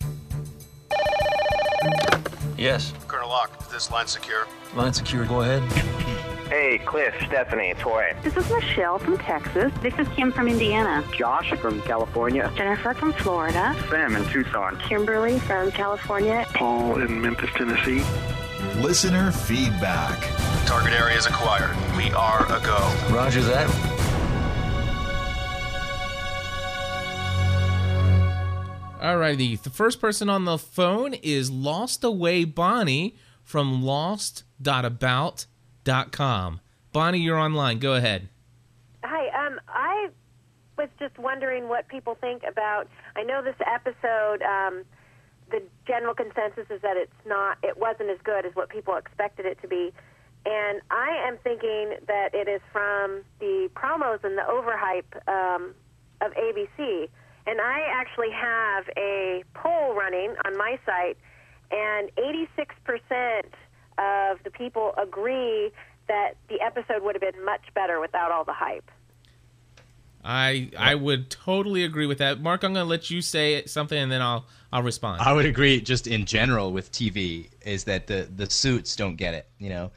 Yes. 2.56 2.92
Colonel 3.08 3.28
Locke, 3.28 3.50
is 3.60 3.68
this 3.68 3.90
line 3.90 4.06
secure? 4.06 4.46
Line 4.74 4.92
secure. 4.92 5.24
Go 5.24 5.40
ahead. 5.40 5.62
Hey, 6.48 6.78
Cliff, 6.78 7.14
Stephanie, 7.26 7.74
Toy. 7.78 8.14
This 8.22 8.36
is 8.36 8.50
Michelle 8.50 8.98
from 8.98 9.16
Texas. 9.18 9.72
This 9.82 9.94
is 9.98 10.08
Kim 10.08 10.32
from 10.32 10.48
Indiana. 10.48 11.04
Josh 11.16 11.52
from 11.60 11.80
California. 11.82 12.52
Jennifer 12.56 12.92
from 12.92 13.12
Florida. 13.12 13.74
Sam 13.88 14.16
in 14.16 14.24
Tucson. 14.30 14.76
Kimberly 14.80 15.38
from 15.38 15.70
California. 15.70 16.44
Paul 16.54 17.00
in 17.00 17.22
Memphis, 17.22 17.50
Tennessee. 17.54 18.02
Listener 18.80 19.30
feedback. 19.30 20.18
Target 20.66 20.92
area 20.92 21.16
is 21.16 21.26
acquired. 21.26 21.74
We 21.96 22.10
are 22.12 22.44
a 22.46 22.60
go. 22.60 23.14
Roger 23.14 23.42
that. 23.42 23.68
Alrighty, 29.00 29.60
the 29.62 29.70
first 29.70 29.98
person 29.98 30.28
on 30.28 30.44
the 30.44 30.58
phone 30.58 31.14
is 31.14 31.50
Lost 31.50 32.04
Away 32.04 32.44
Bonnie 32.44 33.16
from 33.42 33.82
lost.about.com. 33.82 36.60
Bonnie, 36.92 37.20
you're 37.20 37.38
online. 37.38 37.78
Go 37.78 37.94
ahead. 37.94 38.28
Hi, 39.02 39.46
um, 39.46 39.58
I 39.68 40.10
was 40.76 40.90
just 40.98 41.18
wondering 41.18 41.66
what 41.66 41.88
people 41.88 42.18
think 42.20 42.42
about. 42.46 42.88
I 43.16 43.22
know 43.22 43.42
this 43.42 43.56
episode. 43.66 44.42
Um, 44.42 44.84
the 45.50 45.62
general 45.86 46.14
consensus 46.14 46.66
is 46.68 46.82
that 46.82 46.98
it's 46.98 47.10
not. 47.26 47.56
It 47.62 47.78
wasn't 47.78 48.10
as 48.10 48.18
good 48.22 48.44
as 48.44 48.54
what 48.54 48.68
people 48.68 48.96
expected 48.96 49.46
it 49.46 49.58
to 49.62 49.68
be, 49.68 49.94
and 50.44 50.82
I 50.90 51.24
am 51.26 51.38
thinking 51.42 51.94
that 52.06 52.34
it 52.34 52.48
is 52.48 52.60
from 52.70 53.22
the 53.38 53.70
promos 53.74 54.22
and 54.24 54.36
the 54.36 54.42
overhype 54.42 55.26
um, 55.26 55.74
of 56.20 56.32
ABC. 56.32 57.08
And 57.50 57.60
I 57.60 57.80
actually 57.90 58.30
have 58.30 58.84
a 58.96 59.42
poll 59.54 59.92
running 59.96 60.36
on 60.46 60.56
my 60.56 60.78
site, 60.86 61.18
and 61.72 62.08
86% 62.16 63.42
of 63.98 64.38
the 64.44 64.52
people 64.52 64.94
agree 64.96 65.72
that 66.06 66.34
the 66.48 66.60
episode 66.60 67.02
would 67.02 67.16
have 67.16 67.34
been 67.34 67.44
much 67.44 67.62
better 67.74 67.98
without 67.98 68.30
all 68.30 68.44
the 68.44 68.52
hype. 68.52 68.88
I 70.22 70.70
I 70.78 70.94
would 70.94 71.28
totally 71.28 71.82
agree 71.82 72.06
with 72.06 72.18
that. 72.18 72.40
Mark, 72.40 72.62
I'm 72.62 72.72
going 72.72 72.84
to 72.84 72.88
let 72.88 73.10
you 73.10 73.20
say 73.20 73.64
something 73.64 73.98
and 73.98 74.12
then 74.12 74.22
I'll 74.22 74.44
I'll 74.72 74.84
respond. 74.84 75.20
I 75.20 75.32
would 75.32 75.46
agree. 75.46 75.80
Just 75.80 76.06
in 76.06 76.26
general 76.26 76.72
with 76.72 76.92
TV, 76.92 77.48
is 77.62 77.82
that 77.84 78.06
the 78.06 78.28
the 78.36 78.48
suits 78.48 78.94
don't 78.94 79.16
get 79.16 79.34
it. 79.34 79.48
You 79.58 79.70
know, 79.70 79.90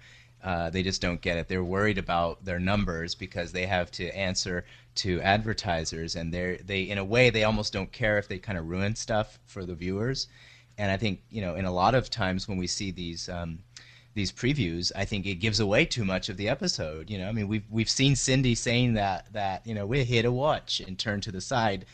uh, 0.44 0.70
they 0.72 0.82
just 0.82 1.02
don't 1.02 1.22
get 1.22 1.38
it. 1.38 1.48
They're 1.48 1.64
worried 1.64 1.98
about 1.98 2.44
their 2.46 2.60
numbers 2.60 3.14
because 3.14 3.52
they 3.52 3.68
have 3.68 3.92
to 3.92 4.10
answer 4.18 4.66
to 4.96 5.22
advertisers, 5.22 6.16
and 6.16 6.34
they're 6.34 6.58
they 6.58 6.84
in 6.84 6.98
a 6.98 7.06
way 7.06 7.30
they 7.30 7.44
almost 7.44 7.74
don't 7.74 7.92
care 7.92 8.18
if 8.18 8.28
they 8.28 8.38
kind 8.40 8.58
of 8.58 8.68
ruin 8.68 8.96
stuff 8.96 9.40
for 9.46 9.66
the 9.66 9.76
viewers. 9.76 10.28
And 10.78 10.92
I 10.92 10.98
think 10.98 11.22
you 11.30 11.42
know, 11.42 11.56
in 11.56 11.66
a 11.66 11.74
lot 11.74 11.96
of 11.96 12.10
times 12.10 12.48
when 12.48 12.58
we 12.58 12.68
see 12.68 12.92
these. 12.92 13.30
Um, 13.30 13.60
these 14.16 14.32
previews, 14.32 14.92
I 14.96 15.06
think 15.06 15.26
it 15.26 15.36
gives 15.36 15.60
away 15.60 15.86
too 15.86 16.06
much 16.06 16.30
of 16.30 16.38
the 16.38 16.48
episode. 16.48 17.10
You 17.10 17.18
know, 17.18 17.28
I 17.28 17.32
mean, 17.32 17.48
we've 17.48 17.66
we've 17.72 17.90
seen 17.90 18.16
Cindy 18.16 18.54
saying 18.54 18.94
that 18.94 19.26
that 19.34 19.66
you 19.66 19.74
know 19.74 19.88
we're 19.88 20.04
here 20.04 20.22
to 20.22 20.32
watch 20.32 20.80
and 20.80 21.00
turn 21.00 21.20
to 21.22 21.32
the 21.32 21.42
side 21.42 21.86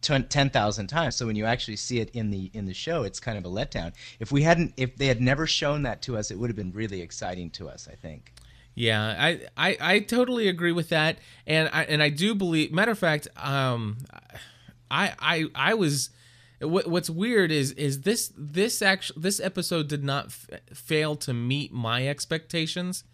ten 0.00 0.50
thousand 0.50 0.86
times. 0.86 1.16
So 1.16 1.26
when 1.26 1.36
you 1.36 1.44
actually 1.44 1.76
see 1.76 2.00
it 2.00 2.10
in 2.10 2.30
the 2.30 2.50
in 2.54 2.66
the 2.66 2.74
show, 2.74 3.02
it's 3.02 3.20
kind 3.20 3.38
of 3.38 3.44
a 3.44 3.48
letdown. 3.48 3.92
If 4.20 4.32
we 4.32 4.42
hadn't, 4.42 4.74
if 4.76 4.96
they 4.96 5.06
had 5.06 5.20
never 5.20 5.46
shown 5.46 5.82
that 5.82 6.02
to 6.02 6.16
us, 6.16 6.30
it 6.30 6.38
would 6.38 6.50
have 6.50 6.56
been 6.56 6.72
really 6.72 7.00
exciting 7.00 7.50
to 7.50 7.68
us. 7.68 7.88
I 7.90 7.94
think. 7.94 8.32
Yeah, 8.78 9.14
I, 9.18 9.40
I, 9.56 9.76
I 9.80 9.98
totally 10.00 10.48
agree 10.48 10.72
with 10.72 10.88
that, 10.90 11.18
and 11.46 11.68
I 11.72 11.82
and 11.84 12.02
I 12.02 12.10
do 12.10 12.34
believe. 12.34 12.72
Matter 12.72 12.92
of 12.92 12.98
fact, 12.98 13.28
um, 13.36 13.98
I 14.90 15.14
I 15.18 15.44
I 15.54 15.74
was. 15.74 16.10
What, 16.60 16.88
what's 16.88 17.08
weird 17.08 17.52
is 17.52 17.70
is 17.72 18.00
this 18.02 18.32
this 18.36 18.82
actually 18.82 19.22
this 19.22 19.38
episode 19.38 19.86
did 19.86 20.02
not 20.02 20.26
f- 20.26 20.50
fail 20.74 21.14
to 21.16 21.32
meet 21.32 21.72
my 21.72 22.08
expectations 22.08 23.04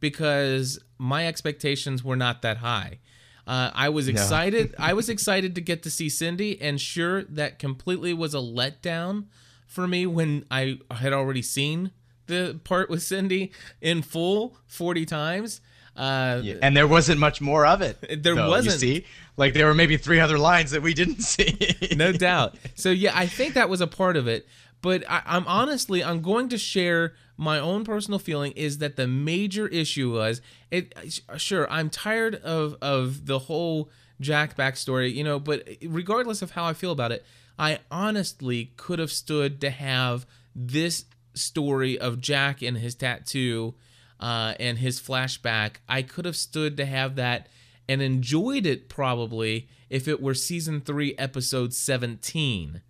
because 0.00 0.78
my 0.96 1.26
expectations 1.26 2.02
were 2.02 2.16
not 2.16 2.40
that 2.42 2.58
high. 2.58 3.00
Uh, 3.46 3.70
I 3.74 3.90
was 3.90 4.06
No. 4.06 4.12
excited. 4.12 4.74
I 4.78 4.94
was 4.94 5.10
excited 5.10 5.54
to 5.54 5.60
get 5.60 5.82
to 5.82 5.90
see 5.90 6.08
Cindy, 6.08 6.58
and 6.62 6.80
sure, 6.80 7.24
that 7.24 7.58
completely 7.58 8.14
was 8.14 8.32
a 8.34 8.38
letdown 8.38 9.26
for 9.66 9.86
me 9.86 10.06
when 10.06 10.46
I 10.50 10.78
had 10.90 11.12
already 11.12 11.42
seen 11.42 11.90
the 12.26 12.58
part 12.64 12.90
with 12.90 13.02
Cindy 13.02 13.52
in 13.80 14.02
full 14.02 14.56
40 14.66 15.06
times. 15.06 15.60
Uh, 15.96 16.42
and 16.60 16.76
there 16.76 16.88
wasn't 16.88 17.20
much 17.20 17.40
more 17.40 17.64
of 17.66 17.80
it. 17.80 17.98
There 18.22 18.34
though, 18.34 18.48
wasn't. 18.48 18.74
You 18.74 18.78
see, 18.78 19.06
like 19.36 19.54
there 19.54 19.66
were 19.66 19.74
maybe 19.74 19.96
three 19.96 20.20
other 20.20 20.38
lines 20.38 20.72
that 20.72 20.82
we 20.82 20.94
didn't 20.94 21.20
see. 21.22 21.76
no 21.96 22.12
doubt. 22.12 22.56
So 22.74 22.90
yeah, 22.90 23.12
I 23.14 23.26
think 23.26 23.54
that 23.54 23.68
was 23.68 23.80
a 23.80 23.86
part 23.86 24.16
of 24.16 24.26
it. 24.26 24.46
But 24.82 25.08
I, 25.08 25.22
I'm 25.24 25.46
honestly, 25.46 26.04
I'm 26.04 26.20
going 26.20 26.48
to 26.50 26.58
share 26.58 27.14
my 27.36 27.58
own 27.58 27.84
personal 27.84 28.18
feeling 28.18 28.52
is 28.52 28.78
that 28.78 28.96
the 28.96 29.06
major 29.06 29.66
issue 29.68 30.12
was 30.12 30.40
it. 30.70 30.94
Sure, 31.36 31.70
I'm 31.70 31.90
tired 31.90 32.34
of 32.36 32.76
of 32.82 33.26
the 33.26 33.40
whole 33.40 33.88
Jack 34.20 34.56
backstory, 34.56 35.12
you 35.14 35.24
know. 35.24 35.38
But 35.38 35.66
regardless 35.82 36.42
of 36.42 36.52
how 36.52 36.64
I 36.64 36.74
feel 36.74 36.92
about 36.92 37.12
it, 37.12 37.24
I 37.58 37.78
honestly 37.90 38.72
could 38.76 38.98
have 38.98 39.10
stood 39.10 39.60
to 39.62 39.70
have 39.70 40.26
this 40.54 41.04
story 41.34 41.98
of 41.98 42.20
Jack 42.20 42.62
and 42.62 42.76
his 42.78 42.94
tattoo 42.94 43.74
uh, 44.20 44.54
and 44.60 44.78
his 44.78 45.00
flashback. 45.00 45.76
I 45.88 46.02
could 46.02 46.24
have 46.24 46.36
stood 46.36 46.76
to 46.78 46.86
have 46.86 47.16
that 47.16 47.48
and 47.88 48.00
enjoyed 48.00 48.64
it 48.66 48.88
probably 48.88 49.68
if 49.90 50.08
it 50.08 50.22
were 50.22 50.34
season 50.34 50.80
three, 50.80 51.14
episode 51.18 51.74
17. 51.74 52.80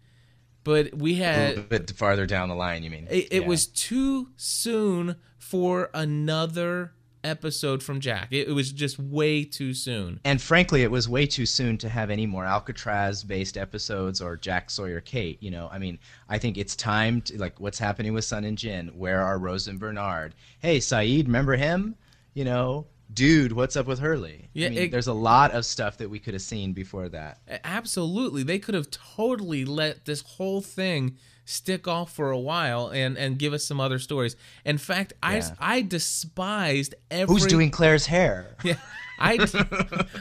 But 0.62 0.95
we 0.95 1.21
a 1.21 1.25
had 1.25 1.49
little 1.51 1.65
bit 1.65 1.91
farther 1.91 2.27
down 2.27 2.49
the 2.49 2.55
line. 2.55 2.83
You 2.83 2.91
mean? 2.91 3.07
it, 3.11 3.29
it 3.31 3.43
Yeah. 3.43 3.49
was 3.49 3.66
too 3.66 4.29
soon 4.37 5.16
for 5.39 5.91
another 5.93 6.93
episode 7.24 7.82
from 7.82 7.98
Jack. 8.01 8.28
It, 8.30 8.48
it 8.48 8.52
was 8.52 8.70
just 8.70 8.98
way 8.98 9.44
too 9.44 9.74
soon. 9.74 10.20
And 10.24 10.40
frankly, 10.40 10.82
it 10.82 10.90
was 10.90 11.09
way 11.09 11.26
too 11.26 11.46
soon 11.46 11.78
to 11.78 11.88
have 11.88 12.10
any 12.10 12.26
more 12.26 12.44
Alcatraz-based 12.44 13.56
episodes 13.56 14.20
or 14.20 14.36
Jack 14.36 14.70
Sawyer 14.70 15.01
Kate. 15.01 15.42
You 15.42 15.51
know, 15.51 15.68
I 15.72 15.78
mean, 15.78 15.98
I 16.28 16.38
think 16.38 16.59
it's 16.59 16.76
time 16.76 17.20
to 17.22 17.38
like 17.38 17.59
what's 17.60 17.78
happening 17.78 18.12
with 18.14 18.24
Sun 18.24 18.44
and 18.44 18.59
Jin. 18.59 18.88
Where 18.88 19.20
are 19.20 19.38
Rose 19.38 19.66
and 19.68 19.80
Bernard? 19.80 20.34
Hey, 20.60 20.78
Sayid, 20.78 21.24
remember 21.26 21.56
him? 21.56 21.96
You 22.34 22.44
know, 22.44 22.86
dude, 23.12 23.52
what's 23.52 23.76
up 23.76 23.86
with 23.86 23.98
Hurley? 24.01 24.48
Yeah, 24.52 24.66
I 24.66 24.70
mean, 24.70 24.78
it- 24.78 24.90
there's 24.90 25.06
a 25.06 25.12
lot 25.12 25.52
of 25.52 25.64
stuff 25.64 25.98
that 25.98 26.10
we 26.10 26.18
could 26.18 26.34
have 26.34 26.42
seen 26.42 26.72
before 26.72 27.09
that. 27.10 27.38
Absolutely. 27.64 28.42
They 28.42 28.59
could 28.59 28.74
have 28.74 28.90
totally 28.90 29.64
let 29.64 30.05
this 30.05 30.20
whole 30.22 30.60
thing 30.60 31.16
stick 31.45 31.87
off 31.87 32.12
for 32.12 32.31
a 32.31 32.39
while 32.39 32.89
and 32.89 33.16
and 33.19 33.39
give 33.39 33.53
us 33.53 33.65
some 33.65 33.81
other 33.81 33.99
stories. 33.99 34.37
In 34.65 34.79
fact, 34.79 35.12
I 35.23 35.37
Yeah. 35.37 35.55
I 35.59 35.83
despised 35.83 36.95
every 37.11 37.35
Who's 37.35 37.47
doing 37.47 37.71
Claire's 37.71 38.07
hair? 38.07 38.57
Yeah. 38.65 38.77
I 39.19 39.39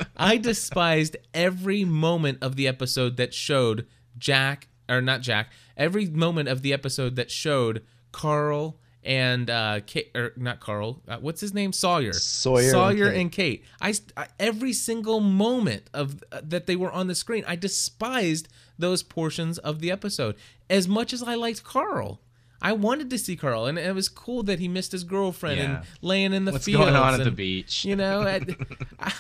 I 0.17 0.37
despised 0.37 1.17
every 1.33 1.83
moment 1.83 2.39
of 2.41 2.55
the 2.55 2.67
episode 2.67 3.17
that 3.17 3.33
showed 3.33 3.87
Jack 4.17 4.67
or 4.87 5.01
not 5.01 5.21
Jack. 5.21 5.51
Every 5.75 6.05
moment 6.05 6.49
of 6.49 6.61
the 6.61 6.73
episode 6.73 7.15
that 7.15 7.31
showed 7.31 7.83
Carl 8.11 8.77
and 9.03 9.49
uh 9.49 9.79
Kate 9.87 10.11
or 10.15 10.33
not 10.37 10.59
Carl. 10.59 11.01
Uh, 11.07 11.17
what's 11.17 11.41
his 11.41 11.53
name? 11.53 11.73
Sawyer. 11.73 12.13
Sawyer 12.13 12.61
and 12.61 12.71
Sawyer 12.71 13.09
Kate. 13.11 13.21
and 13.21 13.31
Kate. 13.31 13.65
I, 13.81 13.93
I 14.15 14.27
every 14.39 14.73
single 14.73 15.19
moment 15.19 15.89
of 15.93 16.23
uh, 16.31 16.41
that 16.43 16.67
they 16.67 16.75
were 16.75 16.91
on 16.91 17.07
the 17.07 17.15
screen. 17.15 17.43
I 17.47 17.55
despised 17.55 18.47
those 18.77 19.03
portions 19.03 19.57
of 19.59 19.79
the 19.79 19.91
episode 19.91 20.35
as 20.69 20.87
much 20.87 21.13
as 21.13 21.21
I 21.23 21.35
liked 21.35 21.63
Carl. 21.63 22.19
I 22.61 22.71
wanted 22.71 23.09
to 23.09 23.17
see 23.17 23.35
Carl, 23.35 23.65
and 23.65 23.77
it 23.77 23.93
was 23.93 24.07
cool 24.07 24.41
that 24.43 24.59
he 24.59 24.69
missed 24.69 24.93
his 24.93 25.03
girlfriend 25.03 25.57
Yeah. 25.59 25.65
and 25.65 25.85
laying 26.01 26.31
in 26.33 26.45
the 26.45 26.53
What's 26.53 26.63
fields. 26.65 26.85
going 26.85 26.95
on 26.95 27.13
at 27.19 27.23
the 27.25 27.31
beach? 27.31 27.83
You 27.83 27.97
know, 27.97 28.21
I, 28.21 28.39
I- 29.01 29.13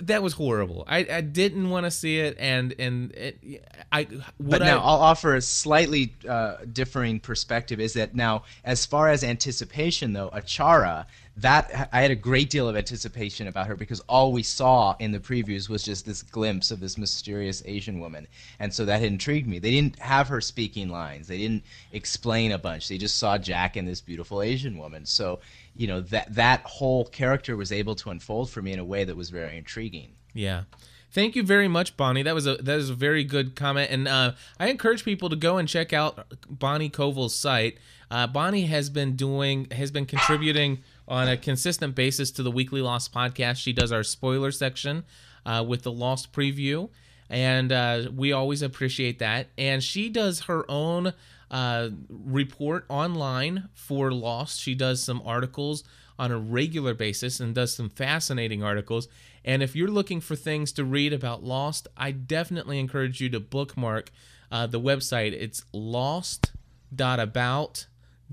that 0.00 0.24
was 0.24 0.32
horrible. 0.32 0.82
I, 0.88 1.06
I 1.08 1.20
didn't 1.20 1.70
want 1.70 1.86
to 1.86 1.90
see 1.92 2.18
it, 2.18 2.36
and 2.40 2.74
and 2.80 3.12
it, 3.12 3.64
I. 3.92 4.02
What 4.38 4.50
But 4.58 4.62
now 4.62 4.78
I, 4.78 4.82
I'll 4.82 5.00
offer 5.00 5.36
a 5.36 5.40
slightly 5.40 6.14
uh, 6.28 6.56
differing 6.72 7.20
perspective. 7.20 7.78
Is 7.78 7.92
that 7.92 8.12
now, 8.12 8.42
as 8.64 8.84
far 8.84 9.08
as 9.08 9.22
anticipation, 9.22 10.12
though, 10.14 10.30
Achara, 10.30 11.06
that 11.40 11.88
I 11.92 12.00
had 12.00 12.10
a 12.10 12.16
great 12.16 12.50
deal 12.50 12.68
of 12.68 12.76
anticipation 12.76 13.46
about 13.46 13.68
her 13.68 13.76
because 13.76 14.00
all 14.00 14.32
we 14.32 14.42
saw 14.42 14.96
in 14.98 15.12
the 15.12 15.20
previews 15.20 15.68
was 15.68 15.84
just 15.84 16.04
this 16.04 16.22
glimpse 16.22 16.70
of 16.70 16.80
this 16.80 16.98
mysterious 16.98 17.62
Asian 17.64 18.00
woman, 18.00 18.26
and 18.58 18.72
so 18.72 18.84
that 18.84 19.02
intrigued 19.02 19.46
me. 19.46 19.58
They 19.58 19.70
didn't 19.70 19.98
have 20.00 20.28
her 20.28 20.40
speaking 20.40 20.88
lines. 20.88 21.28
They 21.28 21.38
didn't 21.38 21.64
explain 21.92 22.52
a 22.52 22.58
bunch. 22.58 22.88
They 22.88 22.98
just 22.98 23.18
saw 23.18 23.38
Jack 23.38 23.76
and 23.76 23.86
this 23.86 24.00
beautiful 24.00 24.42
Asian 24.42 24.76
woman. 24.78 25.06
So 25.06 25.40
you 25.76 25.86
know 25.86 26.00
that 26.00 26.34
that 26.34 26.62
whole 26.62 27.04
character 27.04 27.56
was 27.56 27.70
able 27.72 27.94
to 27.96 28.10
unfold 28.10 28.50
for 28.50 28.60
me 28.60 28.72
in 28.72 28.78
a 28.78 28.84
way 28.84 29.04
that 29.04 29.16
was 29.16 29.30
very 29.30 29.56
intriguing. 29.56 30.12
Yeah. 30.34 30.64
Thank 31.10 31.36
you 31.36 31.42
very 31.42 31.68
much, 31.68 31.96
Bonnie. 31.96 32.22
That 32.22 32.34
was 32.34 32.46
a 32.46 32.56
that 32.56 32.78
is 32.78 32.90
a 32.90 32.94
very 32.94 33.24
good 33.24 33.56
comment, 33.56 33.90
and 33.90 34.06
uh, 34.06 34.32
I 34.60 34.68
encourage 34.68 35.04
people 35.04 35.30
to 35.30 35.36
go 35.36 35.56
and 35.56 35.66
check 35.66 35.92
out 35.92 36.32
Bonnie 36.50 36.90
Koval's 36.90 37.34
site. 37.34 37.78
Uh, 38.10 38.26
Bonnie 38.26 38.66
has 38.66 38.90
been 38.90 39.16
doing 39.16 39.68
has 39.70 39.90
been 39.90 40.04
contributing 40.04 40.82
on 41.08 41.28
a 41.28 41.36
consistent 41.36 41.94
basis 41.94 42.30
to 42.32 42.42
the 42.42 42.50
Weekly 42.50 42.82
Lost 42.82 43.12
podcast. 43.12 43.56
She 43.56 43.72
does 43.72 43.90
our 43.90 44.04
spoiler 44.04 44.52
section 44.52 45.04
uh, 45.44 45.64
with 45.66 45.82
the 45.82 45.90
Lost 45.90 46.32
preview, 46.32 46.90
and 47.30 47.72
uh, 47.72 48.08
we 48.14 48.32
always 48.32 48.62
appreciate 48.62 49.18
that. 49.18 49.48
And 49.56 49.82
she 49.82 50.10
does 50.10 50.40
her 50.40 50.70
own 50.70 51.14
uh, 51.50 51.88
report 52.08 52.84
online 52.88 53.70
for 53.74 54.12
Lost. 54.12 54.60
She 54.60 54.74
does 54.74 55.02
some 55.02 55.22
articles 55.24 55.82
on 56.18 56.30
a 56.30 56.38
regular 56.38 56.94
basis 56.94 57.40
and 57.40 57.54
does 57.54 57.74
some 57.74 57.88
fascinating 57.88 58.62
articles. 58.62 59.08
And 59.44 59.62
if 59.62 59.74
you're 59.74 59.88
looking 59.88 60.20
for 60.20 60.36
things 60.36 60.72
to 60.72 60.84
read 60.84 61.12
about 61.12 61.42
Lost, 61.42 61.88
I 61.96 62.10
definitely 62.10 62.78
encourage 62.78 63.20
you 63.20 63.30
to 63.30 63.40
bookmark 63.40 64.10
uh, 64.52 64.66
the 64.66 64.80
website. 64.80 65.32
It's 65.32 65.64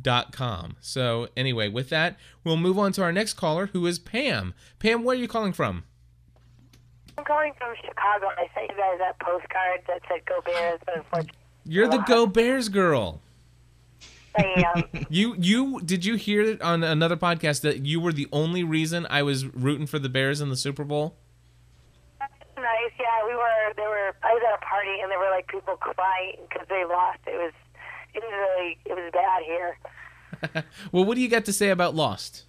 lost.about.com. 0.03 0.77
So, 0.81 1.29
anyway, 1.35 1.69
with 1.69 1.89
that, 1.89 2.17
we'll 2.43 2.57
move 2.57 2.77
on 2.77 2.91
to 2.93 3.03
our 3.03 3.11
next 3.11 3.33
caller, 3.33 3.67
who 3.67 3.85
is 3.85 3.99
Pam. 3.99 4.53
Pam, 4.79 5.03
where 5.03 5.15
are 5.15 5.19
you 5.19 5.27
calling 5.27 5.53
from? 5.53 5.83
I'm 7.17 7.23
calling 7.23 7.53
from 7.57 7.73
Chicago. 7.81 8.27
I 8.37 8.47
sent 8.53 8.69
you 8.71 8.77
guys 8.77 8.99
that 8.99 9.17
postcard 9.19 9.81
that 9.87 10.01
said 10.09 10.25
"Go 10.25 10.41
Bears," 10.45 10.79
but 10.85 10.97
unfortunately, 10.97 11.39
You're 11.63 11.87
the 11.87 11.99
Go 11.99 12.27
Bears 12.27 12.67
girl. 12.67 13.21
I, 14.37 14.63
um, 14.75 14.83
You 15.09 15.33
you 15.39 15.79
did 15.79 16.03
you 16.03 16.15
hear 16.15 16.41
it 16.41 16.61
on 16.61 16.83
another 16.83 17.15
podcast 17.15 17.61
that 17.61 17.85
you 17.85 18.01
were 18.01 18.11
the 18.11 18.27
only 18.33 18.65
reason 18.65 19.07
I 19.09 19.23
was 19.23 19.45
rooting 19.45 19.87
for 19.87 19.97
the 19.97 20.09
Bears 20.09 20.41
in 20.41 20.49
the 20.49 20.57
Super 20.57 20.83
Bowl? 20.83 21.15
nice. 22.19 22.91
Yeah, 22.99 23.25
we 23.25 23.33
were. 23.35 23.73
There 23.77 23.87
were. 23.87 24.11
I 24.21 24.33
was 24.33 24.43
at 24.45 24.55
a 24.61 24.65
party, 24.65 24.99
and 25.01 25.09
there 25.09 25.19
were 25.19 25.29
like 25.31 25.47
people 25.47 25.77
crying 25.77 26.35
because 26.49 26.67
they 26.67 26.83
lost. 26.83 27.19
It 27.27 27.37
was. 27.37 27.53
It 28.15 28.23
was 28.23 28.31
really. 28.31 28.77
It 28.85 28.93
was 28.93 29.11
bad 29.13 29.43
here. 29.43 29.77
Well, 30.91 31.05
what 31.05 31.15
do 31.15 31.21
you 31.21 31.29
got 31.29 31.45
to 31.45 31.53
say 31.53 31.69
about 31.69 31.95
Lost? 31.95 32.43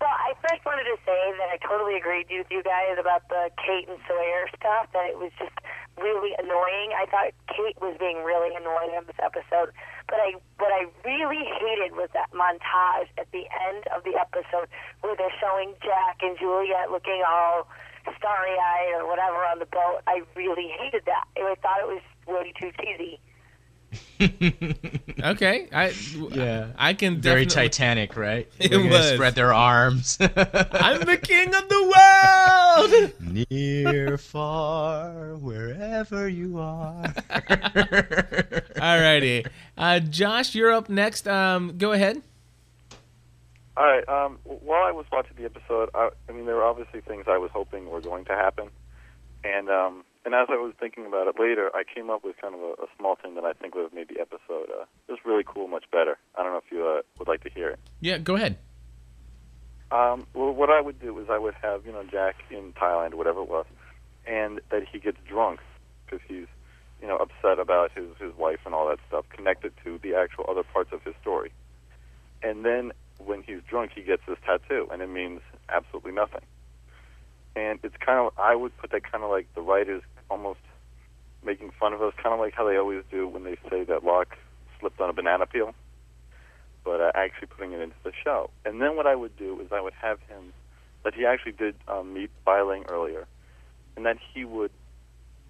Well, 0.00 0.10
I 0.10 0.34
first 0.42 0.64
wanted 0.66 0.84
to 0.84 0.96
say 1.06 1.20
that 1.38 1.48
I 1.52 1.56
totally 1.64 1.96
agreed 1.96 2.26
with 2.28 2.48
you 2.50 2.62
guys 2.62 2.96
about 2.98 3.28
the 3.28 3.50
Kate 3.56 3.88
and 3.88 3.96
Sawyer 4.08 4.48
stuff. 4.56 4.88
That 4.92 5.08
it 5.08 5.18
was 5.18 5.30
just 5.38 5.54
really 6.00 6.32
annoying. 6.38 6.92
I 6.96 7.06
thought 7.06 7.32
Kate 7.48 7.76
was 7.80 7.96
being 8.00 8.24
really 8.24 8.54
annoying 8.56 8.96
in 8.96 9.04
this 9.06 9.16
episode. 9.22 9.72
But 10.08 10.18
I, 10.20 10.34
what 10.58 10.72
I 10.72 10.88
really 11.04 11.44
hated 11.44 11.92
was 11.96 12.08
that 12.12 12.32
montage 12.32 13.08
at 13.16 13.30
the 13.32 13.44
end 13.68 13.86
of 13.94 14.02
the 14.04 14.16
episode 14.18 14.66
where 15.00 15.14
they're 15.16 15.36
showing 15.40 15.74
Jack 15.84 16.20
and 16.22 16.36
Juliet 16.38 16.90
looking 16.90 17.22
all 17.28 17.68
starry-eyed 18.16 18.96
or 18.96 19.06
whatever 19.06 19.44
on 19.46 19.58
the 19.60 19.68
boat. 19.68 20.00
I 20.06 20.22
really 20.34 20.68
hated 20.80 21.04
that. 21.06 21.24
I 21.36 21.54
thought 21.62 21.80
it 21.80 21.88
was 21.88 22.02
way 22.26 22.52
too 22.58 22.72
cheesy. 22.80 23.20
Okay, 25.22 25.68
I 25.72 25.92
Yeah. 26.32 26.68
I 26.78 26.94
can 26.94 27.20
Very 27.20 27.44
definitely- 27.44 27.68
Titanic, 27.70 28.16
right? 28.16 28.48
It 28.58 28.70
They're 28.70 28.80
was. 28.88 29.10
spread 29.14 29.34
their 29.34 29.52
arms. 29.52 30.16
I'm 30.20 31.00
the 31.00 31.18
king 31.22 31.54
of 31.54 31.68
the 31.68 33.12
world. 33.20 33.48
Near, 33.50 34.16
far, 34.18 35.34
wherever 35.36 36.28
you 36.28 36.58
are. 36.58 37.02
Alrighty, 38.76 39.46
uh, 39.76 40.00
Josh, 40.00 40.54
you're 40.54 40.72
up 40.72 40.88
next. 40.88 41.26
Um, 41.28 41.76
go 41.78 41.92
ahead. 41.92 42.22
All 43.76 43.86
right. 43.86 44.06
Um, 44.08 44.38
while 44.44 44.82
I 44.84 44.92
was 44.92 45.06
watching 45.12 45.36
the 45.36 45.44
episode, 45.44 45.90
I, 45.94 46.10
I 46.28 46.32
mean, 46.32 46.44
there 46.46 46.56
were 46.56 46.64
obviously 46.64 47.00
things 47.00 47.24
I 47.28 47.38
was 47.38 47.50
hoping 47.52 47.88
were 47.88 48.00
going 48.00 48.24
to 48.26 48.32
happen, 48.34 48.68
and 49.44 49.68
um, 49.70 50.04
and 50.24 50.34
as 50.34 50.48
I 50.50 50.56
was 50.56 50.74
thinking 50.78 51.06
about 51.06 51.26
it 51.28 51.36
later, 51.40 51.70
I 51.74 51.82
came 51.82 52.10
up 52.10 52.24
with 52.24 52.36
kind 52.40 52.54
of 52.54 52.60
a, 52.60 52.72
a 52.82 52.86
small 52.98 53.16
thing 53.16 53.34
that 53.36 53.44
I 53.44 53.52
think 53.52 53.74
would 53.74 53.84
have 53.84 53.94
made 53.94 54.08
the 54.08 54.20
episode 54.20 54.68
uh, 54.70 54.84
just 55.08 55.24
really 55.24 55.44
cool, 55.46 55.66
much 55.66 55.84
better. 55.90 56.18
I 56.36 56.42
don't 56.42 56.52
know 56.52 56.58
if 56.58 56.70
you 56.70 56.86
uh, 56.86 57.02
would 57.18 57.28
like 57.28 57.42
to 57.44 57.50
hear 57.50 57.70
it. 57.70 57.78
Yeah, 58.00 58.18
go 58.18 58.36
ahead. 58.36 58.58
Um, 59.90 60.26
well, 60.34 60.52
what 60.52 60.70
I 60.70 60.80
would 60.80 61.00
do 61.00 61.18
is 61.18 61.26
I 61.30 61.38
would 61.38 61.54
have 61.62 61.84
you 61.86 61.92
know 61.92 62.04
Jack 62.04 62.36
in 62.50 62.72
Thailand, 62.74 63.14
whatever 63.14 63.40
it 63.40 63.48
was, 63.48 63.66
and 64.26 64.60
that 64.70 64.82
he 64.90 64.98
gets 64.98 65.18
drunk 65.26 65.60
because 66.04 66.20
he's 66.28 66.46
you 67.00 67.08
know 67.08 67.16
upset 67.16 67.58
about 67.58 67.90
his 67.92 68.06
his 68.20 68.36
wife 68.36 68.60
and 68.66 68.74
all 68.74 68.88
that 68.88 68.98
stuff, 69.08 69.24
connected 69.30 69.72
to 69.84 69.98
the 70.02 70.14
actual 70.14 70.44
other 70.48 70.62
parts 70.62 70.90
of 70.92 71.02
his 71.02 71.14
story. 71.20 71.50
And 72.42 72.64
then 72.64 72.92
when 73.18 73.42
he's 73.42 73.60
drunk, 73.68 73.92
he 73.94 74.02
gets 74.02 74.22
this 74.28 74.38
tattoo, 74.46 74.88
and 74.92 75.02
it 75.02 75.08
means 75.08 75.40
absolutely 75.68 76.12
nothing. 76.12 76.42
And 77.56 77.78
it's 77.82 77.96
kind 78.04 78.18
of 78.18 78.32
I 78.38 78.54
would 78.54 78.76
put 78.78 78.90
that 78.92 79.10
kind 79.10 79.24
of 79.24 79.30
like 79.30 79.52
the 79.54 79.60
writers 79.60 80.02
almost 80.30 80.60
making 81.44 81.70
fun 81.78 81.92
of 81.92 82.02
us, 82.02 82.12
kind 82.22 82.34
of 82.34 82.40
like 82.40 82.54
how 82.54 82.66
they 82.68 82.76
always 82.76 83.02
do 83.10 83.26
when 83.26 83.44
they 83.44 83.56
say 83.70 83.84
that 83.84 84.04
Locke 84.04 84.36
slipped 84.78 85.00
on 85.00 85.10
a 85.10 85.12
banana 85.12 85.46
peel 85.46 85.74
but 86.84 87.00
uh, 87.00 87.12
actually 87.14 87.46
putting 87.46 87.72
it 87.72 87.80
into 87.80 87.96
the 88.04 88.12
show. 88.24 88.50
And 88.64 88.80
then 88.80 88.96
what 88.96 89.06
I 89.06 89.14
would 89.14 89.36
do 89.36 89.60
is 89.60 89.68
I 89.72 89.80
would 89.80 89.92
have 90.00 90.18
him 90.28 90.52
that 91.04 91.14
he 91.14 91.24
actually 91.24 91.52
did 91.52 91.74
um, 91.88 92.12
meet 92.14 92.30
Bai 92.44 92.62
Ling 92.62 92.84
earlier, 92.88 93.26
and 93.96 94.04
that 94.06 94.18
he 94.34 94.44
would 94.44 94.70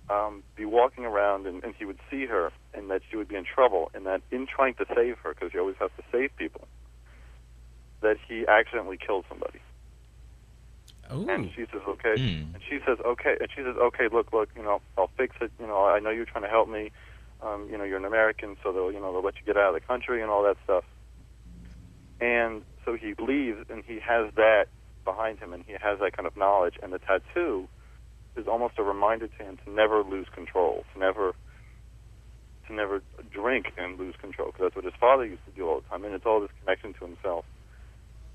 um, 0.09 0.43
be 0.57 0.65
walking 0.65 1.05
around 1.05 1.47
and, 1.47 1.63
and 1.65 1.75
he 1.77 1.85
would 1.85 1.99
see 2.11 2.27
her, 2.27 2.53
and 2.75 2.91
that 2.91 3.03
she 3.11 3.17
would 3.17 3.29
be 3.29 3.37
in 3.37 3.45
trouble, 3.45 3.91
and 3.95 4.07
that 4.07 4.23
in 4.31 4.47
trying 4.47 4.75
to 4.75 4.87
save 4.95 5.19
her, 5.19 5.35
because 5.35 5.53
he 5.53 5.59
always 5.59 5.77
has 5.81 5.91
to 5.97 6.05
save 6.13 6.35
people, 6.37 6.67
that 8.01 8.17
he 8.29 8.47
accidentally 8.47 8.97
killed 8.97 9.25
somebody. 9.29 9.61
Ooh. 11.15 11.29
And 11.29 11.51
she 11.55 11.67
says, 11.73 11.83
okay. 11.89 12.15
Hmm. 12.17 12.55
And 12.55 12.63
she 12.69 12.79
says, 12.87 12.99
okay. 13.05 13.37
And 13.41 13.49
she 13.55 13.63
says, 13.63 13.77
okay, 13.77 14.09
look, 14.13 14.33
look, 14.33 14.49
you 14.57 14.63
know, 14.63 14.81
I'll 14.97 15.11
fix 15.17 15.37
it. 15.41 15.51
You 15.59 15.67
know, 15.67 15.85
I 15.85 15.99
know 16.01 16.11
you're 16.11 16.27
trying 16.27 16.45
to 16.45 16.51
help 16.51 16.69
me. 16.69 16.91
Um, 17.43 17.69
you 17.71 17.79
know, 17.79 17.85
you're 17.85 17.97
an 17.97 18.05
American, 18.05 18.57
so 18.63 18.73
they'll, 18.73 18.93
you 18.93 19.01
know, 19.01 19.13
they'll 19.13 19.25
let 19.25 19.35
you 19.37 19.47
get 19.47 19.57
out 19.57 19.75
of 19.75 19.81
the 19.81 19.87
country 19.87 20.21
and 20.21 20.31
all 20.31 20.43
that 20.43 20.57
stuff. 20.65 20.85
And 22.21 22.63
so 22.85 22.97
he 22.97 23.15
leaves, 23.19 23.65
and 23.71 23.83
he 23.87 23.99
has 24.07 24.31
that 24.37 24.67
behind 25.05 25.39
him, 25.39 25.55
and 25.55 25.65
he 25.67 25.73
has 25.73 25.99
that 26.01 26.15
kind 26.15 26.27
of 26.27 26.37
knowledge. 26.37 26.75
And 26.83 26.93
the 26.93 26.99
tattoo 26.99 27.67
is 28.37 28.47
almost 28.47 28.75
a 28.79 28.83
reminder 28.83 29.27
to 29.27 29.43
him 29.43 29.59
to 29.65 29.71
never 29.73 30.03
lose 30.03 30.27
control, 30.35 30.85
to 30.93 31.01
never, 31.01 31.33
to 32.69 32.75
never 32.75 33.03
drink 33.33 33.73
and 33.79 33.99
lose 33.99 34.15
control, 34.21 34.49
because 34.49 34.67
that's 34.67 34.77
what 34.77 34.85
his 34.85 34.95
father 35.01 35.25
used 35.25 35.45
to 35.47 35.53
do 35.53 35.67
all 35.67 35.81
the 35.81 35.89
time. 35.89 36.05
And 36.05 36.15
it's 36.15 36.27
all 36.27 36.41
this 36.43 36.51
connection 36.61 36.93
to 37.01 37.07
himself 37.07 37.47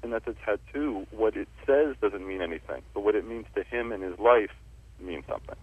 and 0.05 0.13
that 0.13 0.23
the 0.23 0.33
tattoo, 0.45 1.05
what 1.11 1.35
it 1.35 1.49
says 1.65 1.95
doesn't 2.01 2.25
mean 2.25 2.41
anything, 2.41 2.81
but 2.93 3.01
what 3.01 3.15
it 3.15 3.27
means 3.27 3.45
to 3.55 3.63
him 3.63 3.91
and 3.91 4.01
his 4.03 4.17
life 4.19 4.51
means 5.01 5.25
something. 5.27 5.55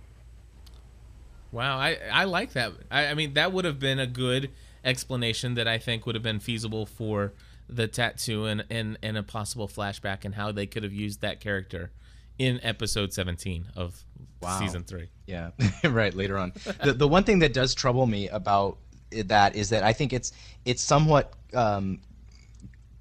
Wow, 1.51 1.79
I, 1.79 1.97
I 2.13 2.25
like 2.25 2.53
that. 2.53 2.73
I, 2.91 3.07
I 3.07 3.15
mean, 3.15 3.35
that 3.35 3.53
would 3.53 3.65
have 3.65 3.79
been 3.79 3.99
a 3.99 4.07
good 4.07 4.51
explanation 4.85 5.55
that 5.55 5.69
I 5.69 5.79
think 5.79 6.07
would 6.07 6.15
have 6.15 6.23
been 6.25 6.41
feasible 6.41 6.87
for 6.87 7.33
the 7.69 7.87
tattoo 7.87 8.47
and, 8.47 8.65
and, 8.69 8.99
and 9.03 9.17
a 9.17 9.23
possible 9.23 9.69
flashback 9.69 10.25
and 10.25 10.35
how 10.35 10.51
they 10.53 10.67
could 10.67 10.83
have 10.83 10.93
used 10.93 11.21
that 11.21 11.41
character 11.41 11.91
in 12.39 12.59
episode 12.63 13.13
17 13.13 13.67
of 13.77 14.05
Wow. 14.41 14.59
season 14.59 14.83
three. 14.83 15.09
Yeah, 15.27 15.51
right. 15.85 16.13
Later 16.13 16.37
on, 16.37 16.53
the 16.83 16.93
the 16.93 17.07
one 17.07 17.23
thing 17.23 17.39
that 17.39 17.53
does 17.53 17.77
trouble 17.77 18.07
me 18.07 18.29
about 18.29 18.77
that 19.13 19.55
is 19.55 19.71
that 19.71 19.85
I 19.85 19.93
think 19.93 20.13
it's 20.13 20.33
it's 20.65 20.83
somewhat 20.83 21.33
um, 21.55 22.01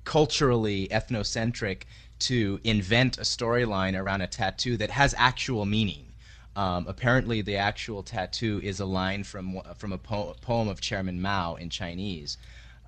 culturally 0.04 0.88
ethnocentric 0.90 1.84
to 2.20 2.60
invent 2.64 3.18
a 3.18 3.22
storyline 3.22 4.00
around 4.00 4.22
a 4.22 4.28
tattoo 4.28 4.78
that 4.78 4.92
has 4.92 5.16
actual 5.18 5.66
meaning. 5.66 6.14
Um, 6.56 6.86
apparently, 6.88 7.42
the 7.42 7.56
actual 7.56 8.04
tattoo 8.04 8.60
is 8.64 8.80
a 8.80 8.86
line 8.86 9.24
from 9.24 9.62
from 9.78 9.94
a 9.94 9.98
po- 9.98 10.36
poem 10.42 10.68
of 10.68 10.82
Chairman 10.82 11.22
Mao 11.22 11.56
in 11.56 11.70
Chinese, 11.70 12.38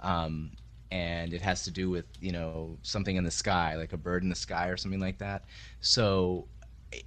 um, 0.01 0.51
and 0.91 1.33
it 1.33 1.41
has 1.41 1.63
to 1.63 1.71
do 1.71 1.89
with 1.89 2.05
you 2.19 2.31
know 2.31 2.77
something 2.83 3.15
in 3.15 3.23
the 3.23 3.31
sky, 3.31 3.75
like 3.77 3.93
a 3.93 3.97
bird 3.97 4.21
in 4.23 4.29
the 4.29 4.35
sky 4.35 4.67
or 4.67 4.77
something 4.77 4.99
like 4.99 5.17
that. 5.19 5.45
So, 5.79 6.47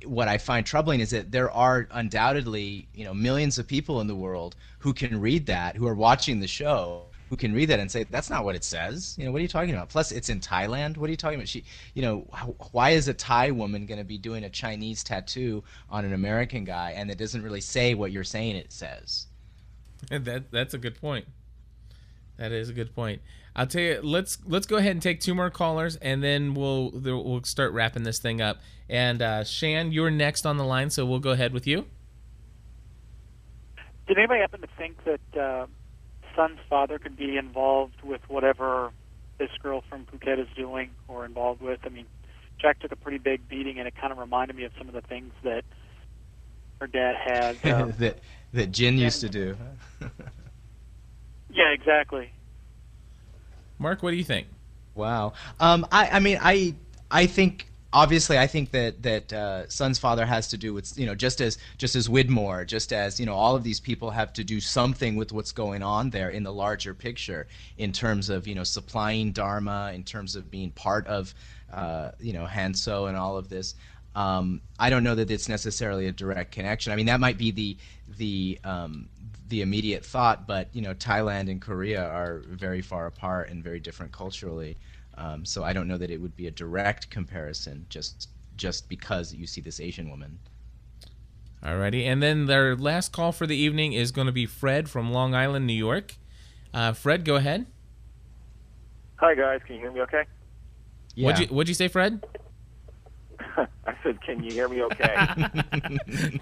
what 0.07 0.29
I 0.29 0.39
find 0.39 0.65
troubling 0.67 1.01
is 1.01 1.11
that 1.11 1.31
there 1.31 1.51
are 1.51 1.89
undoubtedly 1.91 2.89
you 2.95 3.05
know 3.05 3.15
millions 3.15 3.59
of 3.59 3.67
people 3.69 4.01
in 4.01 4.07
the 4.07 4.17
world 4.17 4.57
who 4.79 4.95
can 4.95 5.21
read 5.21 5.47
that, 5.47 5.77
who 5.77 5.87
are 5.87 5.95
watching 5.95 6.41
the 6.41 6.49
show, 6.49 7.05
who 7.29 7.37
can 7.37 7.53
read 7.53 7.67
that 7.67 7.81
and 7.81 7.91
say 7.91 8.05
that's 8.05 8.31
not 8.31 8.45
what 8.45 8.55
it 8.55 8.65
says. 8.65 9.17
You 9.19 9.25
know, 9.25 9.33
what 9.33 9.39
are 9.39 9.43
you 9.43 9.49
talking 9.49 9.71
about? 9.75 9.89
Plus, 9.89 10.13
it's 10.13 10.29
in 10.29 10.41
Thailand. 10.41 10.97
What 10.97 11.09
are 11.09 11.11
you 11.11 11.17
talking 11.17 11.39
about? 11.39 11.49
She, 11.49 11.65
you 11.95 12.03
know, 12.03 12.21
wh- 12.33 12.75
why 12.75 12.91
is 12.91 13.09
a 13.09 13.15
Thai 13.15 13.51
woman 13.51 13.87
going 13.87 13.99
to 13.99 14.05
be 14.05 14.19
doing 14.19 14.45
a 14.45 14.51
Chinese 14.51 15.03
tattoo 15.03 15.65
on 15.91 16.05
an 16.05 16.13
American 16.13 16.65
guy, 16.65 16.93
and 16.97 17.11
it 17.11 17.19
doesn't 17.19 17.43
really 17.43 17.61
say 17.61 17.95
what 17.95 18.13
you're 18.13 18.25
saying 18.25 18.57
it 18.57 18.73
says? 18.73 19.27
That 20.11 20.51
that's 20.51 20.75
a 20.75 20.79
good 20.79 21.01
point. 21.01 21.27
That 22.37 22.53
is 22.53 22.69
a 22.69 22.73
good 22.73 22.95
point. 22.95 23.23
I'll 23.55 23.67
tell 23.67 23.83
you. 23.83 24.01
Let's 24.03 24.39
let's 24.47 24.67
go 24.67 24.77
ahead 24.77 24.93
and 24.93 25.03
take 25.03 25.21
two 25.21 25.35
more 25.35 25.51
callers, 25.51 25.97
and 25.97 26.23
then 26.23 26.55
we'll 26.55 26.91
we'll 26.93 27.43
start 27.45 27.73
wrapping 27.73 28.03
this 28.03 28.19
thing 28.19 28.41
up. 28.41 28.59
And 28.89 29.23
uh, 29.23 29.45
Shan, 29.45 29.93
you're 29.93 30.11
next 30.11 30.47
on 30.47 30.59
the 30.59 30.65
line, 30.65 30.91
so 30.91 31.07
we'll 31.07 31.19
go 31.19 31.31
ahead 31.31 31.53
with 31.53 31.67
you. 31.67 31.87
Did 34.07 34.19
anybody 34.19 34.41
happen 34.41 34.61
to 34.61 34.69
think 34.79 35.03
that 35.05 35.41
uh, 35.41 35.67
Sun's 36.37 36.59
father 36.69 36.99
could 36.99 37.17
be 37.17 37.37
involved 37.37 38.03
with 38.05 38.21
whatever 38.29 38.93
this 39.39 39.51
girl 39.63 39.83
from 39.89 40.07
Phuket 40.07 40.39
is 40.39 40.49
doing 40.55 40.91
or 41.09 41.25
involved 41.25 41.63
with? 41.63 41.81
I 41.85 41.89
mean, 41.89 42.07
Jack 42.61 42.79
took 42.81 42.93
a 42.93 42.97
pretty 42.97 43.19
big 43.19 43.49
beating, 43.49 43.79
and 43.79 43.89
it 43.89 43.95
kind 43.97 44.13
of 44.13 44.19
reminded 44.19 44.57
me 44.57 44.65
of 44.65 44.73
some 44.79 44.87
of 44.87 44.95
the 44.95 45.01
things 45.01 45.33
that 45.43 45.65
her 46.81 46.87
dad 46.87 47.17
had. 47.17 47.57
Um, 47.73 47.95
that 47.99 48.19
that 48.53 48.71
Jin 48.71 48.99
used 48.99 49.21
to 49.23 49.29
do. 49.29 49.57
yeah, 51.51 51.73
exactly. 51.73 52.31
Mark, 53.79 54.03
what 54.03 54.11
do 54.11 54.17
you 54.17 54.25
think? 54.25 54.47
Wow. 54.95 55.35
Um, 55.61 55.87
I, 55.93 56.09
I 56.09 56.21
mean, 56.21 56.39
I, 56.41 56.75
I 57.11 57.27
think 57.27 57.69
obviously, 57.97 58.39
I 58.39 58.47
think 58.47 58.71
that 58.73 59.03
that 59.03 59.33
uh, 59.33 59.69
Sun's 59.69 59.99
father 59.99 60.27
has 60.27 60.49
to 60.49 60.59
do 60.59 60.75
with 60.75 60.97
you 60.99 61.07
know 61.07 61.15
just 61.15 61.41
as 61.41 61.59
just 61.79 61.97
as 61.97 62.09
Widmore, 62.09 62.67
just 62.67 62.93
as 62.93 63.19
you 63.19 63.27
know 63.27 63.35
all 63.35 63.57
of 63.57 63.65
these 63.65 63.81
people 63.81 64.11
have 64.11 64.33
to 64.35 64.45
do 64.45 64.61
something 64.61 65.17
with 65.17 65.33
what's 65.33 65.53
going 65.53 65.83
on 65.83 66.11
there 66.11 66.31
in 66.31 66.43
the 66.43 66.53
larger 66.53 66.95
picture 66.95 67.47
in 67.79 67.93
terms 67.93 68.29
of 68.29 68.47
you 68.47 68.55
know 68.55 68.65
supplying 68.65 69.33
Dharma, 69.33 69.93
in 69.95 70.05
terms 70.05 70.37
of 70.37 70.51
being 70.51 70.71
part 70.71 71.07
of 71.07 71.35
uh, 71.73 72.11
you 72.21 72.35
know 72.35 72.47
Hanso 72.47 73.09
and 73.09 73.17
all 73.17 73.37
of 73.39 73.49
this. 73.49 73.75
Um, 74.15 74.63
I 74.79 74.89
don't 74.91 75.05
know 75.05 75.15
that 75.15 75.31
it's 75.31 75.49
necessarily 75.49 76.07
a 76.07 76.13
direct 76.13 76.53
connection. 76.53 76.93
I 76.93 76.97
mean, 76.97 77.07
that 77.07 77.21
might 77.21 77.39
be 77.39 77.51
the 77.51 77.77
the 78.19 78.59
um, 78.63 79.09
the 79.49 79.63
immediate 79.63 80.05
thought, 80.05 80.47
but 80.47 80.69
you 80.73 80.83
know, 80.83 80.95
Thailand 80.95 81.51
and 81.51 81.61
Korea 81.63 82.05
are 82.05 82.43
very 82.47 82.83
far 82.83 83.07
apart 83.07 83.49
and 83.49 83.65
very 83.65 83.81
different 83.81 84.13
culturally. 84.13 84.77
Um, 85.17 85.45
so 85.45 85.65
I 85.65 85.73
don't 85.73 85.89
know 85.89 85.99
that 85.99 86.11
it 86.11 86.21
would 86.21 86.37
be 86.37 86.47
a 86.47 86.51
direct 86.51 87.11
comparison, 87.11 87.87
just 87.89 88.29
just 88.57 88.89
because 88.89 89.35
you 89.35 89.47
see 89.47 89.61
this 89.61 89.81
Asian 89.81 90.11
woman. 90.11 90.39
Alrighty, 91.65 92.05
and 92.07 92.23
then 92.23 92.47
their 92.47 92.77
last 92.77 93.13
call 93.13 93.33
for 93.33 93.47
the 93.47 93.57
evening 93.57 93.93
is 93.93 94.13
going 94.13 94.27
to 94.27 94.33
be 94.33 94.47
Fred 94.47 94.89
from 94.89 95.13
Long 95.13 95.35
Island, 95.35 95.67
New 95.67 95.73
York. 95.73 96.17
Uh, 96.73 96.93
Fred, 96.93 97.25
go 97.25 97.37
ahead. 97.37 97.67
Hi 99.17 99.35
guys, 99.35 99.61
can 99.67 99.77
you 99.77 99.81
hear 99.81 99.93
me 99.93 100.01
okay? 100.03 100.25
What'd 101.17 101.41
you 101.49 101.55
What'd 101.55 101.69
you 101.69 101.75
say, 101.75 101.89
Fred? 101.89 102.25
I 103.87 103.95
said, 104.03 104.21
can 104.21 104.43
you 104.43 104.53
hear 104.53 104.69
me 104.69 104.83
okay? 104.83 105.47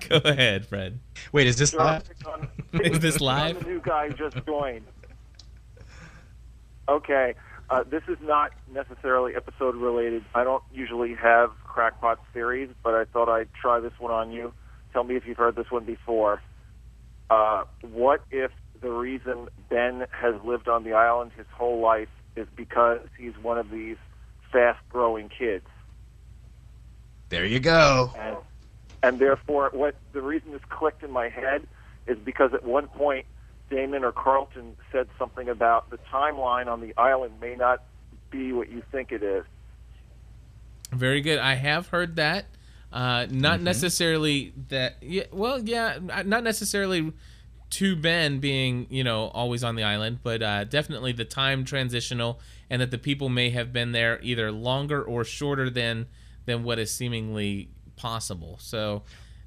go 0.08 0.16
ahead, 0.24 0.66
Fred. 0.66 0.98
Wait, 1.32 1.46
is 1.46 1.56
this 1.56 1.70
Sure, 1.70 1.80
live? 1.80 2.08
pick 2.08 2.26
on- 2.26 2.48
Is 2.80 2.98
this 2.98 3.14
pick 3.14 3.22
on 3.22 3.26
live? 3.26 3.60
The 3.60 3.70
new 3.70 3.80
guy 3.80 4.08
just 4.10 4.44
joined. 4.44 4.84
Okay, 6.88 7.34
uh, 7.70 7.82
this 7.88 8.02
is 8.08 8.18
not 8.22 8.52
necessarily 8.72 9.34
episode 9.34 9.74
related. 9.74 10.24
I 10.34 10.44
don't 10.44 10.62
usually 10.72 11.14
have 11.14 11.50
crackpot 11.64 12.20
theories, 12.32 12.70
but 12.82 12.94
I 12.94 13.04
thought 13.04 13.28
I'd 13.28 13.48
try 13.54 13.80
this 13.80 13.92
one 13.98 14.12
on 14.12 14.32
you. 14.32 14.52
Tell 14.92 15.04
me 15.04 15.16
if 15.16 15.26
you've 15.26 15.36
heard 15.36 15.56
this 15.56 15.70
one 15.70 15.84
before. 15.84 16.40
Uh, 17.30 17.64
what 17.80 18.22
if 18.30 18.50
the 18.80 18.90
reason 18.90 19.48
Ben 19.70 20.06
has 20.10 20.34
lived 20.44 20.68
on 20.68 20.84
the 20.84 20.92
island 20.92 21.32
his 21.36 21.46
whole 21.52 21.80
life 21.80 22.08
is 22.36 22.46
because 22.54 23.00
he's 23.18 23.32
one 23.40 23.58
of 23.58 23.70
these 23.70 23.96
fast-growing 24.52 25.30
kids? 25.30 25.66
There 27.30 27.46
you 27.46 27.60
go. 27.60 28.12
and 28.16 28.36
and 29.02 29.18
therefore 29.18 29.70
what 29.72 29.96
the 30.12 30.22
reason 30.22 30.52
this 30.52 30.62
clicked 30.68 31.02
in 31.02 31.10
my 31.10 31.28
head 31.28 31.66
is 32.06 32.18
because 32.18 32.54
at 32.54 32.64
one 32.64 32.88
point 32.88 33.26
Damon 33.70 34.04
or 34.04 34.12
Carlton 34.12 34.76
said 34.92 35.08
something 35.18 35.48
about 35.48 35.90
the 35.90 35.98
timeline 36.12 36.66
on 36.66 36.80
the 36.80 36.94
island 36.96 37.34
may 37.40 37.56
not 37.56 37.82
be 38.30 38.52
what 38.52 38.68
you 38.70 38.82
think 38.92 39.10
it 39.12 39.22
is. 39.22 39.44
Very 40.92 41.20
good. 41.20 41.38
I 41.38 41.54
have 41.54 41.88
heard 41.88 42.16
that. 42.16 42.46
Uh, 42.92 43.26
not 43.30 43.56
Mm-hmm. 43.56 43.64
necessarily 43.64 44.52
that. 44.68 44.96
Yeah, 45.02 45.24
well, 45.32 45.60
yeah, 45.60 45.98
not 46.24 46.44
necessarily 46.44 47.12
to 47.70 47.96
Ben 47.96 48.38
being 48.38 48.86
you 48.90 49.02
know 49.02 49.28
always 49.34 49.64
on 49.64 49.74
the 49.74 49.82
island, 49.82 50.20
but 50.22 50.42
uh, 50.42 50.62
definitely 50.64 51.10
the 51.10 51.24
time 51.24 51.64
transitional, 51.64 52.38
and 52.70 52.80
that 52.80 52.92
the 52.92 52.98
people 52.98 53.28
may 53.28 53.50
have 53.50 53.72
been 53.72 53.90
there 53.90 54.20
either 54.22 54.52
longer 54.52 55.02
or 55.02 55.24
shorter 55.24 55.68
than 55.68 56.06
than 56.46 56.62
what 56.62 56.78
is 56.78 56.92
seemingly 56.92 57.68
possible. 57.96 58.58
So, 58.60 59.02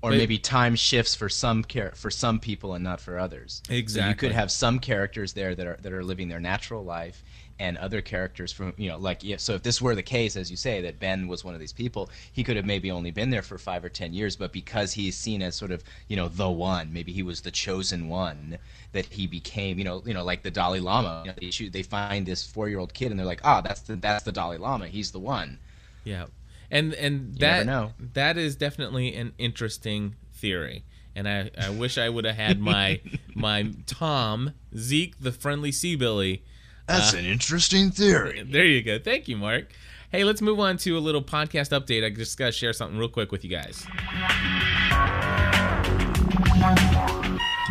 Or 0.08 0.12
but- 0.12 0.18
maybe 0.18 0.38
time 0.38 0.76
shifts 0.76 1.16
for 1.16 1.30
some 1.30 1.64
char- 1.66 1.92
for 1.96 2.10
some 2.10 2.40
people 2.40 2.74
and 2.74 2.84
not 2.84 3.02
for 3.02 3.20
others. 3.20 3.62
Exactly. 3.70 4.02
So 4.02 4.10
you 4.10 4.16
could 4.16 4.32
have 4.32 4.52
some 4.52 4.80
characters 4.80 5.34
there 5.34 5.54
that 5.56 5.68
are 5.68 5.78
that 5.82 5.92
are 5.94 6.04
living 6.04 6.30
their 6.30 6.40
natural 6.40 6.84
life, 6.84 7.24
and 7.60 7.78
other 7.78 8.02
characters 8.02 8.52
from 8.52 8.74
you 8.78 8.90
know 8.90 8.98
like 8.98 9.24
yeah. 9.24 9.38
So 9.38 9.54
if 9.54 9.64
this 9.64 9.82
were 9.82 9.96
the 9.96 10.04
case, 10.04 10.36
as 10.36 10.52
you 10.52 10.58
say, 10.58 10.82
that 10.82 11.00
Ben 11.00 11.28
was 11.28 11.44
one 11.44 11.54
of 11.54 11.60
these 11.60 11.74
people, 11.74 12.10
he 12.32 12.44
could 12.44 12.56
have 12.56 12.66
maybe 12.66 12.92
only 12.92 13.12
been 13.12 13.30
there 13.30 13.42
for 13.42 13.58
five 13.58 13.84
or 13.84 13.90
ten 13.90 14.14
years, 14.14 14.36
but 14.36 14.52
because 14.54 14.94
he's 14.94 15.18
seen 15.18 15.42
as 15.42 15.56
sort 15.56 15.72
of 15.72 15.84
you 16.08 16.16
know 16.16 16.28
the 16.28 16.50
one, 16.50 16.94
maybe 16.94 17.12
he 17.12 17.24
was 17.24 17.42
the 17.42 17.52
chosen 17.52 18.08
one, 18.08 18.58
that 18.92 19.06
he 19.08 19.28
became 19.28 19.78
you 19.78 19.86
know 19.86 20.04
you 20.06 20.14
know 20.14 20.24
like 20.24 20.44
the 20.44 20.52
Dalai 20.52 20.80
Lama. 20.80 21.24
You 21.26 21.32
know, 21.32 21.38
they, 21.42 21.52
shoot, 21.52 21.74
they 21.74 21.84
find 21.84 22.26
this 22.26 22.46
four 22.46 22.70
year 22.70 22.80
old 22.80 22.94
kid 22.94 23.12
and 23.12 23.20
they're 23.20 23.26
like, 23.26 23.42
ah, 23.44 23.62
that's 23.62 23.82
the 23.82 23.96
that's 23.96 24.24
the 24.24 24.32
Dalai 24.32 24.58
Lama. 24.58 24.88
He's 24.88 25.12
the 25.12 25.20
one. 25.20 25.60
Yeah, 26.04 26.28
and 26.72 26.94
and 26.94 27.36
that 27.40 27.66
know. 27.66 27.94
that 28.14 28.38
is 28.38 28.56
definitely 28.56 29.16
an 29.16 29.34
interesting 29.38 30.16
theory. 30.34 30.84
And 31.16 31.28
I, 31.28 31.50
I 31.60 31.72
wish 31.72 31.98
I 31.98 32.10
would 32.10 32.26
have 32.26 32.36
had 32.36 32.60
my 32.60 33.02
my 33.36 33.72
Tom 33.86 34.54
Zeke 34.76 35.20
the 35.20 35.32
friendly 35.32 35.72
sea 35.72 35.96
billy. 35.96 36.44
That's 36.88 37.14
uh, 37.14 37.18
an 37.18 37.26
interesting 37.26 37.92
theory. 37.92 38.44
There 38.44 38.66
you 38.66 38.82
go. 38.82 39.00
Thank 39.00 39.28
you, 39.28 39.36
Mark. 39.36 39.74
Hey, 40.10 40.24
let's 40.24 40.42
move 40.42 40.60
on 40.60 40.78
to 40.78 40.98
a 40.98 41.00
little 41.00 41.22
podcast 41.22 41.78
update. 41.78 42.06
I 42.06 42.10
just 42.10 42.38
got 42.38 42.46
to 42.46 42.52
share 42.54 42.72
something 42.72 42.98
real 42.98 43.10
quick 43.10 43.32
with 43.32 43.44
you 43.44 43.50
guys. 43.50 43.86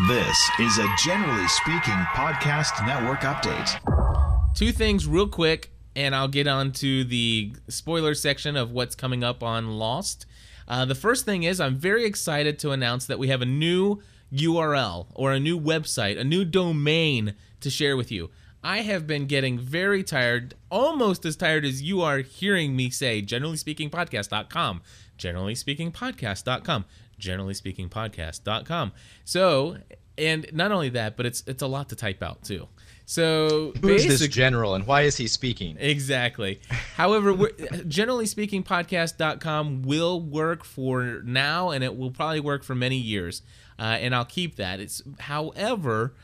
This 0.06 0.50
is 0.60 0.78
a 0.78 0.86
Generally 1.02 1.48
Speaking 1.48 1.94
Podcast 2.12 2.86
Network 2.86 3.20
update. 3.20 4.54
Two 4.54 4.70
things 4.70 5.06
real 5.06 5.26
quick, 5.26 5.70
and 5.96 6.14
I'll 6.14 6.28
get 6.28 6.46
on 6.46 6.72
to 6.72 7.04
the 7.04 7.54
spoiler 7.68 8.14
section 8.14 8.54
of 8.54 8.70
what's 8.70 8.94
coming 8.94 9.24
up 9.24 9.42
on 9.42 9.78
Lost. 9.78 10.26
Uh, 10.68 10.84
the 10.84 10.94
first 10.94 11.24
thing 11.24 11.42
is, 11.42 11.58
I'm 11.58 11.76
very 11.76 12.04
excited 12.04 12.58
to 12.60 12.70
announce 12.70 13.06
that 13.06 13.18
we 13.18 13.28
have 13.28 13.40
a 13.40 13.46
new 13.46 14.02
URL 14.32 15.06
or 15.14 15.32
a 15.32 15.40
new 15.40 15.58
website, 15.58 16.18
a 16.18 16.24
new 16.24 16.44
domain 16.44 17.34
to 17.60 17.70
share 17.70 17.96
with 17.96 18.12
you. 18.12 18.30
I 18.62 18.78
have 18.78 19.06
been 19.06 19.26
getting 19.26 19.58
very 19.58 20.02
tired, 20.02 20.54
almost 20.70 21.24
as 21.24 21.36
tired 21.36 21.64
as 21.64 21.82
you 21.82 22.02
are 22.02 22.18
hearing 22.18 22.76
me 22.76 22.90
say, 22.90 23.22
generally 23.22 23.56
speaking, 23.56 23.88
podcast.com, 23.90 24.82
generally 25.16 25.54
speaking, 25.54 25.92
podcast.com, 25.92 26.84
generally 27.18 27.54
speaking, 27.54 27.88
podcast.com. 27.88 28.92
So, 29.24 29.78
and 30.18 30.46
not 30.52 30.72
only 30.72 30.88
that, 30.90 31.16
but 31.16 31.26
it's 31.26 31.44
it's 31.46 31.62
a 31.62 31.66
lot 31.66 31.88
to 31.90 31.96
type 31.96 32.22
out 32.22 32.42
too. 32.42 32.68
So 33.08 33.72
Who 33.80 33.88
is 33.90 34.04
this 34.04 34.26
general 34.28 34.74
and 34.74 34.84
why 34.84 35.02
is 35.02 35.16
he 35.16 35.28
speaking? 35.28 35.76
Exactly. 35.78 36.60
However, 36.96 37.32
we're, 37.32 37.52
generally 37.86 38.26
speaking, 38.26 38.64
podcast.com 38.64 39.82
will 39.82 40.20
work 40.20 40.64
for 40.64 41.22
now 41.24 41.70
and 41.70 41.84
it 41.84 41.96
will 41.96 42.10
probably 42.10 42.40
work 42.40 42.64
for 42.64 42.74
many 42.74 42.96
years. 42.96 43.42
Uh, 43.78 43.96
and 44.00 44.12
I'll 44.12 44.24
keep 44.24 44.56
that. 44.56 44.80
It's 44.80 45.02
However, 45.20 46.14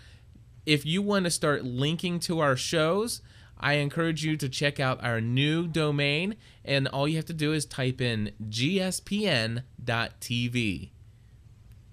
if 0.67 0.85
you 0.85 1.03
want 1.03 1.25
to 1.25 1.31
start 1.31 1.65
linking 1.65 2.19
to 2.21 2.41
our 2.41 2.57
shows, 2.57 3.23
I 3.61 3.75
encourage 3.75 4.25
you 4.25 4.37
to 4.39 4.49
check 4.49 4.81
out 4.81 5.05
our 5.05 5.21
new 5.21 5.69
domain. 5.69 6.35
And 6.65 6.89
all 6.89 7.07
you 7.07 7.15
have 7.15 7.27
to 7.27 7.33
do 7.33 7.53
is 7.53 7.65
type 7.65 8.01
in 8.01 8.33
gspn.tv. 8.49 9.63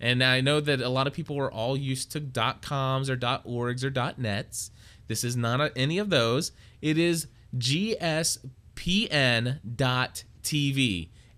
And 0.02 0.24
I 0.24 0.42
know 0.42 0.62
that 0.62 0.82
a 0.82 0.90
lot 0.90 1.08
of 1.08 1.14
people 1.14 1.38
are 1.40 1.52
all 1.52 1.76
used 1.78 2.12
to 2.14 2.22
.coms 2.62 3.10
or 3.10 3.18
.orgs 3.18 3.84
or 3.84 4.14
.nets. 4.18 4.72
This 5.10 5.26
is 5.26 5.36
not 5.36 5.60
a, 5.60 5.78
any 5.78 5.98
of 5.98 6.10
those. 6.10 6.54
It 6.82 6.98
is 6.98 7.28
gspn.tv, 7.58 8.40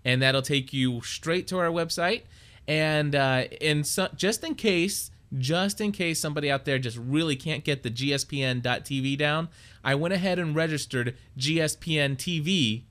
and 0.04 0.22
that'll 0.22 0.42
take 0.42 0.72
you 0.72 1.02
straight 1.02 1.48
to 1.48 1.58
our 1.58 1.66
website. 1.66 2.22
And 2.68 3.16
uh, 3.16 3.44
in 3.60 3.82
so, 3.82 4.06
just 4.14 4.44
in 4.44 4.54
case, 4.54 5.10
just 5.36 5.80
in 5.80 5.90
case 5.90 6.20
somebody 6.20 6.48
out 6.50 6.64
there 6.66 6.78
just 6.78 6.98
really 6.98 7.34
can't 7.34 7.64
get 7.64 7.82
the 7.82 7.90
gspn.tv 7.90 9.18
down, 9.18 9.48
I 9.82 9.96
went 9.96 10.14
ahead 10.14 10.38
and 10.38 10.54
registered 10.54 11.16
gspntv.com. 11.38 12.84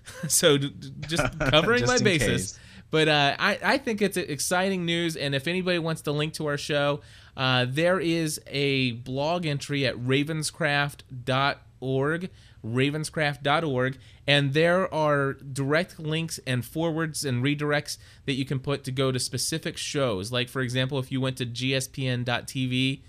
so 0.28 0.58
just 0.58 1.38
covering 1.40 1.80
Just 1.80 1.92
my 1.92 1.98
bases. 2.04 2.52
case. 2.52 2.58
But 2.90 3.08
uh, 3.08 3.36
I, 3.38 3.58
I 3.62 3.78
think 3.78 4.02
it's 4.02 4.16
exciting 4.16 4.84
news. 4.84 5.16
And 5.16 5.32
if 5.34 5.46
anybody 5.46 5.78
wants 5.78 6.02
to 6.02 6.12
link 6.12 6.34
to 6.34 6.46
our 6.46 6.58
show, 6.58 7.00
uh, 7.36 7.66
there 7.68 8.00
is 8.00 8.40
a 8.46 8.92
blog 8.92 9.46
entry 9.46 9.86
at 9.86 9.96
ravenscraft.org, 9.96 12.30
ravenscraft.org, 12.64 13.98
and 14.26 14.52
there 14.52 14.92
are 14.92 15.34
direct 15.34 15.98
links 15.98 16.40
and 16.46 16.64
forwards 16.64 17.24
and 17.24 17.42
redirects 17.42 17.98
that 18.26 18.34
you 18.34 18.44
can 18.44 18.58
put 18.58 18.84
to 18.84 18.92
go 18.92 19.12
to 19.12 19.18
specific 19.18 19.76
shows. 19.76 20.32
Like, 20.32 20.48
for 20.48 20.60
example, 20.60 20.98
if 20.98 21.12
you 21.12 21.20
went 21.20 21.36
to 21.38 21.46
gspn.tv 21.46 23.00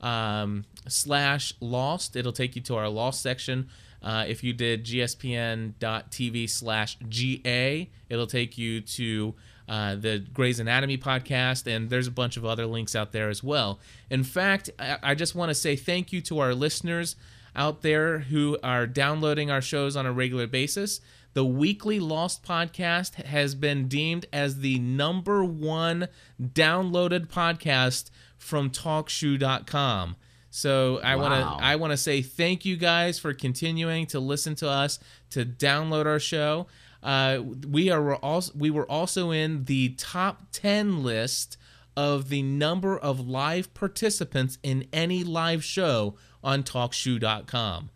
um, 0.00 0.64
slash 0.88 1.54
lost, 1.60 2.16
it'll 2.16 2.32
take 2.32 2.56
you 2.56 2.62
to 2.62 2.76
our 2.76 2.88
lost 2.88 3.22
section. 3.22 3.68
Uh, 4.02 4.24
if 4.26 4.42
you 4.42 4.52
did 4.52 4.84
gspn.tv 4.84 6.50
slash 6.50 6.98
ga, 7.08 7.88
it'll 8.08 8.26
take 8.26 8.58
you 8.58 8.80
to 8.80 9.34
uh, 9.68 9.94
the 9.94 10.18
Grey's 10.32 10.60
Anatomy 10.60 10.98
podcast, 10.98 11.66
and 11.66 11.88
there's 11.88 12.08
a 12.08 12.12
bunch 12.12 12.36
of 12.36 12.44
other 12.44 12.66
links 12.66 12.96
out 12.96 13.12
there 13.12 13.28
as 13.28 13.42
well. 13.42 13.78
In 14.10 14.24
fact, 14.24 14.70
I, 14.78 14.98
I 15.02 15.14
just 15.14 15.34
want 15.34 15.50
to 15.50 15.54
say 15.54 15.76
thank 15.76 16.12
you 16.12 16.20
to 16.22 16.40
our 16.40 16.54
listeners 16.54 17.16
out 17.54 17.82
there 17.82 18.20
who 18.20 18.58
are 18.62 18.86
downloading 18.86 19.50
our 19.50 19.60
shows 19.60 19.96
on 19.96 20.06
a 20.06 20.12
regular 20.12 20.46
basis. 20.46 21.00
The 21.34 21.44
weekly 21.44 21.98
Lost 21.98 22.42
podcast 22.44 23.14
has 23.24 23.54
been 23.54 23.88
deemed 23.88 24.26
as 24.32 24.58
the 24.58 24.78
number 24.78 25.42
one 25.44 26.08
downloaded 26.42 27.28
podcast 27.28 28.10
from 28.36 28.70
TalkShoe.com. 28.70 30.16
So 30.54 31.00
I 31.02 31.16
want 31.16 31.32
to 31.32 31.64
I 31.64 31.76
want 31.76 31.92
to 31.92 31.96
say 31.96 32.20
thank 32.20 32.66
you 32.66 32.76
guys 32.76 33.18
for 33.18 33.32
continuing 33.32 34.04
to 34.08 34.20
listen 34.20 34.54
to 34.56 34.68
us 34.68 34.98
to 35.30 35.46
download 35.46 36.04
our 36.04 36.18
show. 36.20 36.66
Uh, 37.02 37.40
we 37.66 37.88
are 37.88 38.16
also 38.16 38.52
we 38.54 38.68
were 38.68 38.88
also 38.88 39.30
in 39.30 39.64
the 39.64 39.94
top 39.96 40.42
ten 40.52 41.02
list 41.02 41.56
of 41.96 42.28
the 42.28 42.42
number 42.42 42.98
of 42.98 43.26
live 43.26 43.72
participants 43.72 44.58
in 44.62 44.86
any 44.92 45.24
live 45.24 45.64
show 45.64 46.16
on 46.44 46.62
TalkShoe.com, 46.62 47.88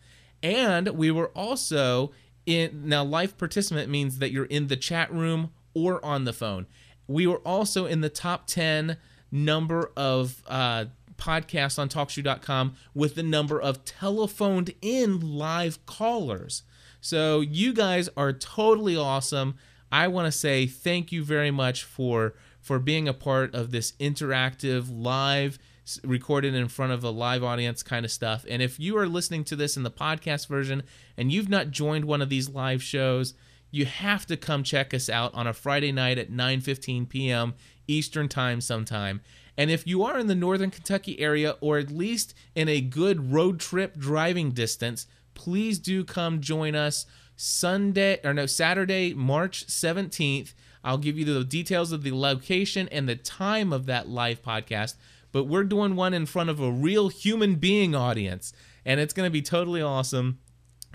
and 0.43 0.89
we 0.89 1.11
were 1.11 1.29
also 1.37 2.11
in 2.47 2.89
now 2.89 3.05
live 3.05 3.37
participant 3.37 3.91
means 3.91 4.19
that 4.19 4.33
you're 4.33 4.47
in 4.47 4.69
the 4.69 4.77
chat 4.77 5.13
room 5.13 5.53
or 5.75 6.03
on 6.03 6.25
the 6.25 6.33
phone. 6.33 6.67
We 7.07 7.27
were 7.27 7.41
also 7.41 7.85
in 7.85 8.01
the 8.01 8.09
top 8.09 8.47
ten 8.47 8.97
number 9.31 9.93
of 9.95 10.43
uh, 10.47 10.87
podcasts 11.17 11.79
on 11.79 11.89
TalkShoe.com 11.89 12.75
with 12.95 13.15
the 13.15 13.23
number 13.23 13.61
of 13.61 13.85
telephoned 13.85 14.75
in 14.83 15.21
live 15.37 15.85
callers. 15.87 16.63
So 17.01 17.41
you 17.41 17.73
guys 17.73 18.09
are 18.17 18.33
totally 18.33 18.97
awesome. 18.97 19.57
I 19.93 20.09
want 20.09 20.27
to 20.27 20.37
say 20.37 20.67
thank 20.67 21.13
you 21.13 21.25
very 21.25 21.51
much 21.51 21.85
for 21.85 22.35
for 22.61 22.79
being 22.81 23.07
a 23.07 23.15
part 23.15 23.55
of 23.55 23.71
this 23.71 23.93
interactive 23.93 24.87
live 24.91 25.57
recorded 26.03 26.55
in 26.55 26.67
front 26.67 26.93
of 26.93 27.05
a 27.05 27.11
live 27.11 27.45
audience 27.45 27.83
kind 27.83 28.05
of 28.05 28.11
stuff. 28.11 28.45
And 28.51 28.61
if 28.61 28.81
you 28.81 28.99
are 28.99 29.07
listening 29.07 29.45
to 29.45 29.57
this 29.57 29.77
in 29.77 29.85
the 29.85 29.91
podcast 29.91 30.49
version 30.49 30.83
and 31.17 31.31
you've 31.31 31.49
not 31.49 31.71
joined 31.71 32.07
one 32.07 32.21
of 32.21 32.29
these 32.29 32.49
live 32.49 32.83
shows, 32.83 33.35
you 33.71 33.87
have 33.87 34.27
to 34.27 34.37
come 34.37 34.63
check 34.65 34.93
us 34.93 35.09
out 35.09 35.33
on 35.35 35.47
a 35.47 35.53
Friday 35.53 35.93
night 35.93 36.19
at 36.19 36.31
9:15 36.31 37.09
p.m. 37.09 37.55
Eastern 37.87 38.29
Time 38.29 38.61
sometime. 38.61 39.21
And 39.59 39.71
if 39.71 39.87
you 39.87 40.03
are 40.05 40.19
in 40.19 40.27
the 40.27 40.35
Northern 40.35 40.71
Kentucky 40.71 41.19
area 41.21 41.57
or 41.61 41.79
at 41.79 41.91
least 41.91 42.35
in 42.55 42.69
a 42.69 42.81
good 42.81 43.33
road 43.33 43.59
trip 43.59 43.97
driving 43.97 44.51
distance, 44.53 45.07
please 45.35 45.79
do 45.79 46.05
come 46.05 46.41
join 46.41 46.75
us 46.75 47.07
Sunday 47.37 48.21
or 48.25 48.35
no 48.35 48.47
Saturday, 48.47 49.15
March 49.15 49.67
17th. 49.67 50.53
I'll 50.85 50.99
give 50.99 51.19
you 51.19 51.25
the 51.25 51.45
details 51.45 51.93
of 51.93 52.03
the 52.03 52.13
location 52.13 52.89
and 52.91 53.09
the 53.09 53.17
time 53.17 53.73
of 53.73 53.87
that 53.87 54.09
live 54.09 54.43
podcast, 54.43 54.95
but 55.33 55.45
we're 55.45 55.65
doing 55.65 55.97
one 55.97 56.15
in 56.15 56.27
front 56.27 56.51
of 56.51 56.61
a 56.61 56.71
real 56.71 57.09
human 57.09 57.57
being 57.57 57.95
audience 57.95 58.53
and 58.87 59.01
it's 59.01 59.13
going 59.13 59.27
to 59.27 59.33
be 59.33 59.43
totally 59.43 59.83
awesome. 59.83 60.39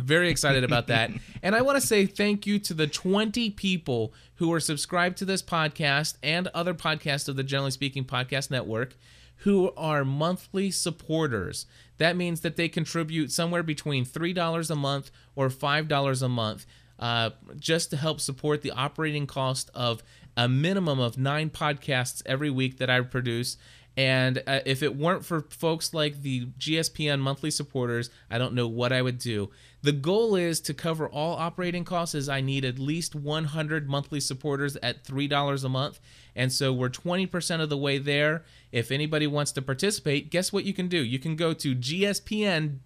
Very 0.02 0.30
excited 0.30 0.64
about 0.64 0.88
that. 0.88 1.11
and 1.44 1.56
I 1.56 1.61
want 1.61 1.80
to 1.80 1.86
say 1.86 2.06
thank 2.06 2.45
you 2.45 2.60
to 2.60 2.73
the 2.73 2.88
20 2.88 3.49
people 3.52 4.14
who 4.36 4.52
are 4.53 4.60
subscribed 4.60 5.18
to 5.18 5.26
this 5.26 5.41
podcast 5.41 6.15
and 6.23 6.48
other 6.49 6.73
podcasts 6.73 7.28
of 7.28 7.36
the 7.36 7.44
Generally 7.44 7.72
Speaking 7.72 8.06
Podcast 8.06 8.52
Network 8.52 8.95
who 9.41 9.72
are 9.76 10.06
monthly 10.06 10.69
supporters. 10.69 11.65
That 11.98 12.15
means 12.15 12.41
that 12.41 12.57
they 12.57 12.69
contribute 12.69 13.32
somewhere 13.32 13.64
between 13.64 14.06
$3 14.06 14.69
a 14.69 14.76
month 14.76 15.11
or 15.36 15.49
$5 15.49 16.22
a 16.22 16.30
month 16.30 16.65
uh, 16.99 17.32
just 17.60 17.90
to 17.90 17.98
help 17.98 18.22
support 18.22 18.61
the 18.61 18.72
operating 18.72 19.26
cost 19.26 19.72
of 19.73 20.03
a 20.38 20.48
minimum 20.48 20.99
of 20.99 21.18
nine 21.18 21.49
podcasts 21.49 22.22
every 22.26 22.49
week 22.49 22.78
that 22.78 22.90
I 22.90 23.02
produce. 23.02 23.57
And 23.97 24.41
uh, 24.47 24.61
if 24.65 24.81
it 24.81 24.95
weren't 24.95 25.26
for 25.26 25.41
folks 25.49 25.93
like 25.93 26.22
the 26.22 26.45
GSPN 26.57 27.19
monthly 27.19 27.51
supporters, 27.51 28.09
I 28.30 28.38
don't 28.38 28.53
know 28.53 28.68
what 28.68 28.93
I 28.93 29.01
would 29.01 29.18
do. 29.18 29.49
The 29.81 29.91
goal 29.91 30.35
is 30.35 30.61
to 30.61 30.73
cover 30.73 31.09
all 31.09 31.35
operating 31.35 31.84
costs 31.84 32.15
as 32.15 32.30
I 32.30 32.39
need 32.39 32.63
at 32.63 32.80
least 32.80 33.15
100 33.15 33.89
monthly 33.89 34.22
supporters 34.22 34.77
at 34.77 35.03
$3 35.03 35.63
a 35.63 35.69
month. 35.69 35.99
And 36.35 36.53
so 36.53 36.72
we're 36.72 36.89
20% 36.89 37.61
of 37.61 37.69
the 37.69 37.77
way 37.77 37.97
there. 37.97 38.45
If 38.72 38.91
anybody 38.91 39.27
wants 39.27 39.51
to 39.53 39.61
participate, 39.61 40.30
guess 40.30 40.53
what 40.53 40.63
you 40.63 40.73
can 40.73 40.88
do? 40.88 41.03
You 41.03 41.19
can 41.19 41.35
go 41.35 41.53
to 41.53 41.76
gspn.tv 41.76 42.80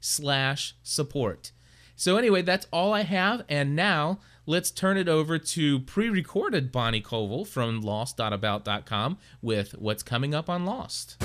slash 0.00 0.74
support. 0.82 1.52
So 1.94 2.16
anyway, 2.16 2.42
that's 2.42 2.66
all 2.72 2.92
I 2.92 3.02
have. 3.02 3.44
And 3.48 3.76
now 3.76 4.18
let's 4.46 4.70
turn 4.70 4.96
it 4.96 5.08
over 5.08 5.38
to 5.38 5.80
pre-recorded 5.80 6.72
Bonnie 6.72 7.02
Koval 7.02 7.46
from 7.46 7.80
Lost.about.com 7.82 9.18
with 9.42 9.72
what's 9.72 10.02
coming 10.02 10.34
up 10.34 10.48
on 10.48 10.64
Lost. 10.64 11.18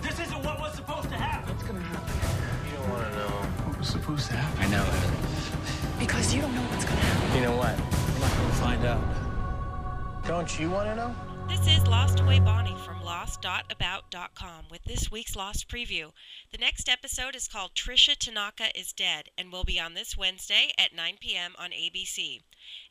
This 0.00 0.18
isn't 0.20 0.44
what 0.44 0.60
was 0.60 0.74
supposed 0.74 1.08
to 1.08 1.16
happen. 1.16 1.54
What's 1.54 1.64
gonna 1.64 1.80
happen? 1.80 2.70
You 2.70 2.76
don't 2.76 2.90
want 2.90 3.10
to 3.10 3.18
know 3.18 3.26
what 3.66 3.78
was 3.78 3.88
supposed 3.88 4.26
to 4.28 4.36
happen. 4.36 4.64
I 4.64 4.68
know 4.68 4.84
it. 4.84 5.98
Because 5.98 6.32
you 6.32 6.40
don't 6.40 6.54
know 6.54 6.62
what's 6.62 6.84
gonna 6.84 7.00
happen. 7.00 7.36
You 7.36 7.42
know 7.42 7.56
what? 7.56 7.76
We're 8.14 8.20
not 8.20 8.36
gonna 8.38 8.54
find 8.54 8.84
out. 8.86 10.24
Don't 10.26 10.58
you 10.60 10.70
want 10.70 10.88
to 10.88 10.94
know? 10.94 11.14
This 11.48 11.66
is 11.66 11.86
Lost 11.86 12.20
Away 12.20 12.38
Bonnie 12.40 12.76
from 12.84 13.02
Lost.about.com 13.02 14.66
with 14.70 14.84
this 14.84 15.10
week's 15.10 15.34
Lost 15.34 15.68
preview. 15.68 16.12
The 16.52 16.58
next 16.58 16.88
episode 16.88 17.34
is 17.34 17.48
called 17.48 17.74
Tricia 17.74 18.14
Tanaka 18.16 18.78
is 18.78 18.92
Dead 18.92 19.30
and 19.38 19.50
will 19.50 19.64
be 19.64 19.80
on 19.80 19.94
this 19.94 20.16
Wednesday 20.16 20.72
at 20.78 20.94
9 20.94 21.16
p.m. 21.20 21.54
on 21.58 21.70
ABC. 21.70 22.40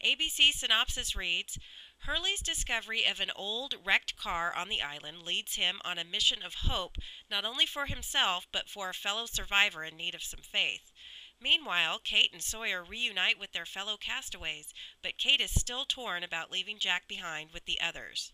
ABC 0.03 0.51
synopsis 0.51 1.15
reads 1.15 1.59
Hurley's 1.99 2.41
discovery 2.41 3.05
of 3.05 3.19
an 3.19 3.31
old, 3.35 3.75
wrecked 3.83 4.15
car 4.15 4.53
on 4.53 4.69
the 4.69 4.81
island 4.81 5.23
leads 5.23 5.55
him 5.55 5.81
on 5.83 5.97
a 5.97 6.03
mission 6.03 6.41
of 6.43 6.55
hope 6.55 6.97
not 7.29 7.45
only 7.45 7.65
for 7.65 7.85
himself 7.85 8.47
but 8.51 8.69
for 8.69 8.89
a 8.89 8.93
fellow 8.93 9.25
survivor 9.25 9.83
in 9.83 9.97
need 9.97 10.15
of 10.15 10.23
some 10.23 10.41
faith. 10.41 10.91
Meanwhile, 11.39 11.99
Kate 11.99 12.33
and 12.33 12.43
Sawyer 12.43 12.83
reunite 12.83 13.37
with 13.37 13.51
their 13.51 13.65
fellow 13.65 13.97
castaways, 13.97 14.73
but 15.03 15.19
Kate 15.19 15.41
is 15.41 15.51
still 15.51 15.85
torn 15.85 16.23
about 16.23 16.49
leaving 16.49 16.79
Jack 16.79 17.07
behind 17.07 17.51
with 17.51 17.65
the 17.65 17.79
others. 17.79 18.33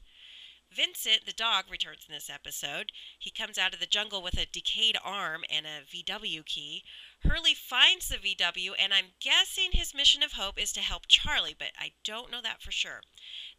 Vincent, 0.76 1.26
the 1.26 1.34
dog, 1.34 1.66
returns 1.70 2.06
in 2.08 2.14
this 2.14 2.30
episode. 2.30 2.92
He 3.20 3.30
comes 3.30 3.58
out 3.58 3.74
of 3.74 3.80
the 3.80 3.86
jungle 3.86 4.22
with 4.22 4.38
a 4.38 4.46
decayed 4.46 4.98
arm 5.04 5.44
and 5.50 5.66
a 5.66 5.84
VW 5.86 6.44
key. 6.46 6.84
Hurley 7.24 7.54
finds 7.54 8.10
the 8.10 8.18
VW, 8.18 8.72
and 8.80 8.94
I'm 8.94 9.14
guessing 9.20 9.72
his 9.72 9.94
mission 9.94 10.24
of 10.24 10.34
hope 10.34 10.60
is 10.60 10.74
to 10.74 10.82
help 10.82 11.04
Charlie, 11.08 11.56
but 11.58 11.72
I 11.80 11.92
don't 12.04 12.32
know 12.32 12.42
that 12.42 12.62
for 12.62 12.72
sure. 12.72 13.02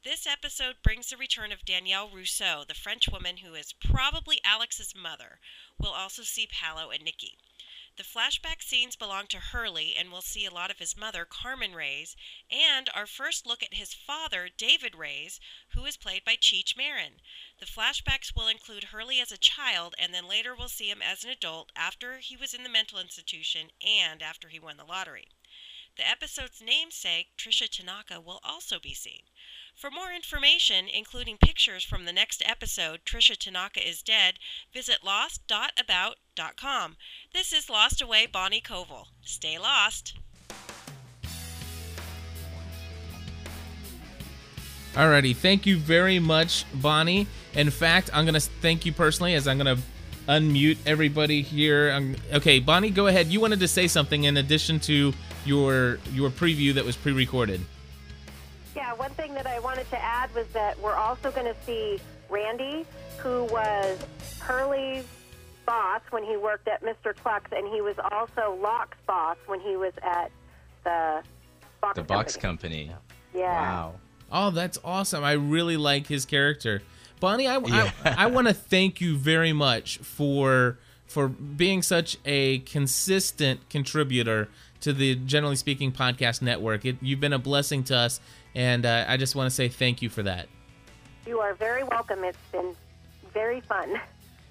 This 0.03 0.27
episode 0.27 0.77
brings 0.83 1.11
the 1.11 1.17
return 1.17 1.53
of 1.53 1.65
Danielle 1.65 2.11
Rousseau, 2.11 2.65
the 2.67 2.75
French 2.75 3.09
woman 3.09 3.39
who 3.39 3.55
is 3.55 3.73
probably 3.73 4.41
Alex's 4.45 4.95
mother. 4.95 5.39
We'll 5.79 5.93
also 5.93 6.23
see 6.23 6.47
Paulo 6.47 6.91
and 6.91 7.05
Nikki. 7.05 7.39
The 7.97 8.03
flashback 8.03 8.61
scenes 8.61 8.97
belong 8.97 9.29
to 9.29 9.39
Hurley, 9.39 9.95
and 9.95 10.11
we'll 10.11 10.21
see 10.21 10.45
a 10.45 10.51
lot 10.51 10.73
of 10.73 10.81
his 10.81 10.97
mother, 10.97 11.25
Carmen 11.25 11.77
Reyes, 11.77 12.17
and 12.51 12.89
our 12.93 13.07
first 13.07 13.47
look 13.47 13.63
at 13.63 13.75
his 13.75 13.95
father, 13.95 14.49
David 14.49 14.97
Reyes, 14.97 15.39
who 15.69 15.85
is 15.85 15.97
played 15.97 16.25
by 16.25 16.35
Cheech 16.35 16.77
Marin. 16.77 17.21
The 17.61 17.67
flashbacks 17.67 18.35
will 18.35 18.49
include 18.49 18.85
Hurley 18.85 19.21
as 19.21 19.31
a 19.31 19.39
child, 19.39 19.95
and 19.97 20.13
then 20.13 20.27
later 20.27 20.57
we'll 20.57 20.69
see 20.69 20.91
him 20.91 21.03
as 21.03 21.23
an 21.23 21.31
adult 21.31 21.71
after 21.77 22.19
he 22.19 22.37
was 22.37 22.53
in 22.53 22.65
the 22.65 22.69
mental 22.69 22.99
institution 22.99 23.71
and 23.81 24.25
after 24.25 24.49
he 24.49 24.59
won 24.59 24.77
the 24.77 24.85
lottery. 24.85 25.29
The 25.97 26.09
episode's 26.09 26.61
namesake, 26.61 27.37
Tricia 27.37 27.69
Tanaka, 27.69 28.21
will 28.21 28.41
also 28.43 28.81
be 28.81 28.95
seen. 28.95 29.29
For 29.75 29.91
more 29.91 30.13
information, 30.13 30.87
including 30.87 31.37
pictures 31.37 31.83
from 31.85 32.05
the 32.05 32.13
next 32.13 32.43
episode, 32.47 33.01
Tricia 33.05 33.37
Tanaka 33.37 33.87
is 33.87 34.03
Dead, 34.03 34.35
visit 34.73 34.99
lost.about.com. 35.05 36.97
This 37.33 37.53
is 37.53 37.69
Lost 37.69 38.01
Away 38.01 38.27
Bonnie 38.27 38.63
Koval. 38.63 39.07
Stay 39.23 39.59
lost. 39.59 40.15
Alrighty, 44.95 45.35
thank 45.35 45.67
you 45.67 45.77
very 45.77 46.21
much, 46.21 46.65
Bonnie. 46.75 47.27
In 47.55 47.69
fact, 47.71 48.11
I'm 48.13 48.25
gonna 48.25 48.39
thank 48.39 48.87
you 48.87 48.93
personally 48.93 49.35
as 49.35 49.49
I'm 49.49 49.59
gonna 49.59 49.79
unmute 50.29 50.79
everybody 50.87 51.43
here. 51.43 51.91
Um, 51.91 52.15
okay, 52.33 52.61
Bonnie, 52.61 52.91
go 52.91 53.09
ahead. 53.09 53.27
You 53.27 53.41
wanted 53.41 53.59
to 53.59 53.69
say 53.69 53.89
something 53.89 54.23
in 54.23 54.37
addition 54.37 54.79
to 54.81 55.13
your 55.45 55.99
your 56.13 56.31
preview 56.31 56.73
that 56.75 56.85
was 56.85 56.95
pre-recorded. 56.95 57.61
Yeah, 58.77 58.93
one 58.95 59.11
thing 59.13 59.35
that 59.35 59.47
I 59.47 59.59
wanted 59.61 59.89
to 59.91 60.03
add 60.03 60.35
was 60.35 60.47
that 60.49 60.79
we're 60.81 60.95
also 60.97 61.31
going 61.31 61.47
to 61.47 61.57
see 61.65 62.01
Randy, 62.29 62.85
who 63.19 63.45
was 63.45 63.99
Hurley's 64.41 65.05
boss 65.67 66.01
when 66.11 66.25
he 66.25 66.37
worked 66.37 66.69
at 66.69 66.83
Mr. 66.83 67.15
Cluck's, 67.15 67.53
and 67.53 67.67
he 67.73 67.81
was 67.81 67.97
also 68.11 68.59
Locke's 68.61 68.99
boss 69.07 69.37
when 69.47 69.61
he 69.61 69.77
was 69.77 69.93
at 70.03 70.31
the 70.83 71.23
box 71.81 71.97
The 71.97 72.03
box 72.03 72.37
company. 72.37 72.91
Yeah. 73.35 73.53
Wow. 73.53 73.95
Oh, 74.33 74.51
that's 74.51 74.79
awesome. 74.85 75.23
I 75.23 75.33
really 75.33 75.77
like 75.77 76.07
his 76.07 76.25
character. 76.25 76.83
Bonnie, 77.21 77.47
I, 77.47 77.59
Yeah. 77.59 77.91
I, 78.05 78.25
I 78.25 78.27
want 78.27 78.49
to 78.49 78.55
thank 78.55 79.01
you 79.01 79.17
very 79.17 79.53
much 79.53 79.99
for 79.99 80.79
for 81.15 81.29
being 81.29 81.81
such 81.81 82.19
a 82.25 82.59
consistent 82.59 83.71
contributor 83.71 84.49
to 84.81 84.93
the 84.93 85.15
Generally 85.15 85.55
Speaking 85.55 85.93
Podcast 85.93 86.43
Network. 86.43 86.85
It, 86.85 86.97
you've 87.01 87.21
been 87.21 87.33
a 87.33 87.39
blessing 87.39 87.85
to 87.85 87.97
us, 87.97 88.19
and 88.53 88.85
uh, 88.85 89.05
I 89.07 89.17
just 89.17 89.37
want 89.37 89.49
to 89.49 89.55
say 89.55 89.69
thank 89.69 90.03
you 90.03 90.09
for 90.09 90.25
that. 90.25 90.49
You 91.25 91.39
are 91.39 91.55
very 91.55 91.85
welcome. 91.85 92.25
It's 92.25 92.37
been 92.51 92.75
very 93.33 93.61
fun. 93.61 94.01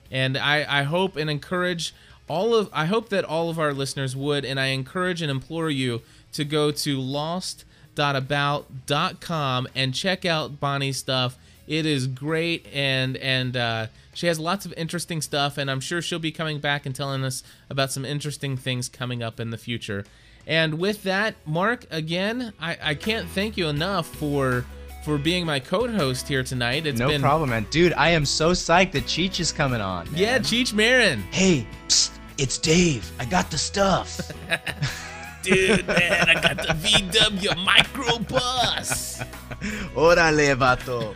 And 0.10 0.38
I, 0.38 0.80
I 0.80 0.84
hope 0.84 1.18
and 1.18 1.30
encourage 1.30 1.94
all 2.30 2.56
of 2.56 2.70
I 2.72 2.86
hope 2.86 3.10
that 3.10 3.26
all 3.26 3.50
of 3.50 3.60
our 3.60 3.74
listeners 3.74 4.16
would, 4.16 4.46
and 4.46 4.58
I 4.58 4.68
encourage 4.68 5.22
and 5.22 5.30
implore 5.30 5.70
you 5.70 6.02
to 6.32 6.46
go 6.46 6.72
to 6.72 6.98
lost.about.com 6.98 9.68
and 9.76 9.94
check 9.94 10.24
out 10.24 10.62
Bonnie's 10.62 10.96
stuff. 10.96 11.38
It 11.68 11.86
is 11.86 12.08
great 12.08 12.68
and 12.74 13.18
and 13.18 13.56
uh, 13.56 13.88
she 14.14 14.28
has 14.28 14.40
lots 14.40 14.66
of 14.66 14.74
interesting 14.74 15.22
stuff 15.22 15.58
and 15.58 15.72
I'm 15.72 15.80
sure 15.80 16.02
she'll 16.02 16.20
be 16.20 16.32
coming 16.32 16.60
back 16.60 16.86
and 16.86 16.94
telling 16.96 17.24
us 17.24 17.44
about 17.70 17.92
some 17.92 18.06
interesting 18.06 18.58
things 18.58 18.90
coming 18.90 19.24
up 19.24 19.40
in 19.40 19.50
the 19.50 19.58
future. 19.58 20.06
And 20.46 20.78
with 20.78 21.04
that, 21.04 21.36
Mark, 21.46 21.86
again, 21.90 22.52
I, 22.60 22.78
I 22.82 22.96
can't 22.96 23.30
thank 23.30 23.56
you 23.56 23.68
enough 23.68 24.08
for 24.08 24.66
for 25.06 25.18
being 25.18 25.46
my 25.46 25.60
co-host 25.60 26.28
here 26.28 26.44
tonight. 26.44 26.86
It's 26.86 27.00
no 27.00 27.10
been 27.10 27.22
problem, 27.22 27.50
man. 27.50 27.66
Dude, 27.70 27.94
I 27.94 28.10
am 28.10 28.26
so 28.26 28.52
psyched 28.52 28.94
that 28.94 29.04
Cheech 29.04 29.40
is 29.40 29.52
coming 29.52 29.82
on. 29.82 30.06
man. 30.12 30.20
Yeah, 30.20 30.40
Cheech 30.40 30.74
Marin. 30.74 31.22
Hey, 31.32 31.68
psst, 31.88 32.12
it's 32.38 32.58
Dave. 32.58 33.10
I 33.20 33.26
got 33.26 33.52
the 33.52 33.58
stuff. 33.58 34.20
Dude, 35.44 35.86
man, 35.88 36.30
I 36.30 36.34
got 36.36 36.56
the 36.58 36.74
VW 36.74 37.50
microbus. 37.66 39.28
Órale, 39.94 40.56
vato. 40.56 41.14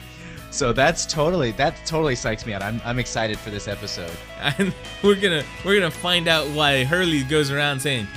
So 0.49 0.71
that's 0.73 1.05
totally 1.05 1.51
that 1.53 1.75
totally 1.85 2.15
psychs 2.15 2.45
me 2.45 2.53
out. 2.53 2.61
I'm, 2.63 2.81
I'm 2.85 2.99
excited 2.99 3.37
for 3.37 3.49
this 3.49 3.67
episode. 3.67 4.11
And 4.41 4.73
we're 5.03 5.15
gonna 5.15 5.43
we're 5.65 5.75
gonna 5.79 5.91
find 5.91 6.27
out 6.27 6.47
why 6.49 6.83
Hurley 6.83 7.23
goes 7.23 7.51
around 7.51 7.79
saying, 7.81 8.07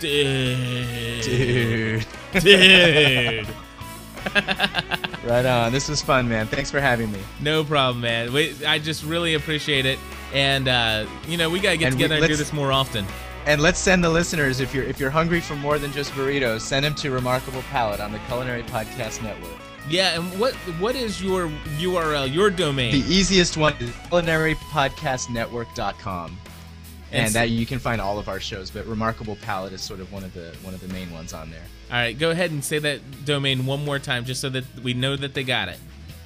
"Dude, 0.00 1.22
Dude. 1.22 2.06
dude." 2.42 3.46
Right 5.24 5.44
on. 5.44 5.72
This 5.72 5.88
was 5.88 6.00
fun, 6.02 6.28
man. 6.28 6.46
Thanks 6.46 6.70
for 6.70 6.80
having 6.80 7.10
me. 7.10 7.18
No 7.40 7.64
problem, 7.64 8.00
man. 8.00 8.32
Wait, 8.32 8.64
I 8.64 8.78
just 8.78 9.02
really 9.02 9.34
appreciate 9.34 9.86
it, 9.86 9.98
and 10.32 10.68
uh, 10.68 11.04
you 11.26 11.36
know 11.36 11.50
we 11.50 11.58
gotta 11.58 11.76
get 11.76 11.86
And 11.88 11.96
we- 11.96 12.02
together 12.04 12.20
and 12.22 12.26
do 12.28 12.36
this 12.36 12.52
more 12.52 12.70
often. 12.70 13.04
And 13.44 13.60
let's 13.60 13.78
send 13.78 14.02
the 14.04 14.08
listeners 14.10 14.60
if 14.60 14.72
you're 14.74 14.84
if 14.84 15.00
you're 15.00 15.10
hungry 15.10 15.40
for 15.40 15.56
more 15.56 15.78
than 15.80 15.90
just 15.92 16.12
burritos, 16.12 16.60
send 16.60 16.84
them 16.84 16.94
to 16.96 17.10
Remarkable 17.10 17.62
Palate 17.70 17.98
on 18.00 18.12
the 18.12 18.18
Culinary 18.28 18.62
Podcast 18.64 19.20
Network. 19.22 19.50
Yeah, 19.88 20.18
and 20.20 20.40
what 20.40 20.52
what 20.80 20.96
is 20.96 21.22
your 21.22 21.48
URL, 21.78 22.32
your 22.32 22.50
domain? 22.50 22.92
The 22.92 23.04
easiest 23.14 23.56
one 23.56 23.74
is 23.80 23.90
culinarypodcastnetwork.com. 24.10 26.38
And 27.12 27.26
And 27.26 27.34
that 27.34 27.50
you 27.50 27.66
can 27.66 27.78
find 27.78 28.00
all 28.00 28.18
of 28.18 28.28
our 28.28 28.40
shows, 28.40 28.68
but 28.70 28.84
Remarkable 28.86 29.36
Palate 29.36 29.72
is 29.72 29.80
sort 29.80 30.00
of 30.00 30.10
one 30.12 30.24
of 30.24 30.34
the 30.34 30.54
one 30.62 30.74
of 30.74 30.80
the 30.80 30.88
main 30.92 31.10
ones 31.12 31.32
on 31.32 31.50
there. 31.50 31.62
All 31.90 31.96
right, 31.98 32.18
go 32.18 32.30
ahead 32.32 32.50
and 32.50 32.64
say 32.64 32.80
that 32.80 33.24
domain 33.24 33.64
one 33.64 33.84
more 33.84 34.00
time, 34.00 34.24
just 34.24 34.40
so 34.40 34.48
that 34.48 34.64
we 34.82 34.92
know 34.92 35.14
that 35.14 35.34
they 35.34 35.44
got 35.44 35.68
it. 35.68 35.78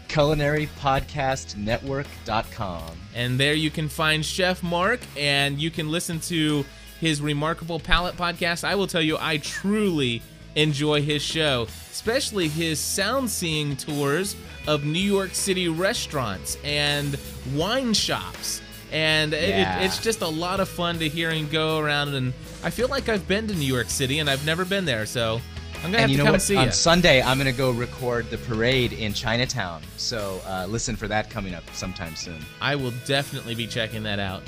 culinarypodcastnetwork.com. 0.09 2.83
And 3.15 3.39
there 3.39 3.55
you 3.55 3.71
can 3.71 3.89
find 3.89 4.25
Chef 4.25 4.63
Mark, 4.63 5.01
and 5.17 5.61
you 5.61 5.71
can 5.71 5.91
listen 5.91 6.21
to 6.21 6.65
his 7.01 7.21
Remarkable 7.21 7.81
Palate 7.81 8.17
podcast. 8.17 8.65
I 8.65 8.75
will 8.75 8.87
tell 8.87 9.03
you, 9.03 9.17
I 9.21 9.39
truly 9.39 10.23
enjoy 10.55 11.03
his 11.03 11.23
show, 11.23 11.67
especially 12.01 12.49
his 12.49 12.81
sound 12.81 13.29
seeing 13.31 13.77
tours 13.77 14.35
of 14.67 14.85
New 14.87 14.99
York 14.99 15.35
City 15.35 15.69
restaurants 15.69 16.57
and 16.65 17.19
wine 17.55 17.93
shops. 17.93 18.63
And 18.91 19.33
Yeah. 19.33 19.81
it, 19.81 19.85
it's 19.85 19.99
just 19.99 20.23
a 20.23 20.27
lot 20.27 20.61
of 20.61 20.69
fun 20.71 20.99
to 21.01 21.09
hear 21.11 21.31
him 21.31 21.47
go 21.51 21.79
around. 21.79 22.15
And 22.15 22.33
I 22.65 22.71
feel 22.71 22.89
like 22.89 23.11
I've 23.11 23.29
been 23.29 23.47
to 23.49 23.55
New 23.55 23.67
York 23.67 23.91
City, 23.91 24.19
and 24.21 24.31
I've 24.31 24.47
never 24.47 24.65
been 24.65 24.87
there. 24.87 25.05
So 25.05 25.43
I'm 25.85 25.93
going 25.93 25.93
to 25.93 26.01
have 26.01 26.11
to 26.11 26.17
know 26.17 26.25
come 26.25 26.33
what? 26.33 26.41
see 26.43 26.57
On 26.57 26.67
you. 26.67 26.73
Sunday, 26.73 27.21
I'm 27.21 27.37
going 27.39 27.53
to 27.53 27.57
go 27.57 27.71
record 27.71 28.31
the 28.31 28.39
parade 28.39 28.95
in 28.95 29.13
Chinatown. 29.13 29.83
So 29.99 30.41
uh, 30.47 30.65
listen 30.71 30.97
for 30.97 31.07
that 31.07 31.29
coming 31.29 31.53
up 31.55 31.65
sometime 31.75 32.17
soon. 32.17 32.39
I 32.63 32.77
will 32.77 32.95
definitely 33.05 33.55
be 33.55 33.67
checking 33.67 34.03
that 34.05 34.19
out. 34.19 34.43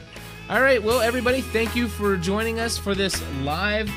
All 0.48 0.62
right, 0.62 0.82
well, 0.82 1.02
everybody, 1.02 1.42
thank 1.42 1.76
you 1.76 1.86
for 1.86 2.16
joining 2.16 2.58
us 2.60 2.78
for 2.78 2.94
this 2.94 3.22
live 3.42 3.90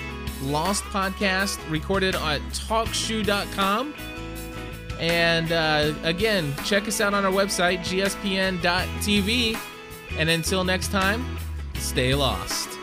Lost 0.44 0.84
podcast 0.86 1.60
recorded 1.70 2.16
at 2.16 2.41
talkshoe.com. 2.52 3.94
And 4.99 5.52
uh, 5.52 5.94
again, 6.03 6.53
check 6.64 6.88
us 6.88 7.02
out 7.02 7.14
on 7.14 7.26
our 7.26 7.32
website, 7.32 7.80
gspn.tv. 7.80 9.57
And 10.18 10.30
until 10.30 10.64
next 10.64 10.91
time, 10.91 11.38
stay 11.76 12.16
lost. 12.16 12.74